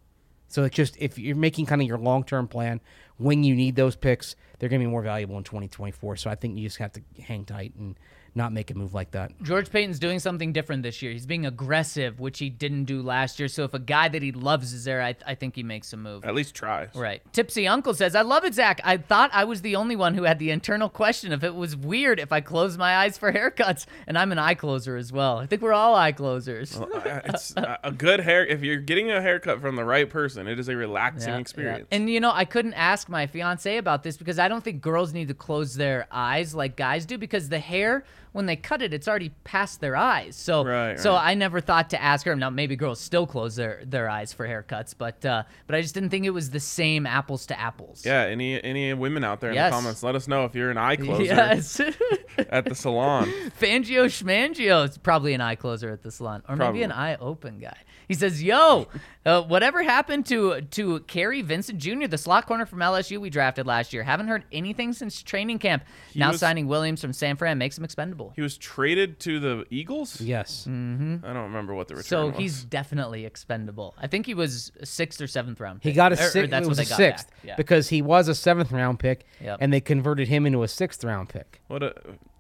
So 0.48 0.64
it's 0.64 0.76
just 0.76 0.98
if 0.98 1.20
you're 1.20 1.36
making 1.36 1.68
kind 1.68 1.80
of 1.80 1.88
your 1.88 2.00
long 2.00 2.24
term 2.24 2.48
plan, 2.48 2.82
when 3.18 3.44
you 3.44 3.54
need 3.54 3.76
those 3.76 3.96
picks, 3.96 4.36
they're 4.58 4.68
going 4.68 4.82
to 4.82 4.86
be 4.88 4.92
more 4.92 5.04
valuable 5.04 5.38
in 5.38 5.44
2024. 5.44 6.16
So 6.16 6.30
I 6.32 6.36
think 6.36 6.58
you 6.58 6.68
just 6.68 6.78
have 6.78 6.92
to 6.94 7.02
hang 7.22 7.46
tight 7.46 7.76
and 7.76 7.96
not 8.34 8.54
make 8.54 8.72
a 8.72 8.74
move 8.74 8.94
like 8.94 9.12
that. 9.12 9.32
George 9.44 9.70
Paton's 9.70 10.00
doing 10.00 10.20
something 10.20 10.54
different 10.54 10.84
this 10.84 11.02
year. 11.02 11.12
He's 11.12 11.26
being 11.26 11.46
aggressive, 11.46 12.20
which 12.20 12.40
he 12.40 12.50
didn't 12.50 12.86
do 12.86 13.02
last 13.02 13.40
year. 13.40 13.48
So 13.50 13.64
if 13.64 13.74
a 13.74 13.80
guy 13.80 14.08
that 14.08 14.22
he 14.22 14.32
loves 14.32 14.72
is 14.72 14.86
there, 14.86 15.02
I, 15.02 15.16
I 15.28 15.36
think 15.36 15.56
he 15.56 15.64
makes 15.64 15.92
a 15.92 15.98
move. 15.98 16.24
at 16.24 16.34
least 16.34 16.56
try. 16.56 16.88
Right. 16.96 17.22
Tipsy 17.34 17.68
Uncle 17.68 17.94
says, 17.94 18.16
I 18.16 18.22
love 18.22 18.46
it, 18.46 18.54
Zach. 18.54 18.80
I 18.86 18.98
thought 18.98 19.32
I 19.34 19.44
was 19.44 19.62
the 19.62 19.76
only 19.76 19.96
one 19.98 20.14
who 20.16 20.24
had 20.24 20.40
the 20.40 20.50
internal 20.52 20.88
question 20.88 21.34
if 21.34 21.44
it 21.44 21.54
was 21.56 21.76
weird 21.76 22.20
if 22.20 22.32
I 22.32 22.40
closed 22.42 22.80
my 22.80 22.98
eyes 22.98 23.18
for 23.18 23.34
haircuts. 23.34 23.86
And 24.08 24.18
I'm 24.18 24.32
an 24.32 24.40
eye 24.40 24.54
closer 24.56 24.96
as 24.96 25.12
well. 25.12 25.38
I 25.38 25.46
think 25.46 25.62
we're 25.62 25.74
all 25.74 25.94
eye 25.96 26.14
closers. 26.14 26.78
Uh, 26.80 27.22
it's 27.26 27.52
a 27.58 27.80
a 27.84 27.92
good 27.92 28.22
hair. 28.22 28.46
If 28.46 28.62
you're 28.64 28.78
getting 28.78 29.12
a 29.12 29.22
haircut 29.22 29.60
from 29.60 29.76
the 29.76 29.84
right 29.84 30.10
person, 30.10 30.48
it 30.48 30.58
is 30.60 30.70
a 30.70 30.76
relaxing 30.76 31.34
Yeah, 31.34 31.40
experience. 31.40 31.88
yeah. 31.92 31.98
And 31.98 32.10
you 32.10 32.20
know, 32.20 32.32
I 32.34 32.46
couldn't 32.46 32.74
ask 32.76 33.10
my 33.10 33.28
fiance 33.28 33.76
about 33.78 34.04
this 34.04 34.16
because 34.18 34.40
I 34.40 34.48
don't 34.48 34.64
think 34.64 34.82
girls 34.82 35.14
need 35.14 35.28
to 35.28 35.34
close 35.34 35.76
their 35.76 36.08
eyes 36.12 36.56
like 36.56 36.76
guys 36.78 37.06
do 37.06 37.18
because 37.18 37.50
the 37.50 37.60
hair 37.60 38.04
when 38.34 38.46
they 38.46 38.56
cut 38.56 38.82
it, 38.82 38.94
it's 38.94 39.08
already 39.08 39.30
past 39.44 39.82
their 39.82 39.96
eyes. 39.96 40.36
So 40.36 40.64
Right, 40.64 41.00
so 41.00 41.14
right. 41.14 41.32
I 41.32 41.34
never 41.34 41.60
thought 41.60 41.90
to 41.92 42.02
ask 42.02 42.26
her. 42.26 42.36
Now 42.36 42.50
maybe 42.50 42.76
girls 42.76 43.00
still 43.00 43.28
close 43.28 43.56
their, 43.56 43.82
their 43.86 44.10
eyes 44.10 44.32
for 44.34 44.48
haircuts, 44.48 44.94
but 44.98 45.26
uh, 45.26 45.44
but 45.68 45.76
I 45.76 45.82
just 45.82 45.94
didn't 45.94 46.10
think 46.12 46.26
it 46.26 46.30
was 46.32 46.50
the 46.52 46.60
same 46.60 47.06
apples 47.06 47.46
to 47.48 47.60
apples. 47.60 48.04
yeah, 48.06 48.24
any 48.24 48.62
any 48.64 48.94
women 48.94 49.24
out 49.24 49.42
there 49.42 49.50
in 49.50 49.56
Yes. 49.56 49.72
the 49.72 49.76
comments, 49.76 50.04
let 50.04 50.16
us 50.16 50.28
know 50.28 50.46
if 50.46 50.56
you're 50.56 50.72
an 50.72 50.78
eye 50.78 50.96
closer 50.96 51.24
Yes. 51.24 51.82
at 52.50 52.66
the 52.66 52.76
salon. 52.76 53.28
Fangio 53.60 54.06
Schmangio 54.06 54.88
is 54.90 54.98
probably 54.98 55.34
an 55.34 55.42
eye 55.42 55.56
closer 55.56 55.90
at 55.92 56.02
the 56.04 56.12
salon, 56.12 56.44
or 56.48 56.56
maybe 56.56 56.84
an 56.84 56.92
eye 56.92 57.16
open 57.16 57.60
guy. 57.60 57.76
He 58.08 58.14
says, 58.16 58.44
"Yo, 58.44 58.88
uh, 59.26 59.42
whatever 59.44 59.84
happened 59.84 60.26
to 60.28 60.62
to 60.62 61.00
Kary 61.02 61.42
Vincent 61.42 61.80
Jr., 61.80 62.08
the 62.08 62.18
slot 62.18 62.46
corner 62.46 62.66
from 62.66 62.80
LSU 62.80 63.20
we 63.20 63.30
drafted 63.30 63.66
last 63.66 63.94
year? 63.94 64.04
Haven't 64.04 64.28
heard 64.28 64.44
anything 64.52 64.92
since 64.94 65.22
training 65.22 65.60
camp. 65.60 65.84
now 66.16 66.32
was- 66.32 66.40
signing 66.40 66.68
Williams 66.68 67.00
from 67.02 67.14
San 67.14 67.36
Fran 67.38 67.58
makes 67.58 67.78
him 67.78 67.84
expendable. 67.86 68.21
He 68.36 68.42
was 68.42 68.58
traded 68.58 69.20
to 69.22 69.40
the 69.40 69.66
Eagles. 69.70 70.22
Yes. 70.22 70.66
Mm. 70.70 71.24
I 71.24 71.34
don't 71.34 71.44
remember 71.44 71.74
what 71.74 71.88
the 71.88 71.96
return 71.96 72.08
So 72.08 72.28
was. 72.28 72.38
he's 72.38 72.64
definitely 72.64 73.26
expendable. 73.26 73.96
I 73.98 74.08
think 74.08 74.26
he 74.26 74.34
was 74.34 74.72
a 74.80 74.86
sixth 74.86 75.20
or 75.22 75.28
seventh 75.28 75.60
round. 75.60 75.80
He 75.84 75.92
got 75.94 76.12
a 76.14 76.16
Or- 76.22 76.26
or 76.26 76.30
sixth. 76.30 76.52
that's 76.52 76.66
It 76.66 76.70
was 76.70 76.78
what 76.78 76.86
a 76.86 76.90
they 76.90 76.90
got 76.90 76.98
sixth 76.98 77.30
back. 77.32 77.40
Yeah. 77.44 77.56
because 77.56 77.90
he 77.90 78.02
was 78.02 78.28
a 78.28 78.36
seventh 78.36 78.72
round 78.72 79.00
pick, 79.00 79.26
Yep. 79.42 79.58
and 79.62 79.74
they 79.74 79.82
converted 79.82 80.28
him 80.28 80.46
into 80.46 80.64
a 80.64 80.68
sixth 80.68 81.04
round 81.04 81.30
pick. 81.30 81.62
what 81.68 81.84
a 81.84 81.94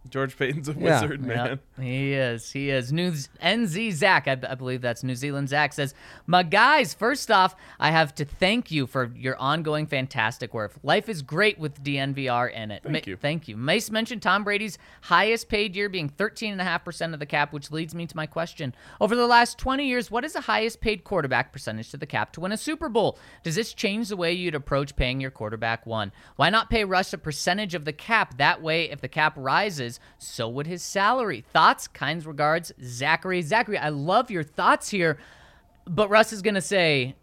George 0.09 0.35
Paton's 0.37 0.67
a 0.67 0.73
Yeah. 0.73 1.01
wizard, 1.01 1.21
man. 1.25 1.45
Yep, 1.45 1.59
he 1.79 2.13
is. 2.13 2.51
He 2.51 2.69
is. 2.69 2.91
New 2.91 3.11
NZ 3.41 3.91
Zach, 3.93 4.27
I, 4.27 4.31
I 4.49 4.55
believe 4.55 4.81
that's 4.81 5.03
New 5.03 5.15
Zealand 5.15 5.47
Zach 5.49 5.73
says, 5.73 5.93
"My 6.25 6.43
guys, 6.43 6.93
first 6.93 7.29
off, 7.29 7.55
I 7.79 7.91
have 7.91 8.13
to 8.15 8.25
thank 8.25 8.71
you 8.71 8.87
for 8.87 9.11
your 9.15 9.37
ongoing 9.37 9.85
fantastic 9.85 10.53
work. 10.53 10.73
Life 10.83 11.07
is 11.07 11.21
great 11.21 11.59
with 11.59 11.83
DNVR 11.83 12.47
in 12.51 12.71
it. 12.71 12.83
Thank 12.83 13.07
you. 13.07 13.15
Thank 13.15 13.47
you. 13.47 13.55
Mace 13.55 13.91
mentioned 13.91 14.21
Tom 14.21 14.43
Brady's 14.43 14.77
highest 15.01 15.49
paid 15.49 15.75
year 15.75 15.87
being 15.87 16.09
13.5% 16.09 17.13
of 17.13 17.19
the 17.19 17.25
cap, 17.25 17.53
which 17.53 17.71
leads 17.71 17.93
me 17.93 18.07
to 18.07 18.15
my 18.15 18.25
question. 18.25 18.73
Over 18.99 19.15
the 19.15 19.27
last 19.27 19.57
20 19.59 19.85
years, 19.87 20.09
what 20.09 20.25
is 20.25 20.33
the 20.33 20.41
highest 20.41 20.81
paid 20.81 21.03
quarterback 21.03 21.51
percentage 21.53 21.89
to 21.91 21.97
the 21.97 22.05
cap 22.07 22.31
to 22.33 22.41
win 22.41 22.51
a 22.51 22.57
Super 22.57 22.89
Bowl? 22.89 23.17
Does 23.43 23.55
this 23.55 23.73
change 23.73 24.09
the 24.09 24.17
way 24.17 24.33
you'd 24.33 24.55
approach 24.55 24.95
paying 24.95 25.21
your 25.21 25.31
quarterback 25.31 25.85
one? 25.85 26.11
Why 26.37 26.49
not 26.49 26.69
pay 26.69 26.83
Russ 26.85 27.13
a 27.13 27.17
percentage 27.17 27.75
of 27.75 27.85
the 27.85 27.93
cap? 27.93 28.37
That 28.37 28.61
way, 28.61 28.89
if 28.89 29.01
the 29.01 29.07
cap 29.07 29.33
rises, 29.37 29.90
so 30.17 30.47
would 30.49 30.67
his 30.67 30.81
salary. 30.83 31.43
Thoughts? 31.53 31.87
Kinds 31.87 32.25
regards, 32.25 32.71
Zachary. 32.83 33.41
Zachary, 33.41 33.77
I 33.77 33.89
love 33.89 34.31
your 34.31 34.43
thoughts 34.43 34.89
here, 34.89 35.17
but 35.85 36.09
Russ 36.09 36.31
is 36.33 36.41
going 36.41 36.55
to 36.55 36.61
say, 36.61 37.15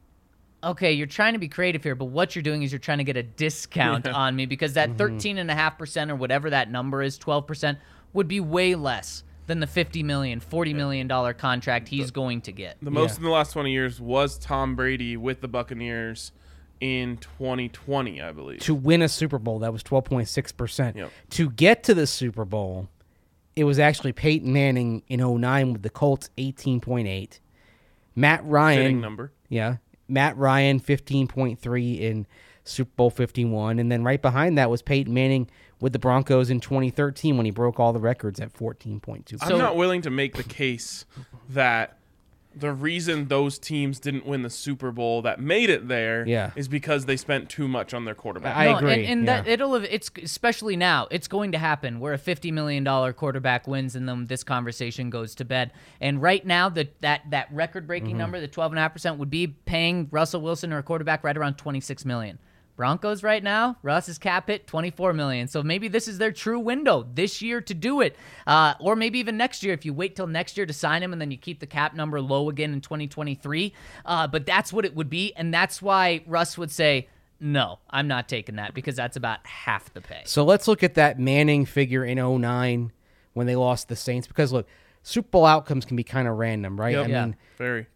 okay, 0.63 0.93
you're 0.93 1.07
trying 1.07 1.35
to 1.35 1.39
be 1.39 1.49
creative 1.49 1.83
here, 1.85 1.95
but 1.95 2.07
what 2.07 2.35
you're 2.35 2.43
doing 2.43 2.63
is 2.63 2.73
you're 2.73 2.79
trying 2.81 2.99
to 2.99 3.05
get 3.05 3.17
a 3.17 3.23
discount 3.23 4.09
on 4.09 4.35
me 4.35 4.47
because 4.47 4.75
that 4.75 4.91
Mm-hmm. 4.91 5.51
13.5% 5.51 6.11
or 6.11 6.17
whatever 6.17 6.51
that 6.51 6.71
number 6.71 7.03
is, 7.03 7.19
12%, 7.19 7.79
would 8.13 8.27
be 8.27 8.41
way 8.41 8.75
less 8.75 9.23
than 9.47 9.61
the 9.61 9.67
50 9.67 10.03
million, 10.03 10.41
40 10.41 10.75
million 10.75 11.07
dollar 11.09 11.33
contract 11.33 11.89
he's 11.89 12.11
going 12.11 12.41
to 12.43 12.53
get. 12.53 12.77
The 12.83 12.91
most 12.91 13.17
in 13.19 13.25
the 13.25 13.31
last 13.31 13.53
20 13.53 13.71
years 13.73 14.01
was 14.01 14.39
Tom 14.39 14.77
Brady 14.77 15.17
with 15.17 15.41
the 15.41 15.49
Buccaneers 15.49 16.33
in 16.81 17.17
2020, 17.19 18.21
I 18.21 18.33
believe. 18.33 18.61
to 18.61 18.75
win 18.75 19.03
a 19.03 19.09
Super 19.09 19.39
Bowl, 19.39 19.61
that 19.61 19.73
was 19.73 19.83
12.6%. 19.83 20.97
Yep. 20.97 21.13
To 21.31 21.51
get 21.51 21.83
to 21.85 21.95
the 21.95 22.07
Super 22.07 22.45
Bowl, 22.45 22.89
it 23.57 23.65
was 23.65 23.79
actually 23.79 24.13
Peyton 24.13 24.53
Manning 24.53 25.03
in 25.09 25.21
09 25.21 25.73
with 25.73 25.83
the 25.83 25.91
Colts 25.91 26.31
18.8. 26.39 27.41
Matt 28.15 28.41
Fitting 28.41 28.51
Ryan 28.51 29.01
number. 29.01 29.33
Yeah. 29.49 29.77
Matt 30.09 30.37
Ryan 30.37 30.81
15.3 30.81 32.01
in 32.01 32.27
Super 32.65 32.91
Bowl 32.97 33.11
51 33.11 33.79
and 33.79 33.91
then 33.91 34.05
right 34.05 34.21
behind 34.21 34.59
that 34.59 34.71
was 34.71 34.83
Peyton 34.83 35.13
Manning 35.13 35.49
with 35.81 35.93
the 35.93 35.99
Broncos 35.99 36.51
in 36.51 36.61
2013 36.61 37.37
when 37.37 37.47
he 37.47 37.51
broke 37.51 37.79
all 37.79 37.93
the 37.93 38.01
records 38.01 38.41
at 38.41 38.53
14.2. 38.53 39.39
I'm 39.41 39.59
not 39.59 39.77
willing 39.77 40.03
to 40.03 40.11
make 40.11 40.35
the 40.35 40.43
case 40.43 41.05
that 41.51 41.98
the 42.59 42.73
reason 42.73 43.29
those 43.29 43.59
teams 43.59 43.99
didn't 44.01 44.27
win 44.27 44.43
the 44.43 44.51
Super 44.51 44.91
Bowl 44.91 45.23
that 45.23 45.41
made 45.41 45.71
it 45.71 45.89
there 45.89 46.23
is 46.23 46.29
Yeah. 46.29 46.51
because 46.69 47.07
they 47.07 47.17
spent 47.17 47.49
too 47.49 47.69
much 47.69 47.95
on 47.95 48.05
their 48.05 48.15
quarterback. 48.15 48.57
I 48.57 48.67
No, 48.73 48.77
agree, 48.79 48.93
And, 48.93 49.05
and 49.07 49.29
that 49.29 49.47
it'll 49.47 49.75
it's 49.77 50.11
especially 50.23 50.77
now 50.77 51.07
it's 51.11 51.29
going 51.29 51.53
to 51.53 51.59
happen 51.59 52.01
where 52.01 52.13
a 52.13 52.19
fifty 52.19 52.51
million 52.51 52.85
dollar 52.85 53.13
quarterback 53.13 53.67
wins 53.67 53.95
and 53.97 54.09
then 54.09 54.27
this 54.27 54.43
conversation 54.45 55.11
goes 55.11 55.35
to 55.37 55.45
bed. 55.45 55.73
And 56.01 56.21
right 56.21 56.45
now 56.45 56.69
the 56.69 56.89
that 57.01 57.23
that 57.31 57.49
record 57.53 57.87
breaking 57.87 58.09
Mm-hmm. 58.11 58.19
number, 58.19 58.41
the 58.41 58.49
twelve 58.49 58.73
and 58.73 58.79
a 58.79 58.83
half 58.83 58.93
percent, 58.93 59.19
would 59.19 59.31
be 59.31 59.47
paying 59.47 60.09
Russell 60.11 60.41
Wilson 60.41 60.73
or 60.73 60.79
a 60.79 60.83
quarterback 60.83 61.23
right 61.25 61.37
around 61.37 61.55
twenty 61.59 61.81
six 61.81 62.05
million. 62.05 62.39
Broncos 62.79 63.25
right 63.25 63.43
now, 63.43 63.77
Russ's 63.83 64.19
cap 64.19 64.47
hit 64.47 64.69
24 64.69 65.13
million. 65.13 65.49
So 65.49 65.65
maybe 65.65 65.89
this 65.89 66.07
is 66.07 66.19
their 66.19 66.31
true 66.31 66.61
window 66.61 67.05
this 67.13 67.43
year 67.43 67.61
to 67.61 67.75
do 67.75 68.01
it. 68.01 68.15
Uh, 68.47 68.75
or 68.79 68.95
maybe 68.95 69.19
even 69.19 69.37
next 69.37 69.65
year 69.65 69.75
if 69.75 69.85
you 69.85 69.93
wait 69.93 70.15
till 70.15 70.29
next 70.29 70.57
year 70.57 70.65
to 70.65 70.73
sign 70.73 71.03
him 71.03 71.13
and 71.13 71.21
then 71.21 71.33
you 71.33 71.37
keep 71.37 71.59
the 71.59 71.67
cap 71.67 71.95
number 71.95 72.21
low 72.21 72.49
again 72.49 72.73
in 72.73 72.81
2023. 72.81 73.75
Uh, 74.07 74.29
but 74.29 74.47
that's 74.47 74.73
what 74.73 74.85
it 74.85 74.95
would 74.95 75.11
be. 75.11 75.35
And 75.35 75.53
that's 75.53 75.83
why 75.83 76.23
Russ 76.25 76.57
would 76.57 76.71
say, 76.71 77.09
no, 77.41 77.81
I'm 77.91 78.07
not 78.07 78.29
taking 78.29 78.55
that 78.57 78.75
because 78.75 78.95
that's 78.95 79.17
about 79.17 79.45
half 79.45 79.93
the 79.93 80.01
pay. 80.01 80.23
So 80.25 80.45
let's 80.45 80.69
look 80.69 80.85
at 80.85 80.95
that 80.95 81.19
Manning 81.19 81.67
figure 81.67 82.05
in 82.05 82.19
09 82.19 82.93
when 83.35 83.47
they 83.49 83.57
lost 83.57 83.89
the 83.89 83.97
Saints 83.97 84.29
because 84.29 84.53
look, 84.53 84.69
Super 85.03 85.29
Bowl 85.31 85.47
outcomes 85.47 85.85
can 85.85 85.97
be 85.97 86.05
kind 86.05 86.29
of 86.29 86.37
random, 86.37 86.79
right? 86.81 86.93
Yep. 86.93 87.07
I 87.07 87.09
Yeah. 87.09 87.25
mean, 87.25 87.37
Very. 87.57 87.87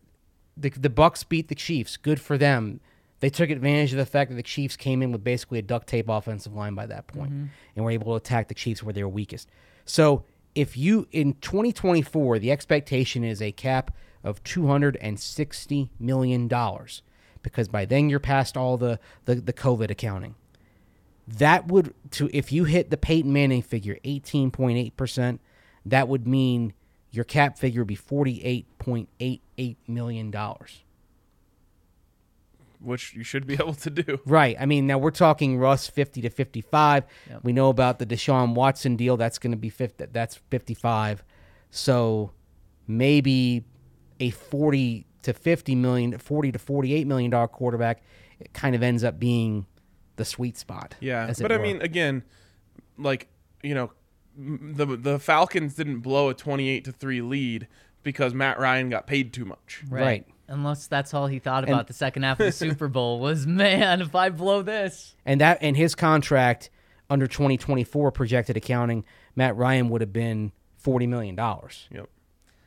the 0.56 0.70
the 0.70 0.90
Bucks 0.90 1.22
beat 1.22 1.46
the 1.46 1.54
Chiefs. 1.54 1.96
Good 1.96 2.20
for 2.20 2.36
them. 2.36 2.80
They 3.22 3.30
took 3.30 3.50
advantage 3.50 3.92
of 3.92 3.98
the 3.98 4.04
fact 4.04 4.30
that 4.30 4.34
the 4.34 4.42
Chiefs 4.42 4.76
came 4.76 5.00
in 5.00 5.12
with 5.12 5.22
basically 5.22 5.60
a 5.60 5.62
duct 5.62 5.86
tape 5.86 6.08
offensive 6.08 6.54
line 6.54 6.74
by 6.74 6.86
that 6.86 7.06
point 7.06 7.30
mm-hmm. 7.30 7.46
and 7.76 7.84
were 7.84 7.92
able 7.92 8.06
to 8.06 8.16
attack 8.16 8.48
the 8.48 8.54
Chiefs 8.54 8.82
where 8.82 8.92
they 8.92 9.04
were 9.04 9.08
weakest. 9.08 9.48
So 9.84 10.24
if 10.56 10.76
you 10.76 11.06
in 11.12 11.34
2024, 11.34 12.40
the 12.40 12.50
expectation 12.50 13.22
is 13.22 13.40
a 13.40 13.52
cap 13.52 13.94
of 14.24 14.42
260 14.42 15.90
million 16.00 16.48
dollars 16.48 17.02
because 17.44 17.68
by 17.68 17.84
then 17.84 18.10
you're 18.10 18.18
past 18.18 18.56
all 18.56 18.76
the, 18.76 18.98
the 19.26 19.36
the 19.36 19.52
COVID 19.52 19.88
accounting. 19.88 20.34
That 21.28 21.68
would 21.68 21.94
to 22.10 22.28
if 22.32 22.50
you 22.50 22.64
hit 22.64 22.90
the 22.90 22.96
Peyton 22.96 23.32
Manning 23.32 23.62
figure 23.62 23.98
18.8 24.04 24.96
percent, 24.96 25.40
that 25.86 26.08
would 26.08 26.26
mean 26.26 26.72
your 27.12 27.24
cap 27.24 27.56
figure 27.56 27.82
would 27.82 27.86
be 27.86 27.96
48.88 27.96 29.76
million 29.86 30.32
dollars. 30.32 30.82
Which 32.82 33.14
you 33.14 33.24
should 33.24 33.46
be 33.46 33.54
able 33.60 33.74
to 33.74 33.90
do. 33.90 34.20
Right. 34.26 34.56
I 34.58 34.66
mean, 34.66 34.86
now 34.86 34.98
we're 34.98 35.10
talking 35.10 35.58
Russ 35.58 35.88
50 35.88 36.22
to 36.22 36.30
55. 36.30 37.04
We 37.42 37.52
know 37.52 37.68
about 37.68 37.98
the 37.98 38.06
Deshaun 38.06 38.54
Watson 38.54 38.96
deal. 38.96 39.16
That's 39.16 39.38
going 39.38 39.52
to 39.52 39.56
be 39.56 39.70
50. 39.70 40.06
That's 40.12 40.36
55. 40.50 41.24
So 41.70 42.32
maybe 42.86 43.64
a 44.20 44.30
40 44.30 45.06
to 45.22 45.32
50 45.32 45.74
million, 45.76 46.18
40 46.18 46.52
to 46.52 46.58
48 46.58 47.06
million 47.06 47.30
dollar 47.30 47.48
quarterback 47.48 48.02
it 48.42 48.52
kind 48.52 48.74
of 48.74 48.82
ends 48.82 49.04
up 49.04 49.18
being 49.18 49.66
the 50.16 50.24
sweet 50.24 50.58
spot. 50.58 50.96
Yeah, 51.00 51.26
as 51.26 51.40
it 51.40 51.42
but 51.42 51.52
I 51.52 51.58
mean, 51.58 51.80
again, 51.80 52.24
like 52.98 53.28
you 53.62 53.74
know, 53.74 53.92
the 54.36 54.84
the 54.84 55.18
Falcons 55.18 55.74
didn't 55.74 56.00
blow 56.00 56.28
a 56.28 56.34
twenty-eight 56.34 56.84
to 56.84 56.92
three 56.92 57.22
lead 57.22 57.68
because 58.02 58.34
Matt 58.34 58.58
Ryan 58.58 58.90
got 58.90 59.06
paid 59.06 59.32
too 59.32 59.44
much. 59.44 59.82
Right. 59.88 60.26
Unless 60.52 60.86
that's 60.86 61.14
all 61.14 61.26
he 61.26 61.38
thought 61.38 61.64
about 61.64 61.86
the 61.86 61.94
second 61.94 62.24
half 62.24 62.38
of 62.38 62.46
the 62.46 62.52
Super 62.52 62.86
Bowl 62.88 63.20
was, 63.20 63.46
man, 63.46 64.02
if 64.02 64.14
I 64.14 64.28
blow 64.28 64.60
this. 64.62 65.14
and 65.24 65.40
that 65.40 65.58
and 65.62 65.76
his 65.76 65.94
contract 65.94 66.68
under 67.08 67.26
2024 67.26 68.12
projected 68.12 68.56
accounting, 68.56 69.04
Matt 69.34 69.56
Ryan 69.56 69.88
would 69.88 70.02
have 70.02 70.12
been 70.12 70.52
40 70.76 71.06
million 71.06 71.34
dollars. 71.34 71.88
Yep. 71.90 72.08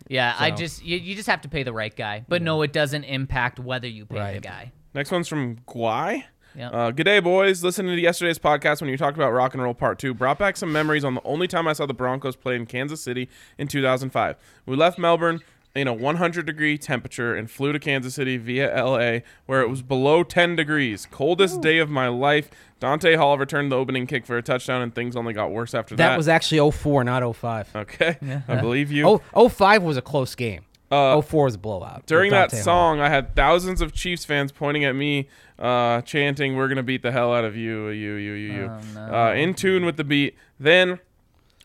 Yeah, 0.08 0.36
I 0.38 0.52
just 0.52 0.84
you, 0.84 0.98
you 0.98 1.16
just 1.16 1.28
have 1.28 1.42
to 1.42 1.50
pay 1.50 1.64
the 1.64 1.74
right 1.74 1.96
guy. 1.96 2.26
But 2.28 2.42
no, 2.42 2.62
it 2.62 2.74
doesn't 2.74 3.04
impact 3.06 3.60
whether 3.60 3.88
you 3.88 4.06
pay 4.06 4.36
the 4.36 4.40
guy. 4.40 4.72
Next 4.94 5.12
one's 5.12 5.28
from 5.28 5.58
Guai. 5.68 6.24
Yep. 6.56 6.74
Uh, 6.74 6.92
good 6.92 7.04
day, 7.04 7.20
boys. 7.20 7.64
Listening 7.64 7.96
to 7.96 8.02
yesterday's 8.02 8.40
podcast 8.40 8.80
when 8.82 8.90
you 8.90 8.98
talked 8.98 9.18
about 9.18 9.32
rock 9.34 9.54
and 9.54 9.62
roll 9.62 9.74
part 9.74 10.00
two 10.00 10.14
brought 10.14 10.40
back 10.40 10.56
some 10.58 10.72
memories 10.72 11.04
on 11.04 11.16
the 11.16 11.22
only 11.24 11.48
time 11.48 11.68
I 11.68 11.74
saw 11.74 11.86
the 11.86 11.94
Broncos 11.94 12.36
play 12.36 12.56
in 12.56 12.66
Kansas 12.66 13.02
City 13.02 13.30
in 13.58 13.68
2005. 13.68 14.38
We 14.66 14.76
left 14.76 14.98
Melbourne 14.98 15.42
in 15.76 15.88
a 15.88 15.94
100 15.94 16.46
degree 16.46 16.78
temperature 16.78 17.36
and 17.36 17.52
flew 17.52 17.74
to 17.74 17.80
Kansas 17.80 18.16
City 18.16 18.38
via 18.38 18.68
LA, 18.84 19.20
where 19.46 19.62
it 19.62 19.70
was 19.70 19.82
below 19.82 20.24
10 20.24 20.56
degrees. 20.56 21.06
Coldest 21.12 21.62
day 21.62 21.80
of 21.80 21.90
my 21.90 22.08
life. 22.08 22.50
Dante 22.80 23.16
Hall 23.16 23.38
returned 23.38 23.72
the 23.72 23.76
opening 23.76 24.08
kick 24.08 24.26
for 24.26 24.38
a 24.38 24.42
touchdown, 24.42 24.82
and 24.82 24.94
things 24.96 25.16
only 25.16 25.34
got 25.34 25.52
worse 25.52 25.74
after 25.74 25.96
that. 25.96 26.10
That 26.10 26.18
was 26.18 26.28
actually 26.28 26.72
04, 26.72 27.04
not 27.04 27.36
05. 27.36 27.76
okay. 27.76 28.18
I 28.48 28.56
believe 28.56 28.92
you. 28.92 29.20
Oh, 29.34 29.50
05 29.50 29.84
was 29.84 29.98
a 29.98 30.02
close 30.02 30.34
game. 30.36 30.66
Uh, 30.92 31.20
04 31.20 31.46
was 31.46 31.56
a 31.56 31.58
blowout. 31.58 32.06
During 32.06 32.32
that 32.32 32.52
Dante 32.52 32.58
Hall. 32.58 32.64
song, 32.64 33.00
I 33.02 33.10
had 33.10 33.36
thousands 33.36 33.82
of 33.82 33.92
Chiefs 33.92 34.24
fans 34.24 34.52
pointing 34.52 34.86
at 34.86 34.96
me, 34.96 35.28
uh, 35.58 36.02
chanting, 36.02 36.56
"We're 36.56 36.68
gonna 36.68 36.84
beat 36.84 37.02
the 37.02 37.12
hell 37.12 37.34
out 37.34 37.44
of 37.44 37.56
you, 37.56 37.90
you, 37.90 38.14
you, 38.14 38.34
you, 38.34 38.54
you." 38.54 39.00
uh, 39.00 39.34
in 39.36 39.56
tune 39.56 39.84
with 39.84 39.98
the 39.98 40.04
beat. 40.04 40.36
Then, 40.60 41.00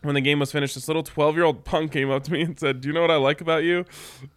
when 0.01 0.15
the 0.15 0.21
game 0.21 0.39
was 0.39 0.51
finished, 0.51 0.75
this 0.75 0.87
little 0.87 1.03
twelve-year-old 1.03 1.63
punk 1.63 1.91
came 1.91 2.09
up 2.09 2.23
to 2.23 2.31
me 2.31 2.41
and 2.41 2.59
said, 2.59 2.81
"Do 2.81 2.87
you 2.87 2.93
know 2.93 3.01
what 3.01 3.11
I 3.11 3.17
like 3.17 3.39
about 3.41 3.63
you?" 3.63 3.85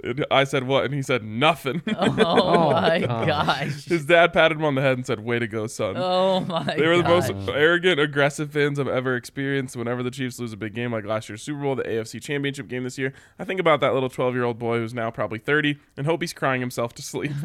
And 0.02 0.26
I 0.30 0.44
said, 0.44 0.64
"What?" 0.64 0.84
And 0.84 0.92
he 0.94 1.02
said, 1.02 1.24
"Nothing." 1.24 1.82
Oh, 1.96 2.72
my 2.72 3.02
oh, 3.02 3.26
gosh. 3.26 3.84
His 3.86 4.04
dad 4.04 4.32
patted 4.32 4.58
him 4.58 4.64
on 4.64 4.74
the 4.74 4.82
head 4.82 4.96
and 4.98 5.06
said, 5.06 5.20
"Way 5.20 5.38
to 5.38 5.46
go, 5.46 5.66
son." 5.66 5.96
Oh 5.96 6.40
my 6.40 6.64
gosh. 6.64 6.76
They 6.76 6.86
were 6.86 6.98
the 6.98 7.04
most 7.04 7.32
arrogant, 7.48 7.98
aggressive 7.98 8.52
fans 8.52 8.78
I've 8.78 8.88
ever 8.88 9.16
experienced. 9.16 9.76
Whenever 9.76 10.02
the 10.02 10.10
Chiefs 10.10 10.38
lose 10.38 10.52
a 10.52 10.56
big 10.56 10.74
game 10.74 10.92
like 10.92 11.04
last 11.04 11.28
year's 11.28 11.42
Super 11.42 11.60
Bowl, 11.60 11.76
the 11.76 11.82
AFC 11.84 12.20
Championship 12.20 12.68
game 12.68 12.84
this 12.84 12.98
year, 12.98 13.12
I 13.38 13.44
think 13.44 13.60
about 13.60 13.80
that 13.80 13.94
little 13.94 14.08
12 14.10 14.34
year 14.34 14.44
old 14.44 14.58
boy 14.58 14.78
who's 14.78 14.92
now 14.94 15.10
probably 15.10 15.38
30 15.38 15.78
and 15.96 16.06
hope 16.06 16.20
he's 16.20 16.32
crying 16.32 16.60
himself 16.60 16.92
to 16.94 17.02
sleep. 17.02 17.32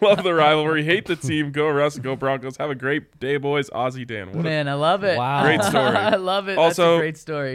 Love 0.00 0.22
the 0.22 0.34
rivalry. 0.34 0.84
Hate 0.84 1.06
the 1.06 1.16
team. 1.16 1.52
Go 1.52 1.68
Russ. 1.68 1.98
Go 1.98 2.16
Broncos. 2.16 2.56
Have 2.56 2.70
a 2.70 2.74
great 2.74 3.18
day, 3.20 3.36
boys. 3.36 3.70
Ozzy 3.70 4.06
Dan. 4.06 4.32
What 4.32 4.42
Man, 4.42 4.68
I 4.68 4.74
love 4.74 5.04
it. 5.04 5.16
Wow. 5.18 5.42
Great 5.42 5.62
story. 5.62 5.84
I 5.96 6.16
love 6.16 6.48
it. 6.48 6.56
That's 6.56 6.78
Also- 6.78 6.96
a 6.96 7.00
great 7.00 7.18
story. 7.18 7.51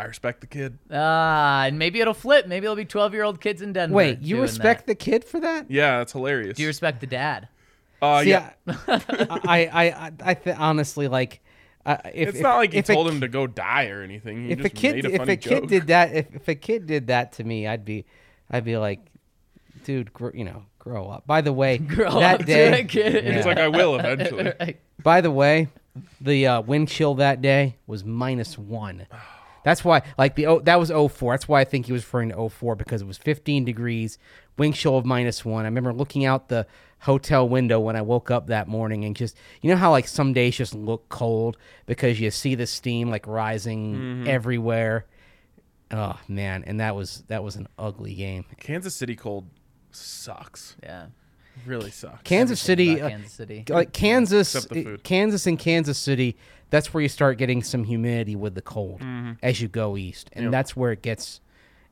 I 0.00 0.04
respect 0.04 0.40
the 0.40 0.46
kid. 0.46 0.78
Ah, 0.90 1.64
and 1.64 1.78
maybe 1.78 2.00
it'll 2.00 2.14
flip. 2.14 2.46
Maybe 2.46 2.64
it'll 2.66 2.76
be 2.76 2.84
12 2.84 3.12
year 3.14 3.22
old 3.22 3.40
kids 3.40 3.62
in 3.62 3.72
Denver. 3.72 3.94
Wait, 3.94 4.20
you 4.20 4.40
respect 4.40 4.86
that. 4.86 4.86
the 4.86 4.94
kid 4.94 5.24
for 5.24 5.40
that? 5.40 5.70
Yeah, 5.70 5.98
that's 5.98 6.12
hilarious. 6.12 6.56
Do 6.56 6.62
you 6.62 6.68
respect 6.68 7.00
the 7.00 7.06
dad? 7.06 7.48
uh, 8.02 8.22
See, 8.22 8.30
yeah. 8.30 8.52
I, 8.66 9.38
I, 9.46 9.70
I, 9.72 10.12
I 10.24 10.34
th- 10.34 10.56
honestly 10.58 11.06
like. 11.08 11.40
Uh, 11.86 11.96
if, 12.14 12.28
It's 12.28 12.36
if- 12.38 12.42
not 12.42 12.56
like 12.56 12.72
he 12.72 12.78
if 12.78 12.88
a 12.88 12.94
told 12.94 13.08
him 13.08 13.20
to 13.22 13.28
go 13.28 13.46
die 13.46 13.88
or 13.88 14.02
anything. 14.02 14.44
He 14.46 14.52
If 14.52 14.60
a 14.60 14.62
just 14.64 14.74
kid, 14.74 14.94
made 14.96 15.04
a 15.06 15.10
if 15.12 15.16
funny 15.18 15.32
a 15.32 15.36
kid 15.36 15.60
joke. 15.62 15.68
did 15.68 15.86
that, 15.88 16.14
if, 16.14 16.34
if 16.34 16.48
a 16.48 16.54
kid 16.54 16.86
did 16.86 17.06
that 17.06 17.32
to 17.32 17.44
me, 17.44 17.66
I'd 17.66 17.84
be, 17.84 18.04
I'd 18.50 18.64
be 18.64 18.76
like, 18.76 19.00
dude, 19.84 20.12
gr- 20.12 20.34
you 20.34 20.44
know, 20.44 20.64
grow 20.78 21.08
up. 21.08 21.26
By 21.26 21.40
the 21.40 21.52
way, 21.54 21.78
Grow 21.96 22.20
that 22.20 22.40
up 22.40 22.46
day, 22.46 22.84
to 22.84 23.00
a. 23.28 23.34
He's 23.34 23.46
like, 23.46 23.58
I 23.58 23.68
will 23.68 23.98
eventually. 23.98 24.52
Right. 24.60 24.78
by 25.02 25.20
the 25.22 25.30
way, 25.30 25.68
the 26.20 26.46
uh, 26.46 26.60
wind 26.60 26.88
chill 26.88 27.14
that 27.16 27.40
day 27.40 27.76
was 27.86 28.04
minus 28.04 28.56
one. 28.58 29.06
That's 29.64 29.84
why, 29.84 30.02
like 30.16 30.36
the 30.36 30.46
oh, 30.46 30.60
that 30.60 30.78
was 30.78 30.90
04. 30.90 31.34
That's 31.34 31.48
why 31.48 31.60
I 31.60 31.64
think 31.64 31.86
he 31.86 31.92
was 31.92 32.02
referring 32.02 32.30
to 32.30 32.48
04 32.48 32.76
because 32.76 33.02
it 33.02 33.06
was 33.06 33.18
15 33.18 33.64
degrees, 33.64 34.18
wind 34.56 34.74
chill 34.74 34.96
of 34.96 35.04
minus 35.04 35.44
one. 35.44 35.64
I 35.64 35.68
remember 35.68 35.92
looking 35.92 36.24
out 36.24 36.48
the 36.48 36.66
hotel 37.00 37.48
window 37.48 37.80
when 37.80 37.96
I 37.96 38.02
woke 38.02 38.30
up 38.30 38.48
that 38.48 38.68
morning 38.68 39.04
and 39.04 39.16
just, 39.16 39.36
you 39.62 39.70
know 39.70 39.76
how 39.76 39.90
like 39.90 40.06
some 40.06 40.32
days 40.32 40.56
just 40.56 40.74
look 40.74 41.08
cold 41.08 41.56
because 41.86 42.20
you 42.20 42.30
see 42.30 42.54
the 42.54 42.66
steam 42.66 43.10
like 43.10 43.26
rising 43.26 44.26
everywhere. 44.26 45.06
Oh 45.90 46.18
man, 46.28 46.62
and 46.66 46.80
that 46.80 46.94
was 46.94 47.24
that 47.28 47.42
was 47.42 47.56
an 47.56 47.66
ugly 47.78 48.14
game. 48.14 48.44
Kansas 48.60 48.94
City 48.94 49.16
cold 49.16 49.46
sucks. 49.90 50.76
Yeah. 50.82 51.06
Really 51.66 51.90
sucks. 51.90 52.22
Kansas 52.22 52.62
Everything 52.68 52.96
City, 52.96 53.02
uh, 53.02 53.08
Kansas 53.08 53.32
City. 53.32 53.64
like 53.68 53.92
Kansas, 53.92 54.52
the 54.52 54.82
food. 54.84 55.04
Kansas 55.04 55.46
and 55.46 55.58
Kansas 55.58 55.98
City, 55.98 56.36
that's 56.70 56.94
where 56.94 57.02
you 57.02 57.08
start 57.08 57.38
getting 57.38 57.62
some 57.62 57.84
humidity 57.84 58.36
with 58.36 58.54
the 58.54 58.62
cold 58.62 59.00
mm-hmm. 59.00 59.32
as 59.42 59.60
you 59.60 59.68
go 59.68 59.96
east, 59.96 60.30
and 60.32 60.44
Yep. 60.44 60.52
that's 60.52 60.76
where 60.76 60.92
it 60.92 61.02
gets, 61.02 61.40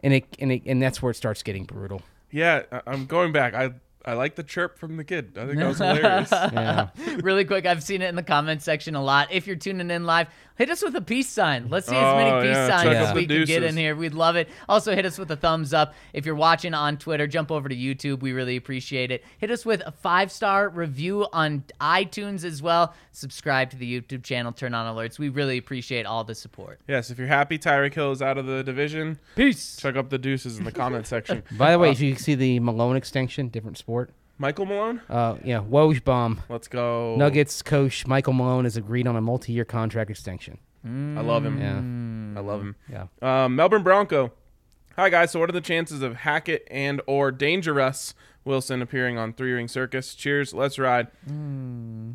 and 0.03 0.14
it 0.14 0.24
and 0.39 0.53
it, 0.53 0.62
and 0.66 0.81
that's 0.83 1.03
where 1.03 1.11
it 1.11 1.16
starts 1.16 1.43
getting 1.43 1.64
brutal. 1.64 2.03
Yeah, 2.31 2.62
I'm 2.87 3.07
going 3.07 3.33
back. 3.33 3.55
I 3.55 3.72
I 4.09 4.14
like 4.14 4.36
the 4.36 4.42
chirp 4.42 4.78
from 4.78 4.96
the 4.96 5.04
kid. 5.04 5.36
I 5.38 5.46
think 5.46 5.59
that 5.59 5.68
was 5.68 5.78
hilarious. 5.78 6.30
Yeah, 6.59 6.88
really 7.20 7.44
quick, 7.44 7.66
I've 7.66 7.82
seen 7.82 8.00
it 8.02 8.09
in 8.09 8.14
the 8.16 8.22
comment 8.22 8.62
section 8.62 8.94
a 8.94 9.02
lot. 9.02 9.28
If 9.30 9.46
you're 9.46 9.56
tuning 9.56 9.90
in 9.90 10.04
live, 10.06 10.28
hit 10.56 10.70
us 10.70 10.82
with 10.82 10.96
a 10.96 11.00
peace 11.02 11.28
sign. 11.28 11.68
Let's 11.68 11.86
see 11.88 11.94
as 11.94 12.14
many 12.16 12.30
Oh, 12.30 12.40
peace 12.40 12.56
yeah, 12.56 12.68
signs 12.68 12.82
check 12.84 12.96
as 12.96 13.14
we 13.14 13.26
can 13.26 13.44
get 13.44 13.62
in 13.62 13.76
here. 13.76 13.94
We'd 13.94 14.14
love 14.14 14.36
it. 14.36 14.48
Also, 14.68 14.94
hit 14.94 15.04
us 15.04 15.18
with 15.18 15.30
a 15.30 15.36
thumbs 15.36 15.74
up. 15.74 15.94
If 16.14 16.24
you're 16.26 16.34
watching 16.34 16.72
on 16.74 16.96
Twitter, 16.96 17.26
jump 17.26 17.50
over 17.52 17.68
to 17.68 17.76
YouTube. 17.76 18.20
We 18.20 18.32
really 18.32 18.56
appreciate 18.56 19.11
it. 19.11 19.24
Hit 19.38 19.50
us 19.50 19.66
with 19.66 19.82
a 19.84 19.92
five 19.92 20.32
star 20.32 20.68
review 20.70 21.26
on 21.32 21.64
iTunes 21.80 22.44
as 22.44 22.62
well. 22.62 22.94
Subscribe 23.12 23.70
to 23.70 23.76
the 23.76 24.00
YouTube 24.00 24.22
channel. 24.22 24.52
Turn 24.52 24.74
on 24.74 24.94
alerts. 24.94 25.18
We 25.18 25.28
really 25.28 25.59
appreciate 25.59 26.06
all 26.06 26.24
the 26.24 26.34
support. 26.34 26.80
yes, 26.88 27.11
if 27.11 27.18
you're 27.18 27.26
happy 27.28 27.59
Tyreek 27.59 27.92
Hill 27.94 28.12
is 28.12 28.22
out 28.22 28.38
of 28.38 28.46
the 28.46 28.62
division, 28.64 29.18
Peace. 29.36 29.76
check 29.76 29.96
up 29.96 30.09
the 30.09 30.18
deuces 30.18 30.59
in 30.59 30.64
the 30.64 30.72
comment 30.72 31.06
section. 31.06 31.42
By 31.52 31.72
the 31.72 31.78
way, 31.78 31.90
uh, 31.90 31.92
did 31.94 32.00
you 32.00 32.14
see 32.16 32.34
the 32.34 32.61
Malone 32.61 32.96
extension? 32.96 33.48
Different 33.48 33.76
sport. 33.76 33.97
Michael 34.40 34.66
Malone, 34.66 35.01
Uh, 35.09 35.36
yeah, 35.44 35.61
Woj 35.61 36.05
bomb. 36.05 36.40
let's 36.49 36.68
go. 36.68 37.16
Nuggets 37.16 37.61
coach 37.62 38.07
Michael 38.07 38.32
Malone 38.34 38.64
has 38.64 38.76
agreed 38.76 39.07
on 39.09 39.16
a 39.16 39.20
multi-year 39.20 39.64
contract 39.64 40.11
extension. 40.11 40.59
I 40.84 41.20
love 41.20 41.44
him. 41.44 41.59
Yeah, 41.61 42.40
I 42.40 42.42
love 42.44 42.61
him. 42.62 42.76
yeah. 42.90 43.07
Um, 43.20 43.57
Melbourne 43.57 43.82
Bronco. 43.82 44.32
Hi 44.96 45.11
guys. 45.11 45.32
So, 45.32 45.40
what 45.40 45.49
are 45.49 45.53
the 45.53 45.61
chances 45.61 46.03
of 46.03 46.16
Hackett 46.16 46.66
and 46.70 47.01
or 47.07 47.30
Dangerous 47.32 48.14
Wilson 48.49 48.82
appearing 48.82 49.16
on 49.18 49.32
Three 49.34 49.53
Ring 49.53 49.68
Circus? 49.68 50.14
Cheers. 50.16 50.53
Let's 50.53 50.78
ride. 50.78 51.09
Hmm. 51.28 52.12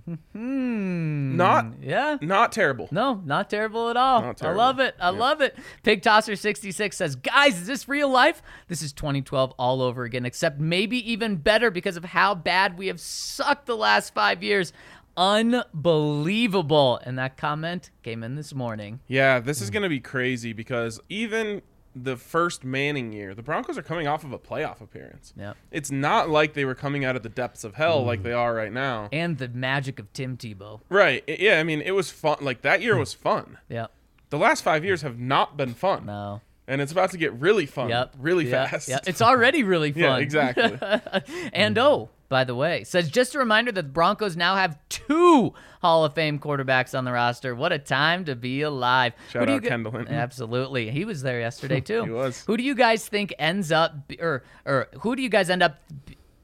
Not 1.38 1.66
Yeah. 1.82 2.18
not 2.22 2.52
terrible. 2.52 2.90
No, 2.92 3.22
not 3.24 3.50
terrible 3.50 3.90
at 3.90 3.96
all. 3.96 4.22
Not 4.22 4.44
I 4.44 4.52
love 4.52 4.80
it. 4.80 4.96
I 5.00 5.10
love 5.10 5.40
it. 5.42 5.56
Pig 5.84 6.02
Tosser 6.02 6.36
66 6.36 6.98
says, 6.98 7.16
Guys, 7.16 7.62
is 7.62 7.68
this 7.68 7.88
real 7.88 8.10
life? 8.10 8.42
This 8.68 8.82
is 8.82 8.92
2012 8.92 9.54
all 9.58 9.82
over 9.82 10.04
again, 10.04 10.26
except 10.26 10.60
maybe 10.60 10.98
even 11.10 11.38
better 11.38 11.72
because 11.72 11.96
of 11.96 12.04
how 12.04 12.36
bad 12.36 12.78
we 12.78 12.88
have 12.88 13.00
sucked 13.00 13.66
the 13.68 13.78
last 13.78 14.14
five 14.14 14.44
years. 14.44 14.74
Unbelievable. 15.16 17.00
And 17.04 17.18
that 17.20 17.38
comment 17.38 17.92
came 18.02 18.24
in 18.24 18.36
this 18.36 18.54
morning. 18.54 19.00
Yeah, 19.08 19.40
this 19.40 19.62
is 19.62 19.70
going 19.70 19.84
to 19.84 19.90
be 19.90 20.00
crazy 20.00 20.54
because 20.54 21.00
even 21.08 21.62
the 21.96 22.18
first 22.18 22.64
Manning 22.64 23.14
year, 23.14 23.36
the 23.36 23.44
Broncos 23.44 23.78
are 23.78 23.84
coming 23.84 24.08
off 24.08 24.24
of 24.24 24.32
a 24.32 24.40
playoff 24.40 24.82
appearance. 24.82 25.34
Yep. 25.38 25.58
It's 25.72 25.92
not 25.92 26.30
like 26.30 26.54
they 26.54 26.66
were 26.66 26.76
coming 26.76 27.06
out 27.06 27.16
of 27.16 27.24
the 27.24 27.30
depths 27.30 27.64
of 27.64 27.76
hell 27.76 28.04
like 28.04 28.22
mm. 28.22 28.24
they 28.24 28.34
are 28.34 28.54
right 28.54 28.72
now. 28.72 29.10
And 29.12 29.38
the 29.38 29.50
magic 29.50 30.00
of 30.00 30.12
Tim 30.14 30.38
Tebow. 30.38 30.82
Right. 30.90 31.24
Yeah, 31.28 31.60
I 31.60 31.64
mean, 31.64 31.82
it 31.82 31.92
was 31.92 32.10
fun. 32.10 32.38
Like 32.42 32.62
that 32.62 32.82
year 32.82 32.98
was 32.98 33.14
hmm. 33.14 33.22
fun. 33.22 33.58
Yep. 33.70 33.92
The 34.30 34.38
last 34.38 34.64
5 34.64 34.84
years 34.84 35.04
have 35.04 35.20
not 35.20 35.58
been 35.58 35.74
fun. 35.74 36.08
No. 36.08 36.42
And 36.68 36.82
it's 36.82 36.92
about 36.92 37.12
to 37.12 37.18
get 37.18 37.34
really 37.34 37.66
fun. 37.66 37.90
Yep. 37.90 38.16
Really 38.18 38.50
Yep. 38.50 38.70
fast. 38.70 38.90
Yep. 38.90 39.04
It's 39.08 39.22
already 39.22 39.64
really 39.64 39.92
fun. 39.94 40.02
yeah, 40.02 40.18
exactly. 40.18 40.80
And 41.54 41.78
oh, 41.78 42.10
by 42.34 42.44
the 42.44 42.56
way, 42.56 42.84
says 42.84 43.10
just 43.12 43.36
a 43.36 43.38
reminder 43.40 43.72
that 43.72 43.82
the 43.84 43.88
Broncos 43.90 44.36
now 44.36 44.56
have 44.56 44.76
two 44.90 45.54
Hall 45.84 46.04
of 46.04 46.16
Fame 46.16 46.40
quarterbacks 46.40 46.98
on 46.98 47.06
the 47.06 47.12
roster. 47.12 47.54
What 47.54 47.72
a 47.72 47.78
time 47.78 48.26
to 48.26 48.36
be 48.36 48.64
alive. 48.64 49.14
Shout 49.30 49.42
Who 49.42 49.46
do 49.46 49.52
you 49.52 49.56
out 49.58 49.62
gu- 49.62 49.70
Kendall 49.70 49.92
Hinton. 49.92 50.16
Absolutely. 50.16 50.90
He 50.90 51.06
was 51.06 51.22
there 51.22 51.40
yesterday 51.40 51.80
too. 51.92 52.04
He 52.06 52.10
was. 52.10 52.44
Who 52.48 52.58
do 52.58 52.64
you 52.64 52.74
guys 52.74 53.08
think 53.08 53.36
ends 53.38 53.72
up 53.72 53.94
or 54.20 54.44
or 54.66 54.88
who 55.02 55.16
do 55.16 55.22
you 55.22 55.30
guys 55.30 55.52
end 55.52 55.62
up 55.62 55.76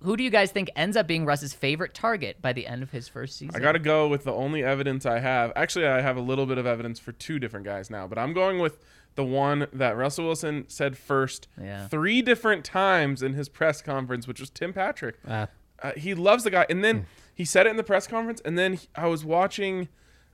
who 0.03 0.15
do 0.15 0.23
you 0.23 0.29
guys 0.29 0.51
think 0.51 0.69
ends 0.75 0.95
up 0.95 1.07
being 1.07 1.25
Russ's 1.25 1.51
favorite 1.53 1.93
target 1.95 2.39
by 2.41 2.53
the 2.53 2.67
end 2.67 2.83
of 2.83 2.91
his 2.91 3.07
first 3.07 3.35
season? 3.37 3.55
I 3.55 3.59
got 3.59 3.71
to 3.73 3.79
go 3.79 4.07
with 4.07 4.23
the 4.25 4.31
only 4.31 4.63
evidence 4.63 5.05
I 5.07 5.19
have. 5.19 5.51
Actually, 5.55 5.87
I 5.87 6.01
have 6.01 6.15
a 6.17 6.21
little 6.21 6.45
bit 6.45 6.57
of 6.59 6.65
evidence 6.65 6.99
for 6.99 7.11
two 7.11 7.39
different 7.39 7.65
guys 7.65 7.89
now, 7.89 8.07
but 8.07 8.17
I'm 8.19 8.31
going 8.33 8.59
with 8.59 8.77
the 9.15 9.25
one 9.25 9.67
that 9.73 9.97
Russell 9.97 10.25
Wilson 10.25 10.65
said 10.69 10.97
first 10.97 11.47
Yeah. 11.61 11.87
three 11.89 12.21
different 12.21 12.63
times 12.63 13.21
in 13.21 13.33
his 13.33 13.49
press 13.49 13.81
conference, 13.81 14.25
which 14.27 14.39
was 14.39 14.49
Tim 14.49 14.71
Patrick. 14.71 15.17
Uh, 15.27 15.47
Uh, 15.81 15.91
he 15.95 16.13
loves 16.13 16.43
the 16.43 16.51
guy. 16.51 16.65
And 16.69 16.83
then 16.83 17.05
he 17.33 17.45
said 17.45 17.65
it 17.67 17.69
in 17.69 17.77
the 17.77 17.83
press 17.83 18.07
conference, 18.07 18.41
and 18.45 18.57
then 18.57 18.73
he- 18.73 18.87
I 18.95 19.07
was 19.07 19.23
watching. 19.25 19.87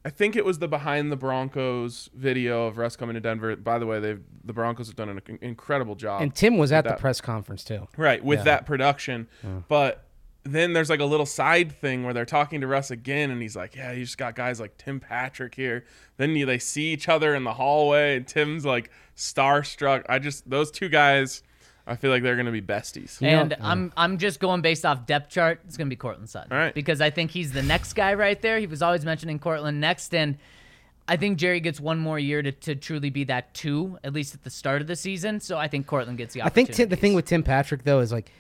I 0.04 0.10
think 0.12 0.36
it 0.36 0.46
was 0.46 0.60
the 0.60 0.68
behind 0.68 1.12
the 1.12 1.16
Broncos 1.16 2.12
video 2.14 2.68
of 2.68 2.78
Russ 2.78 2.96
coming 2.96 3.16
to 3.16 3.20
Denver. 3.20 3.56
By 3.56 3.80
the 3.80 3.88
way, 3.88 4.00
they've 4.00 4.22
the 4.44 4.54
Broncos 4.54 4.86
have 4.88 4.96
done 4.96 5.10
an 5.10 5.20
incredible 5.42 5.96
job. 5.96 6.22
and 6.22 6.34
Tim 6.34 6.58
was 6.58 6.72
at 6.72 6.84
the 6.84 6.92
that- 6.92 7.00
press 7.00 7.22
conference 7.22 7.64
too. 7.64 7.88
Right, 7.98 8.24
with 8.24 8.40
Yeah. 8.40 8.44
that 8.46 8.66
production. 8.68 9.28
But 9.68 10.04
then 10.44 10.74
there's 10.74 10.92
like 10.92 11.00
a 11.00 11.06
little 11.06 11.26
side 11.26 11.72
thing 11.72 12.04
where 12.04 12.14
they're 12.14 12.24
talking 12.24 12.62
to 12.62 12.68
Russ 12.68 12.92
again, 12.92 13.32
and 13.32 13.42
he's 13.42 13.56
like, 13.56 13.76
Yeah, 13.76 13.94
you 13.94 14.04
just 14.06 14.20
got 14.20 14.36
guys 14.36 14.60
like 14.60 14.78
Tim 14.78 15.00
Patrick 15.00 15.56
here. 15.56 15.86
Then 16.18 16.36
you, 16.36 16.46
they 16.46 16.60
see 16.60 16.94
each 16.94 17.10
other 17.10 17.34
in 17.34 17.44
the 17.44 17.54
hallway, 17.54 18.16
and 18.18 18.28
Tim's 18.28 18.64
like 18.64 18.92
starstruck. 19.18 20.04
I 20.08 20.20
just, 20.20 20.48
those 20.48 20.70
two 20.70 20.88
guys, 20.90 21.42
I 21.88 21.96
feel 21.96 22.10
like 22.10 22.24
they're 22.24 22.36
going 22.36 22.48
to 22.48 22.52
be 22.52 22.62
besties. 22.62 23.22
know- 23.22 23.28
and 23.28 23.56
I'm 23.62 23.94
I'm 23.96 24.18
just 24.18 24.40
going 24.40 24.62
based 24.62 24.86
off 24.86 25.06
depth 25.06 25.30
chart. 25.30 25.62
It's 25.68 25.78
gonna 25.78 25.90
be 25.90 25.96
Courtland 25.96 26.30
Sutton, 26.30 26.52
All 26.52 26.58
right. 26.58 26.74
Because 26.74 27.00
I 27.02 27.10
think 27.12 27.32
he's 27.32 27.52
the 27.52 27.62
next 27.64 27.94
guy 27.94 28.14
right 28.16 28.42
there. 28.42 28.58
He 28.60 28.68
was 28.68 28.82
always 28.82 29.06
mentioning 29.06 29.38
Courtland 29.40 29.80
next, 29.80 30.14
and 30.16 30.38
I 31.08 31.18
think 31.18 31.38
Jerry 31.38 31.60
gets 31.60 31.80
one 31.80 32.00
more 32.00 32.18
year 32.18 32.42
to, 32.42 32.52
to 32.52 32.76
truly 32.76 33.12
be 33.12 33.26
that 33.26 33.54
two, 33.54 34.00
at 34.04 34.14
least 34.14 34.34
at 34.34 34.44
the 34.44 34.50
start 34.50 34.82
of 34.82 34.88
the 34.88 34.96
season. 34.96 35.40
So 35.40 35.58
I 35.58 35.68
think 35.68 35.86
Courtland 35.86 36.18
gets 36.18 36.34
the 36.34 36.42
I 36.42 36.50
think 36.50 36.70
opportunity. 36.70 36.84
Tim, 36.84 36.90
the 36.90 36.96
thing 36.96 37.14
with 37.14 37.26
Tim 37.26 37.44
Patrick 37.44 37.84
though 37.84 38.00
is 38.00 38.12
like, 38.12 38.32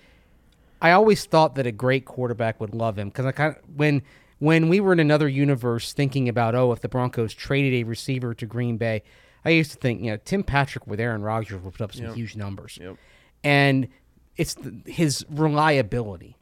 I 0.81 0.91
always 0.91 1.25
thought 1.25 1.55
that 1.55 1.67
a 1.67 1.71
great 1.71 2.05
quarterback 2.05 2.59
would 2.59 2.73
love 2.73 2.97
him 2.97 3.09
because 3.09 3.25
I 3.27 3.31
kind 3.31 3.55
of 3.55 3.61
when 3.75 4.01
when 4.39 4.67
we 4.69 4.79
were 4.79 4.91
in 4.93 4.99
another 4.99 5.27
universe 5.29 5.93
thinking 5.93 6.27
about 6.27 6.55
oh 6.55 6.71
if 6.71 6.81
the 6.81 6.89
Broncos 6.89 7.33
traded 7.33 7.73
a 7.75 7.83
receiver 7.83 8.33
to 8.33 8.45
Green 8.47 8.77
Bay, 8.77 9.03
I 9.45 9.51
used 9.51 9.71
to 9.71 9.77
think 9.77 10.01
you 10.01 10.09
know 10.11 10.17
Tim 10.25 10.43
Patrick 10.43 10.87
with 10.87 10.99
Aaron 10.99 11.21
Rodgers 11.21 11.61
would 11.61 11.73
put 11.73 11.81
up 11.83 11.93
some 11.93 12.07
Yep. 12.07 12.15
huge 12.15 12.35
numbers, 12.35 12.79
Yep. 12.81 12.97
And 13.45 13.87
it's 14.35 14.55
the, 14.55 14.75
his 14.85 15.25
reliability. 15.29 16.35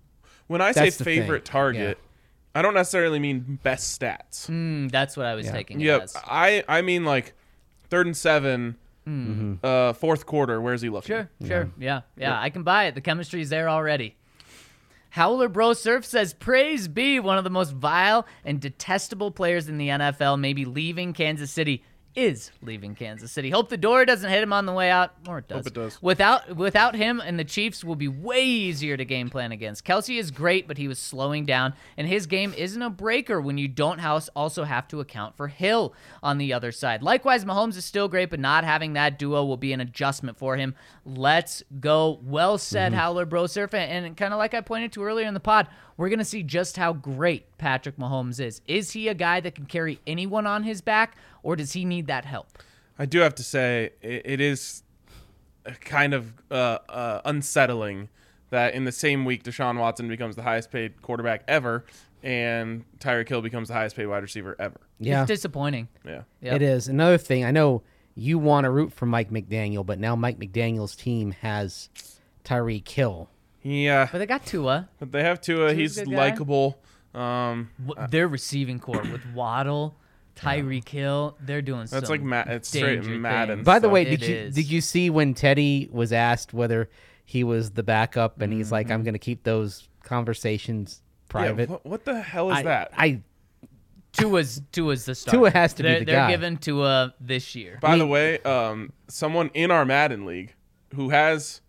When 0.48 0.62
I 0.62 0.72
say 0.72 0.86
That's 0.86 0.98
the 0.98 1.04
thing. 1.04 1.22
favorite 1.22 1.46
target, 1.46 1.98
I 2.56 2.62
don't 2.62 2.74
necessarily 2.74 3.20
mean 3.20 3.60
best 3.64 4.00
stats. 4.00 4.48
Mm, 4.50 4.92
that's 4.92 5.16
what 5.16 5.26
I 5.26 5.36
was 5.36 5.48
taking 5.50 5.80
it 5.82 5.86
Yep. 5.86 6.02
as. 6.04 6.16
I, 6.26 6.64
I 6.68 6.82
mean 6.82 7.06
like 7.06 7.34
third 7.90 8.08
and 8.08 8.18
7 8.18 8.76
uh, 9.64 9.94
fourth 9.94 10.26
quarter. 10.26 10.62
Where's 10.62 10.82
he 10.82 10.90
looking? 10.90 11.08
Sure, 11.16 11.30
sure. 11.46 11.72
Yeah, 11.78 12.02
yeah, 12.18 12.40
I 12.40 12.50
can 12.50 12.64
buy 12.64 12.86
it. 12.86 12.96
The 12.96 13.02
chemistry's 13.02 13.50
there 13.50 13.70
already. 13.70 14.16
Howler 15.12 15.48
Bro 15.48 15.74
Surf 15.74 16.06
says, 16.06 16.34
Praise 16.34 16.88
be 16.88 17.20
one 17.20 17.38
of 17.38 17.44
the 17.44 17.52
most 17.52 17.72
vile 17.74 18.26
and 18.44 18.60
detestable 18.60 19.30
players 19.30 19.70
in 19.70 19.78
the 19.78 19.90
NFL, 19.90 20.40
maybe 20.40 20.66
leaving 20.66 21.14
Kansas 21.14 21.52
City. 21.52 21.84
Is 22.16 22.52
leaving 22.62 22.94
Kansas 22.94 23.32
City. 23.32 23.50
Hope 23.50 23.70
the 23.70 23.78
door 23.78 24.06
doesn't 24.06 24.30
hit 24.30 24.44
him 24.44 24.54
on 24.54 24.68
the 24.68 24.72
way 24.72 24.92
out. 24.92 25.14
Or 25.28 25.40
it 25.40 25.48
does. 25.48 25.66
it 25.66 25.74
does. 25.74 26.00
Without 26.00 26.56
without 26.56 26.96
him 26.96 27.20
and 27.20 27.40
the 27.40 27.44
Chiefs 27.44 27.84
will 27.84 27.96
be 27.96 28.08
way 28.08 28.44
easier 28.46 28.96
to 28.96 29.04
game 29.04 29.32
plan 29.32 29.52
against. 29.52 29.84
Kelce 29.84 30.20
is 30.20 30.30
great, 30.30 30.68
but 30.68 30.78
he 30.78 30.88
was 30.88 31.00
slowing 31.00 31.44
down, 31.44 31.74
and 31.98 32.08
his 32.08 32.28
game 32.28 32.54
isn't 32.56 32.82
a 32.82 32.90
breaker 32.92 33.42
when 33.42 33.58
you 33.58 33.68
don't 33.68 34.00
house 34.00 34.30
also 34.36 34.64
have 34.64 34.88
to 34.90 35.00
account 35.00 35.36
for 35.36 35.48
Hill 35.48 35.94
on 36.22 36.38
the 36.38 36.54
other 36.54 36.72
side. 36.72 37.02
Likewise, 37.02 37.46
Mahomes 37.46 37.78
is 37.78 37.86
still 37.86 38.08
great, 38.08 38.30
but 38.30 38.40
not 38.40 38.64
having 38.64 38.94
that 38.94 39.18
duo 39.18 39.44
will 39.44 39.58
be 39.58 39.74
an 39.74 39.82
adjustment 39.82 40.38
for 40.38 40.56
him. 40.56 40.76
Let's 41.06 41.64
go. 41.80 42.20
Well 42.24 42.58
said, 42.58 42.92
mm-hmm. 42.92 43.00
Howler 43.00 43.26
Bro 43.26 43.48
Surf. 43.48 43.74
And, 43.74 44.06
and 44.06 44.16
kind 44.18 44.34
of 44.34 44.38
like 44.38 44.54
I 44.54 44.62
pointed 44.62 44.92
to 44.94 45.04
earlier 45.04 45.28
in 45.28 45.34
the 45.34 45.40
pod, 45.40 45.68
we're 45.98 46.10
gonna 46.10 46.26
see 46.26 46.44
just 46.44 46.78
how 46.78 46.94
great 46.94 47.58
Patrick 47.58 47.98
Mahomes 47.98 48.40
is. 48.40 48.62
Is 48.68 48.92
he 48.92 49.08
a 49.08 49.14
guy 49.14 49.40
that 49.40 49.56
can 49.56 49.66
carry 49.66 50.00
anyone 50.08 50.48
on 50.48 50.64
his 50.64 50.82
back, 50.82 51.16
or 51.44 51.56
does 51.56 51.74
he 51.74 51.86
need 51.86 52.08
that 52.08 52.26
help? 52.26 52.48
I 52.98 53.06
do 53.06 53.20
have 53.20 53.36
to 53.36 53.44
say 53.44 53.92
it, 54.02 54.22
it 54.26 54.42
is 54.42 54.84
kind 55.82 56.14
of 56.14 56.34
uh, 56.52 56.80
uh, 56.90 57.22
unsettling 57.26 58.10
that 58.50 58.74
in 58.76 58.84
the 58.86 58.92
same 58.92 59.26
week 59.26 59.44
Deshaun 59.44 59.80
Watson 59.80 60.08
becomes 60.08 60.36
the 60.36 60.44
highest 60.44 60.72
paid 60.72 61.02
quarterback 61.02 61.44
ever, 61.48 61.86
and 62.22 62.86
Tyreek 63.00 63.28
Hill 63.28 63.42
becomes 63.42 63.68
the 63.70 63.74
highest 63.74 63.96
paid 63.96 64.06
wide 64.06 64.22
receiver 64.22 64.56
ever. 64.60 64.80
Yeah, 65.00 65.24
It's 65.24 65.28
disappointing. 65.28 65.88
Yeah. 66.06 66.24
Yep. 66.42 66.56
it 66.56 66.62
is. 66.62 66.88
Another 66.88 67.18
thing, 67.18 67.44
I 67.46 67.52
know 67.52 67.82
you 68.16 68.38
want 68.38 68.66
to 68.66 68.70
root 68.70 68.94
for 68.94 69.06
Mike 69.06 69.32
McDaniel, 69.32 69.86
but 69.86 70.00
now 70.00 70.16
Mike 70.16 70.38
McDaniel's 70.40 70.96
team 70.96 71.32
has 71.42 71.90
Tyreek 72.46 72.88
Hill. 72.88 73.30
Yeah, 73.64 74.10
But 74.12 74.18
they 74.20 74.26
got 74.26 74.46
Tua. 74.46 74.90
but 75.00 75.12
they 75.12 75.24
have 75.24 75.40
Tua. 75.42 75.70
Tua's 75.70 75.78
He's 75.78 75.98
a 75.98 76.06
good 76.06 76.12
guy. 76.12 76.18
likable. 76.18 76.80
Um, 77.14 77.70
W- 77.86 78.08
their 78.10 78.28
receiving 78.28 78.80
corps 78.80 79.04
with 79.04 79.22
Waddle, 79.34 79.96
Tyreek 80.36 80.90
Hill, 80.90 81.38
they're 81.40 81.62
doing 81.62 81.82
That's 81.88 82.08
some 82.08 82.10
like 82.10 82.22
Ma- 82.22 82.44
it's 82.48 82.68
straight 82.70 82.96
danger 83.02 83.12
Madden. 83.12 83.58
things. 83.60 83.66
By 83.66 83.80
the 83.80 83.86
stuff. 83.86 83.92
way, 83.94 84.02
It 84.02 84.20
did 84.20 84.24
you 84.28 84.36
is. 84.36 84.56
did 84.56 84.70
you 84.70 84.82
see 84.82 85.10
when 85.10 85.34
Teddy 85.34 85.88
was 85.92 86.12
asked 86.12 86.54
whether 86.54 86.90
he 87.24 87.44
was 87.44 87.72
the 87.72 87.84
backup, 87.84 88.42
and 88.42 88.52
he's 88.52 88.72
like, 88.72 88.88
Mm-hmm. 88.88 88.94
"I'm 88.94 89.04
going 89.04 89.14
to 89.14 89.20
keep 89.20 89.44
those 89.44 89.88
conversations 90.04 91.02
Yeah, 91.06 91.30
private." 91.30 91.70
what, 91.70 91.86
what 91.86 92.04
the 92.06 92.20
hell 92.22 92.50
is 92.52 92.58
I, 92.58 92.64
that? 92.64 92.92
I 92.98 93.22
Tua's 94.12 94.62
Tua's 94.72 95.06
the 95.06 95.16
starter. 95.16 95.38
Tua 95.38 95.52
has 95.52 95.74
to 95.76 95.84
be 95.84 95.90
they're, 95.90 96.00
the 96.00 96.06
they're 96.06 96.16
guy. 96.16 96.32
giving 96.32 96.58
Tua 96.58 97.14
this 97.20 97.56
year. 97.56 97.78
By 97.82 97.98
the 97.98 98.08
way, 98.08 98.40
um, 98.40 98.92
someone 99.08 99.52
in 99.54 99.70
our 99.72 99.86
Madden 99.86 100.26
league 100.26 100.54
who 100.96 101.10
has 101.10 101.62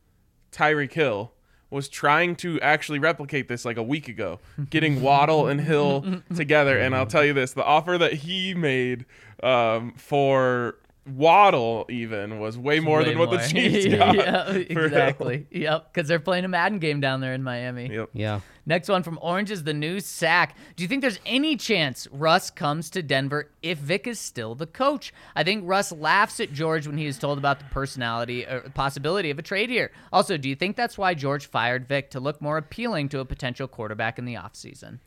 Tyreek 0.53 0.93
Hill 0.93 1.33
was 1.75 1.89
trying 1.89 2.37
to 2.37 2.61
actually 2.61 2.99
replicate 3.01 3.49
this 3.49 3.65
like 3.65 3.77
a 3.77 3.83
week 3.83 4.09
ago, 4.09 4.41
getting 4.71 5.03
Waddle 5.03 5.49
and 5.49 5.61
Hill 5.61 6.23
together. 6.35 6.79
And 6.79 6.95
I'll 6.95 7.07
tell 7.07 7.25
you 7.25 7.33
this: 7.35 7.53
the 7.53 7.65
offer 7.65 7.99
that 7.99 8.13
he 8.15 8.55
made 8.55 9.05
um, 9.43 9.93
for 9.97 10.77
Waddle 11.07 11.85
even 11.91 12.39
was 12.39 12.57
way 12.57 12.81
more 12.81 12.99
Way 12.99 13.05
than 13.07 13.19
what 13.19 13.31
the 13.31 13.37
more. 13.39 13.47
Chiefs 13.47 13.87
got. 13.95 14.15
yeah, 14.17 14.45
for 14.47 14.53
Hill. 14.53 14.85
exactly. 14.85 15.47
Yep, 15.51 15.93
because 15.93 16.09
they're 16.09 16.21
playing 16.21 16.45
a 16.45 16.49
Madden 16.49 16.79
game 16.79 17.01
down 17.01 17.21
there 17.21 17.35
in 17.35 17.43
Miami. 17.43 17.89
Yep. 17.93 18.11
yeah. 18.15 18.41
Next 18.67 18.89
one 18.89 19.03
from 19.03 19.19
Orange 19.21 19.51
is 19.51 19.65
the 19.65 19.75
new 19.75 20.01
sack. 20.01 20.57
Do 20.77 20.83
you 20.83 20.89
think 20.89 21.03
there's 21.03 21.21
any 21.27 21.57
chance 21.57 22.09
Russ 22.11 22.51
comes 22.51 22.89
to 22.91 23.03
Denver 23.03 23.51
if 23.63 23.79
Vic 23.79 24.07
is 24.07 24.19
still 24.19 24.55
the 24.55 24.67
coach? 24.67 25.13
I 25.37 25.45
think 25.45 25.65
Russ 25.67 25.93
laughs 25.93 26.41
at 26.41 26.53
George 26.53 26.87
when 26.87 26.97
he 26.97 27.07
is 27.07 27.19
told 27.19 27.39
about 27.39 27.59
the 27.59 27.67
personality 27.67 28.45
or 28.45 28.61
possibility 28.75 29.31
of 29.31 29.39
a 29.39 29.43
trade 29.43 29.71
here. 29.71 29.91
Also, 30.13 30.37
do 30.37 30.49
you 30.49 30.55
think 30.55 30.77
that's 30.77 30.97
why 30.97 31.15
George 31.15 31.47
fired 31.47 31.87
Vic 31.87 32.11
to 32.11 32.21
look 32.21 32.41
more 32.41 32.57
appealing 32.57 33.09
to 33.11 33.21
a 33.21 33.25
potential 33.25 33.69
quarterback 33.69 34.19
in 34.19 34.25
the 34.25 34.35
offseason? 34.35 34.99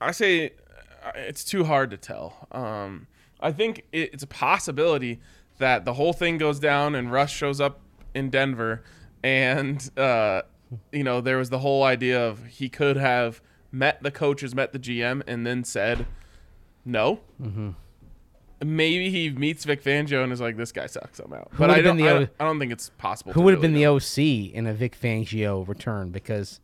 I 0.00 0.12
say 0.12 0.52
uh, 1.04 1.12
it's 1.16 1.44
too 1.44 1.64
hard 1.64 1.90
to 1.90 1.96
tell. 1.96 2.46
Um, 2.52 3.08
I 3.40 3.52
think 3.52 3.84
it's 3.92 4.22
a 4.22 4.28
possibility 4.28 5.20
that 5.58 5.84
the 5.84 5.94
whole 5.94 6.12
thing 6.12 6.38
goes 6.38 6.60
down 6.60 6.94
and 6.94 7.10
Russ 7.10 7.30
shows 7.30 7.60
up 7.60 7.80
in 8.14 8.30
Denver, 8.30 8.84
and 9.22 9.90
uh, 9.96 10.42
you 10.92 11.04
know 11.04 11.20
there 11.20 11.38
was 11.38 11.50
the 11.50 11.58
whole 11.60 11.82
idea 11.82 12.20
of 12.26 12.44
he 12.46 12.68
could 12.68 12.96
have 12.96 13.40
met 13.72 14.02
the 14.02 14.10
coaches, 14.10 14.54
met 14.54 14.72
the 14.72 14.78
GM, 14.78 15.22
and 15.26 15.46
then 15.46 15.64
said 15.64 16.06
no. 16.84 17.20
Mm-hmm. 17.40 17.70
Maybe 18.60 19.10
he 19.10 19.30
meets 19.30 19.64
Vic 19.64 19.82
Fangio 19.84 20.24
and 20.24 20.32
is 20.32 20.40
like, 20.40 20.56
"This 20.56 20.72
guy 20.72 20.86
sucks. 20.86 21.20
I'm 21.20 21.32
out." 21.32 21.50
But 21.56 21.70
I 21.70 21.80
don't, 21.80 21.96
the 21.96 22.08
I, 22.08 22.12
O- 22.12 22.18
don't, 22.20 22.30
I 22.40 22.44
don't 22.44 22.58
think 22.58 22.72
it's 22.72 22.90
possible. 22.98 23.32
Who 23.32 23.42
would 23.42 23.54
have 23.54 23.62
really 23.62 23.74
been 23.74 23.80
the. 23.80 23.86
OC 23.86 24.52
in 24.54 24.66
a 24.66 24.72
Vic 24.74 24.98
Fangio 25.00 25.66
return? 25.68 26.10
Because 26.10 26.58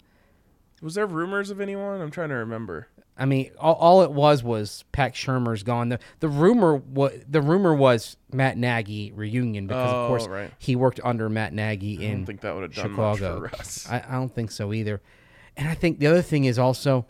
Was 0.82 0.94
there 0.94 1.06
rumors 1.06 1.50
of 1.50 1.60
anyone? 1.60 2.00
I'm 2.00 2.10
trying 2.10 2.30
to 2.30 2.34
remember. 2.34 2.88
I 3.16 3.26
mean, 3.26 3.52
all, 3.60 3.74
all 3.74 4.02
it 4.02 4.10
was 4.10 4.42
was 4.42 4.84
Pat 4.90 5.14
Shurmur's 5.14 5.62
gone. 5.62 5.88
The 5.88 6.00
the 6.20 6.28
rumor 6.28 6.76
was 6.76 7.12
the 7.28 7.40
rumor 7.40 7.72
was 7.74 8.16
Matt 8.32 8.58
Nagy 8.58 9.12
reunion 9.12 9.66
because 9.68 9.92
Oh, 9.92 10.02
of 10.02 10.08
course 10.08 10.26
right. 10.26 10.50
he 10.58 10.74
worked 10.74 10.98
under 11.04 11.28
Matt 11.28 11.52
Nagy 11.52 11.98
I 12.00 12.02
in 12.10 12.16
don't 12.18 12.26
think 12.26 12.40
that 12.40 12.54
would 12.54 12.62
have 12.64 12.74
done 12.74 12.90
Chicago. 12.90 13.48
I, 13.88 14.02
I 14.08 14.12
don't 14.14 14.34
think 14.34 14.50
so 14.50 14.72
either. 14.72 15.00
And 15.56 15.68
I 15.68 15.74
think 15.74 16.00
the 16.00 16.08
other 16.08 16.22
thing 16.22 16.44
is 16.46 16.58
also, 16.58 17.06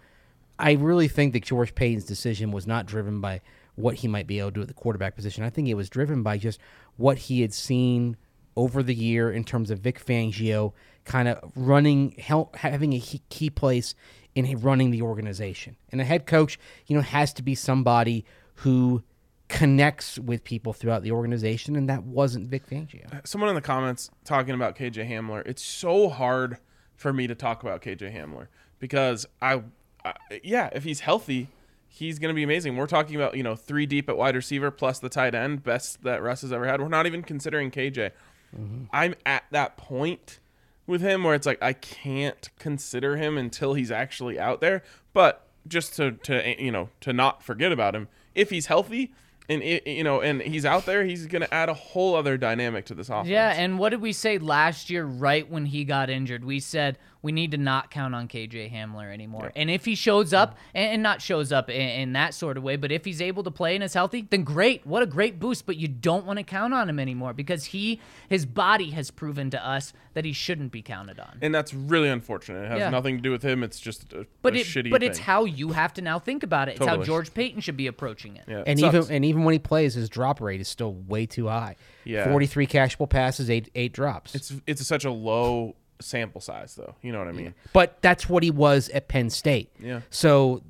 I 0.58 0.72
really 0.72 1.08
think 1.08 1.32
that 1.32 1.44
George 1.44 1.74
Paton's 1.74 2.04
decision 2.04 2.52
was 2.52 2.66
not 2.66 2.84
driven 2.84 3.22
by 3.22 3.40
what 3.76 3.94
he 3.96 4.08
might 4.08 4.26
be 4.26 4.38
able 4.38 4.50
to 4.50 4.54
do 4.56 4.60
at 4.60 4.68
the 4.68 4.74
quarterback 4.74 5.16
position. 5.16 5.42
I 5.42 5.48
think 5.50 5.68
it 5.68 5.74
was 5.74 5.88
driven 5.88 6.22
by 6.22 6.36
just 6.36 6.60
what 6.96 7.16
he 7.16 7.40
had 7.40 7.54
seen 7.54 8.16
over 8.56 8.82
the 8.82 8.94
year 8.94 9.32
in 9.32 9.42
terms 9.44 9.70
of 9.70 9.78
Vic 9.80 10.04
Fangio 10.04 10.72
kind 11.04 11.26
of 11.28 11.50
running, 11.56 12.14
having 12.54 12.92
a 12.92 13.00
key 13.00 13.50
place 13.50 13.94
in 14.34 14.58
running 14.60 14.90
the 14.90 15.02
organization. 15.02 15.76
And 15.90 16.00
a 16.00 16.04
head 16.04 16.26
coach, 16.26 16.58
you 16.86 16.96
know, 16.96 17.02
has 17.02 17.32
to 17.34 17.42
be 17.42 17.54
somebody 17.54 18.24
who 18.56 19.02
connects 19.48 20.18
with 20.18 20.42
people 20.42 20.72
throughout 20.72 21.02
the 21.02 21.12
organization, 21.12 21.76
and 21.76 21.88
that 21.88 22.02
wasn't 22.04 22.48
Vic 22.48 22.68
Fangio. 22.68 23.12
Uh, 23.12 23.20
someone 23.24 23.48
in 23.48 23.54
the 23.54 23.60
comments 23.60 24.10
talking 24.24 24.54
about 24.54 24.76
KJ 24.76 25.08
Hamler. 25.08 25.46
It's 25.46 25.62
so 25.62 26.08
hard 26.08 26.58
for 26.96 27.12
me 27.12 27.26
to 27.26 27.34
talk 27.34 27.62
about 27.62 27.82
KJ 27.82 28.14
Hamler 28.14 28.48
because 28.78 29.26
I, 29.42 29.62
I 30.04 30.14
yeah, 30.42 30.70
if 30.72 30.84
he's 30.84 31.00
healthy, 31.00 31.48
he's 31.88 32.18
going 32.18 32.30
to 32.30 32.34
be 32.34 32.42
amazing. 32.42 32.76
We're 32.76 32.86
talking 32.86 33.16
about, 33.16 33.36
you 33.36 33.42
know, 33.42 33.54
three 33.54 33.86
deep 33.86 34.08
at 34.08 34.16
wide 34.16 34.34
receiver 34.34 34.70
plus 34.70 34.98
the 34.98 35.08
tight 35.08 35.34
end, 35.34 35.62
best 35.62 36.02
that 36.02 36.22
Russ 36.22 36.42
has 36.42 36.52
ever 36.52 36.66
had. 36.66 36.80
We're 36.80 36.88
not 36.88 37.06
even 37.06 37.22
considering 37.22 37.70
KJ. 37.70 38.10
Mm-hmm. 38.56 38.84
I'm 38.92 39.14
at 39.26 39.44
that 39.50 39.76
point 39.76 40.38
with 40.86 41.00
him 41.00 41.24
where 41.24 41.34
it's 41.34 41.46
like 41.46 41.62
I 41.62 41.72
can't 41.72 42.48
consider 42.58 43.16
him 43.16 43.38
until 43.38 43.74
he's 43.74 43.90
actually 43.90 44.38
out 44.38 44.60
there. 44.60 44.82
But 45.12 45.46
just 45.66 45.96
to 45.96 46.12
to 46.12 46.62
you 46.62 46.70
know 46.70 46.90
to 47.00 47.12
not 47.12 47.42
forget 47.42 47.72
about 47.72 47.94
him, 47.94 48.08
if 48.34 48.50
he's 48.50 48.66
healthy 48.66 49.12
and 49.48 49.62
it, 49.62 49.86
you 49.86 50.04
know 50.04 50.20
and 50.20 50.40
he's 50.42 50.64
out 50.64 50.86
there, 50.86 51.04
he's 51.04 51.26
going 51.26 51.42
to 51.42 51.52
add 51.52 51.68
a 51.68 51.74
whole 51.74 52.14
other 52.14 52.36
dynamic 52.36 52.84
to 52.86 52.94
this 52.94 53.08
offense. 53.08 53.28
Yeah, 53.28 53.52
and 53.56 53.78
what 53.78 53.90
did 53.90 54.00
we 54.00 54.12
say 54.12 54.38
last 54.38 54.90
year 54.90 55.04
right 55.04 55.48
when 55.48 55.66
he 55.66 55.84
got 55.84 56.10
injured? 56.10 56.44
We 56.44 56.60
said 56.60 56.98
we 57.24 57.32
need 57.32 57.50
to 57.52 57.56
not 57.56 57.90
count 57.90 58.14
on 58.14 58.28
KJ 58.28 58.70
Hamler 58.70 59.12
anymore. 59.12 59.50
And 59.56 59.70
if 59.70 59.84
he 59.86 59.94
shows 59.94 60.32
up, 60.34 60.56
and, 60.74 60.92
and 60.92 61.02
not 61.02 61.22
shows 61.22 61.50
up 61.52 61.70
in, 61.70 61.80
in 61.80 62.12
that 62.12 62.34
sort 62.34 62.56
of 62.58 62.62
way, 62.62 62.76
but 62.76 62.92
if 62.92 63.04
he's 63.04 63.20
able 63.22 63.42
to 63.44 63.50
play 63.50 63.74
and 63.74 63.82
is 63.82 63.94
healthy, 63.94 64.26
then 64.28 64.44
great. 64.44 64.86
What 64.86 65.02
a 65.02 65.06
great 65.06 65.40
boost. 65.40 65.64
But 65.64 65.76
you 65.78 65.88
don't 65.88 66.26
want 66.26 66.38
to 66.38 66.42
count 66.42 66.74
on 66.74 66.88
him 66.88 67.00
anymore 67.00 67.32
because 67.32 67.64
he, 67.66 67.98
his 68.28 68.44
body 68.44 68.90
has 68.90 69.10
proven 69.10 69.48
to 69.50 69.66
us 69.66 69.92
that 70.12 70.24
he 70.26 70.32
shouldn't 70.32 70.70
be 70.70 70.82
counted 70.82 71.18
on. 71.18 71.38
and 71.42 71.52
that's 71.54 71.74
really 71.74 72.08
unfortunate. 72.08 72.64
It 72.66 72.68
has 72.70 72.78
Yeah. 72.78 72.90
nothing 72.90 73.16
to 73.16 73.22
do 73.22 73.30
with 73.32 73.42
him. 73.42 73.62
It's 73.64 73.80
just 73.80 74.12
a, 74.12 74.26
But 74.42 74.54
a 74.54 74.58
it, 74.58 74.66
shitty 74.66 74.90
but 74.90 75.00
thing. 75.00 75.10
it's 75.10 75.18
how 75.18 75.44
you 75.44 75.70
have 75.70 75.92
to 75.94 76.02
now 76.02 76.18
think 76.18 76.42
about 76.42 76.68
it. 76.68 76.76
It's 76.76 76.86
how 76.86 77.02
George 77.02 77.32
Paton 77.34 77.60
should 77.62 77.76
be 77.76 77.86
approaching 77.88 78.36
it. 78.36 78.44
yeah, 78.46 78.58
it 78.58 78.64
and 78.68 78.78
sucks. 78.78 78.94
even 78.94 79.16
and 79.16 79.24
even 79.24 79.44
when 79.44 79.54
he 79.54 79.58
plays, 79.58 79.94
his 79.94 80.08
drop 80.10 80.40
rate 80.42 80.60
is 80.60 80.68
still 80.68 80.92
way 80.92 81.24
too 81.26 81.48
high. 81.48 81.74
Yeah. 82.04 82.28
forty 82.30 82.46
three 82.46 82.66
catchable 82.66 83.08
passes, 83.08 83.48
eight 83.50 83.70
eight 83.74 83.92
drops. 83.94 84.34
it's 84.34 84.52
it's 84.66 84.86
such 84.86 85.04
a 85.04 85.10
low 85.10 85.74
sample 86.04 86.40
size 86.40 86.74
though. 86.74 86.94
You 87.02 87.12
know 87.12 87.18
what 87.18 87.28
I 87.28 87.32
mean? 87.32 87.54
but 87.72 88.00
that's 88.02 88.28
what 88.28 88.42
he 88.42 88.50
was 88.50 88.88
at 88.90 89.08
Penn 89.08 89.30
State. 89.30 89.70
Yeah. 89.80 90.00
So 90.10 90.62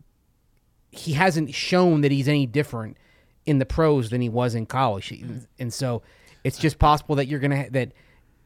he 0.91 1.13
hasn't 1.13 1.55
shown 1.55 2.01
that 2.03 2.13
he's 2.13 2.29
any 2.29 2.47
different 2.47 2.97
in 3.47 3.59
the 3.59 3.67
pros 3.67 4.11
than 4.11 4.21
he 4.21 4.29
was 4.29 4.55
in 4.55 4.67
college, 4.67 5.13
and 5.59 5.73
so 5.73 6.03
it's 6.45 6.59
just 6.59 6.79
possible 6.79 7.17
that 7.17 7.27
you're 7.27 7.41
gonna 7.41 7.69
that 7.71 7.93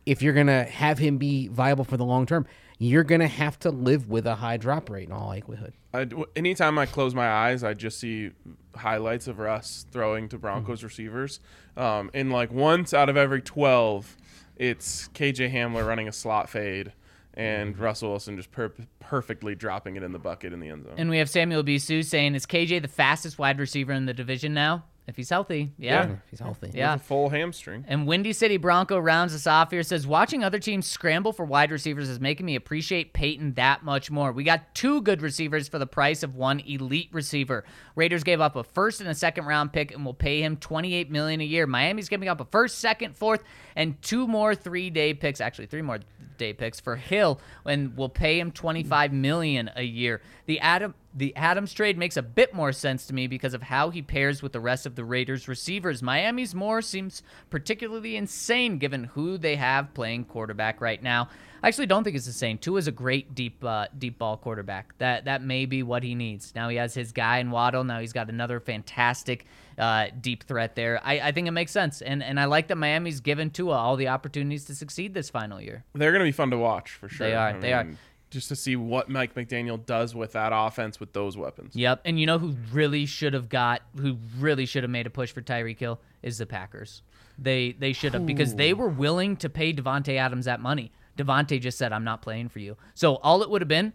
if 0.06 0.22
you're 0.22 0.32
gonna 0.32 0.64
have 0.64 0.98
him 0.98 1.18
be 1.18 1.48
viable 1.48 1.84
for 1.84 1.96
the 1.96 2.04
long 2.04 2.26
term, 2.26 2.46
you're 2.78 3.04
gonna 3.04 3.28
have 3.28 3.58
to 3.60 3.70
live 3.70 4.08
with 4.08 4.26
a 4.26 4.36
high 4.36 4.56
drop 4.56 4.88
rate 4.88 5.06
in 5.06 5.12
all 5.12 5.26
likelihood. 5.28 5.74
I, 5.92 6.06
anytime 6.36 6.78
I 6.78 6.86
close 6.86 7.14
my 7.14 7.28
eyes, 7.28 7.62
I 7.64 7.74
just 7.74 7.98
see 7.98 8.30
highlights 8.76 9.26
of 9.26 9.38
Russ 9.38 9.86
throwing 9.90 10.28
to 10.28 10.38
Broncos 10.38 10.84
receivers. 10.84 11.40
Um, 11.76 12.10
and 12.14 12.32
like 12.32 12.52
once 12.52 12.92
out 12.94 13.08
of 13.08 13.16
every 13.16 13.40
12, 13.40 14.16
it's 14.58 15.08
KJ 15.14 15.52
Hamler 15.52 15.86
running 15.86 16.08
a 16.08 16.12
slot 16.12 16.48
fade 16.48 16.92
and 17.34 17.74
mm-hmm. 17.74 17.82
Russell 17.82 18.10
Wilson 18.10 18.36
just 18.36 18.50
per- 18.50 18.72
perfectly 19.00 19.54
dropping 19.54 19.96
it 19.96 20.02
in 20.02 20.12
the 20.12 20.18
bucket 20.18 20.52
in 20.52 20.60
the 20.60 20.68
end 20.68 20.84
zone. 20.84 20.94
And 20.98 21.08
we 21.08 21.18
have 21.18 21.30
Samuel 21.30 21.62
Bisu 21.62 22.04
saying, 22.04 22.34
is 22.34 22.44
KJ 22.44 22.82
the 22.82 22.88
fastest 22.88 23.38
wide 23.38 23.58
receiver 23.58 23.92
in 23.92 24.06
the 24.06 24.14
division 24.14 24.52
now? 24.52 24.84
If 25.08 25.16
he's 25.16 25.30
healthy, 25.30 25.72
yeah. 25.78 26.04
If 26.04 26.18
he's 26.28 26.38
healthy. 26.38 26.70
Yeah. 26.74 26.92
With 26.92 27.00
a 27.00 27.04
full 27.04 27.30
hamstring. 27.30 27.86
And 27.88 28.06
Windy 28.06 28.34
City 28.34 28.58
Bronco 28.58 28.98
rounds 28.98 29.34
us 29.34 29.46
off 29.46 29.70
here. 29.70 29.82
Says 29.82 30.06
watching 30.06 30.44
other 30.44 30.58
teams 30.58 30.86
scramble 30.86 31.32
for 31.32 31.46
wide 31.46 31.70
receivers 31.70 32.10
is 32.10 32.20
making 32.20 32.44
me 32.44 32.56
appreciate 32.56 33.14
Paton 33.14 33.54
that 33.54 33.82
much 33.82 34.10
more. 34.10 34.32
We 34.32 34.44
got 34.44 34.74
two 34.74 35.00
good 35.00 35.22
receivers 35.22 35.66
for 35.66 35.78
the 35.78 35.86
price 35.86 36.22
of 36.22 36.34
one 36.36 36.60
elite 36.60 37.08
receiver. 37.10 37.64
Raiders 37.96 38.22
gave 38.22 38.42
up 38.42 38.54
a 38.54 38.62
first 38.62 39.00
and 39.00 39.08
a 39.08 39.14
second 39.14 39.46
round 39.46 39.72
pick 39.72 39.92
and 39.92 40.04
will 40.04 40.12
pay 40.12 40.42
him 40.42 40.58
28 40.58 41.10
million 41.10 41.40
a 41.40 41.44
year. 41.44 41.66
Miami's 41.66 42.10
giving 42.10 42.28
up 42.28 42.42
a 42.42 42.44
first, 42.44 42.78
second, 42.78 43.16
fourth, 43.16 43.42
and 43.76 44.00
two 44.02 44.26
more 44.26 44.54
three 44.54 44.90
day 44.90 45.14
picks. 45.14 45.40
Actually, 45.40 45.66
three 45.66 45.80
more 45.80 46.00
day 46.36 46.52
picks 46.52 46.80
for 46.80 46.96
Hill, 46.96 47.40
and 47.66 47.96
will 47.96 48.08
pay 48.08 48.40
him 48.40 48.52
25 48.52 49.12
million 49.12 49.70
a 49.76 49.82
year. 49.82 50.22
The 50.46 50.60
Adam 50.60 50.94
the 51.14 51.34
Adams 51.36 51.72
trade 51.72 51.96
makes 51.96 52.16
a 52.16 52.22
bit 52.22 52.54
more 52.54 52.72
sense 52.72 53.06
to 53.06 53.14
me 53.14 53.26
because 53.26 53.54
of 53.54 53.62
how 53.62 53.90
he 53.90 54.02
pairs 54.02 54.42
with 54.42 54.52
the 54.52 54.60
rest 54.60 54.86
of 54.86 54.94
the 54.94 55.04
Raiders 55.04 55.48
receivers. 55.48 56.02
Miami's 56.02 56.54
more 56.54 56.82
seems 56.82 57.22
particularly 57.50 58.16
insane 58.16 58.78
given 58.78 59.04
who 59.04 59.38
they 59.38 59.56
have 59.56 59.94
playing 59.94 60.24
quarterback 60.24 60.80
right 60.80 61.02
now. 61.02 61.28
I 61.62 61.68
actually 61.68 61.86
don't 61.86 62.04
think 62.04 62.14
it's 62.14 62.26
insane. 62.26 62.58
Tua 62.58 62.78
is 62.78 62.86
a 62.86 62.92
great 62.92 63.34
deep 63.34 63.64
uh, 63.64 63.86
deep 63.96 64.18
ball 64.18 64.36
quarterback. 64.36 64.96
That 64.98 65.24
that 65.24 65.42
may 65.42 65.66
be 65.66 65.82
what 65.82 66.02
he 66.02 66.14
needs. 66.14 66.52
Now 66.54 66.68
he 66.68 66.76
has 66.76 66.94
his 66.94 67.10
guy 67.10 67.38
in 67.38 67.50
Waddle. 67.50 67.82
Now 67.82 67.98
he's 67.98 68.12
got 68.12 68.28
another 68.28 68.60
fantastic 68.60 69.46
uh, 69.76 70.06
deep 70.20 70.44
threat 70.44 70.76
there. 70.76 71.00
I, 71.02 71.20
I 71.20 71.32
think 71.32 71.48
it 71.48 71.52
makes 71.52 71.72
sense, 71.72 72.00
and 72.00 72.22
and 72.22 72.38
I 72.38 72.44
like 72.44 72.68
that 72.68 72.76
Miami's 72.76 73.20
given 73.20 73.50
Tua 73.50 73.76
all 73.76 73.96
the 73.96 74.08
opportunities 74.08 74.66
to 74.66 74.74
succeed 74.74 75.14
this 75.14 75.30
final 75.30 75.60
year. 75.60 75.84
They're 75.94 76.12
going 76.12 76.20
to 76.20 76.28
be 76.28 76.32
fun 76.32 76.50
to 76.50 76.58
watch 76.58 76.92
for 76.92 77.08
sure. 77.08 77.26
They 77.26 77.34
are, 77.34 77.48
I 77.48 77.58
they 77.58 77.72
are. 77.72 77.88
Just 78.30 78.48
to 78.48 78.56
see 78.56 78.76
what 78.76 79.08
Mike 79.08 79.34
McDaniel 79.34 79.84
does 79.84 80.14
with 80.14 80.32
that 80.32 80.52
offense 80.54 81.00
with 81.00 81.12
those 81.12 81.36
weapons. 81.36 81.74
Yep. 81.74 82.02
And 82.04 82.20
you 82.20 82.26
know 82.26 82.38
who 82.38 82.54
really 82.72 83.06
should 83.06 83.32
have 83.32 83.48
got 83.48 83.82
who 83.96 84.18
really 84.38 84.66
should 84.66 84.82
have 84.82 84.90
made 84.90 85.06
a 85.06 85.10
push 85.10 85.32
for 85.32 85.40
Tyreek 85.40 85.78
Hill 85.78 86.00
is 86.22 86.38
the 86.38 86.46
Packers. 86.46 87.02
They 87.38 87.72
they 87.72 87.92
should 87.92 88.14
have 88.14 88.26
because 88.26 88.54
they 88.56 88.74
were 88.74 88.88
willing 88.88 89.36
to 89.38 89.48
pay 89.48 89.72
Davante 89.72 90.16
Adams 90.16 90.44
that 90.46 90.60
money. 90.60 90.92
Davante 91.16 91.60
just 91.60 91.78
said, 91.78 91.92
"I'm 91.92 92.04
not 92.04 92.20
playing 92.20 92.48
for 92.48 92.58
you." 92.58 92.76
So 92.94 93.16
all 93.16 93.42
it 93.42 93.50
would 93.50 93.62
have 93.62 93.68
been 93.68 93.92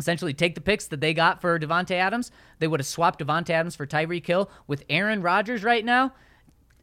essentially 0.00 0.32
take 0.34 0.54
the 0.54 0.60
picks 0.60 0.88
that 0.88 1.00
they 1.00 1.14
got 1.14 1.40
for 1.40 1.58
Davante 1.58 1.92
Adams. 1.92 2.32
They 2.58 2.66
would 2.66 2.80
have 2.80 2.86
swapped 2.86 3.24
Davante 3.24 3.50
Adams 3.50 3.76
for 3.76 3.86
Tyreek 3.86 4.26
Hill 4.26 4.50
with 4.66 4.84
Aaron 4.88 5.22
Rodgers 5.22 5.62
right 5.62 5.84
now. 5.84 6.12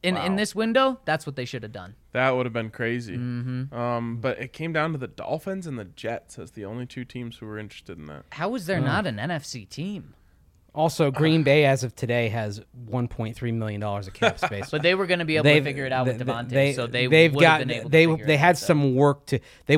In, 0.03 0.15
in 0.17 0.35
this 0.35 0.53
window, 0.55 0.99
that's 1.05 1.25
what 1.25 1.35
they 1.35 1.45
should 1.45 1.63
have 1.63 1.71
done. 1.71 1.95
That 2.13 2.31
would 2.35 2.45
have 2.45 2.53
been 2.53 2.69
crazy. 2.69 3.17
Mm-hmm. 3.17 3.73
Um, 3.77 4.17
but 4.17 4.39
it 4.39 4.53
came 4.53 4.73
down 4.73 4.91
to 4.93 4.97
the 4.97 5.07
Dolphins 5.07 5.67
and 5.67 5.77
the 5.77 5.85
Jets 5.85 6.37
as 6.39 6.51
the 6.51 6.65
only 6.65 6.85
two 6.85 7.05
teams 7.05 7.37
who 7.37 7.45
were 7.45 7.57
interested 7.57 7.97
in 7.97 8.05
that. 8.07 8.23
How 8.31 8.49
was 8.49 8.65
there 8.65 8.79
not 8.79 9.05
an 9.07 9.17
NFC 9.17 9.67
team? 9.67 10.13
Also, 10.75 11.09
Green 11.09 11.41
Bay, 11.41 11.65
as 11.65 11.83
of 11.83 11.95
today, 11.95 12.29
has 12.29 12.61
1.3 12.87 13.53
million 13.55 13.81
dollars 13.81 14.07
of 14.07 14.13
cap 14.13 14.37
space. 14.45 14.69
But 14.69 14.83
they 14.83 14.93
were 14.93 15.07
going 15.07 15.19
to 15.19 15.25
be 15.25 15.35
able 15.37 15.45
to 15.45 15.49
They've- 15.49 15.63
figure 15.63 15.85
it 15.85 15.91
out 15.91 16.05
with 16.05 16.19
Davante, 16.19 16.75
so 16.75 16.85
they've 16.85 17.09
Davante, 17.09 18.25
they- 18.25 18.37
had 18.37 18.57
some 18.59 18.93
work 18.93 19.27
so 19.27 19.39
they 19.65 19.77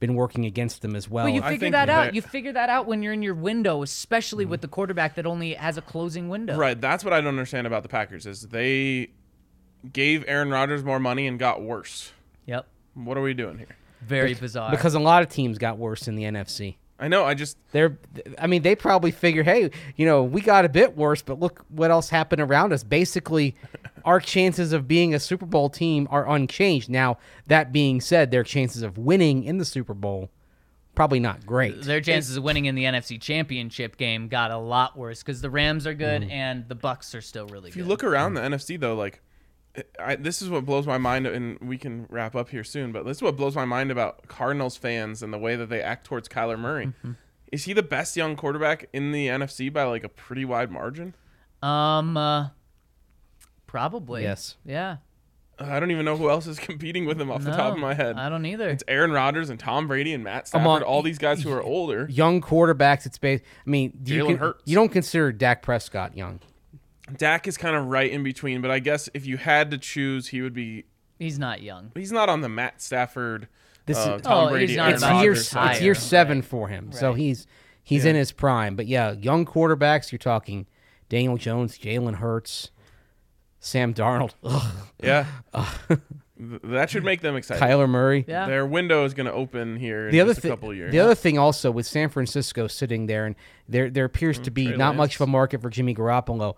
they've 0.00 0.10
would 0.10 0.20
got 0.20 0.30
have 0.30 0.30
been 0.30 0.30
able 0.30 0.30
they 0.30 0.30
to 0.30 0.30
figure 0.30 0.32
they 0.34 0.34
it 0.34 0.34
had 0.34 0.34
out. 0.34 0.34
some 0.34 0.34
work 0.34 0.34
to 0.34 0.34
they 0.34 0.34
would 0.34 0.34
have 0.34 0.34
had 0.34 0.34
some 0.34 0.34
work 0.34 0.34
to 0.34 0.34
do, 0.34 0.34
and 0.34 0.34
the 0.34 0.34
timeline 0.34 0.34
may 0.34 0.34
have 0.34 0.34
been 0.34 0.34
working 0.34 0.44
against 0.44 0.82
them 0.82 0.96
as 0.96 1.10
well. 1.10 1.24
But 1.24 1.32
you 1.32 1.42
I 1.42 1.50
figure 1.50 1.58
think 1.58 1.72
that 1.72 1.88
out. 1.88 2.14
You 2.14 2.22
figure 2.22 2.52
that 2.52 2.68
out 2.68 2.86
when 2.86 3.02
you're 3.02 3.12
in 3.12 3.22
your 3.22 3.34
window, 3.34 3.82
especially 3.82 4.44
with 4.44 4.60
mm-hmm. 4.60 4.62
the 4.62 4.68
quarterback 4.68 5.14
that 5.16 5.26
only 5.26 5.54
has 5.54 5.78
a 5.78 5.82
closing 5.82 6.28
window. 6.28 6.56
Right. 6.56 6.80
That's 6.80 7.04
what 7.04 7.12
I 7.12 7.20
don't 7.20 7.28
understand 7.28 7.66
about 7.66 7.82
the 7.82 7.88
Packers 7.88 8.26
is 8.26 8.42
they 8.42 9.10
gave 9.92 10.24
Aaron 10.26 10.50
Rodgers 10.50 10.84
more 10.84 10.98
money 10.98 11.26
and 11.26 11.38
got 11.38 11.62
worse. 11.62 12.12
Yep. 12.46 12.66
What 12.94 13.16
are 13.16 13.22
we 13.22 13.34
doing 13.34 13.58
here? 13.58 13.76
Very 14.02 14.34
bizarre. 14.34 14.70
because 14.70 14.94
a 14.94 15.00
lot 15.00 15.22
of 15.22 15.30
teams 15.30 15.58
got 15.58 15.78
worse 15.78 16.08
in 16.08 16.14
the 16.14 16.24
NFC. 16.24 16.76
I 16.98 17.08
know. 17.08 17.24
I 17.24 17.34
just 17.34 17.56
They're, 17.72 17.98
I 18.38 18.46
mean, 18.46 18.62
they 18.62 18.76
probably 18.76 19.10
figure, 19.10 19.42
hey, 19.42 19.70
you 19.96 20.06
know, 20.06 20.22
we 20.22 20.40
got 20.40 20.64
a 20.64 20.68
bit 20.68 20.96
worse, 20.96 21.22
but 21.22 21.40
look 21.40 21.64
what 21.68 21.90
else 21.90 22.08
happened 22.08 22.40
around 22.40 22.72
us. 22.72 22.84
Basically, 22.84 23.56
our 24.04 24.20
chances 24.20 24.72
of 24.72 24.86
being 24.86 25.14
a 25.14 25.20
Super 25.20 25.46
Bowl 25.46 25.68
team 25.68 26.06
are 26.10 26.28
unchanged. 26.28 26.88
Now, 26.88 27.18
that 27.46 27.72
being 27.72 28.00
said, 28.00 28.30
their 28.30 28.44
chances 28.44 28.82
of 28.82 28.96
winning 28.96 29.44
in 29.44 29.58
the 29.58 29.64
Super 29.64 29.94
Bowl 29.94 30.30
probably 30.94 31.18
not 31.18 31.44
great. 31.44 31.82
their 31.82 32.00
chances 32.00 32.36
of 32.36 32.44
winning 32.44 32.66
in 32.66 32.76
the 32.76 32.84
NFC 32.84 33.20
Championship 33.20 33.96
game 33.96 34.28
got 34.28 34.50
a 34.50 34.56
lot 34.56 34.96
worse 34.96 35.22
because 35.22 35.40
the 35.40 35.50
Rams 35.50 35.88
are 35.88 35.94
good 35.94 36.22
mm. 36.22 36.30
and 36.30 36.68
the 36.68 36.76
Bucks 36.76 37.14
are 37.14 37.20
still 37.20 37.46
really 37.48 37.68
if 37.68 37.74
good. 37.74 37.80
you 37.80 37.86
look 37.86 38.04
around 38.04 38.34
mm. 38.34 38.48
the 38.48 38.56
NFC 38.56 38.78
though, 38.78 38.94
like 38.94 39.20
I, 39.98 40.16
this 40.16 40.40
is 40.40 40.48
what 40.50 40.64
blows 40.64 40.86
my 40.86 40.98
mind, 40.98 41.26
and 41.26 41.58
we 41.60 41.78
can 41.78 42.06
wrap 42.08 42.36
up 42.36 42.48
here 42.50 42.62
soon. 42.64 42.92
But 42.92 43.04
this 43.04 43.18
is 43.18 43.22
what 43.22 43.36
blows 43.36 43.56
my 43.56 43.64
mind 43.64 43.90
about 43.90 44.28
Cardinals 44.28 44.76
fans 44.76 45.22
and 45.22 45.32
the 45.32 45.38
way 45.38 45.56
that 45.56 45.68
they 45.68 45.80
act 45.82 46.06
towards 46.06 46.28
Kyler 46.28 46.58
Murray. 46.58 46.86
Mm-hmm. 46.86 47.12
Is 47.50 47.64
he 47.64 47.72
the 47.72 47.82
best 47.82 48.16
young 48.16 48.36
quarterback 48.36 48.88
in 48.92 49.12
the 49.12 49.26
NFC 49.28 49.72
by 49.72 49.84
like 49.84 50.04
a 50.04 50.08
pretty 50.08 50.44
wide 50.44 50.70
margin? 50.70 51.14
um, 51.62 52.16
uh, 52.16 52.48
probably. 53.66 54.22
Yes. 54.22 54.56
Yeah. 54.64 54.96
I 55.58 55.78
don't 55.78 55.92
even 55.92 56.04
know 56.04 56.16
who 56.16 56.28
else 56.30 56.46
is 56.48 56.58
competing 56.60 57.06
with 57.06 57.20
him 57.20 57.30
off 57.30 57.44
the 57.44 57.52
top 57.52 57.72
of 57.74 57.78
my 57.78 57.94
head. 57.94 58.16
I 58.16 58.28
don't 58.28 58.44
either. 58.44 58.68
It's 58.68 58.82
Aaron 58.88 59.12
Rodgers 59.12 59.50
and 59.50 59.58
Tom 59.58 59.86
Brady 59.86 60.12
and 60.12 60.24
Matt 60.24 60.48
Stafford, 60.48 60.64
Among- 60.66 60.82
all 60.82 61.02
these 61.02 61.18
guys 61.18 61.42
who 61.42 61.52
are 61.52 61.62
older. 61.62 62.08
Young 62.10 62.40
quarterbacks, 62.40 63.06
it's 63.06 63.18
based. 63.18 63.44
I 63.66 63.70
mean, 63.70 63.92
you, 64.04 64.22
Jalen 64.24 64.26
con- 64.26 64.36
Hurts. 64.38 64.62
you 64.66 64.74
don't 64.74 64.90
consider 64.90 65.30
Dak 65.32 65.62
Prescott 65.62 66.16
young. 66.16 66.40
Dak 67.16 67.46
is 67.46 67.56
kind 67.56 67.76
of 67.76 67.86
right 67.86 68.10
in 68.10 68.22
between, 68.22 68.60
but 68.62 68.70
I 68.70 68.78
guess 68.78 69.08
if 69.14 69.26
you 69.26 69.36
had 69.36 69.70
to 69.72 69.78
choose, 69.78 70.28
he 70.28 70.40
would 70.42 70.54
be. 70.54 70.84
He's 71.18 71.38
not 71.38 71.62
young. 71.62 71.92
He's 71.94 72.12
not 72.12 72.28
on 72.28 72.40
the 72.40 72.48
Matt 72.48 72.80
Stafford, 72.82 73.48
This 73.86 73.98
uh, 73.98 74.14
is- 74.16 74.22
Tom 74.22 74.46
Oh, 74.46 74.50
Brady, 74.50 74.68
he's 74.68 74.76
not 74.76 74.92
It's 74.92 75.02
year, 75.02 75.32
it's 75.32 75.80
year 75.80 75.92
Right. 75.92 76.00
seven 76.02 76.42
for 76.42 76.68
him, 76.68 76.90
so 76.92 77.10
Right. 77.10 77.18
he's 77.18 77.46
he's 77.82 78.04
in 78.06 78.16
his 78.16 78.32
prime. 78.32 78.74
But 78.76 78.86
yeah, 78.86 79.12
young 79.12 79.44
quarterbacks. 79.44 80.10
You're 80.10 80.18
talking 80.18 80.66
Daniel 81.10 81.36
Jones, 81.36 81.76
Jalen 81.78 82.16
Hurts, 82.16 82.70
Sam 83.60 83.92
Darnold, 83.94 84.32
ugh, 84.42 84.72
Yeah, 85.02 85.26
Th- 85.88 86.00
that 86.64 86.90
should 86.90 87.04
make 87.04 87.20
them 87.20 87.36
excited. 87.36 87.62
Kyler 87.62 87.88
Murray. 87.88 88.24
Yeah. 88.26 88.46
Their 88.46 88.66
window 88.66 89.04
is 89.04 89.14
going 89.14 89.26
to 89.26 89.32
open 89.32 89.76
here 89.76 90.06
in 90.08 90.12
the 90.12 90.20
other 90.20 90.30
just 90.32 90.38
a 90.38 90.42
thing, 90.42 90.50
couple 90.50 90.74
years. 90.74 90.90
the 90.90 90.98
other 90.98 91.14
thing 91.14 91.38
also 91.38 91.70
with 91.70 91.86
San 91.86 92.08
Francisco 92.08 92.66
sitting 92.66 93.06
there, 93.06 93.24
and 93.26 93.36
there 93.68 93.88
there 93.90 94.04
appears 94.04 94.38
to 94.40 94.50
be 94.50 94.66
Trey 94.68 94.76
not 94.76 94.96
much 94.96 95.14
of 95.14 95.20
a 95.20 95.26
market 95.26 95.60
for 95.62 95.70
Jimmy 95.70 95.94
Garoppolo. 95.94 96.54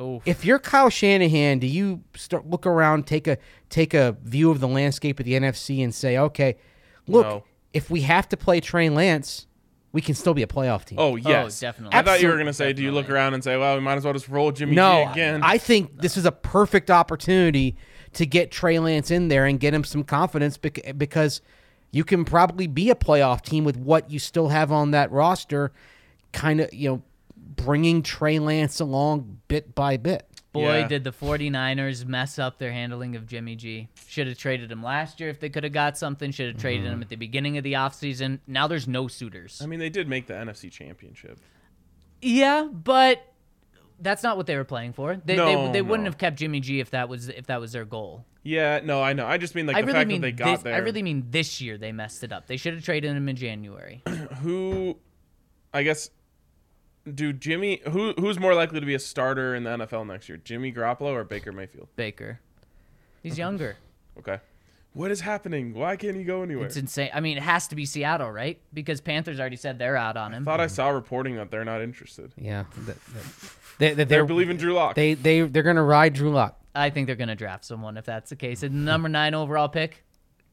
Oh, 0.00 0.22
If 0.24 0.44
you're 0.44 0.58
Kyle 0.58 0.88
Shanahan, 0.88 1.58
do 1.58 1.66
you 1.66 2.02
start 2.14 2.48
look 2.48 2.66
around, 2.66 3.06
take 3.06 3.26
a 3.28 3.36
take 3.68 3.92
a 3.92 4.16
view 4.24 4.50
of 4.50 4.58
the 4.58 4.66
landscape 4.68 5.20
of 5.20 5.26
the 5.26 5.34
NFC, 5.34 5.84
and 5.84 5.94
say, 5.94 6.16
okay, 6.16 6.56
look, 7.06 7.26
No. 7.26 7.44
if 7.74 7.90
we 7.90 8.00
have 8.02 8.28
to 8.30 8.36
play 8.36 8.60
Trey 8.60 8.88
Lance, 8.88 9.46
we 9.92 10.00
can 10.00 10.14
still 10.14 10.34
be 10.34 10.42
a 10.42 10.46
playoff 10.46 10.84
team. 10.84 10.98
oh, 10.98 11.12
oh 11.12 11.16
yes, 11.16 11.60
definitely. 11.60 11.96
I 11.96 12.02
thought 12.02 12.22
you 12.22 12.28
were 12.28 12.34
going 12.34 12.46
to 12.46 12.52
say, 12.52 12.72
do 12.72 12.82
you 12.82 12.92
look 12.92 13.10
around 13.10 13.34
and 13.34 13.44
say, 13.44 13.56
well, 13.56 13.74
we 13.74 13.80
might 13.82 13.96
as 13.96 14.04
well 14.04 14.12
just 14.14 14.28
roll 14.28 14.52
Jimmy 14.52 14.74
no, 14.74 15.04
G 15.06 15.10
again? 15.12 15.40
I 15.42 15.58
think 15.58 16.00
this 16.00 16.16
is 16.16 16.24
a 16.24 16.32
perfect 16.32 16.90
opportunity 16.90 17.76
to 18.14 18.24
get 18.24 18.50
Trey 18.50 18.78
Lance 18.78 19.10
in 19.10 19.28
there 19.28 19.46
and 19.46 19.60
get 19.60 19.74
him 19.74 19.84
some 19.84 20.02
confidence 20.04 20.56
because 20.56 21.42
you 21.90 22.04
can 22.04 22.24
probably 22.24 22.66
be 22.68 22.88
a 22.90 22.94
playoff 22.94 23.42
team 23.42 23.64
with 23.64 23.76
what 23.76 24.10
you 24.10 24.18
still 24.18 24.48
have 24.48 24.72
on 24.72 24.92
that 24.92 25.10
roster, 25.10 25.72
kind 26.32 26.60
of, 26.60 26.72
you 26.72 26.88
know, 26.88 27.02
bringing 27.56 28.02
Trey 28.02 28.38
Lance 28.38 28.80
along 28.80 29.40
bit 29.48 29.74
by 29.74 29.96
bit. 29.96 30.26
boy, 30.52 30.78
Yeah. 30.78 30.88
did 30.88 31.04
the 31.04 31.12
49ers 31.12 32.04
mess 32.06 32.36
up 32.38 32.58
their 32.58 32.72
handling 32.72 33.14
of 33.14 33.24
Jimmy 33.26 33.54
G. 33.54 33.88
Should 34.08 34.26
have 34.26 34.36
traded 34.36 34.72
him 34.72 34.82
last 34.82 35.20
year 35.20 35.28
if 35.28 35.38
they 35.38 35.48
could 35.48 35.62
have 35.62 35.72
got 35.72 35.96
something. 35.96 36.32
Should 36.32 36.48
have 36.54 36.60
traded 36.60 36.84
Mm-hmm. 36.86 36.92
him 36.94 37.02
at 37.02 37.08
the 37.08 37.14
beginning 37.16 37.56
of 37.58 37.62
the 37.64 37.74
offseason. 37.74 38.40
Now 38.48 38.66
there's 38.66 38.88
no 38.88 39.06
suitors. 39.06 39.60
I 39.62 39.66
mean, 39.66 39.78
they 39.78 39.90
did 39.90 40.08
make 40.08 40.26
the 40.26 40.34
NFC 40.34 40.68
Championship. 40.70 41.38
Yeah, 42.20 42.64
but 42.70 43.22
that's 44.00 44.22
not 44.22 44.36
what 44.36 44.46
they 44.46 44.56
were 44.56 44.64
playing 44.64 44.92
for. 44.94 45.20
They, 45.24 45.36
No, 45.36 45.66
they, 45.66 45.72
they 45.74 45.82
wouldn't 45.82 46.06
have 46.06 46.18
kept 46.18 46.36
Jimmy 46.38 46.58
G 46.60 46.80
if 46.80 46.90
that 46.90 47.08
was 47.08 47.28
if 47.28 47.46
that 47.46 47.60
was 47.60 47.70
their 47.72 47.84
goal. 47.84 48.24
Yeah, 48.42 48.80
no, 48.82 49.02
I 49.02 49.12
know. 49.12 49.26
I 49.26 49.36
just 49.38 49.54
mean 49.54 49.66
like 49.66 49.76
I 49.76 49.82
the 49.82 49.86
really 49.88 49.98
fact 50.00 50.08
mean 50.08 50.20
that 50.22 50.26
they 50.26 50.32
got 50.32 50.50
this, 50.52 50.62
there. 50.62 50.74
I 50.74 50.78
really 50.78 51.02
mean 51.02 51.26
this 51.30 51.60
year 51.60 51.78
they 51.78 51.92
messed 51.92 52.24
it 52.24 52.32
up. 52.32 52.46
They 52.46 52.56
should 52.56 52.74
have 52.74 52.84
traded 52.84 53.14
him 53.16 53.28
in 53.28 53.36
January. 53.36 54.02
who, 54.42 54.96
I 55.72 55.82
guess, 55.82 56.10
do 57.10 57.32
Jimmy? 57.32 57.80
Who 57.90 58.12
who's 58.12 58.38
more 58.38 58.54
likely 58.54 58.80
to 58.80 58.86
be 58.86 58.94
a 58.94 58.98
starter 58.98 59.54
in 59.54 59.64
the 59.64 59.70
NFL 59.70 60.06
next 60.06 60.28
year, 60.28 60.38
Jimmy 60.38 60.72
Garoppolo 60.72 61.12
or 61.12 61.24
Baker 61.24 61.52
Mayfield? 61.52 61.88
Baker, 61.96 62.40
he's 63.22 63.32
mm-hmm. 63.32 63.40
younger. 63.40 63.76
Okay, 64.18 64.38
what 64.92 65.10
is 65.10 65.20
happening? 65.20 65.74
Why 65.74 65.96
can't 65.96 66.16
he 66.16 66.24
go 66.24 66.42
anywhere? 66.42 66.66
It's 66.66 66.76
insane. 66.76 67.10
I 67.14 67.20
mean, 67.20 67.36
it 67.36 67.42
has 67.42 67.68
to 67.68 67.76
be 67.76 67.86
Seattle, 67.86 68.30
right? 68.30 68.60
Because 68.72 69.00
Panthers 69.00 69.38
already 69.38 69.56
said 69.56 69.78
they're 69.78 69.96
out 69.96 70.16
on 70.16 70.32
him. 70.32 70.42
I 70.42 70.50
thought 70.50 70.60
I 70.60 70.66
saw 70.66 70.88
reporting 70.88 71.36
that 71.36 71.50
they're 71.50 71.64
not 71.64 71.82
interested. 71.82 72.32
Yeah, 72.36 72.64
that, 72.86 73.04
that, 73.04 73.24
they, 73.78 73.88
they, 73.88 73.94
They're 73.94 74.04
they're 74.04 74.24
believing 74.24 74.56
Drew 74.56 74.74
Lock. 74.74 74.94
they 74.94 75.14
they 75.14 75.42
they're 75.42 75.62
gonna 75.62 75.82
ride 75.82 76.14
Drew 76.14 76.30
Lock. 76.30 76.60
I 76.74 76.90
think 76.90 77.06
they're 77.06 77.16
going 77.16 77.28
to 77.28 77.34
draft 77.34 77.64
someone 77.64 77.96
if 77.96 78.04
that's 78.04 78.30
the 78.30 78.36
case. 78.36 78.62
And 78.62 78.84
number 78.84 79.08
nine 79.08 79.34
overall 79.34 79.68
pick. 79.68 80.04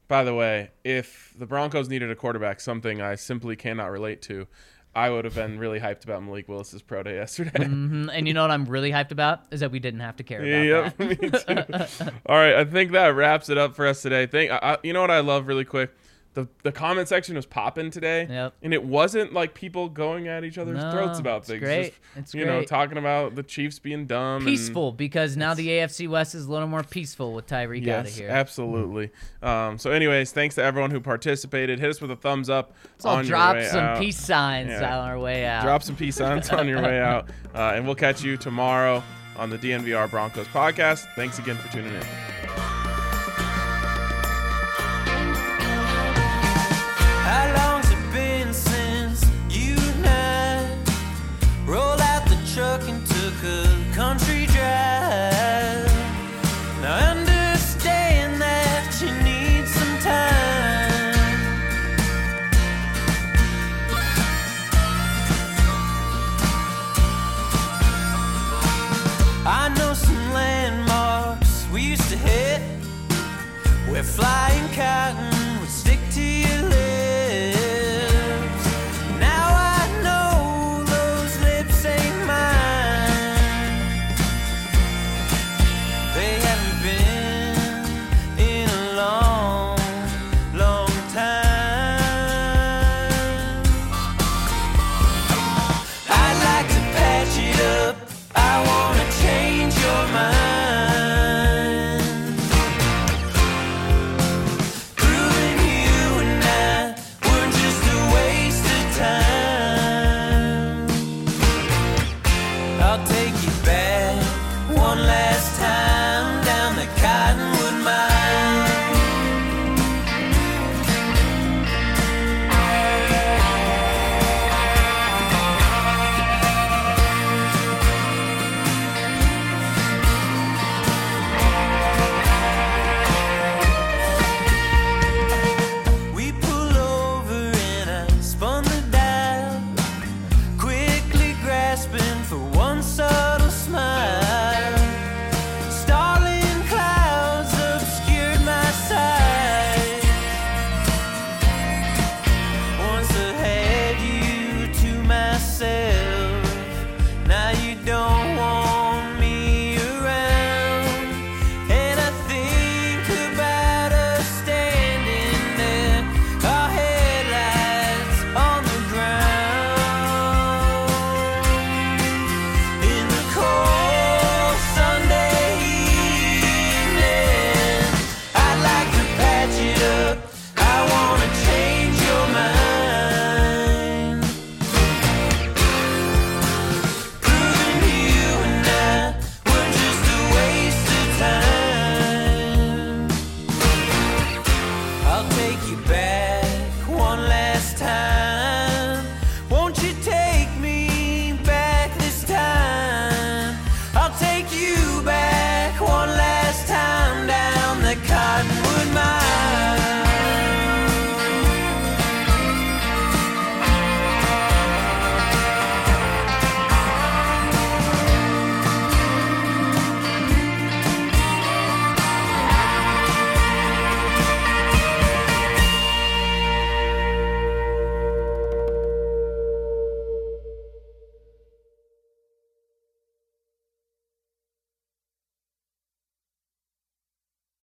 By 0.08 0.24
the 0.24 0.34
way, 0.34 0.70
if 0.84 1.34
the 1.38 1.46
Broncos 1.46 1.88
needed 1.88 2.10
a 2.10 2.16
quarterback, 2.16 2.60
something 2.60 3.00
I 3.00 3.14
simply 3.14 3.56
cannot 3.56 3.90
relate 3.90 4.22
to, 4.22 4.46
I 4.94 5.10
would 5.10 5.24
have 5.24 5.34
been 5.34 5.58
really 5.58 5.78
hyped 5.78 6.04
about 6.04 6.22
Malik 6.24 6.48
Willis's 6.48 6.82
pro 6.82 7.02
day 7.02 7.14
yesterday. 7.16 7.50
Mhm. 7.64 8.10
And 8.12 8.26
you 8.26 8.34
know 8.34 8.42
what 8.42 8.50
I'm 8.50 8.64
really 8.64 8.90
hyped 8.90 9.12
about 9.12 9.42
is 9.50 9.60
that 9.60 9.70
we 9.70 9.78
didn't 9.78 10.00
have 10.00 10.16
to 10.16 10.22
care 10.24 10.40
about 10.40 10.96
Yep, 10.96 10.96
that. 10.96 11.08
me 12.00 12.06
too. 12.06 12.12
All 12.26 12.36
right, 12.36 12.54
I 12.56 12.64
think 12.64 12.92
that 12.92 13.08
wraps 13.08 13.48
it 13.48 13.58
up 13.58 13.76
for 13.76 13.86
us 13.86 14.02
today. 14.02 14.26
Thank, 14.26 14.50
I, 14.50 14.58
I, 14.62 14.78
you 14.82 14.92
know 14.92 15.00
what 15.00 15.10
I 15.10 15.20
love 15.20 15.46
really 15.46 15.64
quick. 15.64 15.90
The, 16.38 16.46
the 16.62 16.70
comment 16.70 17.08
section 17.08 17.34
was 17.34 17.46
popping 17.46 17.90
today, 17.90 18.24
Yep. 18.30 18.54
and 18.62 18.72
it 18.72 18.84
wasn't 18.84 19.32
like 19.32 19.54
people 19.54 19.88
going 19.88 20.28
at 20.28 20.44
each 20.44 20.56
other's 20.56 20.76
No, 20.78 20.92
throats 20.92 21.18
about 21.18 21.38
it's 21.38 21.48
things. 21.48 21.60
great. 21.60 21.82
Just, 21.86 21.96
It's 22.16 22.34
you 22.34 22.44
know, 22.44 22.62
talking 22.62 22.96
about 22.96 23.34
the 23.34 23.42
Chiefs 23.42 23.80
being 23.80 24.06
dumb. 24.06 24.36
and- 24.36 24.46
Peaceful 24.46 24.92
because 24.92 25.36
now 25.36 25.54
the 25.54 25.66
AFC 25.68 26.06
West 26.06 26.36
is 26.36 26.46
a 26.46 26.50
little 26.52 26.68
more 26.68 26.84
peaceful 26.84 27.32
with 27.34 27.48
Tyreek 27.48 27.88
out 27.88 28.00
of 28.00 28.06
Yes, 28.06 28.16
here. 28.18 28.28
absolutely. 28.28 29.10
Um, 29.42 29.78
so, 29.78 29.90
anyways, 29.90 30.30
thanks 30.30 30.54
to 30.54 30.62
everyone 30.62 30.92
who 30.92 31.00
participated. 31.00 31.80
Hit 31.80 31.90
us 31.90 32.00
with 32.00 32.12
a 32.12 32.16
thumbs 32.16 32.48
up. 32.48 32.72
Let's 32.92 33.04
all 33.04 33.16
on 33.16 33.24
your 33.24 33.30
drop 33.30 33.60
some 33.62 33.80
out. 33.80 33.98
peace 33.98 34.16
signs 34.18 34.68
Yeah. 34.70 34.96
on 35.00 35.08
our 35.08 35.18
way 35.18 35.44
out. 35.44 35.64
Drop 35.64 35.82
some 35.82 35.96
peace 35.96 36.14
signs 36.14 36.50
on 36.50 36.68
your 36.68 36.80
way 36.80 37.00
out. 37.00 37.28
Uh, 37.54 37.72
and 37.74 37.84
we'll 37.84 37.94
catch 37.96 38.22
you 38.22 38.36
tomorrow 38.36 39.02
on 39.36 39.50
the 39.50 39.58
DNVR 39.58 40.08
Broncos 40.08 40.46
podcast. 40.48 41.06
Thanks 41.16 41.40
again 41.40 41.56
for 41.56 41.72
tuning 41.72 41.92
in. 41.92 42.27
Took 53.04 53.44
a 53.44 53.94
country 53.94 54.46
drive? 54.46 55.87